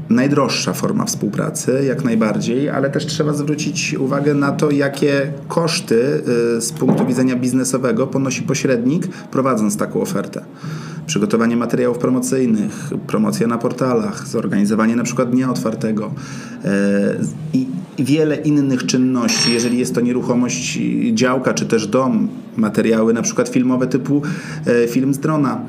najdroższa 0.09 0.73
forma 0.73 1.05
współpracy, 1.05 1.83
jak 1.87 2.03
najbardziej, 2.03 2.69
ale 2.69 2.89
też 2.89 3.05
trzeba 3.05 3.33
zwrócić 3.33 3.93
uwagę 3.93 4.33
na 4.33 4.51
to, 4.51 4.71
jakie 4.71 5.33
koszty 5.47 6.21
y, 6.57 6.61
z 6.61 6.71
punktu 6.71 7.05
widzenia 7.05 7.35
biznesowego 7.35 8.07
ponosi 8.07 8.41
pośrednik, 8.43 9.07
prowadząc 9.07 9.77
taką 9.77 10.01
ofertę. 10.01 10.41
Przygotowanie 11.05 11.57
materiałów 11.57 11.97
promocyjnych, 11.97 12.89
promocja 13.07 13.47
na 13.47 13.57
portalach, 13.57 14.27
zorganizowanie 14.27 14.95
na 14.95 15.03
przykład 15.03 15.29
dnia 15.29 15.49
otwartego 15.49 16.11
y, 16.65 16.69
i 17.53 17.67
wiele 17.99 18.35
innych 18.35 18.85
czynności, 18.85 19.53
jeżeli 19.53 19.77
jest 19.77 19.95
to 19.95 20.01
nieruchomość 20.01 20.79
działka 21.13 21.53
czy 21.53 21.65
też 21.65 21.87
dom, 21.87 22.27
materiały 22.57 23.13
na 23.13 23.21
przykład 23.21 23.49
filmowe 23.49 23.87
typu 23.87 24.21
y, 24.83 24.87
film 24.87 25.13
z 25.13 25.19
drona 25.19 25.61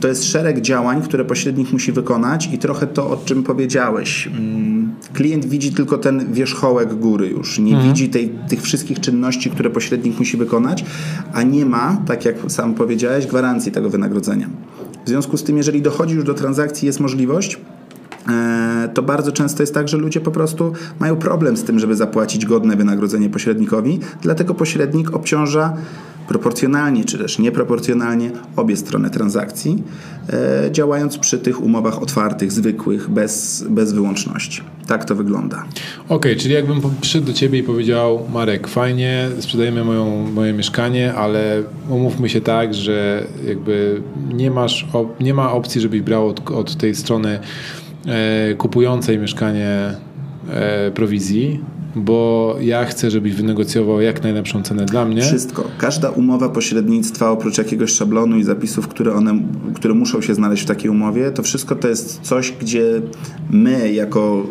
to 0.00 0.08
jest 0.08 0.24
szereg 0.24 0.60
działań, 0.60 1.02
które 1.02 1.24
pośrednik 1.24 1.72
musi 1.72 1.92
wykonać 1.92 2.48
i 2.52 2.58
trochę 2.58 2.86
to, 2.86 3.10
o 3.10 3.16
czym 3.16 3.42
powiedziałeś. 3.42 4.26
Mm, 4.26 4.94
klient 5.14 5.44
widzi 5.44 5.72
tylko 5.72 5.98
ten 5.98 6.32
wierzchołek 6.32 6.94
góry 6.94 7.28
już, 7.28 7.58
nie 7.58 7.72
mhm. 7.72 7.92
widzi 7.92 8.08
tej, 8.08 8.32
tych 8.48 8.62
wszystkich 8.62 9.00
czynności, 9.00 9.50
które 9.50 9.70
pośrednik 9.70 10.18
musi 10.18 10.36
wykonać, 10.36 10.84
a 11.32 11.42
nie 11.42 11.66
ma, 11.66 12.02
tak 12.06 12.24
jak 12.24 12.36
sam 12.48 12.74
powiedziałeś, 12.74 13.26
gwarancji 13.26 13.72
tego 13.72 13.90
wynagrodzenia. 13.90 14.48
W 15.04 15.08
związku 15.08 15.36
z 15.36 15.42
tym, 15.42 15.56
jeżeli 15.56 15.82
dochodzi 15.82 16.14
już 16.14 16.24
do 16.24 16.34
transakcji, 16.34 16.86
jest 16.86 17.00
możliwość, 17.00 17.58
e, 18.28 18.88
to 18.94 19.02
bardzo 19.02 19.32
często 19.32 19.62
jest 19.62 19.74
tak, 19.74 19.88
że 19.88 19.96
ludzie 19.96 20.20
po 20.20 20.30
prostu 20.30 20.72
mają 21.00 21.16
problem 21.16 21.56
z 21.56 21.64
tym, 21.64 21.78
żeby 21.78 21.96
zapłacić 21.96 22.46
godne 22.46 22.76
wynagrodzenie 22.76 23.30
pośrednikowi, 23.30 24.00
dlatego 24.22 24.54
pośrednik 24.54 25.14
obciąża 25.14 25.76
proporcjonalnie 26.28 27.04
czy 27.04 27.18
też 27.18 27.38
nieproporcjonalnie 27.38 28.30
obie 28.56 28.76
strony 28.76 29.10
transakcji, 29.10 29.82
e, 30.30 30.72
działając 30.72 31.18
przy 31.18 31.38
tych 31.38 31.62
umowach 31.62 32.02
otwartych, 32.02 32.52
zwykłych, 32.52 33.10
bez, 33.10 33.64
bez 33.70 33.92
wyłączności. 33.92 34.62
Tak 34.86 35.04
to 35.04 35.14
wygląda. 35.14 35.56
Okej, 35.56 36.16
okay, 36.16 36.36
czyli 36.36 36.54
jakbym 36.54 36.80
przyszedł 37.00 37.26
do 37.26 37.32
Ciebie 37.32 37.58
i 37.58 37.62
powiedział 37.62 38.22
Marek, 38.32 38.68
fajnie, 38.68 39.28
sprzedajemy 39.38 39.84
moją, 39.84 40.30
moje 40.32 40.52
mieszkanie, 40.52 41.14
ale 41.14 41.62
umówmy 41.88 42.28
się 42.28 42.40
tak, 42.40 42.74
że 42.74 43.26
jakby 43.46 44.02
nie, 44.34 44.50
masz, 44.50 44.86
nie 45.20 45.34
ma 45.34 45.52
opcji, 45.52 45.80
żebyś 45.80 46.00
brał 46.00 46.28
od, 46.28 46.50
od 46.50 46.76
tej 46.76 46.94
strony 46.94 47.38
e, 48.06 48.54
kupującej 48.54 49.18
mieszkanie 49.18 49.94
e, 50.50 50.90
prowizji, 50.90 51.60
bo 51.96 52.56
ja 52.60 52.84
chcę, 52.84 53.10
żebyś 53.10 53.32
wynegocjował 53.32 54.00
jak 54.00 54.22
najlepszą 54.22 54.62
cenę 54.62 54.84
dla 54.84 55.04
mnie. 55.04 55.22
Wszystko. 55.22 55.64
Każda 55.78 56.10
umowa 56.10 56.48
pośrednictwa, 56.48 57.30
oprócz 57.30 57.58
jakiegoś 57.58 57.90
szablonu 57.90 58.38
i 58.38 58.44
zapisów, 58.44 58.88
które, 58.88 59.14
one, 59.14 59.38
które 59.74 59.94
muszą 59.94 60.20
się 60.20 60.34
znaleźć 60.34 60.62
w 60.62 60.66
takiej 60.66 60.90
umowie, 60.90 61.30
to 61.30 61.42
wszystko 61.42 61.76
to 61.76 61.88
jest 61.88 62.20
coś, 62.20 62.52
gdzie 62.60 63.02
my 63.50 63.92
jako 63.92 64.46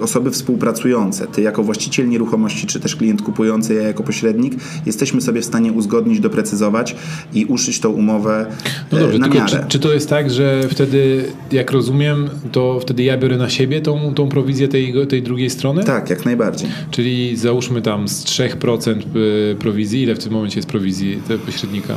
osoby 0.00 0.30
współpracujące, 0.30 1.26
ty 1.26 1.42
jako 1.42 1.62
właściciel 1.62 2.08
nieruchomości, 2.08 2.66
czy 2.66 2.80
też 2.80 2.96
klient 2.96 3.22
kupujący, 3.22 3.74
ja 3.74 3.82
jako 3.82 4.02
pośrednik, 4.02 4.54
jesteśmy 4.86 5.20
sobie 5.20 5.40
w 5.40 5.44
stanie 5.44 5.72
uzgodnić, 5.72 6.20
doprecyzować 6.20 6.96
i 7.32 7.44
uszyć 7.44 7.80
tą 7.80 7.90
umowę 7.90 8.46
no 8.92 8.98
dobrze, 8.98 9.18
na 9.18 9.28
miarę. 9.28 9.46
Czy, 9.46 9.68
czy, 9.68 9.78
to 9.78 9.92
jest 9.92 10.08
tak, 10.08 10.30
że 10.30 10.68
wtedy, 10.68 11.24
jak 11.52 11.70
rozumiem, 11.70 12.30
to 12.52 12.80
wtedy 12.80 13.02
ja 13.02 13.18
biorę 13.18 13.36
na 13.36 13.50
siebie 13.50 13.80
tą, 13.80 14.14
tą 14.14 14.28
prowizję 14.28 14.68
tej, 14.68 14.94
tej 15.08 15.22
drugiej 15.22 15.50
strony? 15.50 15.84
Tak, 15.84 16.10
jak 16.10 16.24
najbardziej. 16.24 16.70
Czyli 16.90 17.36
załóżmy 17.36 17.82
tam 17.82 18.08
z 18.08 18.24
3% 18.24 19.16
y, 19.16 19.56
prowizji, 19.58 20.02
ile 20.02 20.14
w 20.14 20.18
tym 20.18 20.32
momencie 20.32 20.58
jest 20.58 20.68
prowizji 20.68 21.22
pośrednika? 21.46 21.96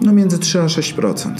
No 0.00 0.12
między 0.12 0.38
3 0.38 0.60
a 0.60 0.66
6% 0.66 1.30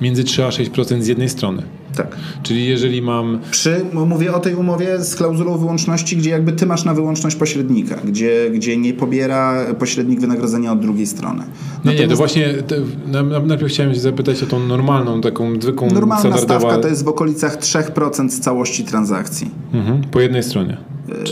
między 0.00 0.24
3 0.24 0.44
a 0.44 0.48
6% 0.48 1.02
z 1.02 1.06
jednej 1.06 1.28
strony. 1.28 1.62
Tak. 1.96 2.16
Czyli 2.42 2.66
jeżeli 2.66 3.02
mam. 3.02 3.38
Przy, 3.50 3.80
mówię 3.92 4.34
o 4.34 4.40
tej 4.40 4.54
umowie 4.54 4.98
z 4.98 5.14
klauzulą 5.14 5.58
wyłączności, 5.58 6.16
gdzie 6.16 6.30
jakby 6.30 6.52
ty 6.52 6.66
masz 6.66 6.84
na 6.84 6.94
wyłączność 6.94 7.36
pośrednika, 7.36 7.96
gdzie, 8.04 8.50
gdzie 8.50 8.76
nie 8.76 8.94
pobiera 8.94 9.64
pośrednik 9.78 10.20
wynagrodzenia 10.20 10.72
od 10.72 10.80
drugiej 10.80 11.06
strony. 11.06 11.42
Nie, 11.84 11.94
nie, 11.94 12.08
to 12.08 12.16
właśnie 12.16 12.54
to, 12.54 12.74
najpierw 13.46 13.72
chciałem 13.72 13.94
się 13.94 14.00
zapytać 14.00 14.42
o 14.42 14.46
tą 14.46 14.58
normalną, 14.66 15.20
taką 15.20 15.60
zwykłą 15.60 15.90
Normalna 15.90 16.38
stawka 16.38 16.78
to 16.78 16.88
jest 16.88 17.04
w 17.04 17.08
okolicach 17.08 17.58
3% 17.58 18.28
z 18.28 18.40
całości 18.40 18.84
transakcji. 18.84 19.50
Mhm, 19.72 20.02
po 20.10 20.20
jednej 20.20 20.42
stronie. 20.42 20.76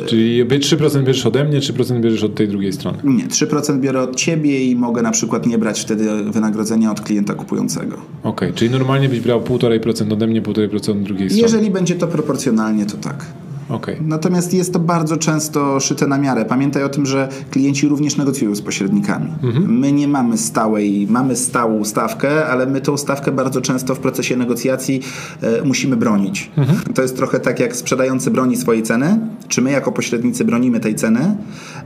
Czyli 0.06 0.44
3% 0.44 1.04
bierzesz 1.04 1.26
ode 1.26 1.44
mnie, 1.44 1.60
3% 1.60 2.00
bierzesz 2.00 2.24
od 2.24 2.34
tej 2.34 2.48
drugiej 2.48 2.72
strony? 2.72 2.98
Nie, 3.04 3.24
3% 3.24 3.80
biorę 3.80 4.00
od 4.00 4.16
ciebie 4.16 4.64
i 4.64 4.76
mogę 4.76 5.02
na 5.02 5.10
przykład 5.10 5.46
nie 5.46 5.58
brać 5.58 5.80
wtedy 5.80 6.04
wynagrodzenia 6.24 6.90
od 6.90 7.00
klienta 7.00 7.34
kupującego. 7.34 7.96
Okej, 7.96 8.48
okay, 8.48 8.52
czyli 8.52 8.70
normalnie 8.70 9.08
byś 9.08 9.20
brał 9.20 9.40
1,5% 9.40 10.12
ode 10.12 10.26
mnie, 10.26 10.42
1,5% 10.42 10.90
od 10.90 11.02
drugiej 11.02 11.30
strony? 11.30 11.42
Jeżeli 11.42 11.70
będzie 11.70 11.94
to 11.94 12.06
proporcjonalnie, 12.06 12.86
to 12.86 12.96
tak. 12.96 13.26
Okay. 13.68 13.96
Natomiast 14.00 14.54
jest 14.54 14.72
to 14.72 14.78
bardzo 14.78 15.16
często 15.16 15.80
szyte 15.80 16.06
na 16.06 16.18
miarę. 16.18 16.44
Pamiętaj 16.44 16.84
o 16.84 16.88
tym, 16.88 17.06
że 17.06 17.28
klienci 17.50 17.88
również 17.88 18.16
negocjują 18.16 18.54
z 18.54 18.62
pośrednikami. 18.62 19.32
Mhm. 19.42 19.78
My 19.78 19.92
nie 19.92 20.08
mamy 20.08 20.38
stałej, 20.38 21.06
mamy 21.10 21.36
stałą 21.36 21.84
stawkę, 21.84 22.46
ale 22.46 22.66
my 22.66 22.80
tą 22.80 22.96
stawkę 22.96 23.32
bardzo 23.32 23.60
często 23.60 23.94
w 23.94 23.98
procesie 23.98 24.36
negocjacji 24.36 25.00
e, 25.42 25.62
musimy 25.64 25.96
bronić. 25.96 26.50
Mhm. 26.56 26.78
To 26.94 27.02
jest 27.02 27.16
trochę 27.16 27.40
tak, 27.40 27.60
jak 27.60 27.76
sprzedający 27.76 28.30
broni 28.30 28.56
swojej 28.56 28.82
ceny, 28.82 29.18
czy 29.48 29.62
my 29.62 29.70
jako 29.70 29.92
pośrednicy 29.92 30.44
bronimy 30.44 30.80
tej 30.80 30.94
ceny 30.94 31.36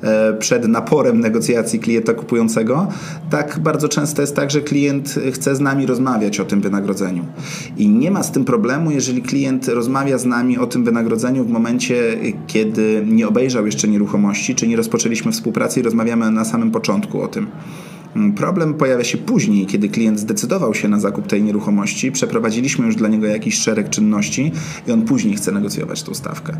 e, 0.03 0.33
przed 0.33 0.69
naporem 0.69 1.21
negocjacji 1.21 1.81
klienta 1.81 2.15
kupującego. 2.15 2.87
Tak 3.31 3.59
bardzo 3.59 3.89
często 3.89 4.21
jest 4.21 4.37
tak, 4.37 4.51
że 4.51 4.61
klient 4.61 5.19
chce 5.33 5.57
z 5.57 5.61
nami 5.61 5.87
rozmawiać 5.87 6.41
o 6.41 6.45
tym 6.45 6.61
wynagrodzeniu. 6.61 7.25
I 7.77 7.89
nie 7.89 8.11
ma 8.11 8.23
z 8.23 8.33
tym 8.33 8.45
problemu, 8.45 8.91
jeżeli 8.91 9.23
klient 9.23 9.69
rozmawia 9.69 10.19
z 10.19 10.25
nami 10.25 10.59
o 10.59 10.67
tym 10.67 10.85
wynagrodzeniu 10.85 11.45
w 11.45 11.49
momencie, 11.49 11.72
momencie, 11.73 12.19
kiedy 12.47 13.05
nie 13.07 13.29
obejrzał 13.29 13.67
jeszcze 13.67 13.89
nieruchomości, 13.89 14.55
czy 14.55 14.69
nie 14.69 14.77
rozpoczęliśmy 14.77 15.33
współpracy 15.33 15.81
i 15.81 15.83
rozmawiamy 15.83 16.31
na 16.31 16.45
samym 16.45 16.71
początku 16.71 17.23
o 17.23 17.29
tym. 17.29 17.47
Mm, 18.17 18.33
problem 18.33 18.75
pojawia 18.75 19.05
się 19.05 19.19
później, 19.19 19.67
kiedy 19.67 19.89
klient 19.89 20.19
zdecydował 20.19 20.75
się 20.75 20.89
na 20.89 21.01
zakup 21.01 21.27
tej 21.27 21.43
nieruchomości, 21.43 22.13
przeprowadziliśmy 22.13 22.87
już 22.87 22.97
dla 22.97 23.09
niego 23.09 23.27
jakiś 23.27 23.59
szereg 23.59 23.91
czynności 23.91 24.53
i 24.89 24.93
on 24.93 25.03
później 25.03 25.37
chce 25.37 25.53
negocjować 25.53 26.03
tą 26.03 26.15
stawkę. 26.15 26.57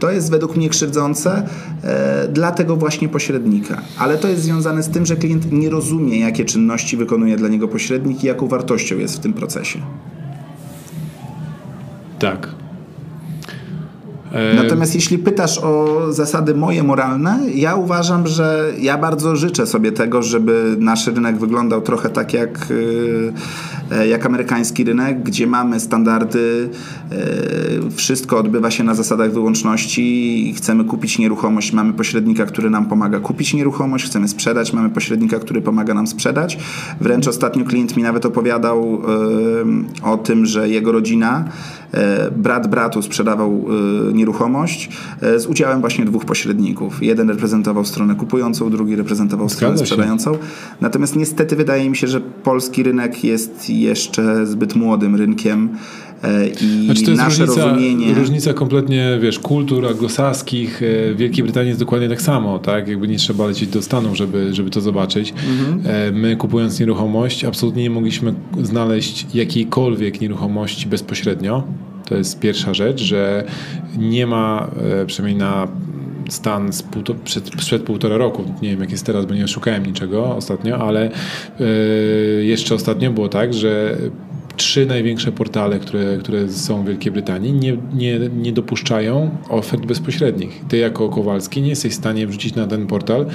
To 0.00 0.10
jest 0.10 0.30
według 0.30 0.56
mnie 0.56 0.68
krzywdzące 0.68 1.48
e, 1.82 2.28
dla 2.28 2.52
tego 2.52 2.76
właśnie 2.76 3.08
pośrednika, 3.08 3.82
ale 3.98 4.18
to 4.18 4.28
jest 4.28 4.42
związane 4.42 4.82
z 4.82 4.88
tym, 4.88 5.06
że 5.06 5.16
klient 5.16 5.52
nie 5.52 5.70
rozumie, 5.70 6.20
jakie 6.20 6.44
czynności 6.44 6.96
wykonuje 6.96 7.36
dla 7.36 7.48
niego 7.48 7.68
pośrednik 7.68 8.24
i 8.24 8.26
jaką 8.26 8.48
wartością 8.48 8.98
jest 8.98 9.16
w 9.16 9.20
tym 9.20 9.32
procesie. 9.32 9.78
Tak. 12.18 12.59
Natomiast 14.56 14.94
jeśli 14.94 15.18
pytasz 15.18 15.58
o 15.58 15.98
zasady 16.12 16.54
moje 16.54 16.82
moralne, 16.82 17.38
ja 17.54 17.74
uważam, 17.74 18.26
że 18.26 18.72
ja 18.78 18.98
bardzo 18.98 19.36
życzę 19.36 19.66
sobie 19.66 19.92
tego, 19.92 20.22
żeby 20.22 20.76
nasz 20.78 21.06
rynek 21.06 21.38
wyglądał 21.38 21.80
trochę 21.80 22.10
tak 22.10 22.34
jak, 22.34 22.70
y, 22.70 23.32
jak 24.08 24.26
amerykański 24.26 24.84
rynek, 24.84 25.22
gdzie 25.22 25.46
mamy 25.46 25.80
standardy, 25.80 26.70
y, 27.88 27.90
wszystko 27.90 28.38
odbywa 28.38 28.70
się 28.70 28.84
na 28.84 28.94
zasadach 28.94 29.32
wyłączności, 29.32 30.54
chcemy 30.56 30.84
kupić 30.84 31.18
nieruchomość, 31.18 31.72
mamy 31.72 31.92
pośrednika, 31.92 32.46
który 32.46 32.70
nam 32.70 32.86
pomaga 32.86 33.20
kupić 33.20 33.54
nieruchomość, 33.54 34.04
chcemy 34.04 34.28
sprzedać, 34.28 34.72
mamy 34.72 34.90
pośrednika, 34.90 35.38
który 35.38 35.62
pomaga 35.62 35.94
nam 35.94 36.06
sprzedać. 36.06 36.58
Wręcz 37.00 37.28
ostatnio 37.28 37.64
klient 37.64 37.96
mi 37.96 38.02
nawet 38.02 38.26
opowiadał 38.26 39.02
y, 40.02 40.04
o 40.04 40.16
tym, 40.16 40.46
że 40.46 40.68
jego 40.68 40.92
rodzina, 40.92 41.44
brat 42.36 42.66
bratu 42.66 43.02
sprzedawał 43.02 43.66
nieruchomość 44.12 44.88
e, 45.22 45.40
z 45.40 45.46
udziałem 45.46 45.80
właśnie 45.80 46.04
dwóch 46.04 46.24
pośredników. 46.24 47.02
Jeden 47.02 47.28
reprezentował 47.30 47.84
stronę 47.84 48.14
kupującą, 48.14 48.70
drugi 48.70 48.96
reprezentował 48.96 49.48
stronę 49.48 49.78
sprzedającą. 49.78 50.38
Natomiast 50.80 51.16
niestety 51.16 51.56
wydaje 51.56 51.90
mi 51.90 51.96
się, 51.96 52.06
że 52.06 52.20
polski 52.20 52.82
rynek 52.82 53.24
jest 53.24 53.70
jeszcze 53.80 54.46
zbyt 54.46 54.74
młodym 54.74 55.16
rynkiem 55.16 55.68
e, 56.22 56.48
i 56.48 56.84
znaczy 56.84 57.02
to 57.02 57.10
jest 57.10 57.22
nasze 57.22 57.46
różnica, 57.46 57.66
rozumienie... 57.66 58.14
różnica 58.14 58.52
kompletnie, 58.52 59.18
wiesz, 59.22 59.38
kultur 59.38 59.86
anglosaskich. 59.86 60.82
E, 60.82 61.14
w 61.14 61.16
Wielkiej 61.16 61.44
Brytanii 61.44 61.68
jest 61.68 61.80
dokładnie 61.80 62.08
tak 62.08 62.22
samo, 62.22 62.58
tak? 62.58 62.88
Jakby 62.88 63.08
nie 63.08 63.16
trzeba 63.16 63.46
lecieć 63.46 63.68
do 63.68 63.82
Stanów, 63.82 64.16
żeby, 64.16 64.54
żeby 64.54 64.70
to 64.70 64.80
zobaczyć. 64.80 65.34
Mhm. 65.50 66.20
My 66.20 66.36
kupując 66.36 66.80
nieruchomość 66.80 67.44
absolutnie 67.44 67.82
nie 67.82 67.90
mogliśmy 67.90 68.34
znaleźć 68.62 69.26
jakiejkolwiek 69.34 70.20
nieruchomości 70.20 70.86
bezpośrednio. 70.86 71.64
To 72.10 72.16
jest 72.16 72.38
pierwsza 72.38 72.74
rzecz, 72.74 73.02
że 73.02 73.44
nie 73.98 74.26
ma, 74.26 74.70
e, 75.02 75.06
przynajmniej 75.06 75.40
na 75.40 75.68
stan 76.30 76.70
półto, 76.90 77.14
przed, 77.14 77.50
przed 77.50 77.82
półtora 77.82 78.16
roku, 78.16 78.44
nie 78.62 78.70
wiem 78.70 78.80
jak 78.80 78.90
jest 78.90 79.06
teraz, 79.06 79.26
bo 79.26 79.34
nie 79.34 79.48
szukałem 79.48 79.86
niczego 79.86 80.36
ostatnio, 80.36 80.76
ale 80.76 81.10
yy, 81.60 82.44
jeszcze 82.44 82.74
ostatnio 82.74 83.10
było 83.10 83.28
tak, 83.28 83.54
że 83.54 83.96
trzy 84.60 84.86
największe 84.86 85.32
portale, 85.32 85.78
które, 85.78 86.18
które 86.18 86.48
są 86.48 86.82
w 86.82 86.86
Wielkiej 86.86 87.12
Brytanii, 87.12 87.52
nie, 87.52 87.76
nie, 87.94 88.18
nie 88.36 88.52
dopuszczają 88.52 89.30
ofert 89.48 89.86
bezpośrednich. 89.86 90.64
Ty 90.68 90.76
jako 90.76 91.08
Kowalski 91.08 91.62
nie 91.62 91.68
jesteś 91.68 91.92
w 91.92 91.96
stanie 91.96 92.26
wrzucić 92.26 92.54
na 92.54 92.66
ten 92.66 92.86
portal 92.86 93.26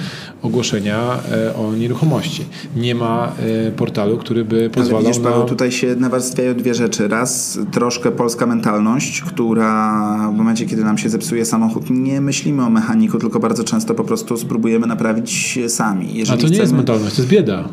ogłoszenia 0.42 1.18
e, 1.32 1.54
o 1.56 1.72
nieruchomości. 1.72 2.44
Nie 2.76 2.94
ma 2.94 3.32
e, 3.66 3.70
portalu, 3.70 4.18
który 4.18 4.44
by 4.44 4.70
pozwalał 4.70 4.98
Ale 4.98 5.08
widzisz, 5.08 5.24
na... 5.24 5.30
Paweł, 5.30 5.46
tutaj 5.46 5.72
się 5.72 5.96
nawarstwiają 5.96 6.54
dwie 6.54 6.74
rzeczy. 6.74 7.08
Raz, 7.08 7.58
troszkę 7.72 8.10
polska 8.10 8.46
mentalność, 8.46 9.22
która 9.22 10.30
w 10.34 10.36
momencie, 10.36 10.66
kiedy 10.66 10.84
nam 10.84 10.98
się 10.98 11.08
zepsuje 11.08 11.44
samochód, 11.44 11.90
nie 11.90 12.20
myślimy 12.20 12.64
o 12.64 12.70
mechaniku, 12.70 13.18
tylko 13.18 13.40
bardzo 13.40 13.64
często 13.64 13.94
po 13.94 14.04
prostu 14.04 14.36
spróbujemy 14.36 14.86
naprawić 14.86 15.58
sami. 15.68 16.06
A 16.12 16.16
Jeżeli 16.16 16.42
to 16.42 16.48
nie 16.48 16.56
jest 16.56 16.62
chcemy- 16.64 16.76
mentalność, 16.76 17.16
to 17.16 17.22
jest 17.22 17.32
bieda. 17.32 17.68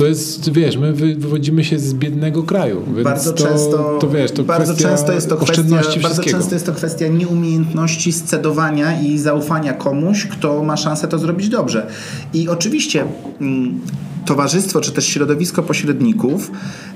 To 0.00 0.06
jest, 0.06 0.52
wiesz, 0.52 0.76
my 0.76 0.92
wy- 0.92 1.14
wywodzimy 1.14 1.64
się 1.64 1.78
z 1.78 1.94
biednego 1.94 2.42
kraju, 2.42 2.82
więc 2.94 3.04
Bardzo 3.04 3.32
to, 3.32 3.44
często, 3.48 3.98
to 4.00 4.08
wiesz, 4.08 4.32
to 4.32 4.44
bardzo 4.44 4.74
często 4.76 5.12
jest 5.12 5.28
to 5.28 5.36
kwestia, 5.36 5.62
bardzo 6.02 6.22
często 6.22 6.54
jest 6.54 6.66
to 6.66 6.72
kwestia 6.72 7.08
nieumiejętności 7.08 8.12
scedowania 8.12 9.00
i 9.00 9.18
zaufania 9.18 9.72
komuś, 9.72 10.26
kto 10.26 10.64
ma 10.64 10.76
szansę 10.76 11.08
to 11.08 11.18
zrobić 11.18 11.48
dobrze. 11.48 11.86
I 12.34 12.48
oczywiście 12.48 13.04
mm, 13.40 13.80
towarzystwo 14.24 14.80
czy 14.80 14.92
też 14.92 15.06
środowisko 15.06 15.62
pośredników 15.62 16.50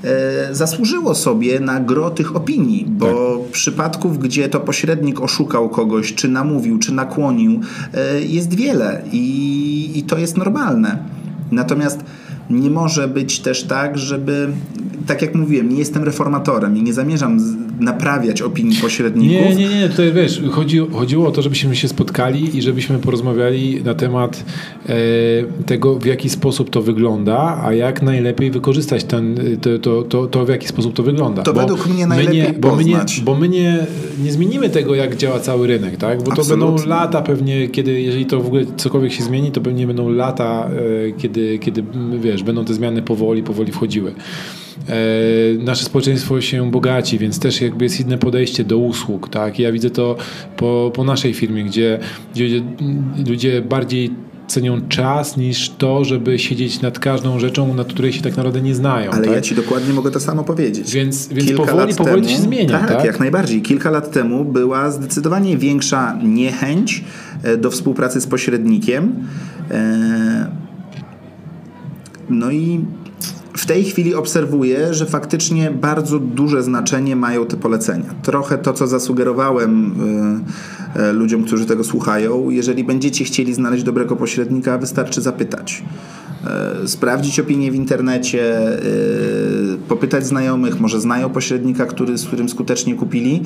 e, 0.04 0.54
zasłużyło 0.54 1.14
sobie 1.14 1.60
na 1.60 1.80
gro 1.80 2.10
tych 2.10 2.36
opinii, 2.36 2.84
bo 2.88 3.06
Tak. 3.42 3.52
przypadków, 3.52 4.18
gdzie 4.18 4.48
to 4.48 4.60
pośrednik 4.60 5.20
oszukał 5.20 5.68
kogoś, 5.68 6.14
czy 6.14 6.28
namówił, 6.28 6.78
czy 6.78 6.92
nakłonił, 6.92 7.60
e, 7.94 8.20
jest 8.20 8.54
wiele 8.54 9.02
i, 9.12 9.90
i 9.94 10.02
to 10.02 10.18
jest 10.18 10.36
normalne. 10.36 10.98
Natomiast 11.52 11.98
nie 12.50 12.70
może 12.70 13.08
być 13.08 13.40
też 13.40 13.64
tak, 13.64 13.98
żeby, 13.98 14.48
tak 15.06 15.22
jak 15.22 15.34
mówiłem, 15.34 15.68
nie 15.68 15.78
jestem 15.78 16.04
reformatorem 16.04 16.76
i 16.76 16.82
nie 16.82 16.92
zamierzam 16.92 17.38
naprawiać 17.80 18.42
opinii 18.42 18.76
pośredników. 18.76 19.30
Nie, 19.30 19.54
nie, 19.54 19.80
nie, 19.80 19.88
tutaj 19.88 20.12
wiesz, 20.12 20.42
chodzi, 20.50 20.78
chodziło 20.92 21.28
o 21.28 21.30
to, 21.30 21.42
żebyśmy 21.42 21.76
się 21.76 21.88
spotkali 21.88 22.56
i 22.56 22.62
żebyśmy 22.62 22.98
porozmawiali 22.98 23.84
na 23.84 23.94
temat 23.94 24.44
e, 24.88 24.94
tego, 25.66 25.98
w 25.98 26.06
jaki 26.06 26.30
sposób 26.30 26.70
to 26.70 26.82
wygląda, 26.82 27.60
a 27.64 27.72
jak 27.72 28.02
najlepiej 28.02 28.50
wykorzystać 28.50 29.04
ten, 29.04 29.36
to, 29.62 29.78
to, 29.78 30.02
to, 30.02 30.26
to 30.26 30.44
w 30.44 30.48
jaki 30.48 30.68
sposób 30.68 30.94
to 30.94 31.02
wygląda. 31.02 31.42
To 31.42 31.52
według 31.52 31.86
mnie 31.86 32.06
najlepiej 32.06 32.42
my 32.42 32.48
nie, 32.48 32.58
bo 32.58 32.76
my, 32.76 32.84
nie, 32.84 32.92
poznać. 32.92 33.20
bo 33.20 33.34
my 33.34 33.48
nie, 33.48 33.86
nie 34.24 34.32
zmienimy 34.32 34.70
tego, 34.70 34.94
jak 34.94 35.16
działa 35.16 35.40
cały 35.40 35.66
rynek, 35.66 35.96
tak? 35.96 36.18
Bo 36.18 36.24
to 36.24 36.32
Absolutnie. 36.32 36.66
będą 36.66 36.88
lata 36.88 37.22
pewnie, 37.22 37.68
kiedy, 37.68 38.00
jeżeli 38.00 38.26
to 38.26 38.40
w 38.40 38.46
ogóle 38.46 38.64
cokolwiek 38.76 39.12
się 39.12 39.22
zmieni, 39.22 39.52
to 39.52 39.60
pewnie 39.60 39.86
będą 39.86 40.08
lata, 40.08 40.68
e, 41.08 41.12
kiedy, 41.12 41.58
kiedy 41.58 41.84
wiesz, 42.20 42.33
będą 42.42 42.64
te 42.64 42.74
zmiany 42.74 43.02
powoli, 43.02 43.42
powoli 43.42 43.72
wchodziły. 43.72 44.14
E, 44.88 44.94
nasze 45.64 45.84
społeczeństwo 45.84 46.40
się 46.40 46.70
bogaci, 46.70 47.18
więc 47.18 47.38
też 47.38 47.60
jakby 47.60 47.84
jest 47.84 48.00
inne 48.00 48.18
podejście 48.18 48.64
do 48.64 48.78
usług, 48.78 49.28
tak? 49.28 49.58
Ja 49.58 49.72
widzę 49.72 49.90
to 49.90 50.16
po, 50.56 50.92
po 50.94 51.04
naszej 51.04 51.34
firmie, 51.34 51.64
gdzie, 51.64 51.98
gdzie 52.34 52.62
ludzie- 53.28 53.62
bardziej 53.62 54.10
cenią 54.46 54.80
czas 54.88 55.36
niż 55.36 55.70
to, 55.78 56.04
żeby 56.04 56.38
siedzieć 56.38 56.80
nad 56.80 56.98
każdą 56.98 57.38
rzeczą, 57.38 57.74
nad 57.74 57.88
której 57.88 58.12
się 58.12 58.22
tak 58.22 58.36
naprawdę 58.36 58.62
nie 58.62 58.74
znają. 58.74 59.10
Ale 59.10 59.24
tak? 59.24 59.34
ja 59.34 59.40
ci 59.40 59.54
dokładnie 59.54 59.92
mogę 59.94 60.10
to 60.10 60.20
samo 60.20 60.44
powiedzieć. 60.44 60.92
Więc- 60.92 61.28
więc 61.28 61.48
Kilka 61.48 61.64
powoli, 61.66 61.94
powoli 61.94 62.22
temu, 62.22 62.34
się 62.36 62.42
zmienia, 62.42 62.78
Tak, 62.78 62.88
tak? 62.88 63.04
jak 63.04 63.20
najbardziej. 63.20 63.62
Kilka 63.62 63.90
lat 63.90 64.12
temu 64.12 64.44
była 64.44 64.90
zdecydowanie 64.90 65.56
większa 65.58 66.18
niechęć 66.24 67.04
e, 67.42 67.56
do 67.56 67.70
współpracy 67.70 68.20
z 68.20 68.26
pośrednikiem. 68.26 69.14
E, 69.70 70.63
No 72.30 72.50
i 72.50 72.84
w 73.56 73.66
tej 73.66 73.84
chwili 73.84 74.14
obserwuję, 74.14 74.94
że 74.94 75.06
faktycznie 75.06 75.70
bardzo 75.70 76.18
duże 76.18 76.62
znaczenie 76.62 77.16
mają 77.16 77.46
te 77.46 77.56
polecenia. 77.56 78.14
Trochę 78.22 78.58
to, 78.58 78.72
co 78.72 78.86
zasugerowałem 78.86 79.92
y, 80.96 81.00
y, 81.00 81.12
ludziom, 81.12 81.44
którzy 81.44 81.66
tego 81.66 81.84
słuchają. 81.84 82.50
Jeżeli 82.50 82.84
będziecie 82.84 83.24
chcieli 83.24 83.54
znaleźć 83.54 83.84
dobrego 83.84 84.16
pośrednika, 84.16 84.78
wystarczy 84.78 85.20
zapytać. 85.20 85.82
Y, 86.84 86.88
Sprawdzić 86.88 87.40
opinię 87.40 87.70
w 87.70 87.74
internecie, 87.74 88.68
y, 88.82 89.78
popytać 89.88 90.26
znajomych, 90.26 90.80
może 90.80 91.00
znają 91.00 91.30
pośrednika, 91.30 91.86
który, 91.86 92.18
z 92.18 92.26
którym 92.26 92.48
skutecznie 92.48 92.94
kupili, 92.94 93.42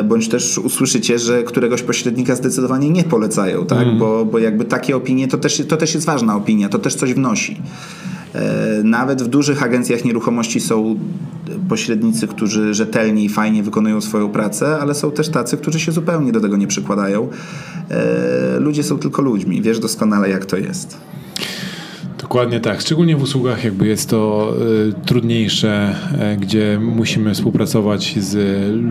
y, 0.00 0.04
bądź 0.04 0.28
też 0.28 0.58
usłyszycie, 0.58 1.18
że 1.18 1.42
któregoś 1.42 1.82
pośrednika 1.82 2.34
zdecydowanie 2.34 2.90
nie 2.90 3.04
polecają, 3.04 3.66
tak? 3.66 3.98
Bo, 3.98 4.24
bo 4.24 4.38
jakby 4.38 4.64
takie 4.64 4.96
opinie 4.96 5.28
to 5.28 5.38
też, 5.38 5.62
to 5.68 5.76
też 5.76 5.94
jest 5.94 6.06
ważna 6.06 6.36
opinia, 6.36 6.68
to 6.68 6.78
też 6.78 6.94
coś 6.94 7.14
wnosi. 7.14 7.56
E, 8.34 8.82
Nawet 8.84 9.22
w 9.22 9.26
dużych 9.26 9.62
agencjach 9.62 10.04
nieruchomości 10.04 10.60
są 10.60 10.96
pośrednicy, 11.68 12.26
którzy 12.26 12.74
rzetelnie 12.74 13.24
i 13.24 13.28
fajnie 13.28 13.62
wykonują 13.62 14.00
swoją 14.00 14.28
pracę, 14.28 14.78
ale 14.78 14.94
są 14.94 15.10
też 15.10 15.28
tacy, 15.28 15.56
którzy 15.56 15.80
się 15.80 15.92
zupełnie 15.92 16.32
do 16.32 16.40
tego 16.40 16.56
nie 16.56 16.66
przykładają. 16.66 17.28
E, 17.90 18.60
Ludzie 18.60 18.82
są 18.82 18.98
tylko 18.98 19.22
ludźmi, 19.22 19.62
wiesz 19.62 19.78
doskonale 19.78 20.30
jak 20.30 20.44
to 20.46 20.56
jest. 20.56 20.96
Dokładnie 22.32 22.60
tak. 22.60 22.80
Szczególnie 22.80 23.16
w 23.16 23.22
usługach 23.22 23.64
jakby 23.64 23.86
jest 23.86 24.08
to 24.10 24.52
y, 24.88 25.06
trudniejsze, 25.06 25.94
y, 26.34 26.36
gdzie 26.36 26.78
musimy 26.82 27.34
współpracować 27.34 28.14
z 28.18 28.36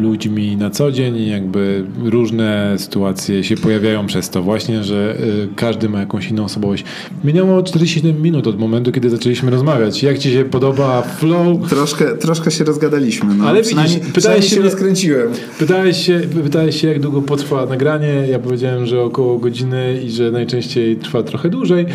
ludźmi 0.02 0.58
na 0.58 0.70
co 0.70 0.92
dzień 0.92 1.18
i 1.18 1.30
jakby 1.30 1.86
różne 2.04 2.76
sytuacje 2.78 3.44
się 3.44 3.56
pojawiają 3.56 4.08
przez 4.08 4.30
to 4.30 4.44
właśnie, 4.44 4.84
że 4.84 5.16
y, 5.20 5.48
każdy 5.56 5.90
ma 5.90 6.00
jakąś 6.00 6.30
inną 6.30 6.44
osobowość. 6.44 6.84
Minęło 7.24 7.64
47 7.64 8.22
minut 8.22 8.48
od 8.48 8.60
momentu, 8.60 8.92
kiedy 8.92 9.10
zaczęliśmy 9.10 9.52
rozmawiać. 9.52 10.04
Jak 10.04 10.18
Ci 10.18 10.32
się 10.32 10.46
podoba 10.46 11.02
flow? 11.02 11.70
Troszkę, 11.70 12.18
troszkę 12.18 12.52
się 12.52 12.64
rozgadaliśmy. 12.64 13.36
No. 13.36 13.46
Ale 13.46 13.58
widzisz, 13.60 13.74
Przynajmniej- 13.74 14.00
pytałeś 14.00 14.16
przynajmniej 14.18 14.50
się 14.50 14.56
się 14.56 14.62
rozkręciłem. 14.62 15.32
Pytałeś 15.60 16.06
się, 16.06 16.22
pytałeś 16.44 16.82
się, 16.82 16.88
jak 16.88 17.00
długo 17.00 17.22
potrwa 17.22 17.66
nagranie. 17.66 18.14
Ja 18.30 18.40
powiedziałem, 18.40 18.86
że 18.86 19.02
około 19.02 19.38
godziny 19.38 20.02
i 20.06 20.12
że 20.12 20.32
najczęściej 20.32 20.96
trwa 20.96 21.24
trochę 21.24 21.50
dłużej. 21.50 21.86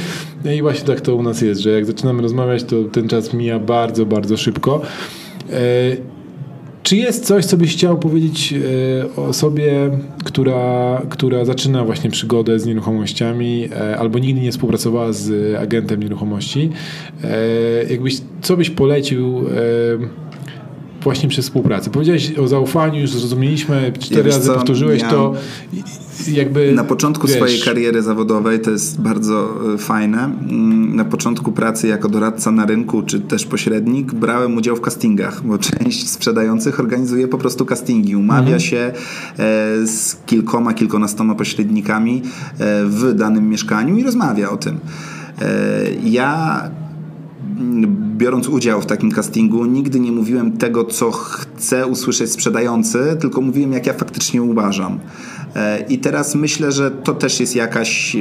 No 0.45 0.53
I 0.53 0.63
właśnie 0.63 0.87
tak 0.87 1.01
to 1.01 1.15
u 1.15 1.23
nas 1.23 1.36
jest, 1.43 1.61
że 1.61 1.71
jak 1.71 1.87
zaczynamy 1.87 2.23
rozmawiać, 2.23 2.65
to 2.65 2.85
ten 2.85 3.09
czas 3.09 3.35
mija 3.35 3.59
bardzo, 3.59 4.07
bardzo 4.07 4.37
szybko. 4.37 4.83
E, 5.51 5.57
czy 6.83 6.97
jest 6.97 7.25
coś, 7.25 7.45
co 7.45 7.57
byś 7.57 7.73
chciał 7.73 7.99
powiedzieć 7.99 8.55
e, 8.55 9.23
osobie, 9.23 9.91
która, 10.25 11.03
która 11.09 11.45
zaczyna 11.45 11.85
właśnie 11.85 12.11
przygodę 12.11 12.59
z 12.59 12.67
nieruchomościami 12.67 13.69
e, 13.73 13.97
albo 13.97 14.19
nigdy 14.19 14.41
nie 14.41 14.53
współpracowała 14.53 15.13
z 15.13 15.55
agentem 15.57 16.03
nieruchomości? 16.03 16.71
Jakbyś, 17.91 18.21
co 18.43 18.57
byś 18.57 18.71
polecił 18.71 19.45
właśnie 21.07 21.29
przez 21.29 21.45
współpracę? 21.45 21.91
Powiedziałeś 21.91 22.39
o 22.39 22.49
zaufaniu, 22.49 23.01
już 23.01 23.11
zrozumieliśmy, 23.11 23.93
cztery 24.01 24.23
wiesz 24.23 24.35
razy 24.35 24.47
co, 24.47 24.55
powtórzyłeś 24.55 25.03
ja- 25.03 25.11
to. 25.11 25.35
Jakby, 26.29 26.73
Na 26.73 26.85
początku 26.85 27.27
wiesz, 27.27 27.37
swojej 27.37 27.61
kariery 27.61 28.03
zawodowej 28.03 28.61
to 28.61 28.71
jest 28.71 29.01
bardzo 29.01 29.49
e, 29.75 29.79
fajne. 29.79 30.19
Mm, 30.25 30.97
Na 30.97 31.05
początku 31.05 31.53
pracy 31.53 31.89
jako 31.89 32.09
doradca 32.09 32.51
na 32.51 32.67
rynku 32.67 33.03
czy 33.03 33.21
też 33.21 33.47
pośrednik 33.47 34.13
brałem 34.15 34.57
udział 34.57 34.77
w 34.77 34.81
castingach, 34.81 35.43
bo 35.47 35.59
część 35.69 36.09
sprzedających 36.11 36.81
organizuje 36.81 37.29
po 37.29 37.39
prostu 37.39 37.67
castingi. 37.67 38.17
Umawia 38.17 38.41
Mhm. 38.41 38.61
się 38.61 38.77
e, 38.77 38.93
z 39.87 40.17
kilkoma, 40.27 40.75
kilkunastoma 40.75 41.35
pośrednikami 41.35 42.23
e, 42.59 42.85
w 42.85 43.15
danym 43.15 43.49
mieszkaniu 43.49 43.97
i 43.97 44.03
rozmawia 44.03 44.51
o 44.51 44.57
tym. 44.57 44.79
Ja 46.05 46.63
biorąc 48.17 48.49
udział 48.49 48.83
w 48.83 48.87
takim 48.87 49.13
castingu, 49.13 49.65
nigdy 49.65 50.01
nie 50.01 50.13
mówiłem 50.13 50.53
tego, 50.53 50.85
co 50.85 51.11
chcę 51.11 51.87
usłyszeć 51.87 52.33
sprzedający, 52.33 53.17
tylko 53.21 53.41
mówiłem, 53.41 53.73
jak 53.73 53.87
ja 53.87 53.93
faktycznie 53.93 54.43
uważam. 54.43 54.99
E, 55.57 55.87
I 55.89 55.99
teraz 55.99 56.35
myślę, 56.35 56.73
że 56.73 56.91
to 56.91 57.15
też 57.15 57.41
jest 57.41 57.57
jakaś. 57.57 58.17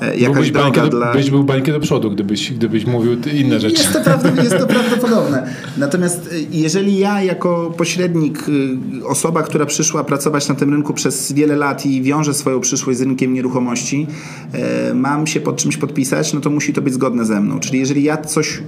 E, 0.00 0.16
Jakaś 0.16 0.34
byłbyś 0.34 0.50
droga 0.50 0.70
bańkę 0.70 0.90
dla. 0.90 1.12
byś 1.12 1.30
był 1.30 1.44
bańkę 1.44 1.72
do 1.72 1.80
przodu, 1.80 2.10
gdybyś, 2.10 2.52
gdybyś 2.52 2.86
mówił 2.86 3.16
inne 3.34 3.60
rzeczy. 3.60 3.82
Jest 3.82 3.92
to, 3.92 4.42
jest 4.42 4.58
to 4.58 4.66
prawdopodobne. 4.76 5.50
Natomiast 5.76 6.32
y, 6.32 6.46
jeżeli 6.50 6.98
ja 6.98 7.22
jako 7.22 7.74
pośrednik, 7.76 8.48
y, 8.48 9.06
osoba, 9.06 9.42
która 9.42 9.66
przyszła 9.66 10.04
pracować 10.04 10.48
na 10.48 10.54
tym 10.54 10.70
rynku 10.70 10.94
przez 10.94 11.32
wiele 11.32 11.56
lat 11.56 11.86
i 11.86 12.02
wiąże 12.02 12.34
swoją 12.34 12.60
przyszłość 12.60 12.98
z 12.98 13.02
rynkiem 13.02 13.34
nieruchomości, 13.34 14.06
e, 14.52 14.94
mam 14.94 15.26
się 15.26 15.40
pod 15.40 15.56
czymś 15.56 15.76
podpisać, 15.76 16.32
no 16.32 16.40
to 16.40 16.50
musi 16.50 16.72
to 16.72 16.82
być 16.82 16.94
zgodne 16.94 17.24
ze 17.24 17.40
mną. 17.40 17.60
Czyli 17.60 17.78
jeżeli 17.78 18.02
ja 18.02 18.16
coś, 18.16 18.62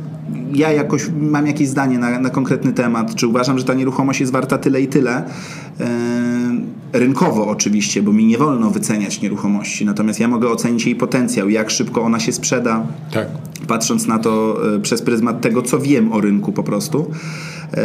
ja 0.54 0.72
jakoś 0.72 1.10
mam 1.20 1.46
jakieś 1.46 1.68
zdanie 1.68 1.98
na, 1.98 2.20
na 2.20 2.30
konkretny 2.30 2.72
temat, 2.72 3.14
czy 3.14 3.26
uważam, 3.26 3.58
że 3.58 3.64
ta 3.64 3.74
nieruchomość 3.74 4.20
jest 4.20 4.32
warta 4.32 4.58
tyle 4.58 4.80
i 4.80 4.88
tyle, 4.88 5.24
e, 5.80 5.88
rynkowo 6.92 7.46
oczywiście, 7.46 8.02
bo 8.02 8.12
mi 8.12 8.26
nie 8.26 8.38
wolno 8.38 8.70
wyceniać 8.70 9.20
nieruchomości, 9.20 9.84
natomiast 9.84 10.20
ja 10.20 10.28
mogę 10.28 10.48
ocenić 10.48 10.86
jej 10.86 10.96
potencjał, 10.96 11.48
jak 11.48 11.70
szybko 11.70 12.02
ona 12.02 12.20
się 12.20 12.32
sprzeda, 12.32 12.86
Tak. 13.12 13.28
patrząc 13.66 14.06
na 14.06 14.18
to 14.18 14.60
e, 14.76 14.80
przez 14.80 15.02
pryzmat 15.02 15.40
tego, 15.40 15.62
co 15.62 15.78
wiem 15.78 16.12
o 16.12 16.20
rynku 16.20 16.52
po 16.52 16.62
prostu, 16.62 17.10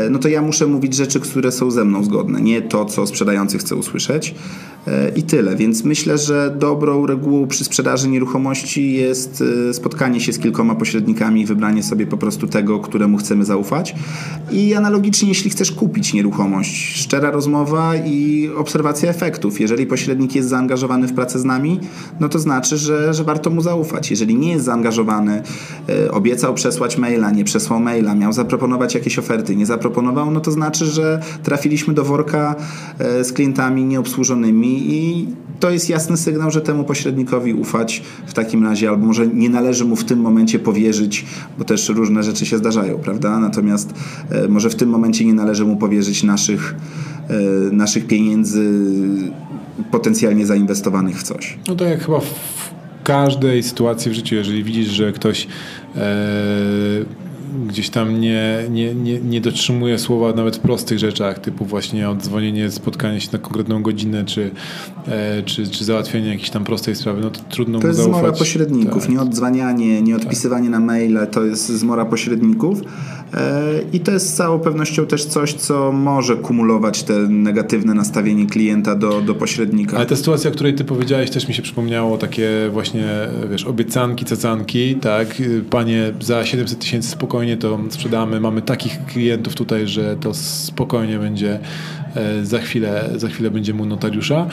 no 0.10 0.20
to 0.20 0.28
ja 0.28 0.42
muszę 0.42 0.68
mówić 0.68 0.94
rzeczy, 0.94 1.20
które 1.20 1.52
są 1.52 1.72
ze 1.72 1.86
mną 1.86 2.04
zgodne, 2.04 2.42
nie 2.42 2.62
to, 2.62 2.86
co 2.86 3.08
sprzedający 3.08 3.58
chce 3.58 3.76
usłyszeć. 3.76 4.36
E, 4.88 5.10
I 5.16 5.24
tyle. 5.24 5.56
Więc 5.56 5.84
myślę, 5.84 6.18
że 6.18 6.56
dobrą 6.60 7.06
regułą 7.06 7.48
przy 7.48 7.64
sprzedaży 7.64 8.10
nieruchomości 8.10 8.94
jest 8.94 9.44
e, 9.70 9.74
spotkanie 9.74 10.20
się 10.20 10.34
z 10.34 10.40
kilkoma 10.40 10.76
pośrednikami 10.76 11.46
wybranie 11.46 11.84
sobie 11.84 12.08
po 12.08 12.18
prostu 12.18 12.48
tego, 12.48 12.80
któremu 12.80 13.18
chcemy 13.18 13.46
zaufać. 13.46 13.96
I 14.52 14.74
analogicznie, 14.74 15.30
jeśli 15.30 15.50
chcesz 15.50 15.72
kupić 15.72 16.14
nieruchomość, 16.14 16.96
szczera 16.96 17.32
rozmowa 17.32 17.96
i 17.96 18.50
obserwacja 18.58 19.10
efektów. 19.10 19.60
Jeżeli 19.60 19.86
pośrednik 19.86 20.36
jest 20.36 20.50
zaangażowany 20.50 21.08
w 21.08 21.14
pracę 21.14 21.40
z 21.40 21.46
nami, 21.46 21.80
no 22.20 22.30
to 22.30 22.40
znaczy, 22.40 22.78
że, 22.78 23.14
że 23.14 23.24
warto 23.24 23.50
mu 23.50 23.62
zaufać. 23.62 24.12
Jeżeli 24.12 24.36
nie 24.36 24.52
jest 24.52 24.66
zaangażowany, 24.66 25.42
e, 25.90 26.12
obiecał 26.12 26.54
przesłać 26.54 26.98
maila, 26.98 27.32
nie 27.32 27.44
przesłał 27.44 27.80
maila, 27.80 28.16
miał 28.16 28.34
zaproponować 28.34 28.96
jakieś 28.96 29.20
oferty, 29.20 29.56
nie 29.56 29.66
zaproponował, 29.74 30.32
no 30.32 30.40
to 30.40 30.52
znaczy, 30.52 30.86
że 30.86 31.20
trafiliśmy 31.44 31.94
do 31.94 32.04
worka 32.04 32.56
z 33.00 33.34
klientami 33.34 33.86
nieobsłużonymi 33.86 34.94
i 34.94 35.28
to 35.64 35.70
jest 35.70 35.90
jasny 35.90 36.18
sygnał, 36.18 36.52
że 36.52 36.62
temu 36.62 36.84
pośrednikowi 36.84 37.54
ufać 37.54 38.04
w 38.26 38.34
takim 38.34 38.64
razie, 38.64 38.90
albo 38.90 39.06
może 39.06 39.28
nie 39.28 39.50
należy 39.50 39.86
mu 39.86 39.96
w 39.96 40.04
tym 40.04 40.20
momencie 40.20 40.60
powierzyć, 40.60 41.26
bo 41.58 41.64
też 41.64 41.90
różne 41.90 42.24
rzeczy 42.24 42.46
się 42.46 42.58
zdarzają, 42.58 43.00
prawda? 43.00 43.40
Natomiast 43.40 43.94
e, 44.30 44.48
może 44.48 44.70
w 44.70 44.76
tym 44.76 44.90
momencie 44.90 45.26
nie 45.26 45.34
należy 45.34 45.66
mu 45.66 45.78
powierzyć 45.78 46.24
naszych, 46.24 46.76
e, 47.30 47.34
naszych 47.72 48.08
pieniędzy 48.08 48.70
potencjalnie 49.92 50.46
zainwestowanych 50.46 51.20
w 51.20 51.24
coś. 51.24 51.58
No 51.68 51.76
to 51.76 51.86
jak 51.86 52.06
chyba 52.06 52.20
w 52.20 52.72
każdej 53.04 53.64
sytuacji 53.64 54.12
w 54.12 54.14
życiu, 54.14 54.36
jeżeli 54.36 54.64
widzisz, 54.64 54.88
że 54.88 55.12
ktoś 55.12 55.48
e, 55.96 56.00
gdzieś 57.68 57.90
tam 57.90 58.22
nie, 58.22 58.66
nie, 58.70 58.96
nie, 58.96 59.20
nie 59.20 59.42
dotrzymuje 59.42 60.00
słowa 60.00 60.34
nawet 60.34 60.56
w 60.56 60.60
prostych 60.60 61.00
rzeczach, 61.00 61.40
typu 61.40 61.66
właśnie 61.66 62.10
odzwonienie, 62.10 62.72
spotkanie 62.72 63.22
się 63.22 63.30
na 63.34 63.40
konkretną 63.40 63.82
godzinę, 63.82 64.26
czy, 64.26 64.52
e, 65.08 65.44
czy, 65.44 65.68
czy 65.68 65.86
załatwienie 65.86 66.28
jakiejś 66.28 66.50
tam 66.50 66.64
prostej 66.64 66.96
sprawy, 66.96 67.22
no 67.22 67.30
to 67.30 67.40
trudno 67.50 67.80
to 67.80 67.88
mu 67.88 67.94
zaufać. 67.94 68.06
To 68.06 68.12
jest 68.12 68.22
zmora 68.22 68.38
pośredników, 68.38 69.02
tak. 69.02 69.12
nie 69.12 69.22
odzwanianie, 69.22 70.02
nie 70.02 70.16
odpisywanie 70.16 70.70
tak. 70.70 70.72
na 70.72 70.80
maile, 70.80 71.28
to 71.32 71.44
jest 71.44 71.68
zmora 71.68 72.06
pośredników 72.06 72.82
i 73.94 74.00
to 74.00 74.12
jest 74.12 74.30
z 74.30 74.34
całą 74.34 74.60
pewnością 74.60 75.06
też 75.06 75.26
coś, 75.26 75.54
co 75.54 75.92
może 75.92 76.36
kumulować 76.36 77.04
te 77.04 77.14
negatywne 77.20 77.94
nastawienie 77.94 78.46
klienta 78.46 78.96
do, 78.96 79.22
do 79.22 79.36
pośrednika. 79.36 79.98
Ale 79.98 80.06
ta 80.06 80.16
sytuacja, 80.16 80.50
o 80.50 80.54
której 80.54 80.74
ty 80.74 80.84
powiedziałeś, 80.84 81.30
też 81.30 81.48
mi 81.48 81.54
się 81.54 81.62
przypomniało 81.62 82.18
takie 82.18 82.50
właśnie, 82.72 83.06
wiesz, 83.52 83.66
obiecanki, 83.66 84.26
cacanki, 84.26 84.96
tak, 84.96 85.28
panie 85.70 86.14
za 86.22 86.46
700 86.46 86.80
tysięcy 86.80 87.10
spokojnie 87.10 87.58
to 87.58 87.80
sprzedamy. 87.90 88.40
Mamy 88.40 88.62
takich 88.62 89.06
klientów 89.06 89.56
tutaj, 89.56 89.88
że 89.88 90.16
to 90.16 90.34
spokojnie 90.34 91.20
będzie 91.20 91.60
e, 92.16 92.46
za 92.46 92.60
chwilę, 92.60 93.10
za 93.16 93.28
chwilę 93.28 93.52
będzie 93.52 93.74
mu 93.74 93.86
notariusza. 93.86 94.48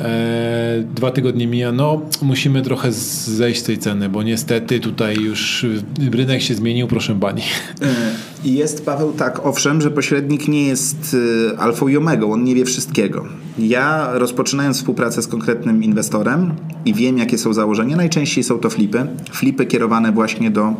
E, 0.00 0.84
dwa 0.94 1.10
tygodnie 1.10 1.46
mija, 1.46 1.72
no 1.72 2.00
musimy 2.22 2.62
trochę 2.62 2.92
zejść 2.92 3.60
z 3.60 3.64
tej 3.64 3.78
ceny, 3.78 4.08
bo 4.08 4.22
niestety 4.22 4.80
tutaj 4.80 5.16
już 5.16 5.66
rynek 6.12 6.42
się 6.42 6.54
zmienił, 6.54 6.86
proszę 6.86 7.14
pani. 7.20 7.42
E, 7.82 8.24
jest, 8.44 8.86
Paweł, 8.86 9.12
tak, 9.12 9.46
owszem, 9.46 9.80
że 9.80 9.90
pośrednik 9.90 10.48
nie 10.48 10.66
jest 10.66 11.16
alfą 11.58 11.88
i 11.88 11.96
on 11.96 12.44
nie 12.44 12.54
wie 12.54 12.64
wszystkiego. 12.64 13.24
Ja 13.58 14.10
rozpoczynając 14.12 14.76
współpracę 14.76 15.22
z 15.22 15.26
konkretnym 15.26 15.82
inwestorem 15.82 16.54
i 16.84 16.94
wiem, 16.94 17.18
jakie 17.18 17.38
są 17.38 17.52
założenia, 17.52 17.96
najczęściej 17.96 18.44
są 18.44 18.58
to 18.58 18.70
flipy. 18.70 19.06
Flipy 19.30 19.66
kierowane 19.66 20.12
właśnie 20.12 20.50
do 20.50 20.74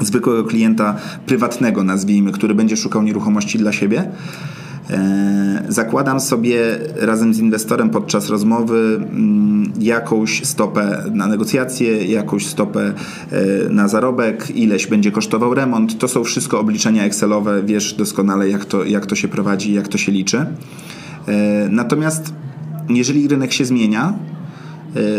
zwykłego 0.00 0.44
klienta 0.44 0.96
prywatnego, 1.26 1.84
nazwijmy, 1.84 2.32
który 2.32 2.54
będzie 2.54 2.76
szukał 2.76 3.02
nieruchomości 3.02 3.58
dla 3.58 3.72
siebie. 3.72 4.10
E, 4.90 5.62
zakładam 5.68 6.20
sobie 6.20 6.78
razem 6.96 7.34
z 7.34 7.38
inwestorem 7.38 7.90
podczas 7.90 8.28
rozmowy 8.28 9.00
mm, 9.00 9.72
jakąś 9.80 10.44
stopę 10.44 11.04
na 11.12 11.26
negocjacje, 11.26 12.04
jakąś 12.04 12.46
stopę 12.46 12.92
e, 13.32 13.68
na 13.70 13.88
zarobek, 13.88 14.50
ileś 14.50 14.86
będzie 14.86 15.10
kosztował 15.10 15.54
remont. 15.54 15.98
To 15.98 16.08
są 16.08 16.24
wszystko 16.24 16.60
obliczenia 16.60 17.04
Excelowe, 17.04 17.62
wiesz 17.62 17.94
doskonale 17.94 18.48
jak 18.48 18.64
to, 18.64 18.84
jak 18.84 19.06
to 19.06 19.14
się 19.14 19.28
prowadzi, 19.28 19.72
jak 19.72 19.88
to 19.88 19.98
się 19.98 20.12
liczy. 20.12 20.38
E, 20.38 21.68
natomiast 21.70 22.32
jeżeli 22.88 23.28
rynek 23.28 23.52
się 23.52 23.64
zmienia, 23.64 24.14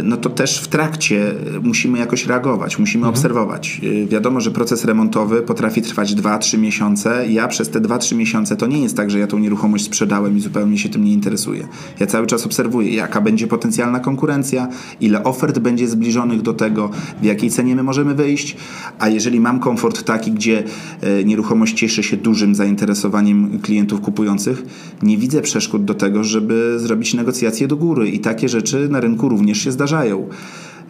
no 0.04 0.18
to 0.18 0.30
też 0.30 0.60
w 0.60 0.68
trakcie 0.68 1.34
musimy 1.64 2.00
jakoś 2.00 2.26
reagować, 2.26 2.80
musimy 2.80 3.02
mhm. 3.02 3.16
obserwować. 3.16 3.82
E, 4.04 4.08
wiadomo, 4.08 4.42
że 4.42 4.52
proces 4.52 4.86
remontowy 4.86 5.42
potrafi 5.42 5.82
trwać 5.82 6.16
2-3 6.16 6.60
miesiące. 6.60 7.28
Ja 7.30 7.48
przez 7.48 7.70
te 7.70 7.82
2-3 7.82 8.16
miesiące 8.16 8.56
to 8.56 8.68
nie 8.68 8.82
jest 8.82 8.98
tak, 8.98 9.12
że 9.12 9.20
ja 9.20 9.28
tą 9.28 9.40
nieruchomość 9.40 9.86
sprzedałem 9.86 10.38
i 10.38 10.42
zupełnie 10.42 10.78
się 10.78 10.90
tym 10.90 11.04
nie 11.04 11.14
interesuję. 11.14 11.68
Ja 12.00 12.08
cały 12.08 12.28
czas 12.28 12.46
obserwuję, 12.46 12.94
jaka 12.94 13.22
będzie 13.22 13.48
potencjalna 13.48 14.00
konkurencja, 14.00 14.68
ile 15.02 15.24
ofert 15.24 15.60
będzie 15.60 15.88
zbliżonych 15.88 16.42
do 16.42 16.54
tego, 16.54 16.90
w 17.22 17.26
jakiej 17.26 17.50
cenie 17.50 17.76
my 17.76 17.84
możemy 17.84 18.16
wyjść, 18.16 18.58
a 19.00 19.10
jeżeli 19.10 19.40
mam 19.40 19.60
komfort 19.60 20.04
taki, 20.04 20.32
gdzie 20.32 20.64
e, 21.02 21.24
nieruchomość 21.24 21.74
cieszy 21.74 22.04
się 22.04 22.18
dużym 22.18 22.56
zainteresowaniem 22.56 23.60
klientów 23.60 24.02
kupujących, 24.02 24.64
nie 25.02 25.18
widzę 25.18 25.42
przeszkód 25.42 25.86
do 25.86 25.94
tego, 25.94 26.24
żeby 26.24 26.76
zrobić 26.80 27.14
negocjacje 27.14 27.68
do 27.68 27.78
góry 27.78 28.10
i 28.10 28.20
takie 28.20 28.50
rzeczy 28.50 28.90
na 28.90 29.00
rynku 29.00 29.30
również 29.30 29.66
się 29.68 29.72
zdarzają. 29.72 30.28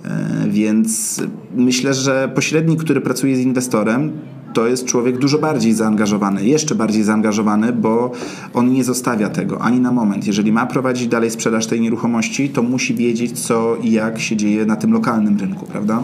E, 0.05 0.47
więc 0.49 1.21
myślę, 1.55 1.93
że 1.93 2.30
pośrednik, 2.36 2.84
który 2.84 3.01
pracuje 3.01 3.36
z 3.36 3.39
inwestorem, 3.39 4.11
to 4.53 4.67
jest 4.67 4.86
człowiek 4.86 5.17
dużo 5.17 5.38
bardziej 5.38 5.73
zaangażowany, 5.73 6.45
jeszcze 6.45 6.75
bardziej 6.75 7.03
zaangażowany, 7.03 7.73
bo 7.73 8.11
on 8.53 8.71
nie 8.71 8.84
zostawia 8.84 9.30
tego 9.30 9.61
ani 9.61 9.80
na 9.80 9.91
moment. 9.91 10.28
Jeżeli 10.28 10.51
ma 10.51 10.65
prowadzić 10.65 11.07
dalej 11.07 11.32
sprzedaż 11.32 11.67
tej 11.67 11.82
nieruchomości, 11.82 12.49
to 12.49 12.63
musi 12.63 12.95
wiedzieć, 12.95 13.39
co 13.39 13.75
i 13.84 13.91
jak 13.91 14.19
się 14.19 14.36
dzieje 14.36 14.65
na 14.65 14.75
tym 14.75 14.93
lokalnym 14.93 15.39
rynku, 15.39 15.65
prawda? 15.65 16.03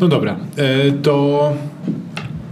No 0.00 0.08
dobra, 0.08 0.36
e, 0.56 0.92
to 0.92 1.52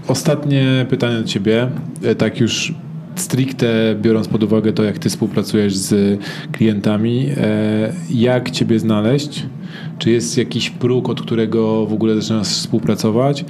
ostatnie 0.08 0.86
pytanie 0.90 1.18
do 1.18 1.24
Ciebie. 1.24 1.68
E, 2.02 2.14
tak 2.14 2.40
już 2.40 2.74
stricte 3.20 3.96
biorąc 4.02 4.28
pod 4.28 4.42
uwagę 4.42 4.72
to, 4.72 4.82
jak 4.82 4.98
ty 4.98 5.08
współpracujesz 5.08 5.76
z 5.76 6.20
klientami, 6.52 7.26
e, 7.36 7.92
jak 8.10 8.50
ciebie 8.50 8.78
znaleźć? 8.78 9.46
Czy 9.98 10.10
jest 10.10 10.38
jakiś 10.38 10.70
próg, 10.70 11.08
od 11.08 11.22
którego 11.22 11.86
w 11.86 11.92
ogóle 11.92 12.14
zaczynasz 12.14 12.48
współpracować? 12.48 13.44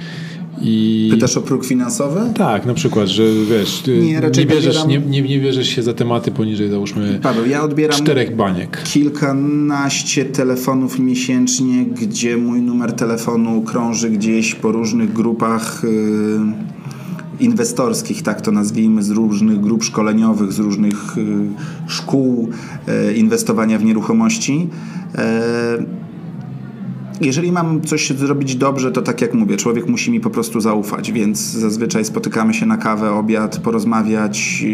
I... 0.61 1.07
Pytasz 1.11 1.37
o 1.37 1.41
próg 1.41 1.65
finansowy? 1.65 2.21
Tak, 2.35 2.65
na 2.65 2.73
przykład, 2.73 3.07
że 3.07 3.23
wiesz, 3.49 3.83
nie, 3.87 4.21
nie, 4.37 4.45
bierzesz, 4.45 4.85
nie, 4.85 4.99
nie, 4.99 5.21
nie 5.21 5.39
bierzesz 5.39 5.67
się 5.67 5.83
za 5.83 5.93
tematy 5.93 6.31
poniżej 6.31 6.69
załóżmy 6.69 7.19
Paweł, 7.23 7.45
ja 7.45 7.63
odbieram 7.63 7.97
czterech 7.97 8.35
baniek. 8.35 8.83
Kilkanaście 8.83 10.25
telefonów 10.25 10.99
miesięcznie, 10.99 11.85
gdzie 11.85 12.37
mój 12.37 12.61
numer 12.61 12.93
telefonu 12.93 13.61
krąży 13.61 14.09
gdzieś 14.09 14.55
po 14.55 14.71
różnych 14.71 15.13
grupach. 15.13 15.83
Yy 15.83 16.76
inwestorskich, 17.39 18.21
tak 18.21 18.41
to 18.41 18.51
nazwijmy, 18.51 19.03
z 19.03 19.09
różnych 19.09 19.61
grup 19.61 19.83
szkoleniowych, 19.83 20.53
z 20.53 20.59
różnych 20.59 21.17
y, 21.17 21.49
szkół 21.87 22.49
y, 23.09 23.13
inwestowania 23.13 23.79
w 23.79 23.83
nieruchomości. 23.83 24.69
Y, 27.21 27.25
jeżeli 27.25 27.51
mam 27.51 27.81
coś 27.81 28.09
zrobić 28.09 28.55
dobrze, 28.55 28.91
to 28.91 29.01
tak 29.01 29.21
jak 29.21 29.33
mówię, 29.33 29.57
człowiek 29.57 29.87
musi 29.87 30.11
mi 30.11 30.19
po 30.19 30.29
prostu 30.29 30.61
zaufać, 30.61 31.11
więc 31.11 31.39
zazwyczaj 31.39 32.05
spotykamy 32.05 32.53
się 32.53 32.65
na 32.65 32.77
kawę, 32.77 33.11
obiad, 33.11 33.57
porozmawiać 33.57 34.65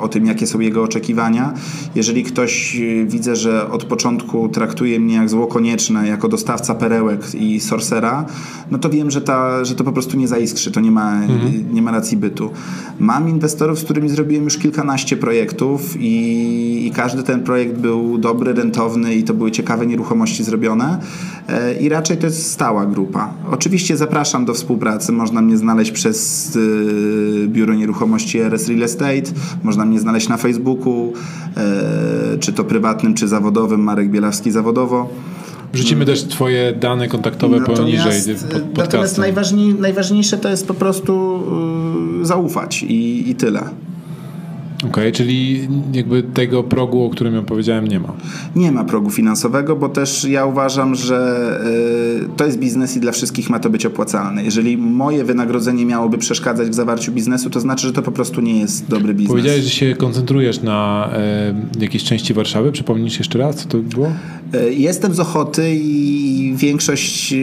o 0.00 0.08
tym, 0.08 0.26
jakie 0.26 0.46
są 0.46 0.60
jego 0.60 0.82
oczekiwania. 0.82 1.54
Jeżeli 1.94 2.24
ktoś 2.24 2.76
y, 2.76 3.06
widzę, 3.08 3.36
że 3.36 3.70
od 3.70 3.84
początku 3.84 4.48
traktuje 4.48 5.00
mnie 5.00 5.14
jak 5.14 5.28
zło 5.28 5.46
konieczne, 5.46 6.08
jako 6.08 6.28
dostawca 6.28 6.74
perełek 6.74 7.34
i 7.34 7.60
sorcera, 7.60 8.26
no 8.70 8.78
to 8.78 8.90
wiem, 8.90 9.10
że, 9.10 9.20
ta, 9.20 9.64
że 9.64 9.74
to 9.74 9.84
po 9.84 9.92
prostu 9.92 10.16
nie 10.16 10.28
zaiskrzy, 10.28 10.70
to 10.70 10.80
nie 10.80 10.90
ma, 10.90 11.22
mhm. 11.22 11.74
nie 11.74 11.82
ma 11.82 11.90
racji 11.90 12.16
bytu. 12.16 12.50
Mam 12.98 13.28
inwestorów, 13.28 13.78
z 13.78 13.84
którymi 13.84 14.08
zrobiłem 14.08 14.44
już 14.44 14.58
kilkanaście 14.58 15.16
projektów 15.16 15.96
i, 16.00 16.86
i 16.86 16.90
każdy 16.90 17.22
ten 17.22 17.42
projekt 17.42 17.78
był 17.78 18.18
dobry, 18.18 18.52
rentowny 18.52 19.14
i 19.14 19.22
to 19.22 19.34
były 19.34 19.50
ciekawe 19.50 19.86
nieruchomości 19.86 20.44
zrobione. 20.44 21.00
E, 21.48 21.74
I 21.88 21.90
raczej 21.90 22.16
to 22.16 22.26
jest 22.26 22.52
stała 22.52 22.86
grupa. 22.86 23.34
Oczywiście 23.50 23.96
zapraszam 23.96 24.44
do 24.44 24.54
współpracy. 24.54 25.12
Można 25.12 25.42
mnie 25.42 25.56
znaleźć 25.56 25.90
przez 25.90 26.56
y, 26.56 27.46
Biuro 27.48 27.74
Nieruchomości 27.74 28.38
RS 28.38 28.68
Real 28.68 28.82
Estate, 28.82 29.22
można 29.62 29.84
mnie 29.84 30.00
znaleźć 30.00 30.28
na 30.28 30.36
Facebooku, 30.36 31.12
y, 32.34 32.38
czy 32.38 32.52
to 32.52 32.64
prywatnym, 32.64 33.14
czy 33.14 33.28
zawodowym, 33.28 33.80
Marek 33.80 34.10
Bielawski 34.10 34.50
zawodowo. 34.50 35.08
Wrzucimy 35.72 36.06
też 36.06 36.24
Twoje 36.24 36.72
dane 36.72 37.08
kontaktowe 37.08 37.60
natomiast, 37.60 37.82
poniżej 37.82 38.36
pod 38.74 38.78
Natomiast 38.78 39.18
najważniej, 39.18 39.74
najważniejsze 39.74 40.38
to 40.38 40.48
jest 40.48 40.66
po 40.66 40.74
prostu 40.74 41.42
y, 42.22 42.26
zaufać 42.26 42.82
i, 42.82 43.30
i 43.30 43.34
tyle. 43.34 43.62
Okej, 44.78 44.90
okay, 44.90 45.12
czyli 45.12 45.68
jakby 45.92 46.22
tego 46.22 46.62
progu, 46.62 47.04
o 47.04 47.10
którym 47.10 47.34
ja 47.34 47.42
powiedziałem, 47.42 47.86
nie 47.86 48.00
ma. 48.00 48.12
Nie 48.56 48.72
ma 48.72 48.84
progu 48.84 49.10
finansowego, 49.10 49.76
bo 49.76 49.88
też 49.88 50.24
ja 50.24 50.46
uważam, 50.46 50.94
że 50.94 51.60
y, 52.24 52.36
to 52.36 52.46
jest 52.46 52.58
biznes 52.58 52.96
i 52.96 53.00
dla 53.00 53.12
wszystkich 53.12 53.50
ma 53.50 53.58
to 53.58 53.70
być 53.70 53.86
opłacalne. 53.86 54.44
Jeżeli 54.44 54.76
moje 54.76 55.24
wynagrodzenie 55.24 55.86
miałoby 55.86 56.18
przeszkadzać 56.18 56.68
w 56.68 56.74
zawarciu 56.74 57.12
biznesu, 57.12 57.50
to 57.50 57.60
znaczy, 57.60 57.86
że 57.86 57.92
to 57.92 58.02
po 58.02 58.12
prostu 58.12 58.40
nie 58.40 58.60
jest 58.60 58.88
dobry 58.88 59.14
biznes. 59.14 59.30
Powiedziałeś, 59.30 59.64
że 59.64 59.70
się 59.70 59.94
koncentrujesz 59.94 60.62
na 60.62 61.10
y, 61.78 61.80
jakiejś 61.80 62.04
części 62.04 62.34
Warszawy. 62.34 62.72
Przypomnisz 62.72 63.18
jeszcze 63.18 63.38
raz, 63.38 63.56
co 63.56 63.68
to 63.68 63.78
było? 63.78 64.12
Y, 64.54 64.74
jestem 64.74 65.14
z 65.14 65.20
Ochoty 65.20 65.74
i 65.74 66.54
większość 66.56 67.34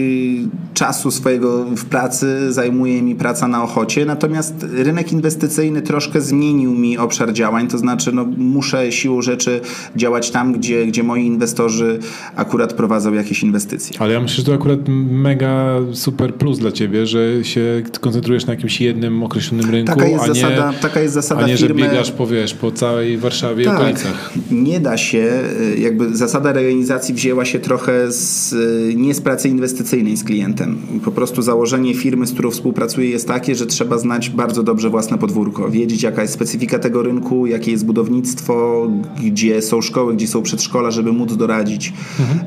czasu 0.73 1.11
swojego 1.11 1.65
w 1.65 1.85
pracy 1.85 2.53
zajmuje 2.53 3.01
mi 3.01 3.15
praca 3.15 3.47
na 3.47 3.63
Ochocie, 3.63 4.05
natomiast 4.05 4.65
rynek 4.73 5.11
inwestycyjny 5.11 5.81
troszkę 5.81 6.21
zmienił 6.21 6.71
mi 6.71 6.97
obszar 6.97 7.33
działań, 7.33 7.67
to 7.67 7.77
znaczy 7.77 8.11
no, 8.11 8.25
muszę 8.37 8.91
siłą 8.91 9.21
rzeczy 9.21 9.61
działać 9.95 10.31
tam, 10.31 10.53
gdzie, 10.53 10.85
gdzie 10.85 11.03
moi 11.03 11.25
inwestorzy 11.25 11.99
akurat 12.35 12.73
prowadzą 12.73 13.13
jakieś 13.13 13.43
inwestycje. 13.43 14.01
Ale 14.01 14.13
ja 14.13 14.19
myślę, 14.19 14.37
że 14.37 14.43
to 14.43 14.53
akurat 14.53 14.79
mega 15.11 15.75
super 15.93 16.33
plus 16.33 16.59
dla 16.59 16.71
ciebie, 16.71 17.05
że 17.05 17.43
się 17.43 17.83
koncentrujesz 18.01 18.45
na 18.45 18.53
jakimś 18.53 18.81
jednym 18.81 19.23
określonym 19.23 19.71
rynku, 19.71 19.95
taka 19.95 20.07
jest 20.07 20.23
a, 20.23 20.27
nie, 20.27 20.33
zasada, 20.33 20.73
taka 20.81 20.99
jest 20.99 21.13
zasada 21.13 21.41
a 21.41 21.47
nie, 21.47 21.57
firmy. 21.57 21.83
że 21.83 21.89
biegasz 21.89 22.11
po, 22.11 22.27
wiesz, 22.27 22.53
po 22.53 22.71
całej 22.71 23.17
Warszawie 23.17 23.63
i 23.63 23.67
tak, 23.67 23.79
okolicach. 23.79 24.33
Nie 24.51 24.79
da 24.79 24.97
się, 24.97 25.31
jakby 25.77 26.17
zasada 26.17 26.51
reorganizacji 26.95 27.15
wzięła 27.15 27.45
się 27.45 27.59
trochę 27.59 28.11
z, 28.11 28.55
nie 28.95 29.13
z 29.13 29.21
pracy 29.21 29.49
inwestycyjnej 29.49 30.17
z 30.17 30.23
klientem. 30.23 30.77
Po 31.05 31.11
prostu 31.11 31.41
założenie 31.41 31.93
firmy, 31.93 32.27
z 32.27 32.33
którą 32.33 32.51
współpracuję 32.51 33.09
jest 33.09 33.27
takie, 33.27 33.55
że 33.55 33.65
trzeba 33.65 33.97
znać 33.97 34.29
bardzo 34.29 34.63
dobrze 34.63 34.89
własne 34.89 35.17
podwórko, 35.17 35.69
wiedzieć 35.69 36.03
jaka 36.03 36.21
jest 36.21 36.33
specyfika 36.33 36.79
tego 36.79 37.03
rynku, 37.03 37.47
jakie 37.47 37.71
jest 37.71 37.85
budownictwo, 37.85 38.87
gdzie 39.25 39.61
są 39.61 39.81
szkoły, 39.81 40.15
gdzie 40.15 40.27
są 40.27 40.41
przedszkola, 40.41 40.91
żeby 40.91 41.11
móc 41.13 41.35
doradzić. 41.35 41.93
Mhm. 42.19 42.39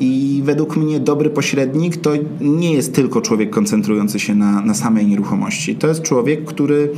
I 0.00 0.42
według 0.44 0.76
mnie 0.76 1.00
dobry 1.00 1.30
pośrednik 1.30 1.96
to 1.96 2.12
nie 2.40 2.72
jest 2.72 2.94
tylko 2.94 3.20
człowiek 3.20 3.50
koncentrujący 3.50 4.18
się 4.18 4.34
na, 4.34 4.60
na 4.60 4.74
samej 4.74 5.06
nieruchomości. 5.06 5.76
To 5.76 5.88
jest 5.88 6.02
człowiek, 6.02 6.44
który 6.44 6.90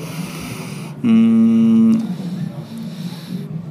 mm, 1.05 2.01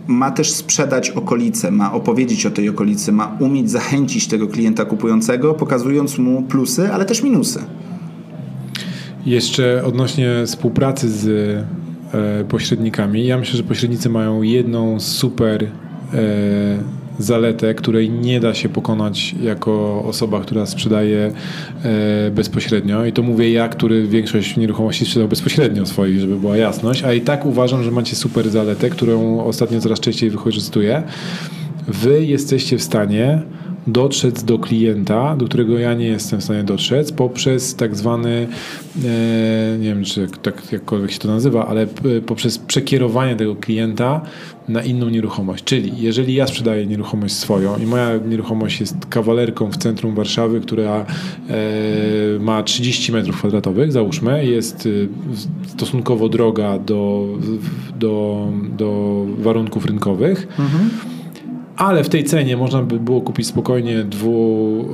ma 0.10 0.32
też 0.32 0.51
sprzedać 0.51 1.10
okolice, 1.10 1.72
ma 1.72 1.93
opowiedzieć 1.93 2.45
o 2.45 2.51
tej 2.51 2.70
okolicy, 2.70 3.12
ma 3.12 3.38
umieć 3.39 3.72
zachęcić 3.72 4.28
tego 4.28 4.47
klienta 4.47 4.86
kupującego, 4.86 5.53
pokazując 5.53 6.18
mu 6.18 6.41
plusy, 6.41 6.93
ale 6.93 7.05
też 7.05 7.24
minusy. 7.24 7.60
Jeszcze 9.26 9.84
odnośnie 9.86 10.30
współpracy 10.45 11.10
z 11.10 11.28
e, 12.14 12.43
pośrednikami. 12.43 13.26
Ja 13.26 13.38
myślę, 13.38 13.57
że 13.57 13.64
pośrednicy 13.64 14.10
mają 14.10 14.41
jedną 14.41 14.99
super 14.99 15.64
e, 15.64 15.70
zaletę, 17.20 17.74
której 17.74 18.10
nie 18.10 18.40
da 18.40 18.54
się 18.54 18.70
pokonać 18.70 19.36
jako 19.44 20.04
osoba, 20.06 20.42
która 20.42 20.66
sprzedaje 20.66 21.32
e, 21.84 22.32
bezpośrednio. 22.32 23.06
I 23.06 23.14
to 23.14 23.24
mówię 23.24 23.52
ja, 23.52 23.70
który 23.70 24.08
większość 24.08 24.58
nieruchomości 24.58 25.06
sprzedał 25.06 25.28
bezpośrednio 25.28 25.86
swoich, 25.86 26.20
żeby 26.20 26.36
była 26.36 26.58
jasność. 26.58 27.04
A 27.04 27.14
i 27.14 27.22
tak 27.22 27.46
uważam, 27.46 27.84
że 27.84 27.92
macie 27.92 28.16
super 28.16 28.50
zaletę, 28.50 28.90
którą 28.90 29.44
ostatnio 29.44 29.82
coraz 29.82 30.00
częściej 30.00 30.30
wykorzystuję. 30.30 31.04
Wy 31.88 32.26
jesteście 32.26 32.78
w 32.78 32.84
stanie 32.84 33.42
dotrzeć 33.88 34.44
do 34.44 34.60
klienta, 34.60 35.36
do 35.36 35.46
którego 35.46 35.80
ja 35.80 35.94
nie 35.94 36.08
jestem 36.08 36.40
w 36.40 36.44
stanie 36.44 36.64
dotrzeć, 36.64 37.12
poprzez 37.12 37.76
tak 37.76 37.96
zwany, 37.96 38.48
e, 39.06 39.78
nie 39.80 39.88
wiem 39.88 40.04
czy 40.04 40.28
tak 40.42 40.72
jakkolwiek 40.72 41.12
się 41.12 41.20
to 41.20 41.28
nazywa, 41.28 41.68
ale 41.68 41.88
poprzez 42.26 42.58
przekierowanie 42.58 43.36
tego 43.36 43.56
klienta 43.56 44.22
na 44.68 44.84
inną 44.84 45.10
nieruchomość. 45.10 45.64
Czyli 45.64 45.92
jeżeli 45.98 46.34
ja 46.34 46.48
sprzedaję 46.48 46.86
nieruchomość 46.86 47.34
swoją 47.34 47.78
i 47.78 47.86
moja 47.86 48.18
nieruchomość 48.18 48.80
jest 48.80 48.96
kawalerką 49.10 49.72
w 49.72 49.78
centrum 49.78 50.16
Warszawy, 50.16 50.62
która 50.62 51.06
e, 51.50 52.40
ma 52.40 52.64
30 52.64 53.12
metrów 53.12 53.38
kwadratowych, 53.38 53.92
załóżmy, 53.92 54.46
jest 54.46 54.88
e, 55.66 55.68
stosunkowo 55.68 56.30
droga 56.30 56.80
do, 56.80 57.28
do, 58.00 58.48
do 58.78 59.26
warunków 59.38 59.86
rynkowych, 59.86 60.48
mhm 60.60 60.90
ale 61.80 62.04
w 62.04 62.10
tej 62.10 62.24
cenie 62.24 62.58
można 62.58 62.82
by 62.82 63.00
było 63.00 63.22
kupić 63.22 63.48
spokojnie 63.48 64.04
dwu, 64.04 64.86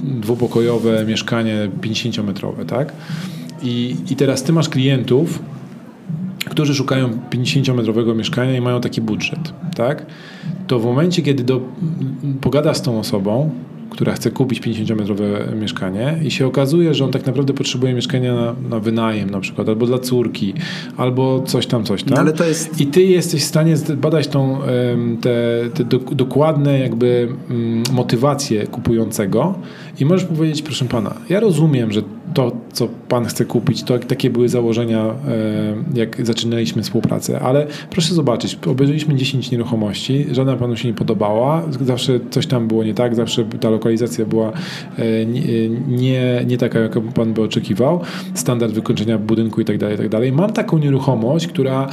e, 0.00 0.20
dwupokojowe 0.20 1.04
mieszkanie 1.04 1.70
50-metrowe, 1.80 2.66
tak? 2.66 2.92
I, 3.62 3.96
I 4.10 4.16
teraz 4.16 4.42
ty 4.42 4.52
masz 4.52 4.68
klientów, 4.68 5.42
którzy 6.44 6.74
szukają 6.74 7.10
50-metrowego 7.30 8.16
mieszkania 8.16 8.56
i 8.56 8.60
mają 8.60 8.80
taki 8.80 9.00
budżet, 9.00 9.52
tak? 9.76 10.06
To 10.66 10.78
w 10.78 10.84
momencie, 10.84 11.22
kiedy 11.22 11.44
do, 11.44 11.60
pogada 12.40 12.74
z 12.74 12.82
tą 12.82 12.98
osobą, 12.98 13.50
która 13.94 14.12
chce 14.12 14.30
kupić 14.30 14.60
50-metrowe 14.60 15.56
mieszkanie 15.56 16.18
i 16.24 16.30
się 16.30 16.46
okazuje, 16.46 16.94
że 16.94 17.04
on 17.04 17.10
tak 17.10 17.26
naprawdę 17.26 17.52
potrzebuje 17.52 17.94
mieszkania 17.94 18.34
na, 18.34 18.54
na 18.68 18.80
wynajem 18.80 19.30
na 19.30 19.40
przykład, 19.40 19.68
albo 19.68 19.86
dla 19.86 19.98
córki, 19.98 20.54
albo 20.96 21.42
coś 21.46 21.66
tam, 21.66 21.84
coś 21.84 22.02
tam. 22.02 22.14
No, 22.14 22.20
ale 22.20 22.32
to 22.32 22.44
jest... 22.44 22.80
I 22.80 22.86
ty 22.86 23.02
jesteś 23.02 23.42
w 23.42 23.46
stanie 23.46 23.74
badać 23.96 24.28
tą, 24.28 24.58
te, 25.20 25.30
te 25.74 25.98
dokładne 26.12 26.78
jakby 26.78 27.28
mm, 27.50 27.82
motywacje 27.92 28.66
kupującego 28.66 29.54
i 30.00 30.04
możesz 30.04 30.24
powiedzieć, 30.24 30.62
proszę 30.62 30.84
pana, 30.84 31.14
ja 31.28 31.40
rozumiem, 31.40 31.92
że 31.92 32.02
to, 32.34 32.52
co 32.72 32.88
pan 33.08 33.24
chce 33.24 33.44
kupić, 33.44 33.82
to 33.82 33.98
takie 33.98 34.30
były 34.30 34.48
założenia, 34.48 35.14
jak 35.94 36.26
zaczynaliśmy 36.26 36.82
współpracę, 36.82 37.40
ale 37.40 37.66
proszę 37.90 38.14
zobaczyć, 38.14 38.58
obejrzeliśmy 38.66 39.14
10 39.14 39.50
nieruchomości, 39.50 40.26
żadna 40.32 40.56
panu 40.56 40.76
się 40.76 40.88
nie 40.88 40.94
podobała, 40.94 41.62
zawsze 41.80 42.20
coś 42.30 42.46
tam 42.46 42.68
było 42.68 42.84
nie 42.84 42.94
tak, 42.94 43.14
zawsze 43.14 43.44
ta 43.44 43.70
lokalizacja 43.70 44.26
była 44.26 44.52
e, 44.98 45.26
nie, 45.88 46.44
nie 46.46 46.58
taka, 46.58 46.78
jaką 46.78 47.02
pan 47.02 47.32
by 47.32 47.42
oczekiwał, 47.42 48.00
standard 48.34 48.72
wykończenia 48.72 49.18
budynku 49.18 49.60
i 49.60 49.64
tak 49.64 49.78
dalej, 49.78 49.96
tak 49.96 50.08
dalej. 50.08 50.32
Mam 50.32 50.52
taką 50.52 50.78
nieruchomość, 50.78 51.46
która 51.46 51.88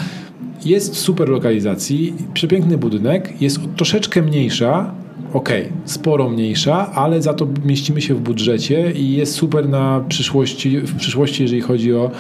jest 0.66 0.96
w 0.96 1.00
super 1.00 1.30
lokalizacji, 1.30 2.14
przepiękny 2.34 2.78
budynek, 2.78 3.42
jest 3.42 3.60
troszeczkę 3.76 4.22
mniejsza, 4.22 4.94
ok, 5.34 5.50
sporo 5.86 6.30
mniejsza, 6.30 6.92
ale 6.92 7.22
za 7.22 7.34
to 7.34 7.48
mieścimy 7.66 8.02
się 8.02 8.16
w 8.16 8.20
budżecie 8.20 8.92
i 8.92 9.14
jest 9.14 9.34
super 9.34 9.70
na 9.70 10.04
przyszłości, 10.08 10.80
w 10.80 10.96
przyszłości, 10.96 11.44
jeżeli 11.44 11.62
chodzi 11.62 11.94
o, 11.94 12.12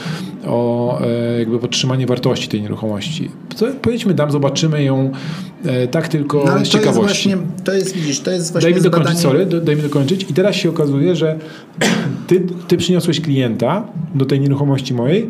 o 0.45 1.01
e, 1.01 1.39
jakby 1.39 1.59
podtrzymanie 1.59 2.05
wartości 2.05 2.47
tej 2.47 2.61
nieruchomości. 2.61 3.29
To 3.57 3.65
powiedzmy 3.81 4.13
tam, 4.13 4.31
zobaczymy 4.31 4.83
ją 4.83 5.11
e, 5.65 5.87
tak 5.87 6.07
tylko 6.07 6.43
no, 6.45 6.65
z 6.65 6.69
ciekawości. 6.69 7.29
Jest 7.29 7.41
właśnie, 7.41 7.63
to 7.63 7.73
jest, 7.73 7.95
widzisz, 7.95 8.19
to 8.19 8.31
jest 8.31 8.51
właśnie 8.51 8.71
Daj 8.71 8.79
mi 8.79 8.83
dokończyć, 8.83 9.19
sorry, 9.19 9.45
daj 9.45 9.75
mi 9.75 9.81
dokończyć. 9.81 10.25
I 10.29 10.33
teraz 10.33 10.55
się 10.55 10.69
okazuje, 10.69 11.15
że 11.15 11.39
ty, 12.27 12.45
ty 12.67 12.77
przyniosłeś 12.77 13.21
klienta 13.21 13.87
do 14.15 14.25
tej 14.25 14.39
nieruchomości 14.39 14.93
mojej, 14.93 15.29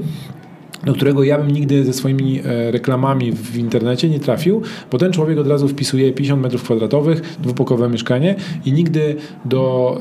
do 0.84 0.94
którego 0.94 1.24
ja 1.24 1.38
bym 1.38 1.52
nigdy 1.52 1.86
ze 1.86 1.94
swoimi 1.94 2.40
e, 2.40 2.72
reklamami 2.72 3.32
w 3.32 3.58
internecie 3.58 4.10
nie 4.10 4.20
trafił, 4.20 4.62
bo 4.92 4.98
ten 4.98 5.12
człowiek 5.12 5.40
od 5.40 5.48
razu 5.48 5.68
wpisuje 5.68 6.14
50 6.14 6.42
metrów 6.42 6.64
kwadratowych, 6.64 7.22
dwupokowe 7.40 7.90
mieszkanie 7.90 8.36
i 8.66 8.74
nigdy 8.74 9.16
do 9.46 9.98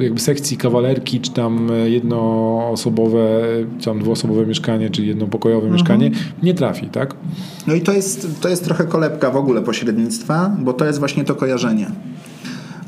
e, 0.00 0.04
jakby 0.04 0.20
sekcji 0.20 0.56
kawalerki, 0.56 1.20
czy 1.20 1.30
tam 1.30 1.68
jednoosobowe, 1.84 3.40
czy 3.78 3.84
tam 3.84 3.98
dwuosobowe 3.98 4.46
mieszkanie, 4.46 4.90
czy 4.90 5.04
jednopokojowe 5.04 5.66
mhm. 5.66 5.72
mieszkanie 5.72 6.10
nie 6.42 6.54
trafi, 6.54 6.86
tak? 6.86 7.14
No 7.66 7.74
i 7.74 7.80
to 7.80 7.92
jest, 7.92 8.40
to 8.40 8.48
jest 8.48 8.64
trochę 8.64 8.84
kolebka 8.84 9.30
w 9.30 9.36
ogóle 9.36 9.62
pośrednictwa, 9.62 10.56
bo 10.58 10.72
to 10.72 10.84
jest 10.84 10.98
właśnie 10.98 11.24
to 11.24 11.34
kojarzenie. 11.34 11.90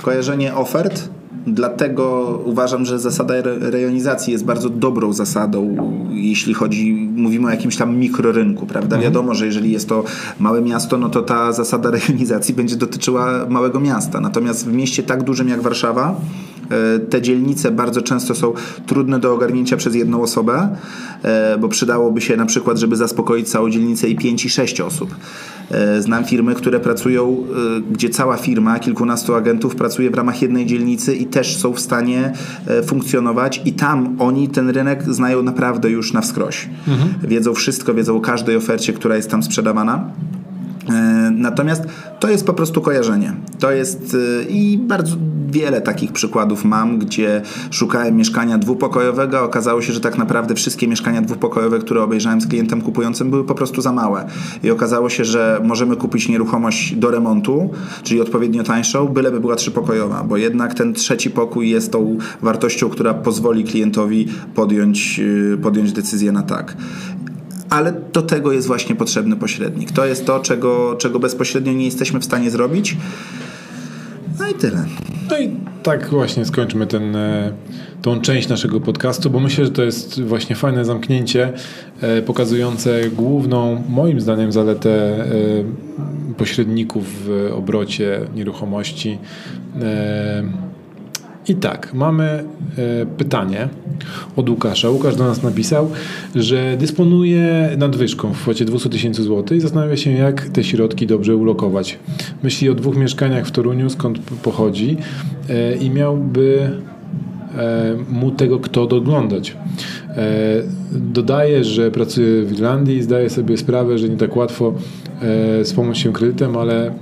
Kojarzenie 0.02 0.54
ofert 0.54 1.08
Dlatego 1.54 2.38
uważam, 2.44 2.84
że 2.84 2.98
zasada 2.98 3.34
rejonizacji 3.60 4.32
jest 4.32 4.44
bardzo 4.44 4.68
dobrą 4.68 5.12
zasadą, 5.12 5.76
jeśli 6.10 6.54
chodzi, 6.54 7.10
mówimy 7.16 7.46
o 7.46 7.50
jakimś 7.50 7.76
tam 7.76 7.96
mikrorynku, 7.96 8.66
prawda? 8.66 8.96
Mhm. 8.96 9.02
Wiadomo, 9.02 9.34
że 9.34 9.46
jeżeli 9.46 9.72
jest 9.72 9.88
to 9.88 10.04
małe 10.38 10.62
miasto, 10.62 10.98
no 10.98 11.08
to 11.08 11.22
ta 11.22 11.52
zasada 11.52 11.90
rejonizacji 11.98 12.54
będzie 12.54 12.76
dotyczyła 12.76 13.46
małego 13.48 13.80
miasta. 13.80 14.20
Natomiast 14.20 14.66
w 14.66 14.72
mieście 14.72 15.02
tak 15.02 15.22
dużym 15.22 15.48
jak 15.48 15.62
Warszawa, 15.62 16.20
te 17.10 17.22
dzielnice 17.22 17.70
bardzo 17.70 18.02
często 18.02 18.34
są 18.34 18.52
trudne 18.86 19.18
do 19.18 19.34
ogarnięcia 19.34 19.76
przez 19.76 19.94
jedną 19.94 20.22
osobę, 20.22 20.68
e, 21.22 21.58
bo 21.58 21.68
przydałoby 21.68 22.20
się 22.20 22.36
na 22.36 22.46
przykład, 22.46 22.78
żeby 22.78 22.96
zaspokoić 22.96 23.48
całą 23.48 23.70
dzielnicę 23.70 24.08
i 24.08 24.16
5 24.16 24.44
i 24.44 24.50
6 24.50 24.80
osób. 24.80 25.14
E, 25.70 26.02
znam 26.02 26.24
firmy, 26.24 26.54
które 26.54 26.80
pracują, 26.80 27.44
e, 27.76 27.80
gdzie 27.92 28.10
cała 28.10 28.36
firma, 28.36 28.78
kilkunastu 28.78 29.34
agentów 29.34 29.76
pracuje 29.76 30.10
w 30.10 30.14
ramach 30.14 30.42
jednej 30.42 30.66
dzielnicy 30.66 31.14
i 31.14 31.26
też 31.26 31.56
są 31.56 31.72
w 31.72 31.80
stanie 31.80 32.32
e, 32.66 32.82
funkcjonować 32.82 33.62
i 33.64 33.72
tam 33.72 34.16
oni 34.18 34.48
ten 34.48 34.70
rynek 34.70 35.14
znają 35.14 35.42
naprawdę 35.42 35.90
już 35.90 36.12
na 36.12 36.20
wskroś. 36.20 36.68
Mhm. 36.88 37.10
Wiedzą 37.22 37.54
wszystko, 37.54 37.94
wiedzą 37.94 38.16
o 38.16 38.20
każdej 38.20 38.56
ofercie, 38.56 38.92
która 38.92 39.16
jest 39.16 39.30
tam 39.30 39.42
sprzedawana. 39.42 40.10
Natomiast 41.38 41.82
to 42.20 42.30
jest 42.30 42.46
po 42.46 42.54
prostu 42.54 42.80
kojarzenie. 42.80 43.32
To 43.58 43.70
jest 43.70 44.16
i 44.48 44.78
bardzo 44.78 45.16
wiele 45.50 45.80
takich 45.80 46.12
przykładów 46.12 46.64
mam, 46.64 46.98
gdzie 46.98 47.42
szukałem 47.70 48.16
mieszkania 48.16 48.58
dwupokojowego, 48.58 49.38
a 49.38 49.42
okazało 49.42 49.82
się, 49.82 49.92
że 49.92 50.00
tak 50.00 50.18
naprawdę 50.18 50.54
wszystkie 50.54 50.88
mieszkania 50.88 51.22
dwupokojowe, 51.22 51.78
które 51.78 52.02
obejrzałem 52.02 52.40
z 52.40 52.46
klientem 52.46 52.82
kupującym, 52.82 53.30
były 53.30 53.44
po 53.44 53.54
prostu 53.54 53.80
za 53.80 53.92
małe. 53.92 54.26
I 54.62 54.70
okazało 54.70 55.08
się, 55.08 55.24
że 55.24 55.60
możemy 55.64 55.96
kupić 55.96 56.28
nieruchomość 56.28 56.94
do 56.94 57.10
remontu, 57.10 57.70
czyli 58.02 58.20
odpowiednio 58.20 58.62
tańszą, 58.62 59.08
byleby 59.08 59.40
była 59.40 59.56
trzypokojowa, 59.56 60.24
bo 60.24 60.36
jednak 60.36 60.74
ten 60.74 60.94
trzeci 60.94 61.30
pokój 61.30 61.70
jest 61.70 61.92
tą 61.92 62.18
wartością, 62.42 62.88
która 62.88 63.14
pozwoli 63.14 63.64
klientowi 63.64 64.28
podjąć, 64.54 65.18
yy, 65.18 65.58
podjąć 65.62 65.92
decyzję 65.92 66.32
na 66.32 66.42
tak 66.42 66.76
ale 67.70 67.92
do 68.12 68.22
tego 68.22 68.52
jest 68.52 68.66
właśnie 68.66 68.94
potrzebny 68.94 69.36
pośrednik. 69.36 69.92
To 69.92 70.06
jest 70.06 70.26
to, 70.26 70.40
czego, 70.40 70.96
czego 70.98 71.18
bezpośrednio 71.18 71.72
nie 71.72 71.84
jesteśmy 71.84 72.20
w 72.20 72.24
stanie 72.24 72.50
zrobić. 72.50 72.96
No 74.38 74.48
i 74.48 74.54
tyle. 74.54 74.84
No 75.30 75.38
i 75.38 75.50
tak 75.82 76.08
właśnie 76.08 76.44
skończmy 76.44 76.86
ten, 76.86 77.16
e, 77.16 77.52
tą 78.02 78.20
część 78.20 78.48
naszego 78.48 78.80
podcastu, 78.80 79.30
bo 79.30 79.40
myślę, 79.40 79.64
że 79.64 79.70
to 79.70 79.82
jest 79.82 80.22
właśnie 80.22 80.56
fajne 80.56 80.84
zamknięcie 80.84 81.52
e, 82.00 82.22
pokazujące 82.22 83.10
główną, 83.10 83.84
moim 83.88 84.20
zdaniem, 84.20 84.52
zaletę 84.52 84.90
e, 84.90 85.26
pośredników 86.36 87.04
w 87.24 87.52
obrocie 87.54 88.20
nieruchomości. 88.34 89.18
I 91.48 91.54
tak, 91.54 91.94
mamy 91.94 92.24
e, 92.24 93.06
pytanie 93.06 93.68
od 94.36 94.48
Łukasza. 94.48 94.90
Łukasz 94.90 95.16
do 95.16 95.24
nas 95.24 95.42
napisał, 95.42 95.90
że 96.34 96.76
dysponuje 96.78 97.70
nadwyżką 97.78 98.32
w 98.32 98.36
kwocie 98.36 98.64
200 98.64 98.88
tysięcy 98.88 99.22
złotych 99.22 99.58
i 99.58 99.60
zastanawia 99.60 99.96
się, 99.96 100.10
jak 100.10 100.48
te 100.48 100.64
środki 100.64 101.06
dobrze 101.06 101.36
ulokować. 101.36 101.98
Myśli 102.42 102.70
o 102.70 102.74
dwóch 102.74 102.96
mieszkaniach 102.96 103.46
w 103.46 103.50
Toruniu, 103.50 103.90
skąd 103.90 104.18
pochodzi 104.18 104.96
e, 105.50 105.76
i 105.76 105.90
miałby 105.90 106.70
e, 107.54 107.96
mu 108.10 108.30
tego 108.30 108.58
kto 108.58 108.86
doglądać. 108.86 109.56
Dodaje, 110.92 111.64
że 111.64 111.90
pracuje 111.90 112.42
w 112.44 112.52
Irlandii 112.52 112.96
i 112.96 113.02
zdaje 113.02 113.30
sobie 113.30 113.56
sprawę, 113.56 113.98
że 113.98 114.08
nie 114.08 114.16
tak 114.16 114.36
łatwo 114.36 114.74
wspomóc 115.64 115.96
się 115.96 116.12
kredytem, 116.12 116.56
ale 116.56 116.92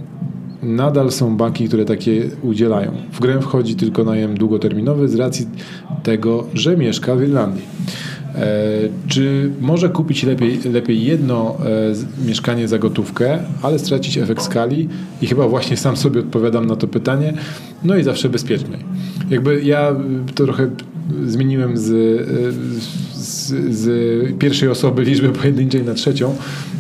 nadal 0.67 1.13
są 1.13 1.37
banki, 1.37 1.69
które 1.69 1.85
takie 1.85 2.23
udzielają. 2.43 2.93
W 3.13 3.21
grę 3.21 3.41
wchodzi 3.41 3.75
tylko 3.75 4.05
najem 4.05 4.39
długoterminowy 4.39 5.09
z 5.09 5.15
racji 5.15 5.47
tego, 6.03 6.47
że 6.55 6.77
mieszka 6.77 7.17
w 7.17 7.23
Irlandii. 7.23 7.63
E, 8.35 8.49
czy 9.09 9.51
może 9.61 9.89
kupić 9.89 10.23
lepiej, 10.23 10.59
lepiej 10.73 11.05
jedno 11.05 11.57
e, 12.23 12.27
mieszkanie 12.27 12.69
za 12.69 12.79
gotówkę, 12.79 13.39
ale 13.63 13.79
stracić 13.79 14.19
efekt 14.19 14.43
skali? 14.43 14.89
I 15.23 15.27
chyba 15.27 15.49
właśnie 15.49 15.77
sam 15.77 15.97
sobie 15.97 16.21
odpowiadam 16.21 16.67
na 16.67 16.77
to 16.77 16.89
pytanie. 16.89 17.35
No 17.85 17.97
i 17.97 18.03
zawsze 18.03 18.29
bezpieczniej. 18.29 18.79
Jakby 19.31 19.63
ja 19.63 19.97
to 20.35 20.45
trochę 20.45 20.71
zmieniłem 21.27 21.77
z, 21.77 21.83
z, 23.13 23.16
z, 23.27 24.39
pierwszej 24.39 24.69
osoby 24.69 25.05
liczby 25.05 25.29
pojedynczej 25.29 25.85
na 25.85 25.95
trzecią, 25.95 26.35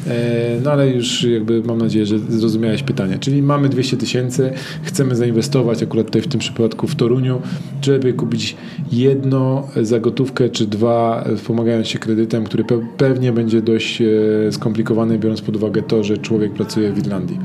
e, 0.06 0.60
no 0.64 0.72
ale 0.72 0.90
już 0.90 1.22
jakby 1.22 1.62
mam 1.62 1.78
nadzieję, 1.78 2.06
że 2.06 2.18
zrozumiałeś 2.18 2.82
pytanie. 2.82 3.18
Czyli 3.18 3.42
mamy 3.42 3.68
200 3.68 3.96
tysięcy, 3.96 4.52
chcemy 4.82 5.16
zainwestować 5.16 5.82
akurat 5.82 6.06
tutaj 6.06 6.22
w 6.22 6.28
tym 6.28 6.40
przypadku 6.40 6.86
w 6.86 6.94
Toruniu, 6.94 7.40
lepiej 7.86 8.14
kupić 8.14 8.56
jedno 8.92 9.68
za 9.82 10.00
gotówkę, 10.00 10.48
czy 10.48 10.66
dwa 10.66 11.24
wspomagając 11.36 11.88
się 11.88 11.98
kredytem, 11.98 12.44
który 12.44 12.64
pewnie 12.96 13.32
będzie 13.32 13.62
dość 13.62 14.02
e, 14.02 14.06
skomplikowany, 14.52 15.18
biorąc 15.18 15.40
pod 15.40 15.56
uwagę 15.56 15.82
to, 15.82 16.04
że 16.04 16.18
człowiek 16.18 16.52
pracuje 16.52 16.92
w 16.92 16.98
Irlandii. 16.98 17.38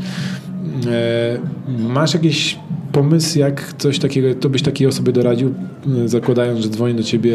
E, 0.88 1.40
masz 1.90 2.14
jakieś 2.14 2.60
pomysł, 2.92 3.40
jak 3.40 3.74
coś 3.78 4.00
takiego, 4.00 4.36
to 4.36 4.50
byś 4.50 4.62
takiej 4.62 4.88
osobie 4.88 5.14
doradził, 5.14 5.54
zakładając, 6.06 6.60
że 6.60 6.70
dzwoni 6.70 6.96
do 6.96 7.04
ciebie 7.04 7.34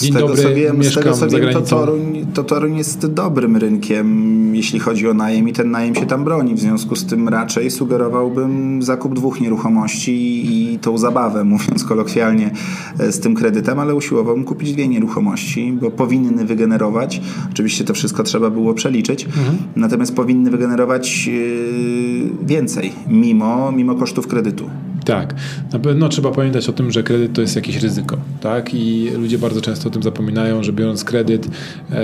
dzień 0.00 0.12
z 0.12 0.16
dobry, 0.16 0.42
co 0.42 0.54
wiem, 0.54 0.78
mieszkam 0.78 1.02
z 1.02 1.04
tego, 1.04 1.16
co 1.16 1.30
za 1.30 1.40
granicą. 1.40 1.60
To 1.60 1.66
Toruń, 1.66 2.26
to 2.34 2.44
Toruń 2.44 2.76
jest 2.76 3.06
dobrym 3.06 3.56
rynkiem, 3.56 4.56
jeśli 4.56 4.78
chodzi 4.78 5.08
o 5.08 5.14
najem 5.14 5.48
i 5.48 5.52
ten 5.52 5.70
najem 5.70 5.94
się 5.94 6.06
tam 6.06 6.24
broni. 6.24 6.54
W 6.54 6.60
związku 6.60 6.96
z 6.96 7.04
tym 7.06 7.28
raczej 7.28 7.70
sugerowałbym 7.70 8.82
zakup 8.82 9.14
dwóch 9.14 9.40
nieruchomości 9.40 10.46
i 10.46 10.78
tą 10.78 10.98
zabawę, 10.98 11.44
mówiąc 11.54 11.84
kolokwialnie, 11.84 12.50
e, 12.98 13.12
z 13.12 13.20
tym 13.20 13.34
kredytem, 13.34 13.78
ale 13.78 13.94
usiłowałbym 13.94 14.44
kupić 14.44 14.72
dwie 14.72 14.88
nieruchomości, 14.88 15.72
bo 15.80 15.90
powinny 15.90 16.44
wygenerować, 16.44 17.20
oczywiście 17.50 17.84
to 17.84 17.94
wszystko 17.94 18.22
trzeba 18.22 18.50
było 18.50 18.74
przeliczyć, 18.74 19.24
mhm. 19.24 19.56
natomiast 19.76 20.14
powinny 20.14 20.50
wygenerować 20.50 21.28
e, 21.28 22.46
więcej, 22.46 22.92
mimo, 23.08 23.72
mimo 23.72 23.94
kosztów 23.94 24.26
kredytu. 24.26 24.70
Tak, 25.04 25.34
na 25.72 25.78
pewno 25.78 26.08
trzeba 26.08 26.30
pamiętać 26.30 26.68
o 26.68 26.72
tym, 26.72 26.90
że 26.90 27.02
kredyt 27.02 27.32
to 27.32 27.40
jest 27.40 27.56
jakieś 27.66 27.82
ryzyko, 27.82 28.16
tak? 28.40 28.74
I 28.74 29.10
ludzie 29.18 29.38
bardzo 29.38 29.60
często 29.60 29.88
o 29.88 29.92
tym 29.92 30.02
zapominają, 30.02 30.62
że 30.62 30.72
biorąc 30.72 31.04
kredyt 31.04 31.46
e, 31.46 31.96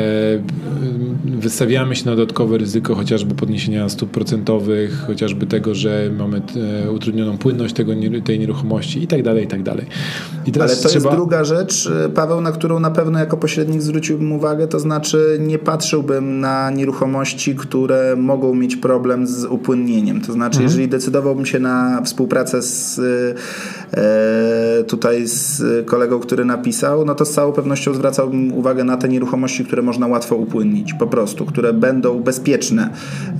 wystawiamy 1.25 1.97
się 1.97 2.05
na 2.05 2.17
dodatkowe 2.17 2.59
ryzyko, 2.59 2.95
chociażby 2.95 3.35
podniesienia 3.35 3.89
stóp 3.89 4.11
procentowych, 4.11 5.05
chociażby 5.07 5.47
tego, 5.47 5.75
że 5.75 6.11
mamy 6.19 6.43
e, 6.85 6.91
utrudnioną 6.91 7.39
płynność 7.39 7.75
tego, 7.75 7.93
tej 8.25 8.39
nieruchomości 8.39 9.03
i 9.03 9.07
tak 9.07 9.23
dalej, 9.23 9.45
i 9.45 9.49
tak 9.49 9.63
dalej. 9.63 9.87
I 10.47 10.53
teraz 10.53 10.71
Ale 10.71 10.83
to 10.83 10.89
trzeba... 10.89 11.05
jest 11.05 11.17
druga 11.17 11.45
rzecz, 11.45 11.91
Paweł, 12.15 12.41
na 12.41 12.53
którą 12.53 12.81
na 12.81 12.91
pewno 12.91 13.19
jako 13.19 13.37
pośrednik 13.37 13.83
zwróciłbym 13.83 14.33
uwagę, 14.33 14.67
to 14.67 14.81
znaczy 14.81 15.39
nie 15.41 15.59
patrzyłbym 15.59 16.41
na 16.41 16.71
nieruchomości, 16.71 17.55
które 17.55 18.17
mogą 18.17 18.55
mieć 18.55 18.77
problem 18.77 19.27
z 19.27 19.45
upłynnieniem. 19.45 20.21
To 20.21 20.33
znaczy, 20.33 20.57
mhm. 20.57 20.69
jeżeli 20.69 20.89
decydowałbym 20.89 21.47
się 21.47 21.59
na 21.59 22.03
współpracę 22.03 22.63
z 22.63 23.01
E, 23.11 23.35
tutaj 24.87 25.27
z 25.27 25.63
kolegą, 25.87 26.21
który 26.21 26.45
napisał, 26.45 27.05
no 27.05 27.15
to 27.15 27.25
z 27.25 27.31
całą 27.31 27.53
pewnością 27.53 27.95
zwracałbym 27.95 28.53
uwagę 28.53 28.85
na 28.85 28.97
te 28.97 29.09
nieruchomości, 29.09 29.65
które 29.65 29.83
można 29.83 30.07
łatwo 30.07 30.37
upłynnić, 30.37 30.95
po 30.95 31.07
prostu, 31.07 31.47
które 31.47 31.73
będą 31.73 32.21
bezpieczne, 32.21 32.91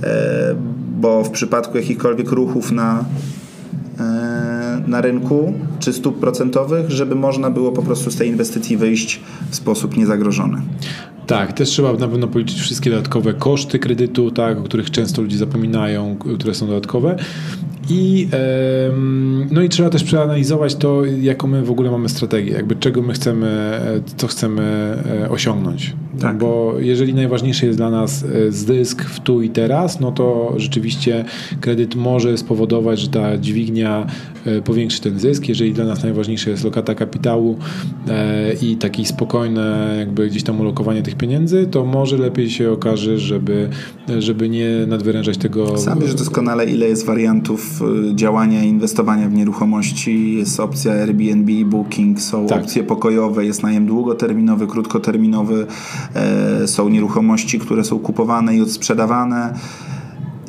e, 0.03 0.55
bo 0.99 1.23
w 1.23 1.29
przypadku 1.29 1.77
jakichkolwiek 1.77 2.31
ruchów 2.31 2.71
na 2.71 3.05
e, 3.99 4.61
na 4.87 5.01
rynku 5.01 5.53
czy 5.81 5.93
stóp 5.93 6.19
procentowych, 6.19 6.91
żeby 6.91 7.15
można 7.15 7.49
było 7.49 7.71
po 7.71 7.81
prostu 7.81 8.11
z 8.11 8.15
tej 8.15 8.29
inwestycji 8.29 8.77
wyjść 8.77 9.19
w 9.49 9.55
sposób 9.55 9.97
niezagrożony. 9.97 10.61
Tak, 11.27 11.53
też 11.53 11.69
trzeba 11.69 11.93
na 11.93 12.07
pewno 12.07 12.27
policzyć 12.27 12.59
wszystkie 12.59 12.89
dodatkowe 12.89 13.33
koszty 13.33 13.79
kredytu, 13.79 14.31
tak, 14.31 14.57
o 14.57 14.63
których 14.63 14.91
często 14.91 15.21
ludzie 15.21 15.37
zapominają, 15.37 16.15
które 16.39 16.53
są 16.53 16.67
dodatkowe. 16.67 17.15
I, 17.89 18.27
no 19.51 19.61
i 19.61 19.69
trzeba 19.69 19.89
też 19.89 20.03
przeanalizować 20.03 20.75
to, 20.75 21.05
jaką 21.05 21.47
my 21.47 21.63
w 21.63 21.71
ogóle 21.71 21.91
mamy 21.91 22.09
strategię, 22.09 22.51
jakby 22.51 22.75
czego 22.75 23.01
my 23.01 23.13
chcemy, 23.13 23.79
co 24.17 24.27
chcemy 24.27 24.63
e, 25.23 25.29
osiągnąć. 25.29 25.95
Tak. 26.19 26.37
Bo 26.37 26.75
jeżeli 26.79 27.13
najważniejszy 27.13 27.65
jest 27.65 27.77
dla 27.77 27.89
nas 27.89 28.23
e, 28.23 28.51
zysk 28.51 29.03
w 29.03 29.19
tu 29.19 29.41
i 29.41 29.49
teraz, 29.49 29.99
no 29.99 30.11
to 30.11 30.53
rzeczywiście 30.57 31.25
kredyt 31.61 31.95
może 31.95 32.37
spowodować, 32.37 32.99
że 32.99 33.07
ta 33.07 33.37
dźwignia 33.37 34.07
e, 34.45 34.61
powiększy 34.61 35.01
ten 35.01 35.19
zysk. 35.19 35.49
Jeżeli 35.49 35.70
dla 35.73 35.85
nas 35.85 36.03
najważniejsza 36.03 36.49
jest 36.49 36.63
lokata 36.63 36.95
kapitału 36.95 37.57
i 38.61 38.77
taki 38.77 39.05
spokojne 39.05 39.95
jakby 39.99 40.27
gdzieś 40.27 40.43
tam 40.43 40.61
ulokowanie 40.61 41.03
tych 41.03 41.15
pieniędzy, 41.15 41.67
to 41.71 41.85
może 41.85 42.17
lepiej 42.17 42.49
się 42.49 42.71
okaże, 42.71 43.17
żeby, 43.17 43.69
żeby 44.19 44.49
nie 44.49 44.85
nadwyrężać 44.87 45.37
tego. 45.37 45.77
Sam 45.77 45.99
wiesz 45.99 46.15
doskonale, 46.15 46.65
ile 46.65 46.87
jest 46.87 47.05
wariantów 47.05 47.81
Y, 47.81 48.15
działania 48.15 48.63
i 48.63 48.67
inwestowania 48.67 49.29
w 49.29 49.33
nieruchomości. 49.33 50.33
Jest 50.33 50.59
opcja 50.59 50.93
Airbnb, 50.93 51.51
Booking, 51.65 52.21
są 52.21 52.47
tak. 52.47 52.61
opcje 52.61 52.83
pokojowe, 52.83 53.45
jest 53.45 53.63
najem 53.63 53.85
długoterminowy, 53.85 54.67
krótkoterminowy, 54.67 55.67
e, 56.13 56.67
są 56.67 56.89
nieruchomości, 56.89 57.59
które 57.59 57.83
są 57.83 57.99
kupowane 57.99 58.55
i 58.55 58.61
odsprzedawane 58.61 59.53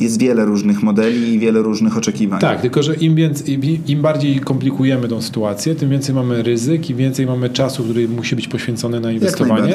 jest 0.03 0.21
wiele 0.21 0.45
różnych 0.45 0.83
modeli 0.83 1.35
i 1.35 1.39
wiele 1.39 1.63
różnych 1.63 1.97
oczekiwań. 1.97 2.41
Tak, 2.41 2.61
tylko 2.61 2.83
że 2.83 2.95
im, 2.95 3.15
więcej, 3.15 3.61
im 3.87 4.03
bardziej 4.03 4.41
komplikujemy 4.41 5.09
tą 5.09 5.23
sytuację, 5.23 5.75
tym 5.75 5.91
więcej 5.91 6.15
mamy 6.15 6.43
ryzyk 6.43 6.91
i 6.91 6.95
więcej 6.95 7.27
mamy 7.27 7.51
czasu, 7.51 7.85
który 7.85 8.09
musi 8.09 8.37
być 8.37 8.49
poświęcony 8.49 9.01
na 9.01 9.13
inwestowanie 9.13 9.75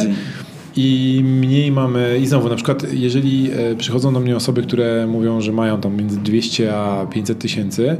i 0.77 1.21
mniej 1.23 1.71
mamy, 1.71 2.19
i 2.21 2.27
znowu 2.27 2.49
na 2.49 2.55
przykład 2.55 2.93
jeżeli 2.93 3.51
e, 3.51 3.75
przychodzą 3.75 4.13
do 4.13 4.19
mnie 4.19 4.35
osoby, 4.35 4.61
które 4.61 5.07
mówią, 5.07 5.41
że 5.41 5.51
mają 5.51 5.81
tam 5.81 5.95
między 5.95 6.17
200 6.17 6.75
a 6.75 7.05
500 7.05 7.39
tysięcy 7.39 7.97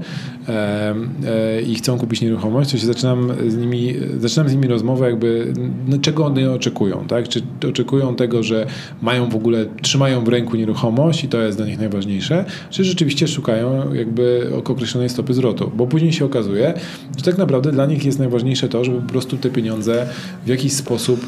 e, 0.48 0.96
e, 1.26 1.62
i 1.62 1.76
chcą 1.76 1.98
kupić 1.98 2.22
nieruchomość, 2.22 2.72
to 2.72 2.78
się 2.78 2.88
zaczynam 2.88 3.32
z 3.48 3.58
nimi, 3.58 3.96
zaczynam 4.18 4.50
z 4.50 4.54
nimi 4.54 4.68
rozmowę 4.68 5.10
jakby, 5.10 5.54
no, 5.88 5.98
czego 5.98 6.26
one 6.26 6.52
oczekują, 6.52 7.06
tak? 7.08 7.28
Czy 7.28 7.42
oczekują 7.70 8.16
tego, 8.16 8.44
że 8.44 8.68
mają 9.02 9.30
w 9.30 9.36
ogóle, 9.36 9.66
trzymają 9.82 10.24
w 10.24 10.28
ręku 10.28 10.58
nieruchomość 10.58 11.24
i 11.24 11.28
to 11.28 11.42
jest 11.42 11.58
dla 11.58 11.68
nich 11.68 11.80
najważniejsze, 11.80 12.46
czy 12.70 12.84
rzeczywiście 12.84 13.28
szukają 13.28 13.94
jakby 13.94 14.52
określonej 14.66 15.10
stopy 15.10 15.34
zwrotu, 15.34 15.72
bo 15.76 15.88
później 15.88 16.14
się 16.14 16.26
okazuje, 16.26 16.74
że 17.18 17.24
tak 17.24 17.38
naprawdę 17.38 17.72
dla 17.72 17.86
nich 17.86 18.06
jest 18.06 18.20
najważniejsze 18.20 18.70
to, 18.70 18.84
żeby 18.84 19.02
po 19.02 19.10
prostu 19.10 19.38
te 19.38 19.50
pieniądze 19.50 20.08
w 20.46 20.48
jakiś 20.48 20.74
sposób 20.74 21.28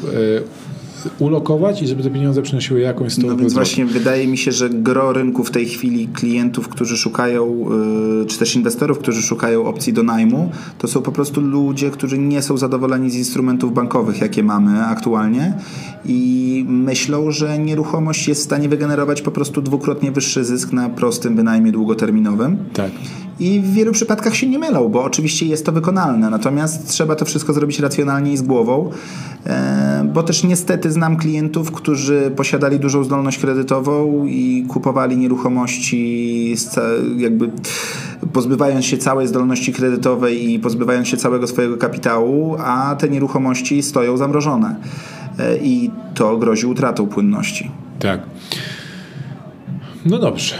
ulokować 1.18 1.82
i 1.82 1.86
żeby 1.86 2.02
te 2.02 2.10
pieniądze 2.10 2.42
przynosiły 2.42 2.80
jakąś 2.80 3.12
stopę 3.12 3.28
No 3.28 3.36
więc 3.36 3.52
właśnie 3.54 3.86
wydaje 3.86 4.26
mi 4.26 4.38
się, 4.38 4.52
że 4.52 4.70
gro 4.70 5.12
rynku 5.12 5.44
w 5.44 5.50
tej 5.50 5.66
chwili 5.66 6.08
klientów, 6.08 6.68
którzy 6.68 6.96
szukają, 6.96 7.66
y, 8.22 8.26
czy 8.26 8.38
też 8.38 8.56
inwestorów, 8.56 8.98
którzy 8.98 9.22
szukają 9.22 9.64
opcji 9.64 9.92
do 9.92 10.02
najmu, 10.02 10.50
to 10.78 10.88
są 10.88 11.02
po 11.02 11.12
prostu 11.12 11.40
ludzie, 11.40 11.90
którzy 11.90 12.18
nie 12.18 12.42
są 12.42 12.56
zadowoleni 12.56 13.10
z 13.10 13.14
instrumentów 13.14 13.74
bankowych, 13.74 14.20
jakie 14.20 14.42
mamy 14.42 14.84
aktualnie 14.84 15.54
i 16.04 16.64
myślą, 16.68 17.30
że 17.30 17.58
nieruchomość 17.58 18.28
jest 18.28 18.40
w 18.40 18.44
stanie 18.44 18.68
wygenerować 18.68 19.22
po 19.22 19.30
prostu 19.30 19.62
dwukrotnie 19.62 20.12
wyższy 20.12 20.44
zysk 20.44 20.72
na 20.72 20.88
prostym 20.88 21.36
wynajmie 21.36 21.72
długoterminowym. 21.72 22.56
Tak. 22.72 22.90
I 23.40 23.60
w 23.60 23.72
wielu 23.72 23.92
przypadkach 23.92 24.36
się 24.36 24.46
nie 24.46 24.58
mylą, 24.58 24.88
bo 24.88 25.04
oczywiście 25.04 25.46
jest 25.46 25.66
to 25.66 25.72
wykonalne, 25.72 26.30
natomiast 26.30 26.88
trzeba 26.88 27.16
to 27.16 27.24
wszystko 27.24 27.52
zrobić 27.52 27.80
racjonalnie 27.80 28.32
i 28.32 28.36
z 28.36 28.42
głową, 28.42 28.90
e, 29.46 30.10
bo 30.14 30.22
też 30.22 30.44
niestety 30.44 30.89
znam 30.90 31.16
klientów, 31.16 31.72
którzy 31.72 32.32
posiadali 32.36 32.78
dużą 32.78 33.04
zdolność 33.04 33.38
kredytową 33.38 34.26
i 34.26 34.64
kupowali 34.68 35.16
nieruchomości 35.16 36.54
jakby 37.16 37.50
pozbywając 38.32 38.84
się 38.84 38.98
całej 38.98 39.26
zdolności 39.26 39.72
kredytowej 39.72 40.50
i 40.50 40.58
pozbywając 40.58 41.08
się 41.08 41.16
całego 41.16 41.46
swojego 41.46 41.76
kapitału, 41.76 42.56
a 42.58 42.96
te 42.98 43.08
nieruchomości 43.08 43.82
stoją 43.82 44.16
zamrożone. 44.16 44.76
E, 45.38 45.56
I 45.56 45.90
to 46.14 46.36
grozi 46.36 46.66
utratą 46.66 47.06
płynności. 47.06 47.70
Tak. 47.98 48.20
No 50.06 50.18
dobrze. 50.18 50.54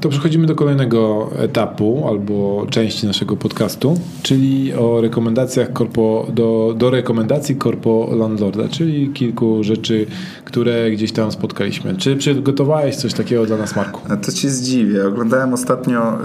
To 0.00 0.08
przechodzimy 0.08 0.46
do 0.46 0.54
kolejnego 0.54 1.30
etapu 1.38 2.08
albo 2.08 2.66
części 2.70 3.06
naszego 3.06 3.36
podcastu, 3.36 4.00
czyli 4.22 4.74
o 4.74 5.00
rekomendacjach 5.00 5.72
korpo, 5.72 6.26
do, 6.32 6.74
do 6.78 6.90
rekomendacji 6.90 7.56
korpo 7.56 8.08
landlorda, 8.16 8.68
czyli 8.68 9.08
kilku 9.08 9.64
rzeczy, 9.64 10.06
które 10.44 10.90
gdzieś 10.90 11.12
tam 11.12 11.32
spotkaliśmy. 11.32 11.96
Czy 11.96 12.16
przygotowałeś 12.16 12.96
coś 12.96 13.14
takiego 13.14 13.46
dla 13.46 13.56
nas, 13.56 13.76
Marku? 13.76 14.00
A 14.08 14.16
to 14.16 14.32
ci 14.32 14.48
zdziwię. 14.48 15.06
Oglądałem 15.06 15.52
ostatnio 15.52 16.14
y, 16.14 16.18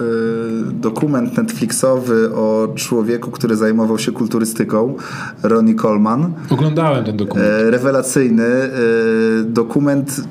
dokument 0.74 1.38
Netflixowy 1.38 2.36
o 2.36 2.68
człowieku, 2.76 3.32
który 3.32 3.56
zajmował 3.56 4.00
się 4.00 4.12
kulturystyką, 4.12 4.96
Ronnie 5.44 5.76
Coleman. 5.76 6.34
Oglądałem 6.50 7.06
ten 7.06 7.18
dokument. 7.18 7.50
E, 7.50 7.72
rewelacyjny 7.72 8.44
y, 8.46 9.44
dokument 9.44 10.22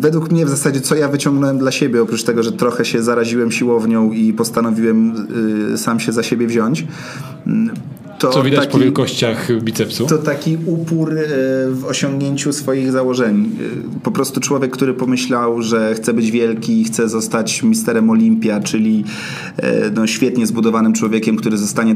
według 0.00 0.30
mnie 0.30 0.46
w 0.46 0.48
zasadzie 0.48 0.80
co 0.80 0.94
ja 0.94 1.08
wyciągnąłem 1.08 1.58
dla 1.58 1.70
siebie, 1.70 2.02
oprócz 2.02 2.22
tego, 2.22 2.42
że 2.42 2.52
trochę 2.52 2.84
się 2.84 3.02
zaraziłem 3.02 3.52
siłownią 3.52 4.12
i 4.12 4.32
postanowiłem 4.32 5.26
y, 5.74 5.78
sam 5.78 6.00
się 6.00 6.12
za 6.12 6.22
siebie 6.22 6.46
wziąć. 6.46 6.86
Mm, 7.46 7.74
to 8.22 8.30
Co 8.30 8.42
widać 8.42 8.60
taki, 8.60 8.72
po 8.72 8.78
wielkościach 8.78 9.48
bicepsu? 9.62 10.06
To 10.06 10.18
taki 10.18 10.58
upór 10.66 11.12
y, 11.12 11.24
w 11.70 11.84
osiągnięciu 11.84 12.52
swoich 12.52 12.92
założeń. 12.92 13.50
Y, 13.96 14.00
po 14.00 14.10
prostu 14.10 14.40
człowiek, 14.40 14.70
który 14.70 14.94
pomyślał, 14.94 15.62
że 15.62 15.94
chce 15.94 16.12
być 16.12 16.30
wielki, 16.30 16.84
chce 16.84 17.08
zostać 17.08 17.62
misterem 17.62 18.10
Olimpia, 18.10 18.60
czyli 18.60 19.04
y, 19.58 19.90
no, 19.94 20.06
świetnie 20.06 20.46
zbudowanym 20.46 20.92
człowiekiem, 20.92 21.36
który 21.36 21.58
zostanie 21.58 21.94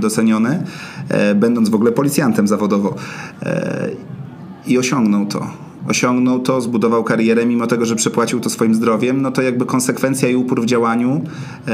doceniony, 0.00 0.62
będąc 1.34 1.68
w 1.68 1.74
ogóle 1.74 1.92
policjantem 1.92 2.48
zawodowo. 2.48 2.94
I 4.66 4.78
osiągnął 4.78 5.26
to 5.26 5.65
osiągnął 5.88 6.38
to, 6.38 6.60
zbudował 6.60 7.04
karierę, 7.04 7.46
mimo 7.46 7.66
tego, 7.66 7.86
że 7.86 7.96
przepłacił 7.96 8.40
to 8.40 8.50
swoim 8.50 8.74
zdrowiem, 8.74 9.22
no 9.22 9.30
to 9.30 9.42
jakby 9.42 9.66
konsekwencja 9.66 10.28
i 10.28 10.36
upór 10.36 10.62
w 10.62 10.66
działaniu 10.66 11.24
e, 11.68 11.72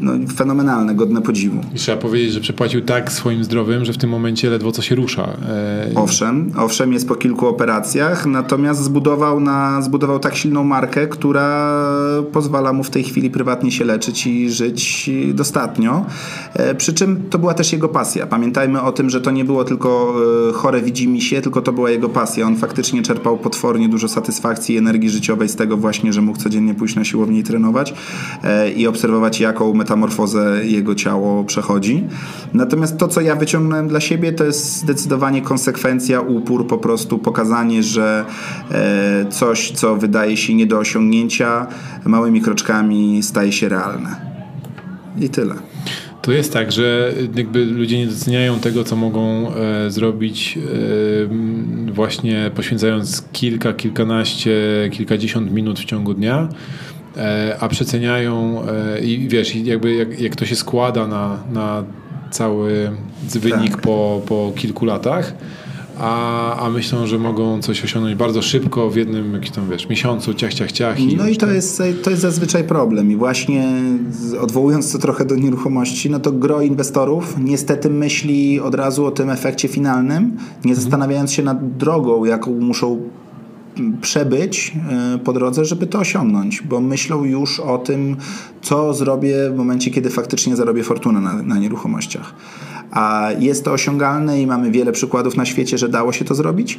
no, 0.00 0.12
fenomenalne, 0.36 0.94
godne 0.94 1.22
podziwu. 1.22 1.60
I 1.74 1.78
trzeba 1.78 1.98
powiedzieć, 1.98 2.32
że 2.32 2.40
przepłacił 2.40 2.80
tak 2.80 3.12
swoim 3.12 3.44
zdrowiem, 3.44 3.84
że 3.84 3.92
w 3.92 3.98
tym 3.98 4.10
momencie 4.10 4.50
ledwo 4.50 4.72
co 4.72 4.82
się 4.82 4.94
rusza. 4.94 5.28
E... 5.48 5.90
Owszem, 5.94 6.52
owszem, 6.56 6.92
jest 6.92 7.08
po 7.08 7.14
kilku 7.14 7.46
operacjach, 7.46 8.26
natomiast 8.26 8.82
zbudował, 8.82 9.40
na, 9.40 9.82
zbudował 9.82 10.18
tak 10.18 10.36
silną 10.36 10.64
markę, 10.64 11.06
która 11.06 11.82
pozwala 12.32 12.72
mu 12.72 12.84
w 12.84 12.90
tej 12.90 13.04
chwili 13.04 13.30
prywatnie 13.30 13.72
się 13.72 13.84
leczyć 13.84 14.26
i 14.26 14.50
żyć 14.50 15.10
dostatnio. 15.34 16.06
E, 16.54 16.74
przy 16.74 16.94
czym 16.94 17.22
to 17.30 17.38
była 17.38 17.54
też 17.54 17.72
jego 17.72 17.88
pasja. 17.88 18.26
Pamiętajmy 18.26 18.82
o 18.82 18.92
tym, 18.92 19.10
że 19.10 19.20
to 19.20 19.30
nie 19.30 19.44
było 19.44 19.64
tylko 19.64 20.14
chore 20.54 20.82
widzi 20.82 21.08
się, 21.20 21.42
tylko 21.42 21.62
to 21.62 21.72
była 21.72 21.90
jego 21.90 22.08
pasja. 22.08 22.46
On 22.46 22.56
faktycznie 22.56 22.87
faktycznie 22.88 23.14
czerpał 23.14 23.38
potwornie 23.38 23.88
dużo 23.88 24.08
satysfakcji 24.08 24.74
i 24.74 24.78
energii 24.78 25.10
życiowej 25.10 25.48
z 25.48 25.56
tego 25.56 25.76
właśnie, 25.76 26.12
że 26.12 26.22
mógł 26.22 26.38
codziennie 26.38 26.74
pójść 26.74 26.96
na 26.96 27.04
siłownię 27.04 27.38
i 27.38 27.42
trenować 27.42 27.94
e, 28.44 28.70
i 28.70 28.86
obserwować, 28.86 29.40
jaką 29.40 29.74
metamorfozę 29.74 30.60
jego 30.64 30.94
ciało 30.94 31.44
przechodzi. 31.44 32.04
Natomiast 32.54 32.98
to, 32.98 33.08
co 33.08 33.20
ja 33.20 33.36
wyciągnąłem 33.36 33.88
dla 33.88 34.00
siebie, 34.00 34.32
to 34.32 34.44
jest 34.44 34.76
zdecydowanie 34.76 35.42
konsekwencja, 35.42 36.20
upór, 36.20 36.66
po 36.66 36.78
prostu 36.78 37.18
pokazanie, 37.18 37.82
że 37.82 38.24
e, 38.70 39.26
coś, 39.30 39.70
co 39.70 39.96
wydaje 39.96 40.36
się 40.36 40.54
nie 40.54 40.66
do 40.66 40.78
osiągnięcia, 40.78 41.66
małymi 42.04 42.40
kroczkami 42.40 43.22
staje 43.22 43.52
się 43.52 43.68
realne. 43.68 44.16
I 45.20 45.28
tyle. 45.28 45.54
To 46.22 46.32
jest 46.32 46.52
tak, 46.52 46.72
że 46.72 47.12
jakby 47.34 47.64
ludzie 47.64 47.98
nie 47.98 48.06
doceniają 48.06 48.60
tego, 48.60 48.84
co 48.84 48.96
mogą 48.96 49.54
e, 49.54 49.90
zrobić 49.90 50.58
e, 50.58 51.92
właśnie 51.92 52.50
poświęcając 52.54 53.24
kilka, 53.32 53.72
kilkanaście, 53.72 54.52
kilkadziesiąt 54.92 55.52
minut 55.52 55.80
w 55.80 55.84
ciągu 55.84 56.14
dnia, 56.14 56.48
e, 57.16 57.56
a 57.60 57.68
przeceniają 57.68 58.62
e, 58.68 59.00
i 59.00 59.28
wiesz, 59.28 59.56
jakby 59.56 59.94
jak, 59.94 60.20
jak 60.20 60.36
to 60.36 60.46
się 60.46 60.56
składa 60.56 61.06
na, 61.06 61.38
na 61.52 61.84
cały 62.30 62.90
wynik 63.22 63.72
tak. 63.72 63.80
po, 63.80 64.22
po 64.26 64.52
kilku 64.56 64.84
latach, 64.84 65.34
a, 66.00 66.56
a 66.56 66.70
myślą, 66.70 67.06
że 67.06 67.18
mogą 67.18 67.62
coś 67.62 67.84
osiągnąć 67.84 68.16
bardzo 68.16 68.42
szybko 68.42 68.90
w 68.90 68.96
jednym 68.96 69.34
jakiś 69.34 69.50
tam, 69.50 69.70
wiesz, 69.70 69.88
miesiącu, 69.88 70.34
ciach, 70.34 70.54
ciach, 70.54 70.72
ciach. 70.72 71.00
I 71.00 71.16
no 71.16 71.28
i 71.28 71.36
to 71.36 71.50
jest, 71.50 71.82
to 72.02 72.10
jest 72.10 72.22
zazwyczaj 72.22 72.64
problem. 72.64 73.10
I 73.10 73.16
właśnie 73.16 73.68
odwołując 74.40 74.92
to 74.92 74.98
trochę 74.98 75.24
do 75.24 75.36
nieruchomości, 75.36 76.10
no 76.10 76.20
to 76.20 76.32
gro 76.32 76.62
inwestorów 76.62 77.36
niestety 77.38 77.90
myśli 77.90 78.60
od 78.60 78.74
razu 78.74 79.06
o 79.06 79.10
tym 79.10 79.30
efekcie 79.30 79.68
finalnym, 79.68 80.24
nie 80.64 80.70
mhm. 80.70 80.74
zastanawiając 80.74 81.32
się 81.32 81.42
nad 81.42 81.76
drogą, 81.76 82.24
jaką 82.24 82.60
muszą 82.60 83.00
przebyć 84.00 84.72
e, 84.90 85.18
po 85.18 85.32
drodze, 85.32 85.64
żeby 85.64 85.86
to 85.86 85.98
osiągnąć, 85.98 86.62
bo 86.62 86.80
myślą 86.80 87.24
już 87.24 87.60
o 87.60 87.78
tym, 87.78 88.16
co 88.62 88.94
zrobię 88.94 89.50
w 89.50 89.56
momencie, 89.56 89.90
kiedy 89.90 90.10
faktycznie 90.10 90.56
zarobię 90.56 90.82
fortunę 90.82 91.20
na, 91.20 91.42
na 91.42 91.58
nieruchomościach. 91.58 92.34
A 92.90 93.30
jest 93.38 93.64
to 93.64 93.72
osiągalne 93.72 94.42
i 94.42 94.46
mamy 94.46 94.70
wiele 94.70 94.92
przykładów 94.92 95.36
na 95.36 95.44
świecie, 95.44 95.78
że 95.78 95.88
dało 95.88 96.12
się 96.12 96.24
to 96.24 96.34
zrobić. 96.34 96.78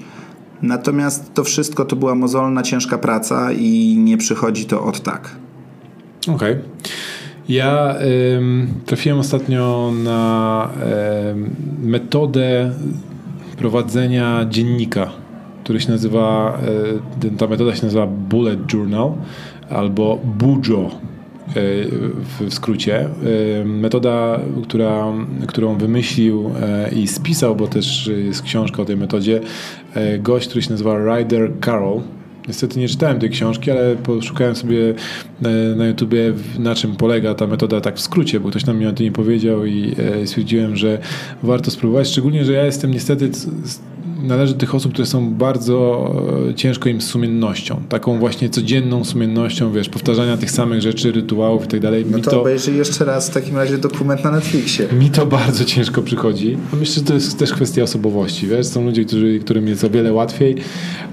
Natomiast 0.61 1.33
to 1.33 1.43
wszystko 1.43 1.85
to 1.85 1.95
była 1.95 2.15
mozolna, 2.15 2.63
ciężka 2.63 2.97
praca 2.97 3.51
i 3.51 3.97
nie 3.97 4.17
przychodzi 4.17 4.65
to 4.65 4.83
od 4.83 5.03
tak. 5.03 5.35
Okej. 6.21 6.35
Okay. 6.35 6.61
Ja 7.49 7.95
ym, 8.37 8.67
trafiłem 8.85 9.19
ostatnio 9.19 9.91
na 10.03 10.69
ym, 11.31 11.55
metodę 11.83 12.71
prowadzenia 13.57 14.45
dziennika, 14.49 15.09
który 15.63 15.79
się 15.79 15.91
nazywa, 15.91 16.57
y, 17.25 17.31
ta 17.37 17.47
metoda 17.47 17.75
się 17.75 17.83
nazywa 17.83 18.07
Bullet 18.07 18.73
Journal 18.73 19.11
albo 19.69 20.19
Bujo 20.39 20.89
w 21.55 22.53
skrócie. 22.53 23.09
Metoda, 23.65 24.39
która, 24.63 25.13
którą 25.47 25.77
wymyślił 25.77 26.51
e, 26.61 26.91
i 26.91 27.07
spisał, 27.07 27.55
bo 27.55 27.67
też 27.67 28.11
jest 28.25 28.41
książka 28.41 28.81
o 28.81 28.85
tej 28.85 28.97
metodzie, 28.97 29.41
e, 29.93 30.19
gość, 30.19 30.47
który 30.47 30.61
się 30.61 30.69
nazywa 30.69 30.97
Ryder 30.97 31.51
Carroll. 31.65 32.01
Niestety 32.47 32.79
nie 32.79 32.87
czytałem 32.87 33.19
tej 33.19 33.29
książki, 33.29 33.71
ale 33.71 33.95
poszukałem 33.95 34.55
sobie 34.55 34.93
e, 35.43 35.75
na 35.75 35.87
YouTubie, 35.87 36.33
na 36.59 36.75
czym 36.75 36.95
polega 36.95 37.33
ta 37.35 37.47
metoda 37.47 37.81
tak 37.81 37.95
w 37.95 38.01
skrócie, 38.01 38.39
bo 38.39 38.49
ktoś 38.49 38.65
nam 38.65 38.77
mi 38.77 38.85
o 38.85 38.93
tym 38.93 39.05
nie 39.05 39.11
powiedział 39.11 39.65
i 39.65 39.95
stwierdziłem, 40.25 40.75
że 40.75 40.99
warto 41.43 41.71
spróbować. 41.71 42.07
Szczególnie, 42.07 42.45
że 42.45 42.53
ja 42.53 42.65
jestem 42.65 42.91
niestety 42.91 43.31
należy 44.23 44.53
do 44.53 44.59
tych 44.59 44.75
osób, 44.75 44.93
które 44.93 45.05
są 45.05 45.33
bardzo 45.33 46.11
e, 46.49 46.55
ciężko 46.55 46.89
im 46.89 47.01
sumiennością. 47.01 47.81
Taką 47.89 48.19
właśnie 48.19 48.49
codzienną 48.49 49.05
sumiennością, 49.05 49.71
wiesz, 49.71 49.89
powtarzania 49.89 50.37
tych 50.37 50.51
samych 50.51 50.81
rzeczy, 50.81 51.11
rytuałów 51.11 51.65
i 51.65 51.67
tak 51.67 51.79
dalej. 51.79 52.05
No 52.11 52.19
to, 52.19 52.31
to 52.31 52.41
obejrzyj 52.41 52.77
jeszcze 52.77 53.05
raz 53.05 53.29
w 53.29 53.33
takim 53.33 53.55
razie 53.55 53.77
dokument 53.77 54.23
na 54.23 54.31
Netflixie. 54.31 54.87
Mi 54.99 55.09
to 55.09 55.25
bardzo 55.25 55.65
ciężko 55.65 56.01
przychodzi. 56.01 56.57
Myślę, 56.79 56.95
że 56.95 57.01
to 57.01 57.13
jest 57.13 57.39
też 57.39 57.53
kwestia 57.53 57.83
osobowości, 57.83 58.47
wiesz. 58.47 58.65
Są 58.65 58.85
ludzie, 58.85 59.05
którzy, 59.05 59.39
którym 59.39 59.67
jest 59.67 59.83
o 59.83 59.89
wiele 59.89 60.13
łatwiej, 60.13 60.55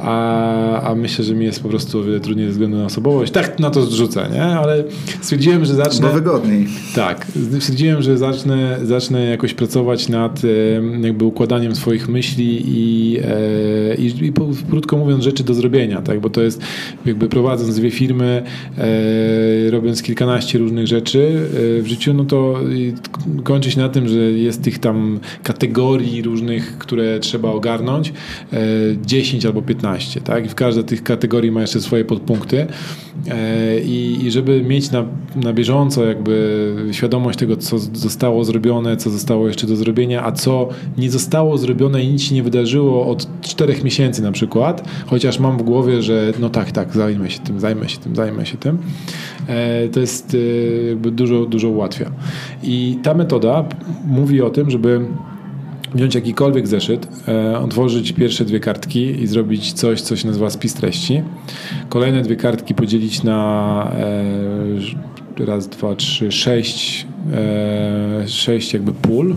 a, 0.00 0.80
a 0.82 0.94
myślę, 0.94 1.24
że 1.24 1.34
mi 1.34 1.44
jest 1.44 1.62
po 1.62 1.68
prostu 1.68 1.98
o 1.98 2.02
wiele 2.02 2.20
trudniej 2.20 2.46
ze 2.46 2.52
względu 2.52 2.76
na 2.76 2.84
osobowość. 2.84 3.32
Tak 3.32 3.58
na 3.58 3.70
to 3.70 3.82
zrzucę, 3.82 4.28
nie? 4.32 4.44
Ale 4.44 4.84
stwierdziłem, 5.20 5.64
że 5.64 5.74
zacznę... 5.74 6.06
Bo 6.08 6.14
wygodniej. 6.14 6.66
Tak. 6.94 7.26
Stwierdziłem, 7.60 8.02
że 8.02 8.18
zacznę, 8.18 8.78
zacznę 8.82 9.24
jakoś 9.24 9.54
pracować 9.54 10.08
nad 10.08 10.42
jakby 11.00 11.24
układaniem 11.24 11.76
swoich 11.76 12.08
myśli 12.08 12.62
i 12.66 12.95
i, 12.96 13.18
e, 13.24 13.94
i, 13.94 14.26
i 14.26 14.32
krótko 14.70 14.96
mówiąc 14.96 15.24
rzeczy 15.24 15.44
do 15.44 15.54
zrobienia, 15.54 16.02
tak? 16.02 16.20
bo 16.20 16.30
to 16.30 16.42
jest 16.42 16.62
jakby 17.06 17.28
prowadząc 17.28 17.76
dwie 17.76 17.90
firmy, 17.90 18.42
e, 18.78 19.70
robiąc 19.70 20.02
kilkanaście 20.02 20.58
różnych 20.58 20.86
rzeczy 20.86 21.48
e, 21.78 21.82
w 21.82 21.86
życiu, 21.86 22.14
no 22.14 22.24
to 22.24 22.60
kończy 23.44 23.70
się 23.70 23.80
na 23.80 23.88
tym, 23.88 24.08
że 24.08 24.18
jest 24.18 24.62
tych 24.62 24.78
tam 24.78 25.20
kategorii 25.42 26.22
różnych, 26.22 26.78
które 26.78 27.20
trzeba 27.20 27.50
ogarnąć, 27.50 28.12
e, 28.52 28.58
10 29.06 29.46
albo 29.46 29.62
15, 29.62 30.20
tak? 30.20 30.46
I 30.46 30.48
w 30.48 30.54
każdej 30.54 30.84
z 30.84 30.86
tych 30.86 31.02
kategorii 31.02 31.50
ma 31.50 31.60
jeszcze 31.60 31.80
swoje 31.80 32.04
podpunkty 32.04 32.66
i, 33.84 34.18
i 34.22 34.30
żeby 34.30 34.62
mieć 34.62 34.90
na, 34.90 35.04
na 35.36 35.52
bieżąco 35.52 36.04
jakby 36.04 36.74
świadomość 36.92 37.38
tego, 37.38 37.56
co 37.56 37.78
zostało 37.78 38.44
zrobione, 38.44 38.96
co 38.96 39.10
zostało 39.10 39.48
jeszcze 39.48 39.66
do 39.66 39.76
zrobienia, 39.76 40.24
a 40.24 40.32
co 40.32 40.68
nie 40.98 41.10
zostało 41.10 41.58
zrobione 41.58 42.02
i 42.02 42.08
nic 42.08 42.22
się 42.22 42.34
nie 42.34 42.42
wydarzyło 42.42 42.85
od 42.94 43.40
czterech 43.40 43.84
miesięcy 43.84 44.22
na 44.22 44.32
przykład, 44.32 44.88
chociaż 45.06 45.38
mam 45.38 45.58
w 45.58 45.62
głowie, 45.62 46.02
że 46.02 46.32
no 46.40 46.50
tak, 46.50 46.72
tak, 46.72 46.92
zajmę 46.92 47.30
się 47.30 47.38
tym, 47.38 47.60
zajmę 47.60 47.88
się 47.88 47.98
tym, 47.98 48.16
zajmę 48.16 48.46
się 48.46 48.56
tym, 48.56 48.78
e, 49.48 49.88
to 49.88 50.00
jest 50.00 50.34
e, 50.34 50.86
jakby 50.88 51.10
dużo, 51.10 51.46
dużo 51.46 51.68
ułatwia. 51.68 52.10
I 52.62 52.98
ta 53.02 53.14
metoda 53.14 53.64
mówi 54.06 54.42
o 54.42 54.50
tym, 54.50 54.70
żeby 54.70 55.00
wziąć 55.94 56.14
jakikolwiek 56.14 56.68
zeszyt, 56.68 57.08
e, 57.28 57.58
otworzyć 57.58 58.12
pierwsze 58.12 58.44
dwie 58.44 58.60
kartki 58.60 59.22
i 59.22 59.26
zrobić 59.26 59.72
coś, 59.72 60.00
co 60.00 60.16
się 60.16 60.26
nazywa 60.26 60.50
spis 60.50 60.74
treści. 60.74 61.22
Kolejne 61.88 62.22
dwie 62.22 62.36
kartki 62.36 62.74
podzielić 62.74 63.22
na 63.22 63.92
raz, 65.38 65.68
dwa, 65.68 65.94
trzy, 65.94 66.32
sześć, 66.32 67.06
sześć 68.26 68.72
jakby 68.72 68.92
pól. 68.92 69.36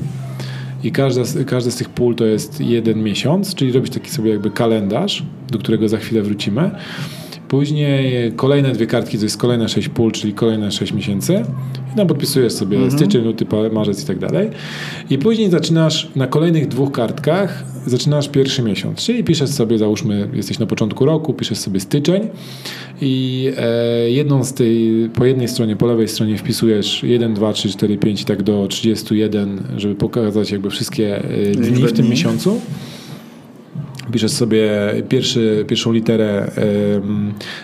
I 0.83 0.91
każdy 0.91 1.71
z 1.71 1.75
tych 1.75 1.89
pól 1.89 2.15
to 2.15 2.25
jest 2.25 2.61
jeden 2.61 3.03
miesiąc, 3.03 3.55
czyli 3.55 3.71
robić 3.71 3.93
taki 3.93 4.09
sobie 4.09 4.31
jakby 4.31 4.51
kalendarz, 4.51 5.23
do 5.51 5.59
którego 5.59 5.89
za 5.89 5.97
chwilę 5.97 6.21
wrócimy. 6.21 6.71
Później 7.49 8.31
kolejne 8.35 8.71
dwie 8.71 8.87
kartki 8.87 9.17
to 9.17 9.23
jest 9.23 9.37
kolejne 9.37 9.69
6 9.69 9.89
pól, 9.89 10.11
czyli 10.11 10.33
kolejne 10.33 10.71
6 10.71 10.93
miesięcy. 10.93 11.43
I 11.93 11.97
tam 11.97 12.07
podpisujesz 12.07 12.53
sobie 12.53 12.77
mhm. 12.77 12.97
styczeń, 12.97 13.23
luty, 13.23 13.45
marzec 13.71 14.03
i 14.03 14.07
tak 14.07 14.19
dalej. 14.19 14.49
I 15.09 15.17
później 15.17 15.49
zaczynasz 15.49 16.09
na 16.15 16.27
kolejnych 16.27 16.67
dwóch 16.67 16.91
kartkach, 16.91 17.63
zaczynasz 17.85 18.29
pierwszy 18.29 18.61
miesiąc. 18.61 18.99
Czyli 19.05 19.23
piszesz 19.23 19.49
sobie, 19.49 19.77
załóżmy, 19.77 20.29
jesteś 20.33 20.59
na 20.59 20.65
początku 20.65 21.05
roku, 21.05 21.33
piszesz 21.33 21.57
sobie 21.57 21.79
styczeń 21.79 22.27
i 23.01 23.45
e, 23.57 24.09
jedną 24.09 24.43
z 24.43 24.53
tej, 24.53 25.09
po 25.13 25.25
jednej 25.25 25.47
stronie, 25.47 25.75
po 25.75 25.85
lewej 25.87 26.07
stronie 26.07 26.37
wpisujesz 26.37 27.03
1, 27.03 27.33
2, 27.33 27.53
3, 27.53 27.69
4, 27.69 27.97
5 27.97 28.21
i 28.21 28.25
tak 28.25 28.43
do 28.43 28.67
31, 28.67 29.63
żeby 29.77 29.95
pokazać 29.95 30.51
jakby 30.51 30.69
wszystkie 30.69 31.23
e, 31.23 31.51
dni 31.51 31.87
w 31.87 31.93
tym 31.93 32.09
miesiącu 32.09 32.61
piszesz 34.11 34.31
sobie 34.31 34.69
pierwszy, 35.09 35.65
pierwszą 35.67 35.91
literę 35.91 36.51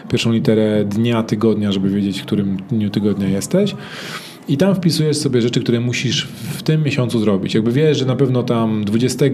pierwszą 0.09 0.31
literę 0.31 0.85
dnia, 0.85 1.23
tygodnia, 1.23 1.71
żeby 1.71 1.89
wiedzieć, 1.89 2.21
w 2.21 2.25
którym 2.25 2.57
dniu 2.71 2.89
tygodnia 2.89 3.29
jesteś. 3.29 3.75
I 4.47 4.57
tam 4.57 4.75
wpisujesz 4.75 5.17
sobie 5.17 5.41
rzeczy, 5.41 5.59
które 5.59 5.79
musisz 5.79 6.27
w 6.27 6.63
tym 6.63 6.83
miesiącu 6.83 7.19
zrobić. 7.19 7.53
Jakby 7.53 7.71
wiesz, 7.71 7.97
że 7.97 8.05
na 8.05 8.15
pewno 8.15 8.43
tam 8.43 8.83
20 8.85 9.25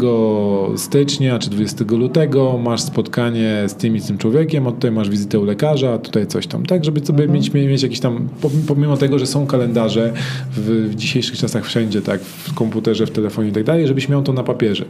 stycznia 0.77 1.39
czy 1.39 1.49
20 1.49 1.85
lutego 1.89 2.57
masz 2.57 2.81
spotkanie 2.81 3.63
z 3.67 3.75
tym 3.75 3.95
i 3.95 3.99
z 3.99 4.07
tym 4.07 4.17
człowiekiem, 4.17 4.67
a 4.67 4.71
tutaj 4.71 4.91
masz 4.91 5.09
wizytę 5.09 5.39
u 5.39 5.45
lekarza, 5.45 5.93
a 5.93 5.97
tutaj 5.97 6.27
coś 6.27 6.47
tam, 6.47 6.65
tak? 6.65 6.85
Żeby 6.85 7.05
sobie 7.05 7.23
mhm. 7.23 7.39
mieć, 7.39 7.53
mieć 7.53 7.83
jakiś 7.83 7.99
tam, 7.99 8.29
pomimo 8.67 8.97
tego, 8.97 9.19
że 9.19 9.25
są 9.25 9.47
kalendarze 9.47 10.13
w, 10.51 10.89
w 10.91 10.95
dzisiejszych 10.95 11.37
czasach 11.37 11.65
wszędzie, 11.65 12.01
tak? 12.01 12.21
W 12.21 12.53
komputerze, 12.53 13.05
w 13.05 13.11
telefonie 13.11 13.49
i 13.49 13.51
tak 13.51 13.63
dalej, 13.63 13.87
żebyś 13.87 14.09
miał 14.09 14.23
to 14.23 14.33
na 14.33 14.43
papierze. 14.43 14.85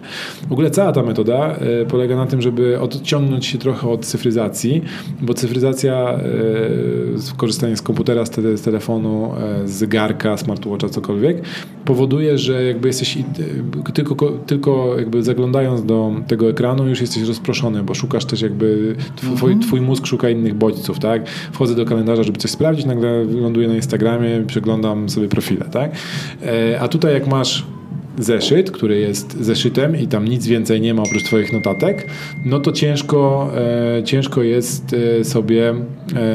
W 0.50 0.52
ogóle 0.52 0.72
cała 0.72 0.92
ta 0.92 1.04
metoda 1.04 1.56
y, 1.82 1.86
polega 1.86 2.16
na 2.16 2.26
tym, 2.26 2.42
żeby 2.42 2.80
odciągnąć 2.80 3.46
się 3.46 3.58
trochę 3.58 3.90
od 3.90 4.06
cyfryzacji, 4.06 4.82
bo 5.22 5.34
cyfryzacja, 5.34 6.20
y, 7.34 7.38
korzystanie 7.38 7.78
z 7.78 7.82
komputera, 7.82 8.26
z, 8.26 8.30
te, 8.30 8.58
z 8.58 8.62
telefonu, 8.62 9.34
y, 9.64 9.68
z 9.68 9.72
zegarka, 9.72 10.11
zegarka, 10.12 10.38
smartwatcha, 10.38 10.90
cokolwiek, 10.90 11.42
powoduje, 11.86 12.38
że 12.38 12.64
jakby 12.64 12.88
jesteś 12.88 13.18
tylko, 13.94 14.32
tylko 14.46 14.96
jakby 14.98 15.24
zaglądając 15.24 15.84
do 15.86 16.12
tego 16.28 16.50
ekranu 16.50 16.88
już 16.88 17.02
jesteś 17.02 17.24
rozproszony, 17.24 17.84
bo 17.84 17.94
szukasz 17.94 18.26
też 18.26 18.42
jakby 18.42 18.96
twój, 19.16 19.52
mhm. 19.52 19.60
twój 19.60 19.82
mózg 19.82 20.06
szuka 20.06 20.30
innych 20.30 20.54
bodźców, 20.54 21.00
tak? 21.00 21.30
Wchodzę 21.30 21.76
do 21.76 21.86
kalendarza, 21.86 22.24
żeby 22.24 22.38
coś 22.38 22.52
sprawdzić, 22.52 22.86
nagle 22.86 23.24
ląduję 23.24 23.68
na 23.68 23.76
Instagramie, 23.76 24.44
przeglądam 24.48 25.10
sobie 25.10 25.28
profile, 25.28 25.66
tak? 25.72 25.92
E, 26.44 26.80
a 26.80 26.88
tutaj 26.88 27.14
jak 27.14 27.28
masz 27.28 27.66
zeszyt, 28.24 28.72
który 28.72 29.00
jest 29.00 29.44
zeszytem 29.44 29.98
i 29.98 30.08
tam 30.08 30.28
nic 30.28 30.48
więcej 30.48 30.82
nie 30.82 30.94
ma 30.94 31.02
oprócz 31.04 31.24
Twoich 31.24 31.54
notatek, 31.54 32.08
no 32.46 32.60
to 32.60 32.72
ciężko, 32.72 33.52
e, 33.98 34.04
ciężko 34.04 34.44
jest 34.44 34.96
e, 35.20 35.24
sobie 35.24 35.74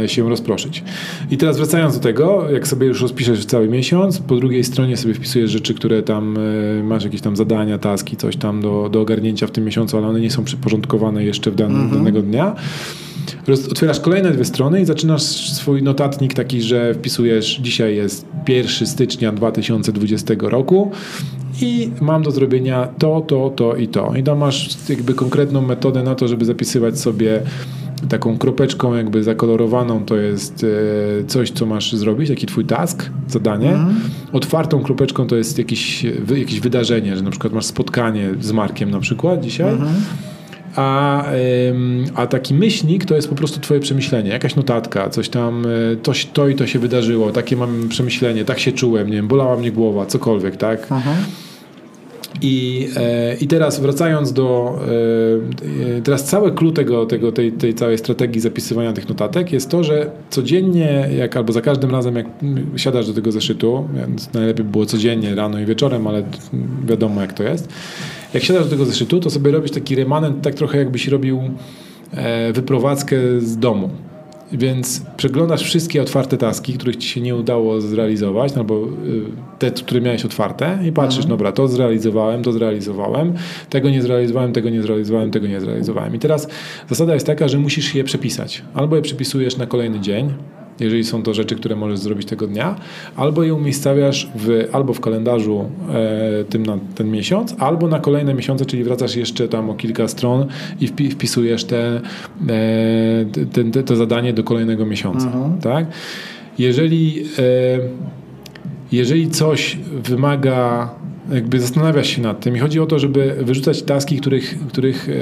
e, 0.02 0.08
się 0.08 0.28
rozproszyć. 0.28 0.84
I 1.30 1.36
teraz 1.36 1.56
wracając 1.56 1.94
do 1.94 2.00
tego, 2.00 2.50
jak 2.50 2.68
sobie 2.68 2.86
już 2.86 3.02
rozpiszesz 3.02 3.46
cały 3.46 3.68
miesiąc, 3.68 4.18
po 4.18 4.36
drugiej 4.36 4.64
stronie 4.64 4.96
sobie 4.96 5.14
wpisujesz 5.14 5.50
rzeczy, 5.50 5.74
które 5.74 6.02
tam 6.02 6.38
e, 6.38 6.82
masz 6.82 7.04
jakieś 7.04 7.20
tam 7.20 7.36
zadania, 7.36 7.78
taski, 7.78 8.16
coś 8.16 8.36
tam 8.36 8.60
do, 8.60 8.88
do 8.88 9.00
ogarnięcia 9.00 9.46
w 9.46 9.50
tym 9.50 9.64
miesiącu, 9.64 9.96
ale 9.96 10.06
one 10.06 10.20
nie 10.20 10.30
są 10.30 10.44
przyporządkowane 10.44 11.24
jeszcze 11.24 11.50
w 11.50 11.54
dan 11.54 11.70
mhm. 11.70 11.90
danego 11.90 12.22
dnia. 12.22 12.56
Otwierasz 13.70 14.00
kolejne 14.00 14.30
dwie 14.30 14.44
strony 14.44 14.80
i 14.80 14.84
zaczynasz 14.84 15.22
swój 15.52 15.82
notatnik 15.82 16.34
taki, 16.34 16.62
że 16.62 16.94
wpisujesz 16.94 17.58
dzisiaj 17.62 17.96
jest 17.96 18.26
1 18.48 18.86
stycznia 18.86 19.32
2020 19.32 20.34
roku 20.40 20.90
i 21.62 21.90
mam 22.00 22.22
do 22.22 22.30
zrobienia 22.30 22.88
to, 22.98 23.20
to, 23.20 23.50
to 23.50 23.76
i 23.76 23.88
to. 23.88 24.14
I 24.16 24.22
tam 24.22 24.38
masz 24.38 24.88
jakby 24.88 25.14
konkretną 25.14 25.62
metodę 25.62 26.02
na 26.02 26.14
to, 26.14 26.28
żeby 26.28 26.44
zapisywać 26.44 27.00
sobie 27.00 27.42
taką 28.08 28.38
kropeczką 28.38 28.94
jakby 28.94 29.22
zakolorowaną 29.22 30.04
to 30.04 30.16
jest 30.16 30.64
e, 31.20 31.24
coś, 31.24 31.50
co 31.50 31.66
masz 31.66 31.92
zrobić, 31.92 32.28
taki 32.28 32.46
twój 32.46 32.64
task, 32.64 33.10
zadanie. 33.28 33.74
Mm. 33.74 33.94
Otwartą 34.32 34.82
kropeczką 34.82 35.26
to 35.26 35.36
jest 35.36 35.58
jakieś, 35.58 36.04
jakieś 36.36 36.60
wydarzenie, 36.60 37.16
że 37.16 37.22
na 37.22 37.30
przykład 37.30 37.52
masz 37.52 37.64
spotkanie 37.64 38.34
z 38.40 38.52
Markiem 38.52 38.90
na 38.90 39.00
przykład 39.00 39.40
dzisiaj. 39.40 39.72
Mm. 39.72 39.88
A, 40.76 41.24
a 42.14 42.26
taki 42.26 42.54
myślnik 42.54 43.04
to 43.04 43.14
jest 43.16 43.28
po 43.28 43.34
prostu 43.34 43.60
twoje 43.60 43.80
przemyślenie, 43.80 44.30
jakaś 44.30 44.56
notatka, 44.56 45.10
coś 45.10 45.28
tam, 45.28 45.66
e, 45.92 45.96
to, 45.96 46.12
to 46.32 46.48
i 46.48 46.54
to 46.54 46.66
się 46.66 46.78
wydarzyło, 46.78 47.32
takie 47.32 47.56
mam 47.56 47.88
przemyślenie, 47.88 48.44
tak 48.44 48.58
się 48.58 48.72
czułem, 48.72 49.06
nie 49.06 49.16
wiem, 49.16 49.28
bolała 49.28 49.56
mnie 49.56 49.72
głowa, 49.72 50.06
cokolwiek, 50.06 50.56
tak? 50.56 50.86
Aha. 50.90 51.14
I, 52.42 52.88
e, 52.96 53.34
I 53.34 53.46
teraz 53.46 53.80
wracając 53.80 54.32
do. 54.32 54.78
E, 55.98 56.02
teraz 56.02 56.24
całe 56.24 56.52
clue 56.52 56.72
tego, 56.72 57.06
tego, 57.06 57.32
tej, 57.32 57.52
tej 57.52 57.74
całej 57.74 57.98
strategii 57.98 58.40
zapisywania 58.40 58.92
tych 58.92 59.08
notatek 59.08 59.52
jest 59.52 59.70
to, 59.70 59.84
że 59.84 60.10
codziennie, 60.30 61.08
jak 61.18 61.36
albo 61.36 61.52
za 61.52 61.60
każdym 61.60 61.90
razem, 61.90 62.16
jak 62.16 62.26
siadasz 62.76 63.06
do 63.06 63.14
tego 63.14 63.32
zeszytu, 63.32 63.88
najlepiej 64.34 64.64
było 64.64 64.86
codziennie, 64.86 65.34
rano 65.34 65.60
i 65.60 65.66
wieczorem, 65.66 66.06
ale 66.06 66.22
wiadomo 66.86 67.20
jak 67.20 67.32
to 67.32 67.42
jest. 67.42 67.68
Jak 68.34 68.42
siadasz 68.42 68.64
do 68.64 68.70
tego 68.70 68.84
zeszytu, 68.84 69.20
to 69.20 69.30
sobie 69.30 69.50
robisz 69.50 69.70
taki 69.70 69.94
remanent, 69.94 70.42
tak 70.42 70.54
trochę 70.54 70.78
jakbyś 70.78 71.08
robił 71.08 71.40
e, 72.12 72.52
wyprowadzkę 72.52 73.16
z 73.38 73.58
domu. 73.58 73.90
Więc 74.52 75.02
przeglądasz 75.16 75.62
wszystkie 75.62 76.02
otwarte 76.02 76.36
taski, 76.36 76.72
których 76.72 76.96
ci 76.96 77.08
się 77.08 77.20
nie 77.20 77.36
udało 77.36 77.80
zrealizować, 77.80 78.52
albo 78.56 78.84
y, 78.84 78.88
te, 79.58 79.70
które 79.70 80.00
miałeś 80.00 80.24
otwarte 80.24 80.78
i 80.84 80.92
patrzysz, 80.92 81.24
mhm. 81.24 81.30
dobra, 81.30 81.52
to 81.52 81.68
zrealizowałem, 81.68 82.42
to 82.42 82.52
zrealizowałem, 82.52 83.34
tego 83.70 83.90
nie 83.90 84.02
zrealizowałem, 84.02 84.52
tego 84.52 84.70
nie 84.70 84.82
zrealizowałem, 84.82 85.30
tego 85.30 85.46
nie 85.46 85.60
zrealizowałem. 85.60 86.14
I 86.14 86.18
teraz 86.18 86.48
zasada 86.88 87.14
jest 87.14 87.26
taka, 87.26 87.48
że 87.48 87.58
musisz 87.58 87.94
je 87.94 88.04
przepisać. 88.04 88.62
Albo 88.74 88.96
je 88.96 89.02
przepisujesz 89.02 89.56
na 89.56 89.66
kolejny 89.66 90.00
dzień, 90.00 90.34
jeżeli 90.80 91.04
są 91.04 91.22
to 91.22 91.34
rzeczy, 91.34 91.56
które 91.56 91.76
możesz 91.76 91.98
zrobić 91.98 92.28
tego 92.28 92.46
dnia, 92.46 92.76
albo 93.16 93.42
je 93.42 93.54
umiejscawiasz 93.54 94.28
w, 94.34 94.68
albo 94.72 94.94
w 94.94 95.00
kalendarzu 95.00 95.64
e, 95.94 96.44
tym 96.44 96.66
na 96.66 96.78
ten 96.94 97.10
miesiąc, 97.10 97.54
albo 97.58 97.88
na 97.88 98.00
kolejne 98.00 98.34
miesiące, 98.34 98.66
czyli 98.66 98.84
wracasz 98.84 99.16
jeszcze 99.16 99.48
tam 99.48 99.70
o 99.70 99.74
kilka 99.74 100.08
stron 100.08 100.46
i 100.80 100.88
wpisujesz 101.10 101.64
te, 101.64 102.00
e, 102.48 103.24
te, 103.52 103.64
te, 103.64 103.82
to 103.82 103.96
zadanie 103.96 104.32
do 104.32 104.44
kolejnego 104.44 104.86
miesiąca. 104.86 105.26
Mhm. 105.26 105.58
Tak? 105.58 105.86
Jeżeli, 106.58 107.24
e, 107.38 107.78
jeżeli 108.92 109.30
coś 109.30 109.78
wymaga 110.02 110.90
jakby 111.32 111.60
zastanawiasz 111.60 112.08
się 112.08 112.22
nad 112.22 112.40
tym 112.40 112.56
i 112.56 112.58
chodzi 112.58 112.80
o 112.80 112.86
to, 112.86 112.98
żeby 112.98 113.36
wyrzucać 113.40 113.82
taski, 113.82 114.16
których, 114.16 114.58
których 114.68 115.08
e, 115.08 115.12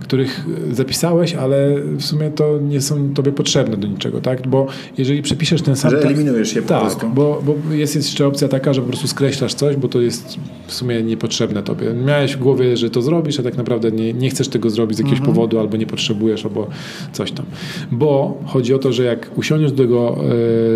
których 0.00 0.46
zapisałeś, 0.72 1.34
ale 1.34 1.80
w 1.96 2.02
sumie 2.02 2.30
to 2.30 2.58
nie 2.58 2.80
są 2.80 3.14
tobie 3.14 3.32
potrzebne 3.32 3.76
do 3.76 3.88
niczego, 3.88 4.20
tak? 4.20 4.48
Bo 4.48 4.66
jeżeli 4.98 5.22
przepiszesz 5.22 5.62
ten 5.62 5.76
sam... 5.76 5.90
Że 5.90 6.02
eliminujesz 6.02 6.54
je 6.54 6.62
po 6.62 6.68
tak, 6.68 6.80
prostu. 6.80 7.08
Bo, 7.08 7.42
bo 7.46 7.74
jest 7.74 7.96
jeszcze 7.96 8.26
opcja 8.26 8.48
taka, 8.48 8.72
że 8.72 8.80
po 8.80 8.88
prostu 8.88 9.08
skreślasz 9.08 9.54
coś, 9.54 9.76
bo 9.76 9.88
to 9.88 10.00
jest 10.00 10.38
w 10.66 10.72
sumie 10.72 11.02
niepotrzebne 11.02 11.62
tobie. 11.62 11.94
Miałeś 11.94 12.36
w 12.36 12.38
głowie, 12.38 12.76
że 12.76 12.90
to 12.90 13.02
zrobisz, 13.02 13.40
a 13.40 13.42
tak 13.42 13.56
naprawdę 13.56 13.92
nie, 13.92 14.12
nie 14.12 14.30
chcesz 14.30 14.48
tego 14.48 14.70
zrobić 14.70 14.96
z 14.96 14.98
jakiegoś 14.98 15.18
mhm. 15.18 15.34
powodu, 15.34 15.58
albo 15.58 15.76
nie 15.76 15.86
potrzebujesz, 15.86 16.44
albo 16.44 16.66
coś 17.12 17.32
tam. 17.32 17.46
Bo 17.92 18.38
chodzi 18.46 18.74
o 18.74 18.78
to, 18.78 18.92
że 18.92 19.04
jak 19.04 19.30
usiądziesz 19.36 19.72
do 19.72 19.82
tego 19.82 20.16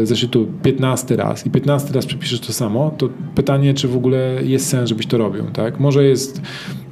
e, 0.03 0.07
zeszytu 0.07 0.47
15 0.63 1.17
raz 1.17 1.47
i 1.47 1.51
15 1.51 1.93
raz 1.93 2.07
przepiszesz 2.07 2.41
to 2.41 2.53
samo, 2.53 2.95
to 2.99 3.09
pytanie, 3.35 3.75
czy 3.75 3.89
w 3.89 3.97
ogóle 3.97 4.39
jest 4.45 4.69
sens, 4.69 4.89
żebyś 4.89 5.07
to 5.07 5.19
robił, 5.19 5.45
tak? 5.53 5.81
Może 5.81 6.05
jest 6.05 6.43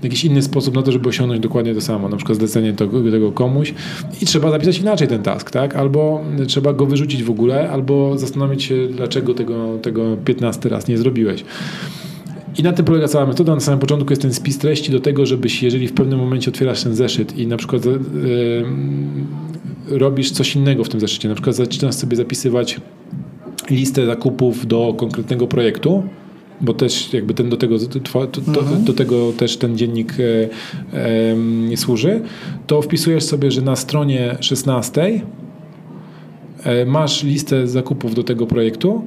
jakiś 0.02 0.24
inny 0.24 0.42
sposób 0.42 0.74
na 0.74 0.82
to, 0.82 0.92
żeby 0.92 1.08
osiągnąć 1.08 1.40
dokładnie 1.40 1.74
to 1.74 1.80
samo, 1.80 2.08
na 2.08 2.16
przykład 2.16 2.38
zlecenie 2.38 2.72
tego, 2.72 3.10
tego 3.10 3.32
komuś 3.32 3.74
i 4.22 4.26
trzeba 4.26 4.50
zapisać 4.50 4.78
inaczej 4.78 5.08
ten 5.08 5.22
task, 5.22 5.50
tak? 5.50 5.76
Albo 5.76 6.24
trzeba 6.46 6.72
go 6.72 6.86
wyrzucić 6.86 7.22
w 7.22 7.30
ogóle, 7.30 7.70
albo 7.70 8.18
zastanowić 8.18 8.62
się, 8.62 8.88
dlaczego 8.88 9.34
tego, 9.34 9.78
tego 9.82 10.16
15 10.24 10.68
raz 10.68 10.88
nie 10.88 10.98
zrobiłeś. 10.98 11.44
I 12.58 12.62
na 12.62 12.72
tym 12.72 12.84
polega 12.84 13.08
cała 13.08 13.26
metoda. 13.26 13.54
Na 13.54 13.60
samym 13.60 13.80
początku 13.80 14.12
jest 14.12 14.22
ten 14.22 14.34
spis 14.34 14.58
treści 14.58 14.92
do 14.92 15.00
tego, 15.00 15.26
żebyś, 15.26 15.62
jeżeli 15.62 15.88
w 15.88 15.92
pewnym 15.92 16.18
momencie 16.18 16.50
otwierasz 16.50 16.82
ten 16.82 16.94
zeszyt 16.94 17.38
i 17.38 17.46
na 17.46 17.56
przykład 17.56 17.84
yy, 17.84 17.98
robisz 19.98 20.30
coś 20.30 20.56
innego 20.56 20.84
w 20.84 20.88
tym 20.88 21.00
zeszycie, 21.00 21.28
na 21.28 21.34
przykład 21.34 21.56
zaczynasz 21.56 21.94
sobie 21.94 22.16
zapisywać 22.16 22.80
listę 23.70 24.06
zakupów 24.06 24.66
do 24.66 24.94
konkretnego 24.96 25.46
projektu, 25.46 26.02
bo 26.60 26.74
też 26.74 27.12
jakby 27.12 27.34
ten 27.34 27.48
do 27.48 27.56
tego, 27.56 27.78
to, 27.78 28.26
to, 28.26 28.60
mhm. 28.60 28.84
do 28.84 28.92
tego 28.92 29.32
też 29.32 29.56
ten 29.56 29.78
dziennik 29.78 30.14
e, 30.20 30.48
e, 31.72 31.76
służy, 31.76 32.20
to 32.66 32.82
wpisujesz 32.82 33.24
sobie, 33.24 33.50
że 33.50 33.62
na 33.62 33.76
stronie 33.76 34.36
16 34.40 35.20
e, 36.64 36.86
masz 36.86 37.22
listę 37.22 37.68
zakupów 37.68 38.14
do 38.14 38.24
tego 38.24 38.46
projektu 38.46 39.04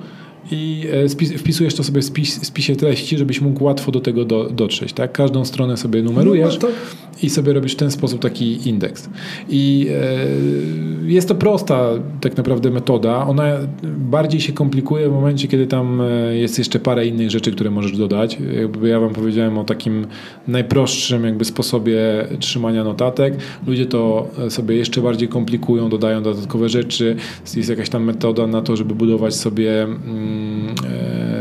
i 0.52 0.88
e, 1.34 1.38
wpisujesz 1.38 1.76
to 1.76 1.84
sobie 1.84 2.02
w 2.02 2.06
spis, 2.06 2.46
spisie 2.46 2.76
treści, 2.76 3.18
żebyś 3.18 3.42
mógł 3.42 3.64
łatwo 3.64 3.92
do 3.92 4.00
tego 4.00 4.26
do, 4.26 4.50
dotrzeć. 4.50 4.94
Tak? 4.94 5.12
Każdą 5.12 5.46
stronę 5.46 5.78
sobie 5.78 6.02
numerujesz 6.02 6.60
no, 6.62 6.68
no 6.70 6.76
i 7.24 7.30
sobie 7.30 7.54
robisz 7.54 7.74
w 7.74 7.76
ten 7.76 7.92
sposób 7.92 8.22
taki 8.22 8.70
indeks. 8.70 9.10
I 9.50 9.88
e, 9.92 11.12
jest 11.12 11.28
to 11.28 11.36
prosta 11.36 11.90
tak 12.22 12.38
naprawdę 12.38 12.70
metoda. 12.70 13.28
Ona 13.28 13.58
bardziej 13.84 14.42
się 14.42 14.54
komplikuje 14.54 15.10
w 15.10 15.12
momencie, 15.12 15.48
kiedy 15.48 15.68
tam 15.68 16.02
e, 16.02 16.38
jest 16.38 16.58
jeszcze 16.58 16.80
parę 16.80 17.08
innych 17.08 17.32
rzeczy, 17.32 17.52
które 17.52 17.72
możesz 17.72 17.98
dodać. 17.98 18.38
Jakby 18.56 18.90
ja 18.90 19.00
wam 19.00 19.14
powiedziałem 19.14 19.58
o 19.58 19.64
takim 19.64 20.08
najprostszym 20.48 21.24
jakby 21.24 21.46
sposobie 21.46 22.28
trzymania 22.40 22.84
notatek. 22.84 23.34
Ludzie 23.68 23.86
to 23.86 24.28
sobie 24.50 24.76
jeszcze 24.76 25.02
bardziej 25.02 25.28
komplikują, 25.28 25.90
dodają 25.90 26.24
dodatkowe 26.24 26.70
rzeczy. 26.70 27.16
Jest 27.56 27.70
jakaś 27.70 27.90
tam 27.90 28.04
metoda 28.04 28.48
na 28.48 28.62
to, 28.62 28.76
żeby 28.76 28.96
budować 28.96 29.36
sobie 29.36 29.84
mm, 29.84 30.39
E, 30.39 30.39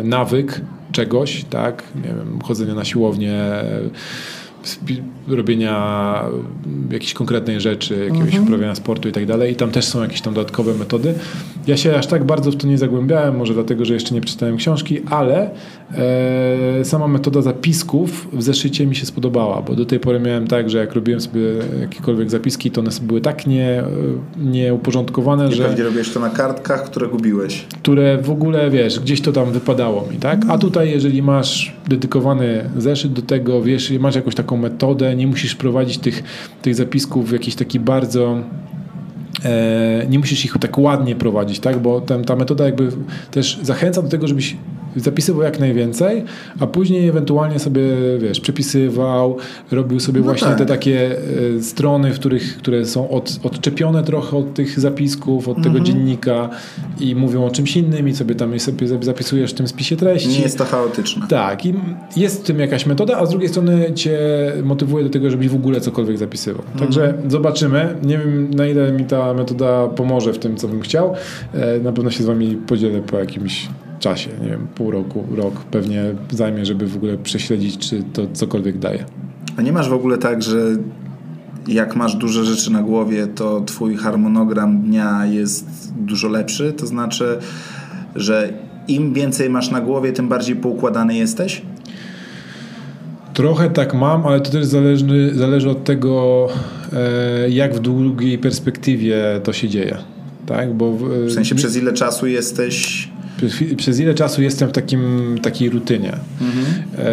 nawyk 0.04 0.60
czegoś, 0.92 1.44
tak? 1.44 1.82
Nie 1.96 2.02
wiem, 2.08 2.38
chodzenia 2.42 2.74
na 2.74 2.84
siłownię, 2.84 3.40
robienia 5.28 6.24
jakiejś 6.90 7.14
konkretnej 7.14 7.60
rzeczy, 7.60 7.94
jakiegoś 8.04 8.28
mhm. 8.28 8.44
uprawiania 8.44 8.74
sportu 8.74 9.08
i 9.08 9.12
tak 9.12 9.26
dalej. 9.26 9.52
I 9.52 9.56
tam 9.56 9.70
też 9.70 9.84
są 9.84 10.02
jakieś 10.02 10.20
tam 10.20 10.34
dodatkowe 10.34 10.74
metody. 10.74 11.14
Ja 11.66 11.76
się 11.76 11.96
aż 11.96 12.06
tak 12.06 12.24
bardzo 12.24 12.50
w 12.50 12.56
to 12.56 12.66
nie 12.66 12.78
zagłębiałem, 12.78 13.36
może 13.36 13.54
dlatego, 13.54 13.84
że 13.84 13.94
jeszcze 13.94 14.14
nie 14.14 14.20
przeczytałem 14.20 14.56
książki, 14.56 15.00
ale 15.10 15.40
e, 15.40 15.50
sama 16.84 17.08
metoda 17.08 17.42
zapisków 17.42 18.28
w 18.32 18.42
zeszycie 18.42 18.86
mi 18.86 18.96
się 18.96 19.06
spodobała, 19.06 19.62
bo 19.62 19.74
do 19.74 19.86
tej 19.86 20.00
pory 20.00 20.20
miałem 20.20 20.46
tak, 20.46 20.70
że 20.70 20.78
jak 20.78 20.92
robiłem 20.92 21.20
sobie 21.20 21.40
jakiekolwiek 21.80 22.30
zapiski, 22.30 22.70
to 22.70 22.80
one 22.80 22.90
były 23.02 23.20
tak 23.20 23.46
nie, 23.46 23.82
nieuporządkowane, 24.36 25.48
I 25.48 25.54
że... 25.54 25.64
pewnie 25.64 25.84
robisz 25.84 26.12
to 26.12 26.20
na 26.20 26.30
kartkach, 26.30 26.84
które 26.84 27.08
gubiłeś. 27.08 27.66
Które 27.82 28.18
w 28.22 28.30
ogóle, 28.30 28.70
wiesz, 28.70 29.00
gdzieś 29.00 29.20
to 29.20 29.32
tam 29.32 29.52
wypadało 29.52 30.08
mi, 30.12 30.16
tak? 30.16 30.42
A 30.48 30.58
tutaj, 30.58 30.90
jeżeli 30.90 31.22
masz 31.22 31.76
dedykowany 31.88 32.70
zeszyt 32.76 33.12
do 33.12 33.22
tego, 33.22 33.62
wiesz, 33.62 33.92
masz 34.00 34.14
jakąś 34.14 34.34
taką 34.34 34.56
metodę, 34.56 35.16
nie 35.16 35.26
musisz 35.26 35.54
prowadzić 35.54 35.98
tych, 35.98 36.22
tych 36.62 36.74
zapisków 36.74 37.28
w 37.28 37.32
jakiś 37.32 37.54
taki 37.54 37.80
bardzo 37.80 38.38
e, 39.44 40.06
nie 40.10 40.18
musisz 40.18 40.44
ich 40.44 40.56
tak 40.60 40.78
ładnie 40.78 41.16
prowadzić, 41.16 41.60
tak? 41.60 41.78
bo 41.78 42.00
ta 42.00 42.36
metoda 42.36 42.64
jakby 42.64 42.88
też 43.30 43.58
zachęca 43.62 44.02
do 44.02 44.08
tego, 44.08 44.28
żebyś 44.28 44.56
zapisywał 44.96 45.42
jak 45.42 45.60
najwięcej, 45.60 46.24
a 46.60 46.66
później 46.66 47.08
ewentualnie 47.08 47.58
sobie, 47.58 47.82
wiesz, 48.18 48.40
przepisywał, 48.40 49.36
robił 49.70 50.00
sobie 50.00 50.20
no 50.20 50.24
właśnie 50.24 50.48
tak. 50.48 50.58
te 50.58 50.66
takie 50.66 51.16
e, 51.56 51.62
strony, 51.62 52.12
w 52.12 52.18
których, 52.18 52.56
które 52.56 52.84
są 52.84 53.10
od, 53.10 53.40
odczepione 53.42 54.02
trochę 54.02 54.36
od 54.36 54.54
tych 54.54 54.80
zapisków, 54.80 55.48
od 55.48 55.56
mhm. 55.56 55.74
tego 55.74 55.86
dziennika 55.86 56.48
i 57.00 57.14
mówią 57.14 57.44
o 57.44 57.50
czymś 57.50 57.76
innym 57.76 58.08
i 58.08 58.14
sobie 58.14 58.34
tam 58.34 58.60
sobie 58.60 58.88
zapisujesz 59.00 59.50
w 59.50 59.54
tym 59.54 59.68
spisie 59.68 59.96
treści. 59.96 60.28
Nie 60.28 60.40
jest 60.40 60.58
to 60.58 60.64
chaotyczne. 60.64 61.26
Tak 61.28 61.66
i 61.66 61.74
jest 62.16 62.42
w 62.42 62.44
tym 62.44 62.58
jakaś 62.58 62.86
metoda, 62.86 63.18
a 63.18 63.26
z 63.26 63.30
drugiej 63.30 63.48
strony 63.48 63.92
cię 63.94 64.18
motywuje 64.64 65.04
do 65.04 65.10
tego, 65.10 65.30
żebyś 65.30 65.48
w 65.48 65.54
ogóle 65.54 65.80
cokolwiek 65.80 66.18
zapisywał. 66.18 66.62
Mhm. 66.62 66.78
Także 66.80 67.14
zobaczymy. 67.28 67.94
Nie 68.02 68.18
wiem 68.18 68.50
na 68.54 68.66
ile 68.66 68.92
mi 68.92 69.04
ta 69.04 69.34
metoda 69.34 69.88
pomoże 69.88 70.32
w 70.32 70.38
tym, 70.38 70.56
co 70.56 70.68
bym 70.68 70.80
chciał. 70.80 71.14
E, 71.54 71.80
na 71.80 71.92
pewno 71.92 72.10
się 72.10 72.24
z 72.24 72.26
wami 72.26 72.56
podzielę 72.56 73.00
po 73.00 73.18
jakimś 73.18 73.68
czasie, 73.98 74.30
nie 74.42 74.48
wiem, 74.48 74.66
pół 74.74 74.90
roku, 74.90 75.24
rok 75.36 75.64
pewnie 75.64 76.04
zajmie, 76.30 76.66
żeby 76.66 76.86
w 76.86 76.96
ogóle 76.96 77.18
prześledzić, 77.18 77.78
czy 77.78 78.02
to 78.12 78.26
cokolwiek 78.32 78.78
daje. 78.78 79.04
A 79.56 79.62
nie 79.62 79.72
masz 79.72 79.88
w 79.88 79.92
ogóle 79.92 80.18
tak, 80.18 80.42
że 80.42 80.76
jak 81.68 81.96
masz 81.96 82.14
duże 82.14 82.44
rzeczy 82.44 82.72
na 82.72 82.82
głowie, 82.82 83.26
to 83.26 83.60
twój 83.60 83.96
harmonogram 83.96 84.82
dnia 84.82 85.26
jest 85.26 85.92
dużo 85.96 86.28
lepszy? 86.28 86.72
To 86.72 86.86
znaczy, 86.86 87.38
że 88.16 88.52
im 88.88 89.14
więcej 89.14 89.50
masz 89.50 89.70
na 89.70 89.80
głowie, 89.80 90.12
tym 90.12 90.28
bardziej 90.28 90.56
poukładany 90.56 91.14
jesteś? 91.14 91.62
Trochę 93.34 93.70
tak 93.70 93.94
mam, 93.94 94.26
ale 94.26 94.40
to 94.40 94.50
też 94.50 94.66
zależy, 94.66 95.30
zależy 95.34 95.70
od 95.70 95.84
tego, 95.84 96.48
e, 96.92 97.50
jak 97.50 97.74
w 97.74 97.78
długiej 97.78 98.38
perspektywie 98.38 99.40
to 99.44 99.52
się 99.52 99.68
dzieje. 99.68 99.98
Tak? 100.46 100.74
Bo 100.74 100.92
w, 100.92 101.08
w 101.08 101.32
sensie, 101.32 101.54
przez 101.54 101.76
ile 101.76 101.92
czasu 101.92 102.26
jesteś 102.26 103.07
przez 103.76 104.00
ile 104.00 104.14
czasu 104.14 104.42
jestem 104.42 104.68
w 104.68 104.72
takim, 104.72 105.34
takiej 105.42 105.70
rutynie. 105.70 106.12
Mhm. 106.40 106.66
E, 106.98 107.04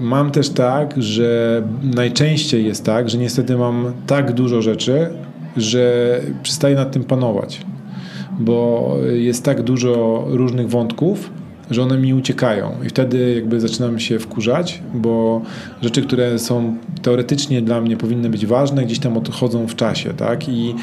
mam 0.00 0.30
też 0.30 0.48
tak, 0.48 1.02
że 1.02 1.62
najczęściej 1.82 2.64
jest 2.64 2.84
tak, 2.84 3.10
że 3.10 3.18
niestety 3.18 3.56
mam 3.56 3.92
tak 4.06 4.32
dużo 4.32 4.62
rzeczy, 4.62 5.08
że 5.56 6.20
przestaję 6.42 6.76
nad 6.76 6.92
tym 6.92 7.04
panować, 7.04 7.60
bo 8.40 8.96
jest 9.12 9.44
tak 9.44 9.62
dużo 9.62 10.24
różnych 10.28 10.70
wątków, 10.70 11.30
że 11.74 11.82
one 11.82 11.98
mi 11.98 12.14
uciekają 12.14 12.72
i 12.86 12.88
wtedy 12.88 13.34
jakby 13.34 13.60
zaczynam 13.60 13.98
się 13.98 14.18
wkurzać, 14.18 14.82
bo 14.94 15.42
rzeczy, 15.82 16.02
które 16.02 16.38
są 16.38 16.76
teoretycznie 17.02 17.62
dla 17.62 17.80
mnie 17.80 17.96
powinny 17.96 18.30
być 18.30 18.46
ważne, 18.46 18.84
gdzieś 18.84 18.98
tam 18.98 19.16
odchodzą 19.16 19.66
w 19.66 19.76
czasie, 19.76 20.14
tak? 20.14 20.48
I, 20.48 20.74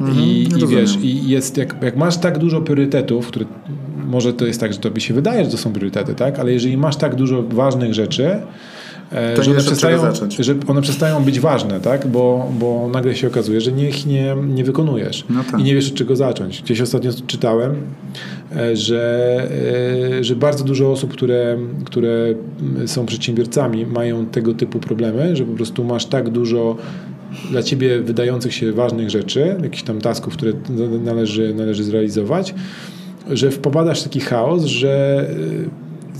mhm, 0.00 0.18
i, 0.18 0.48
i 0.58 0.66
wiesz, 0.66 0.96
i 1.02 1.28
jest, 1.28 1.56
jak, 1.56 1.82
jak 1.82 1.96
masz 1.96 2.16
tak 2.16 2.38
dużo 2.38 2.60
priorytetów, 2.60 3.26
które 3.26 3.44
może 4.06 4.32
to 4.32 4.46
jest 4.46 4.60
tak, 4.60 4.72
że 4.72 4.78
tobie 4.78 5.00
się 5.00 5.14
wydaje, 5.14 5.44
że 5.44 5.50
to 5.50 5.56
są 5.56 5.72
priorytety, 5.72 6.14
tak? 6.14 6.38
Ale 6.38 6.52
jeżeli 6.52 6.76
masz 6.76 6.96
tak 6.96 7.14
dużo 7.14 7.42
ważnych 7.42 7.94
rzeczy, 7.94 8.40
to 9.36 9.42
że, 9.42 9.50
one 9.50 9.60
przestają, 9.60 10.00
że 10.38 10.54
one 10.66 10.82
przestają 10.82 11.24
być 11.24 11.40
ważne, 11.40 11.80
tak? 11.80 12.06
Bo, 12.06 12.52
bo 12.58 12.88
nagle 12.92 13.14
się 13.14 13.26
okazuje, 13.28 13.60
że 13.60 13.72
nie, 13.72 13.88
ich 13.88 14.06
nie, 14.06 14.36
nie 14.48 14.64
wykonujesz 14.64 15.24
no 15.30 15.44
tak. 15.50 15.60
i 15.60 15.64
nie 15.64 15.74
wiesz 15.74 15.90
od 15.90 15.94
czego 15.94 16.16
zacząć. 16.16 16.62
Gdzieś 16.62 16.80
ostatnio 16.80 17.10
czytałem, 17.26 17.76
e, 18.56 18.76
że, 18.76 19.48
e, 20.18 20.24
że 20.24 20.36
bardzo 20.36 20.64
dużo 20.64 20.92
osób, 20.92 21.12
które, 21.12 21.58
które 21.84 22.34
są 22.86 23.06
przedsiębiorcami, 23.06 23.86
mają 23.86 24.26
tego 24.26 24.54
typu 24.54 24.78
problemy, 24.78 25.36
że 25.36 25.44
po 25.44 25.52
prostu 25.52 25.84
masz 25.84 26.06
tak 26.06 26.30
dużo 26.30 26.76
dla 27.50 27.62
ciebie 27.62 28.00
wydających 28.00 28.54
się 28.54 28.72
ważnych 28.72 29.10
rzeczy, 29.10 29.56
jakichś 29.62 29.82
tam 29.82 30.00
tasków, 30.00 30.36
które 30.36 30.52
należy, 31.04 31.54
należy 31.54 31.84
zrealizować, 31.84 32.54
że 33.30 33.50
wpadasz 33.50 34.00
w 34.00 34.04
taki 34.04 34.20
chaos, 34.20 34.64
że 34.64 35.24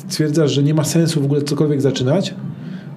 stwierdzasz, 0.08 0.52
że 0.52 0.62
nie 0.62 0.74
ma 0.74 0.84
sensu 0.84 1.20
w 1.20 1.24
ogóle 1.24 1.42
cokolwiek 1.42 1.80
zaczynać, 1.80 2.34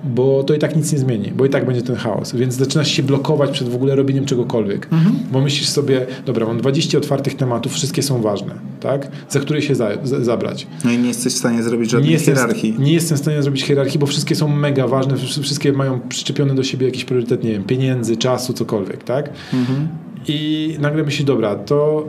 bo 0.04 0.44
to 0.44 0.54
i 0.54 0.60
tak 0.60 0.76
nic 0.76 0.92
nie 0.92 1.00
zmieni, 1.00 1.32
bo 1.36 1.46
i 1.46 1.50
tak 1.50 1.66
będzie 1.66 1.82
ten 1.82 1.96
chaos. 1.96 2.36
Więc 2.36 2.56
zaczynasz 2.56 2.92
się 2.92 3.04
blokować 3.04 3.52
przed 3.52 3.70
w 3.70 3.76
ogóle 3.76 3.96
robieniem 3.96 4.26
czegokolwiek. 4.26 4.88
Mhm. 4.92 5.16
Bo 5.32 5.42
myślisz 5.42 5.70
sobie, 5.70 6.08
dobra, 6.26 6.46
mam 6.46 6.58
20 6.58 6.98
otwartych 6.98 7.36
tematów, 7.36 7.74
wszystkie 7.74 8.04
są 8.04 8.22
ważne, 8.22 8.54
tak? 8.80 9.12
Za 9.30 9.40
które 9.40 9.62
się 9.62 9.76
za, 9.76 9.90
za, 10.04 10.24
zabrać. 10.24 10.68
No 10.86 10.92
i 10.92 10.98
nie 10.98 11.08
jesteś 11.08 11.34
w 11.34 11.38
stanie 11.38 11.64
zrobić 11.64 11.92
żadnej 11.92 12.12
nie 12.12 12.20
hierarchii. 12.20 12.70
Jestem, 12.70 12.86
nie 12.86 12.94
jestem 12.94 13.18
w 13.18 13.22
stanie 13.22 13.44
zrobić 13.44 13.64
hierarchii, 13.64 14.00
bo 14.00 14.06
wszystkie 14.06 14.36
są 14.36 14.48
mega 14.48 14.88
ważne, 14.88 15.18
wszystkie 15.18 15.74
mają 15.74 16.00
przyczepione 16.00 16.56
do 16.56 16.64
siebie 16.64 16.86
jakiś 16.86 17.06
priorytet, 17.06 17.44
nie 17.44 17.52
wiem, 17.52 17.64
pieniędzy, 17.64 18.18
czasu, 18.18 18.54
cokolwiek, 18.54 19.04
tak? 19.04 19.30
Mhm. 19.54 19.88
I 20.28 20.76
nagle 20.80 21.04
myślisz, 21.04 21.24
dobra, 21.24 21.56
to 21.56 22.08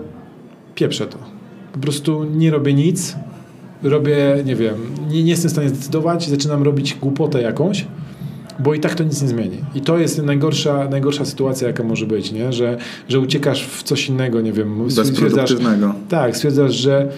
pieprzę 0.74 1.06
to 1.06 1.18
po 1.72 1.78
prostu 1.78 2.24
nie 2.24 2.50
robię 2.50 2.74
nic, 2.74 3.16
robię, 3.82 4.42
nie 4.44 4.56
wiem, 4.56 4.74
nie, 5.10 5.22
nie 5.22 5.30
jestem 5.30 5.48
w 5.48 5.52
stanie 5.52 5.68
zdecydować, 5.68 6.28
zaczynam 6.28 6.62
robić 6.62 6.94
głupotę 6.94 7.42
jakąś, 7.42 7.86
bo 8.58 8.74
i 8.74 8.80
tak 8.80 8.94
to 8.94 9.04
nic 9.04 9.22
nie 9.22 9.28
zmieni. 9.28 9.58
I 9.74 9.80
to 9.80 9.98
jest 9.98 10.22
najgorsza, 10.22 10.88
najgorsza 10.88 11.24
sytuacja, 11.24 11.68
jaka 11.68 11.82
może 11.82 12.06
być, 12.06 12.32
nie? 12.32 12.52
Że, 12.52 12.78
że 13.08 13.20
uciekasz 13.20 13.66
w 13.66 13.82
coś 13.82 14.08
innego, 14.08 14.40
nie 14.40 14.52
wiem. 14.52 14.88
Bezproduktywnego. 14.96 15.94
Tak, 16.08 16.36
stwierdzasz, 16.36 16.74
że 16.74 17.08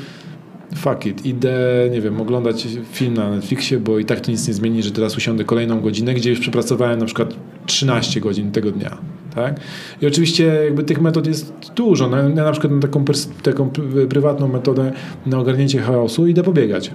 fuck 0.76 1.06
it, 1.06 1.26
idę, 1.26 1.58
nie 1.92 2.00
wiem, 2.00 2.20
oglądać 2.20 2.68
film 2.92 3.14
na 3.14 3.30
Netflixie, 3.30 3.80
bo 3.80 3.98
i 3.98 4.04
tak 4.04 4.20
to 4.20 4.30
nic 4.30 4.48
nie 4.48 4.54
zmieni, 4.54 4.82
że 4.82 4.90
teraz 4.90 5.16
usiądę 5.16 5.44
kolejną 5.44 5.80
godzinę, 5.80 6.14
gdzie 6.14 6.30
już 6.30 6.40
przepracowałem 6.40 6.98
na 6.98 7.06
przykład 7.06 7.34
13 7.66 8.20
godzin 8.20 8.52
tego 8.52 8.70
dnia. 8.70 8.98
Tak? 9.34 9.60
I 10.02 10.06
oczywiście 10.06 10.44
jakby 10.64 10.84
tych 10.84 11.00
metod 11.00 11.26
jest 11.26 11.52
dużo. 11.76 12.08
No, 12.08 12.16
ja 12.16 12.28
na 12.28 12.52
przykład 12.52 12.72
na 12.72 12.80
taką, 12.80 13.04
taką 13.42 13.70
prywatną 14.08 14.48
metodę 14.48 14.92
na 15.26 15.38
ogarnięcie 15.38 15.80
chaosu 15.80 16.26
idę 16.26 16.42
pobiegać. 16.42 16.90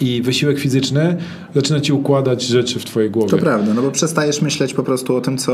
i 0.00 0.22
wysiłek 0.22 0.58
fizyczny 0.58 1.16
zaczyna 1.54 1.80
ci 1.80 1.92
układać 1.92 2.42
rzeczy 2.42 2.78
w 2.78 2.84
twojej 2.84 3.10
głowie. 3.10 3.30
To 3.30 3.38
prawda, 3.38 3.74
no 3.74 3.82
bo 3.82 3.90
przestajesz 3.90 4.42
myśleć 4.42 4.74
po 4.74 4.82
prostu 4.82 5.16
o 5.16 5.20
tym, 5.20 5.38
co 5.38 5.52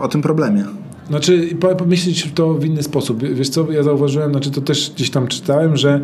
o 0.00 0.08
tym 0.08 0.22
problemie. 0.22 0.64
Znaczy, 1.08 1.48
pomyśleć 1.78 2.30
to 2.34 2.54
w 2.54 2.64
inny 2.64 2.82
sposób. 2.82 3.24
Wiesz 3.34 3.48
co, 3.48 3.72
ja 3.72 3.82
zauważyłem, 3.82 4.30
znaczy 4.30 4.50
to 4.50 4.60
też 4.60 4.92
gdzieś 4.94 5.10
tam 5.10 5.28
czytałem, 5.28 5.76
że 5.76 6.00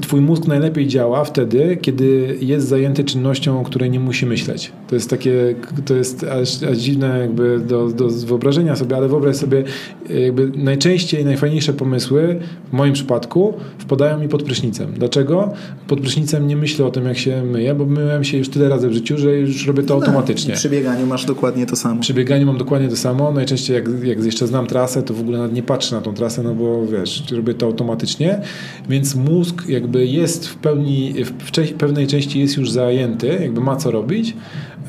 twój 0.00 0.20
mózg 0.20 0.46
najlepiej 0.46 0.86
działa 0.86 1.24
wtedy, 1.24 1.78
kiedy 1.82 2.38
jest 2.40 2.68
zajęty 2.68 3.04
czynnością, 3.04 3.60
o 3.60 3.64
której 3.64 3.90
nie 3.90 4.00
musi 4.00 4.26
myśleć. 4.26 4.72
To 4.88 4.94
jest 4.94 5.10
takie, 5.10 5.54
to 5.84 5.94
jest 5.94 6.24
aż, 6.24 6.62
aż 6.62 6.78
dziwne 6.78 7.18
jakby 7.18 7.60
do, 7.60 7.88
do 7.88 8.08
wyobrażenia 8.08 8.76
sobie, 8.76 8.96
ale 8.96 9.08
wyobraź 9.08 9.36
sobie, 9.36 9.64
jakby 10.10 10.52
najczęściej 10.56 11.24
najfajniejsze 11.24 11.72
pomysły 11.72 12.40
w 12.70 12.72
moim 12.72 12.92
przypadku 12.92 13.54
wpadają 13.78 14.18
mi 14.18 14.28
pod 14.28 14.42
prysznicem. 14.42 14.92
Dlaczego? 14.96 15.52
Pod 15.88 16.00
prysznicem 16.00 16.46
nie 16.46 16.56
myślę 16.56 16.86
o 16.86 16.90
tym, 16.90 17.04
jak 17.04 17.18
się 17.18 17.42
myję, 17.42 17.74
bo 17.74 17.86
myłem 17.86 18.24
się 18.24 18.38
już 18.38 18.48
tyle 18.48 18.68
razy 18.68 18.88
w 18.88 18.92
życiu, 18.92 19.18
że 19.18 19.36
już 19.36 19.66
robię 19.66 19.82
to 19.82 19.94
no, 19.94 20.00
automatycznie. 20.00 20.54
przy 20.54 20.70
bieganiu 20.70 21.06
masz 21.06 21.24
dokładnie 21.24 21.66
to 21.66 21.76
samo. 21.76 22.00
Przy 22.00 22.14
bieganiu 22.14 22.46
mam 22.46 22.58
dokładnie 22.58 22.88
to 22.88 22.96
samo. 22.96 23.32
Najczęściej 23.32 23.74
jak, 23.74 24.04
jak 24.04 24.22
jeszcze 24.32 24.46
znam 24.46 24.66
trasę, 24.66 25.02
to 25.02 25.14
w 25.14 25.20
ogóle 25.20 25.38
nawet 25.38 25.54
nie 25.54 25.62
patrzę 25.62 25.96
na 25.96 26.02
tą 26.02 26.14
trasę, 26.14 26.42
no 26.42 26.54
bo 26.54 26.86
wiesz, 26.86 27.24
robię 27.32 27.54
to 27.54 27.66
automatycznie, 27.66 28.40
więc 28.88 29.14
mózg 29.14 29.68
jakby 29.68 30.06
jest 30.06 30.48
w 30.48 30.56
pełni, 30.56 31.14
w 31.24 31.72
pewnej 31.78 32.06
części 32.06 32.40
jest 32.40 32.56
już 32.56 32.70
zajęty, 32.70 33.38
jakby 33.40 33.60
ma 33.60 33.76
co 33.76 33.90
robić, 33.90 34.36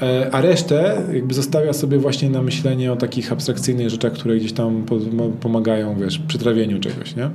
e, 0.01 0.29
a 0.31 0.41
resztę 0.41 1.01
jakby 1.13 1.33
zostawia 1.33 1.73
sobie 1.73 1.97
właśnie 1.97 2.29
na 2.29 2.41
myślenie 2.41 2.91
o 2.91 2.95
takich 2.95 3.31
abstrakcyjnych 3.31 3.89
rzeczach, 3.89 4.13
które 4.13 4.37
gdzieś 4.37 4.53
tam 4.53 4.85
pomagają, 5.41 5.95
wiesz, 5.99 6.19
przy 6.27 6.37
trawieniu 6.37 6.79
czegoś, 6.79 7.15
nie? 7.15 7.29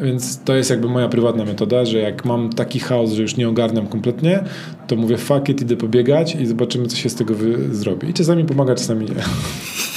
Więc 0.00 0.40
to 0.44 0.54
jest 0.54 0.70
jakby 0.70 0.88
moja 0.88 1.08
prywatna 1.08 1.44
metoda, 1.44 1.84
że 1.84 1.98
jak 1.98 2.24
mam 2.24 2.50
taki 2.50 2.78
chaos, 2.78 3.12
że 3.12 3.22
już 3.22 3.36
nie 3.36 3.48
ogarniam 3.48 3.86
kompletnie, 3.86 4.44
to 4.86 4.96
mówię 4.96 5.16
fuck 5.16 5.48
it, 5.48 5.62
idę 5.62 5.76
pobiegać 5.76 6.34
i 6.34 6.46
zobaczymy, 6.46 6.86
co 6.86 6.96
się 6.96 7.08
z 7.08 7.14
tego 7.14 7.34
zrobi. 7.70 8.08
I 8.08 8.14
czasami 8.14 8.44
pomaga, 8.44 8.74
czasami 8.74 9.06
nie. 9.06 9.14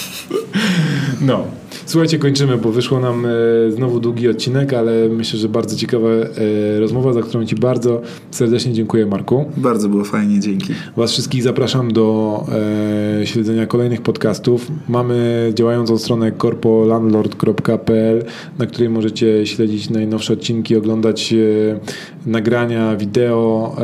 No. 1.22 1.43
Słuchajcie, 1.85 2.19
kończymy, 2.19 2.57
bo 2.57 2.72
wyszło 2.72 2.99
nam 2.99 3.26
e, 3.26 3.30
znowu 3.72 3.99
długi 3.99 4.30
odcinek, 4.30 4.73
ale 4.73 5.10
myślę, 5.10 5.39
że 5.39 5.49
bardzo 5.49 5.76
ciekawa 5.76 6.10
e, 6.10 6.80
rozmowa, 6.80 7.14
za 7.14 7.22
którą 7.22 7.45
Ci 7.45 7.56
bardzo 7.56 8.01
serdecznie 8.31 8.73
dziękuję, 8.73 9.06
Marku. 9.06 9.45
Bardzo 9.57 9.89
było 9.89 10.03
fajnie, 10.03 10.39
dzięki. 10.39 10.73
Was 10.97 11.11
wszystkich 11.11 11.43
zapraszam 11.43 11.93
do 11.93 12.45
e, 13.22 13.27
śledzenia 13.27 13.65
kolejnych 13.65 14.01
podcastów. 14.01 14.72
Mamy 14.89 15.51
działającą 15.56 15.97
stronę 15.97 16.31
corpolandlord.pl, 16.31 18.23
na 18.60 18.65
której 18.65 18.89
możecie 18.89 19.45
śledzić 19.45 19.89
najnowsze 19.89 20.34
odcinki, 20.34 20.76
oglądać 20.76 21.34
nagrania, 22.26 22.95
wideo, 22.95 23.76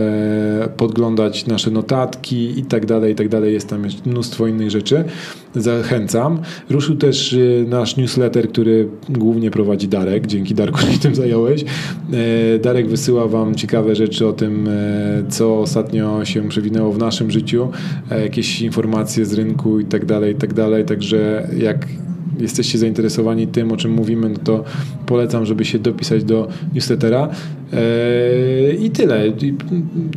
podglądać 0.78 1.48
nasze 1.48 1.72
notatki 1.72 2.60
i 2.60 2.64
tak 2.64 2.86
dalej, 2.86 3.14
i 3.14 3.16
tak 3.16 3.30
dalej. 3.30 3.54
Jest 3.54 3.70
tam 3.70 3.86
mnóstwo 4.06 4.48
innych 4.48 4.72
rzeczy. 4.72 5.04
Zachęcam. 5.56 6.40
Ruszył 6.70 6.96
też 6.96 7.36
nasz 7.68 7.98
newsletter, 7.98 8.50
który 8.50 8.88
głównie 9.10 9.52
prowadzi 9.52 9.88
Darek. 9.88 10.28
Dzięki 10.28 10.56
Darku 10.56 10.80
się 10.80 11.00
tym 11.00 11.16
zająłeś. 11.16 11.66
E, 12.14 12.60
Darek 12.60 12.88
wysyła 12.88 13.28
Wam 13.28 13.56
ciekawe 13.56 13.96
rzeczy 13.96 14.28
o 14.28 14.34
tym, 14.34 14.68
e, 14.68 15.24
co 15.30 15.60
ostatnio 15.60 16.26
się 16.26 16.50
przewinęło 16.50 16.94
w 16.94 16.98
naszym 16.98 17.32
życiu, 17.32 17.70
e, 18.12 18.22
jakieś 18.22 18.62
informacje 18.62 19.26
z 19.26 19.34
rynku 19.34 19.80
i 19.80 19.86
tak 19.86 20.06
dalej, 20.06 20.34
i 20.34 20.36
tak 20.36 20.54
dalej. 20.54 20.86
Także 20.86 21.48
jak 21.58 21.88
jesteście 22.40 22.78
zainteresowani 22.78 23.48
tym, 23.48 23.72
o 23.72 23.78
czym 23.78 23.92
mówimy, 23.92 24.30
no 24.30 24.38
to 24.44 24.64
polecam, 25.06 25.46
żeby 25.46 25.66
się 25.66 25.80
dopisać 25.80 26.24
do 26.24 26.48
newslettera. 26.74 27.30
I 28.80 28.90
tyle. 28.90 29.24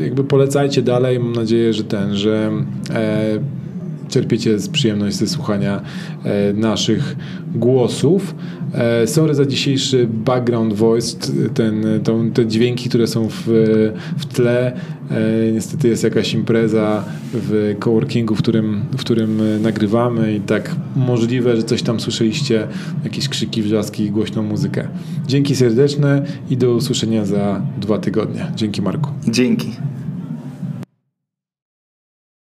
Jakby 0.01 0.25
polecajcie 0.25 0.83
dalej. 0.83 1.19
Mam 1.21 1.33
nadzieję, 1.33 1.73
że 1.73 1.85
ten, 1.85 2.17
że 2.17 2.51
czerpiecie 4.09 4.59
z 4.59 4.69
przyjemność 4.69 5.17
ze 5.17 5.29
słuchania 5.29 5.83
e, 6.25 6.53
naszych 6.53 7.17
głosów. 7.55 8.35
E, 8.75 9.07
sorry 9.07 9.35
za 9.35 9.47
dzisiejszy 9.47 10.09
background 10.11 10.75
voice, 10.75 11.17
ten, 11.55 11.85
tą, 12.05 12.31
te 12.31 12.47
dźwięki, 12.47 12.89
które 12.89 13.07
są 13.07 13.29
w, 13.29 13.43
w 14.19 14.27
tle. 14.27 14.73
E, 15.11 15.53
niestety 15.53 15.89
jest 15.89 16.05
jakaś 16.05 16.35
impreza 16.35 17.05
w 17.33 17.77
coworkingu, 17.81 18.35
w 18.35 18.39
którym, 18.39 18.81
w 18.93 19.01
którym 19.01 19.63
nagrywamy 19.63 20.35
i 20.35 20.41
tak 20.41 20.77
możliwe, 20.97 21.57
że 21.57 21.63
coś 21.63 21.83
tam 21.83 22.01
słyszeliście, 22.01 22.69
jakieś 23.05 23.29
krzyki, 23.29 23.63
wrzaski 23.63 24.05
i 24.05 24.11
głośną 24.11 24.43
muzykę. 24.43 24.89
Dzięki 25.27 25.57
serdeczne 25.57 26.23
i 26.51 26.57
do 26.57 26.75
usłyszenia 26.75 27.25
za 27.25 27.63
dwa 27.81 27.99
tygodnie. 27.99 28.47
Dzięki 28.57 28.83
Marku. 28.83 29.11
Dzięki. 29.29 29.98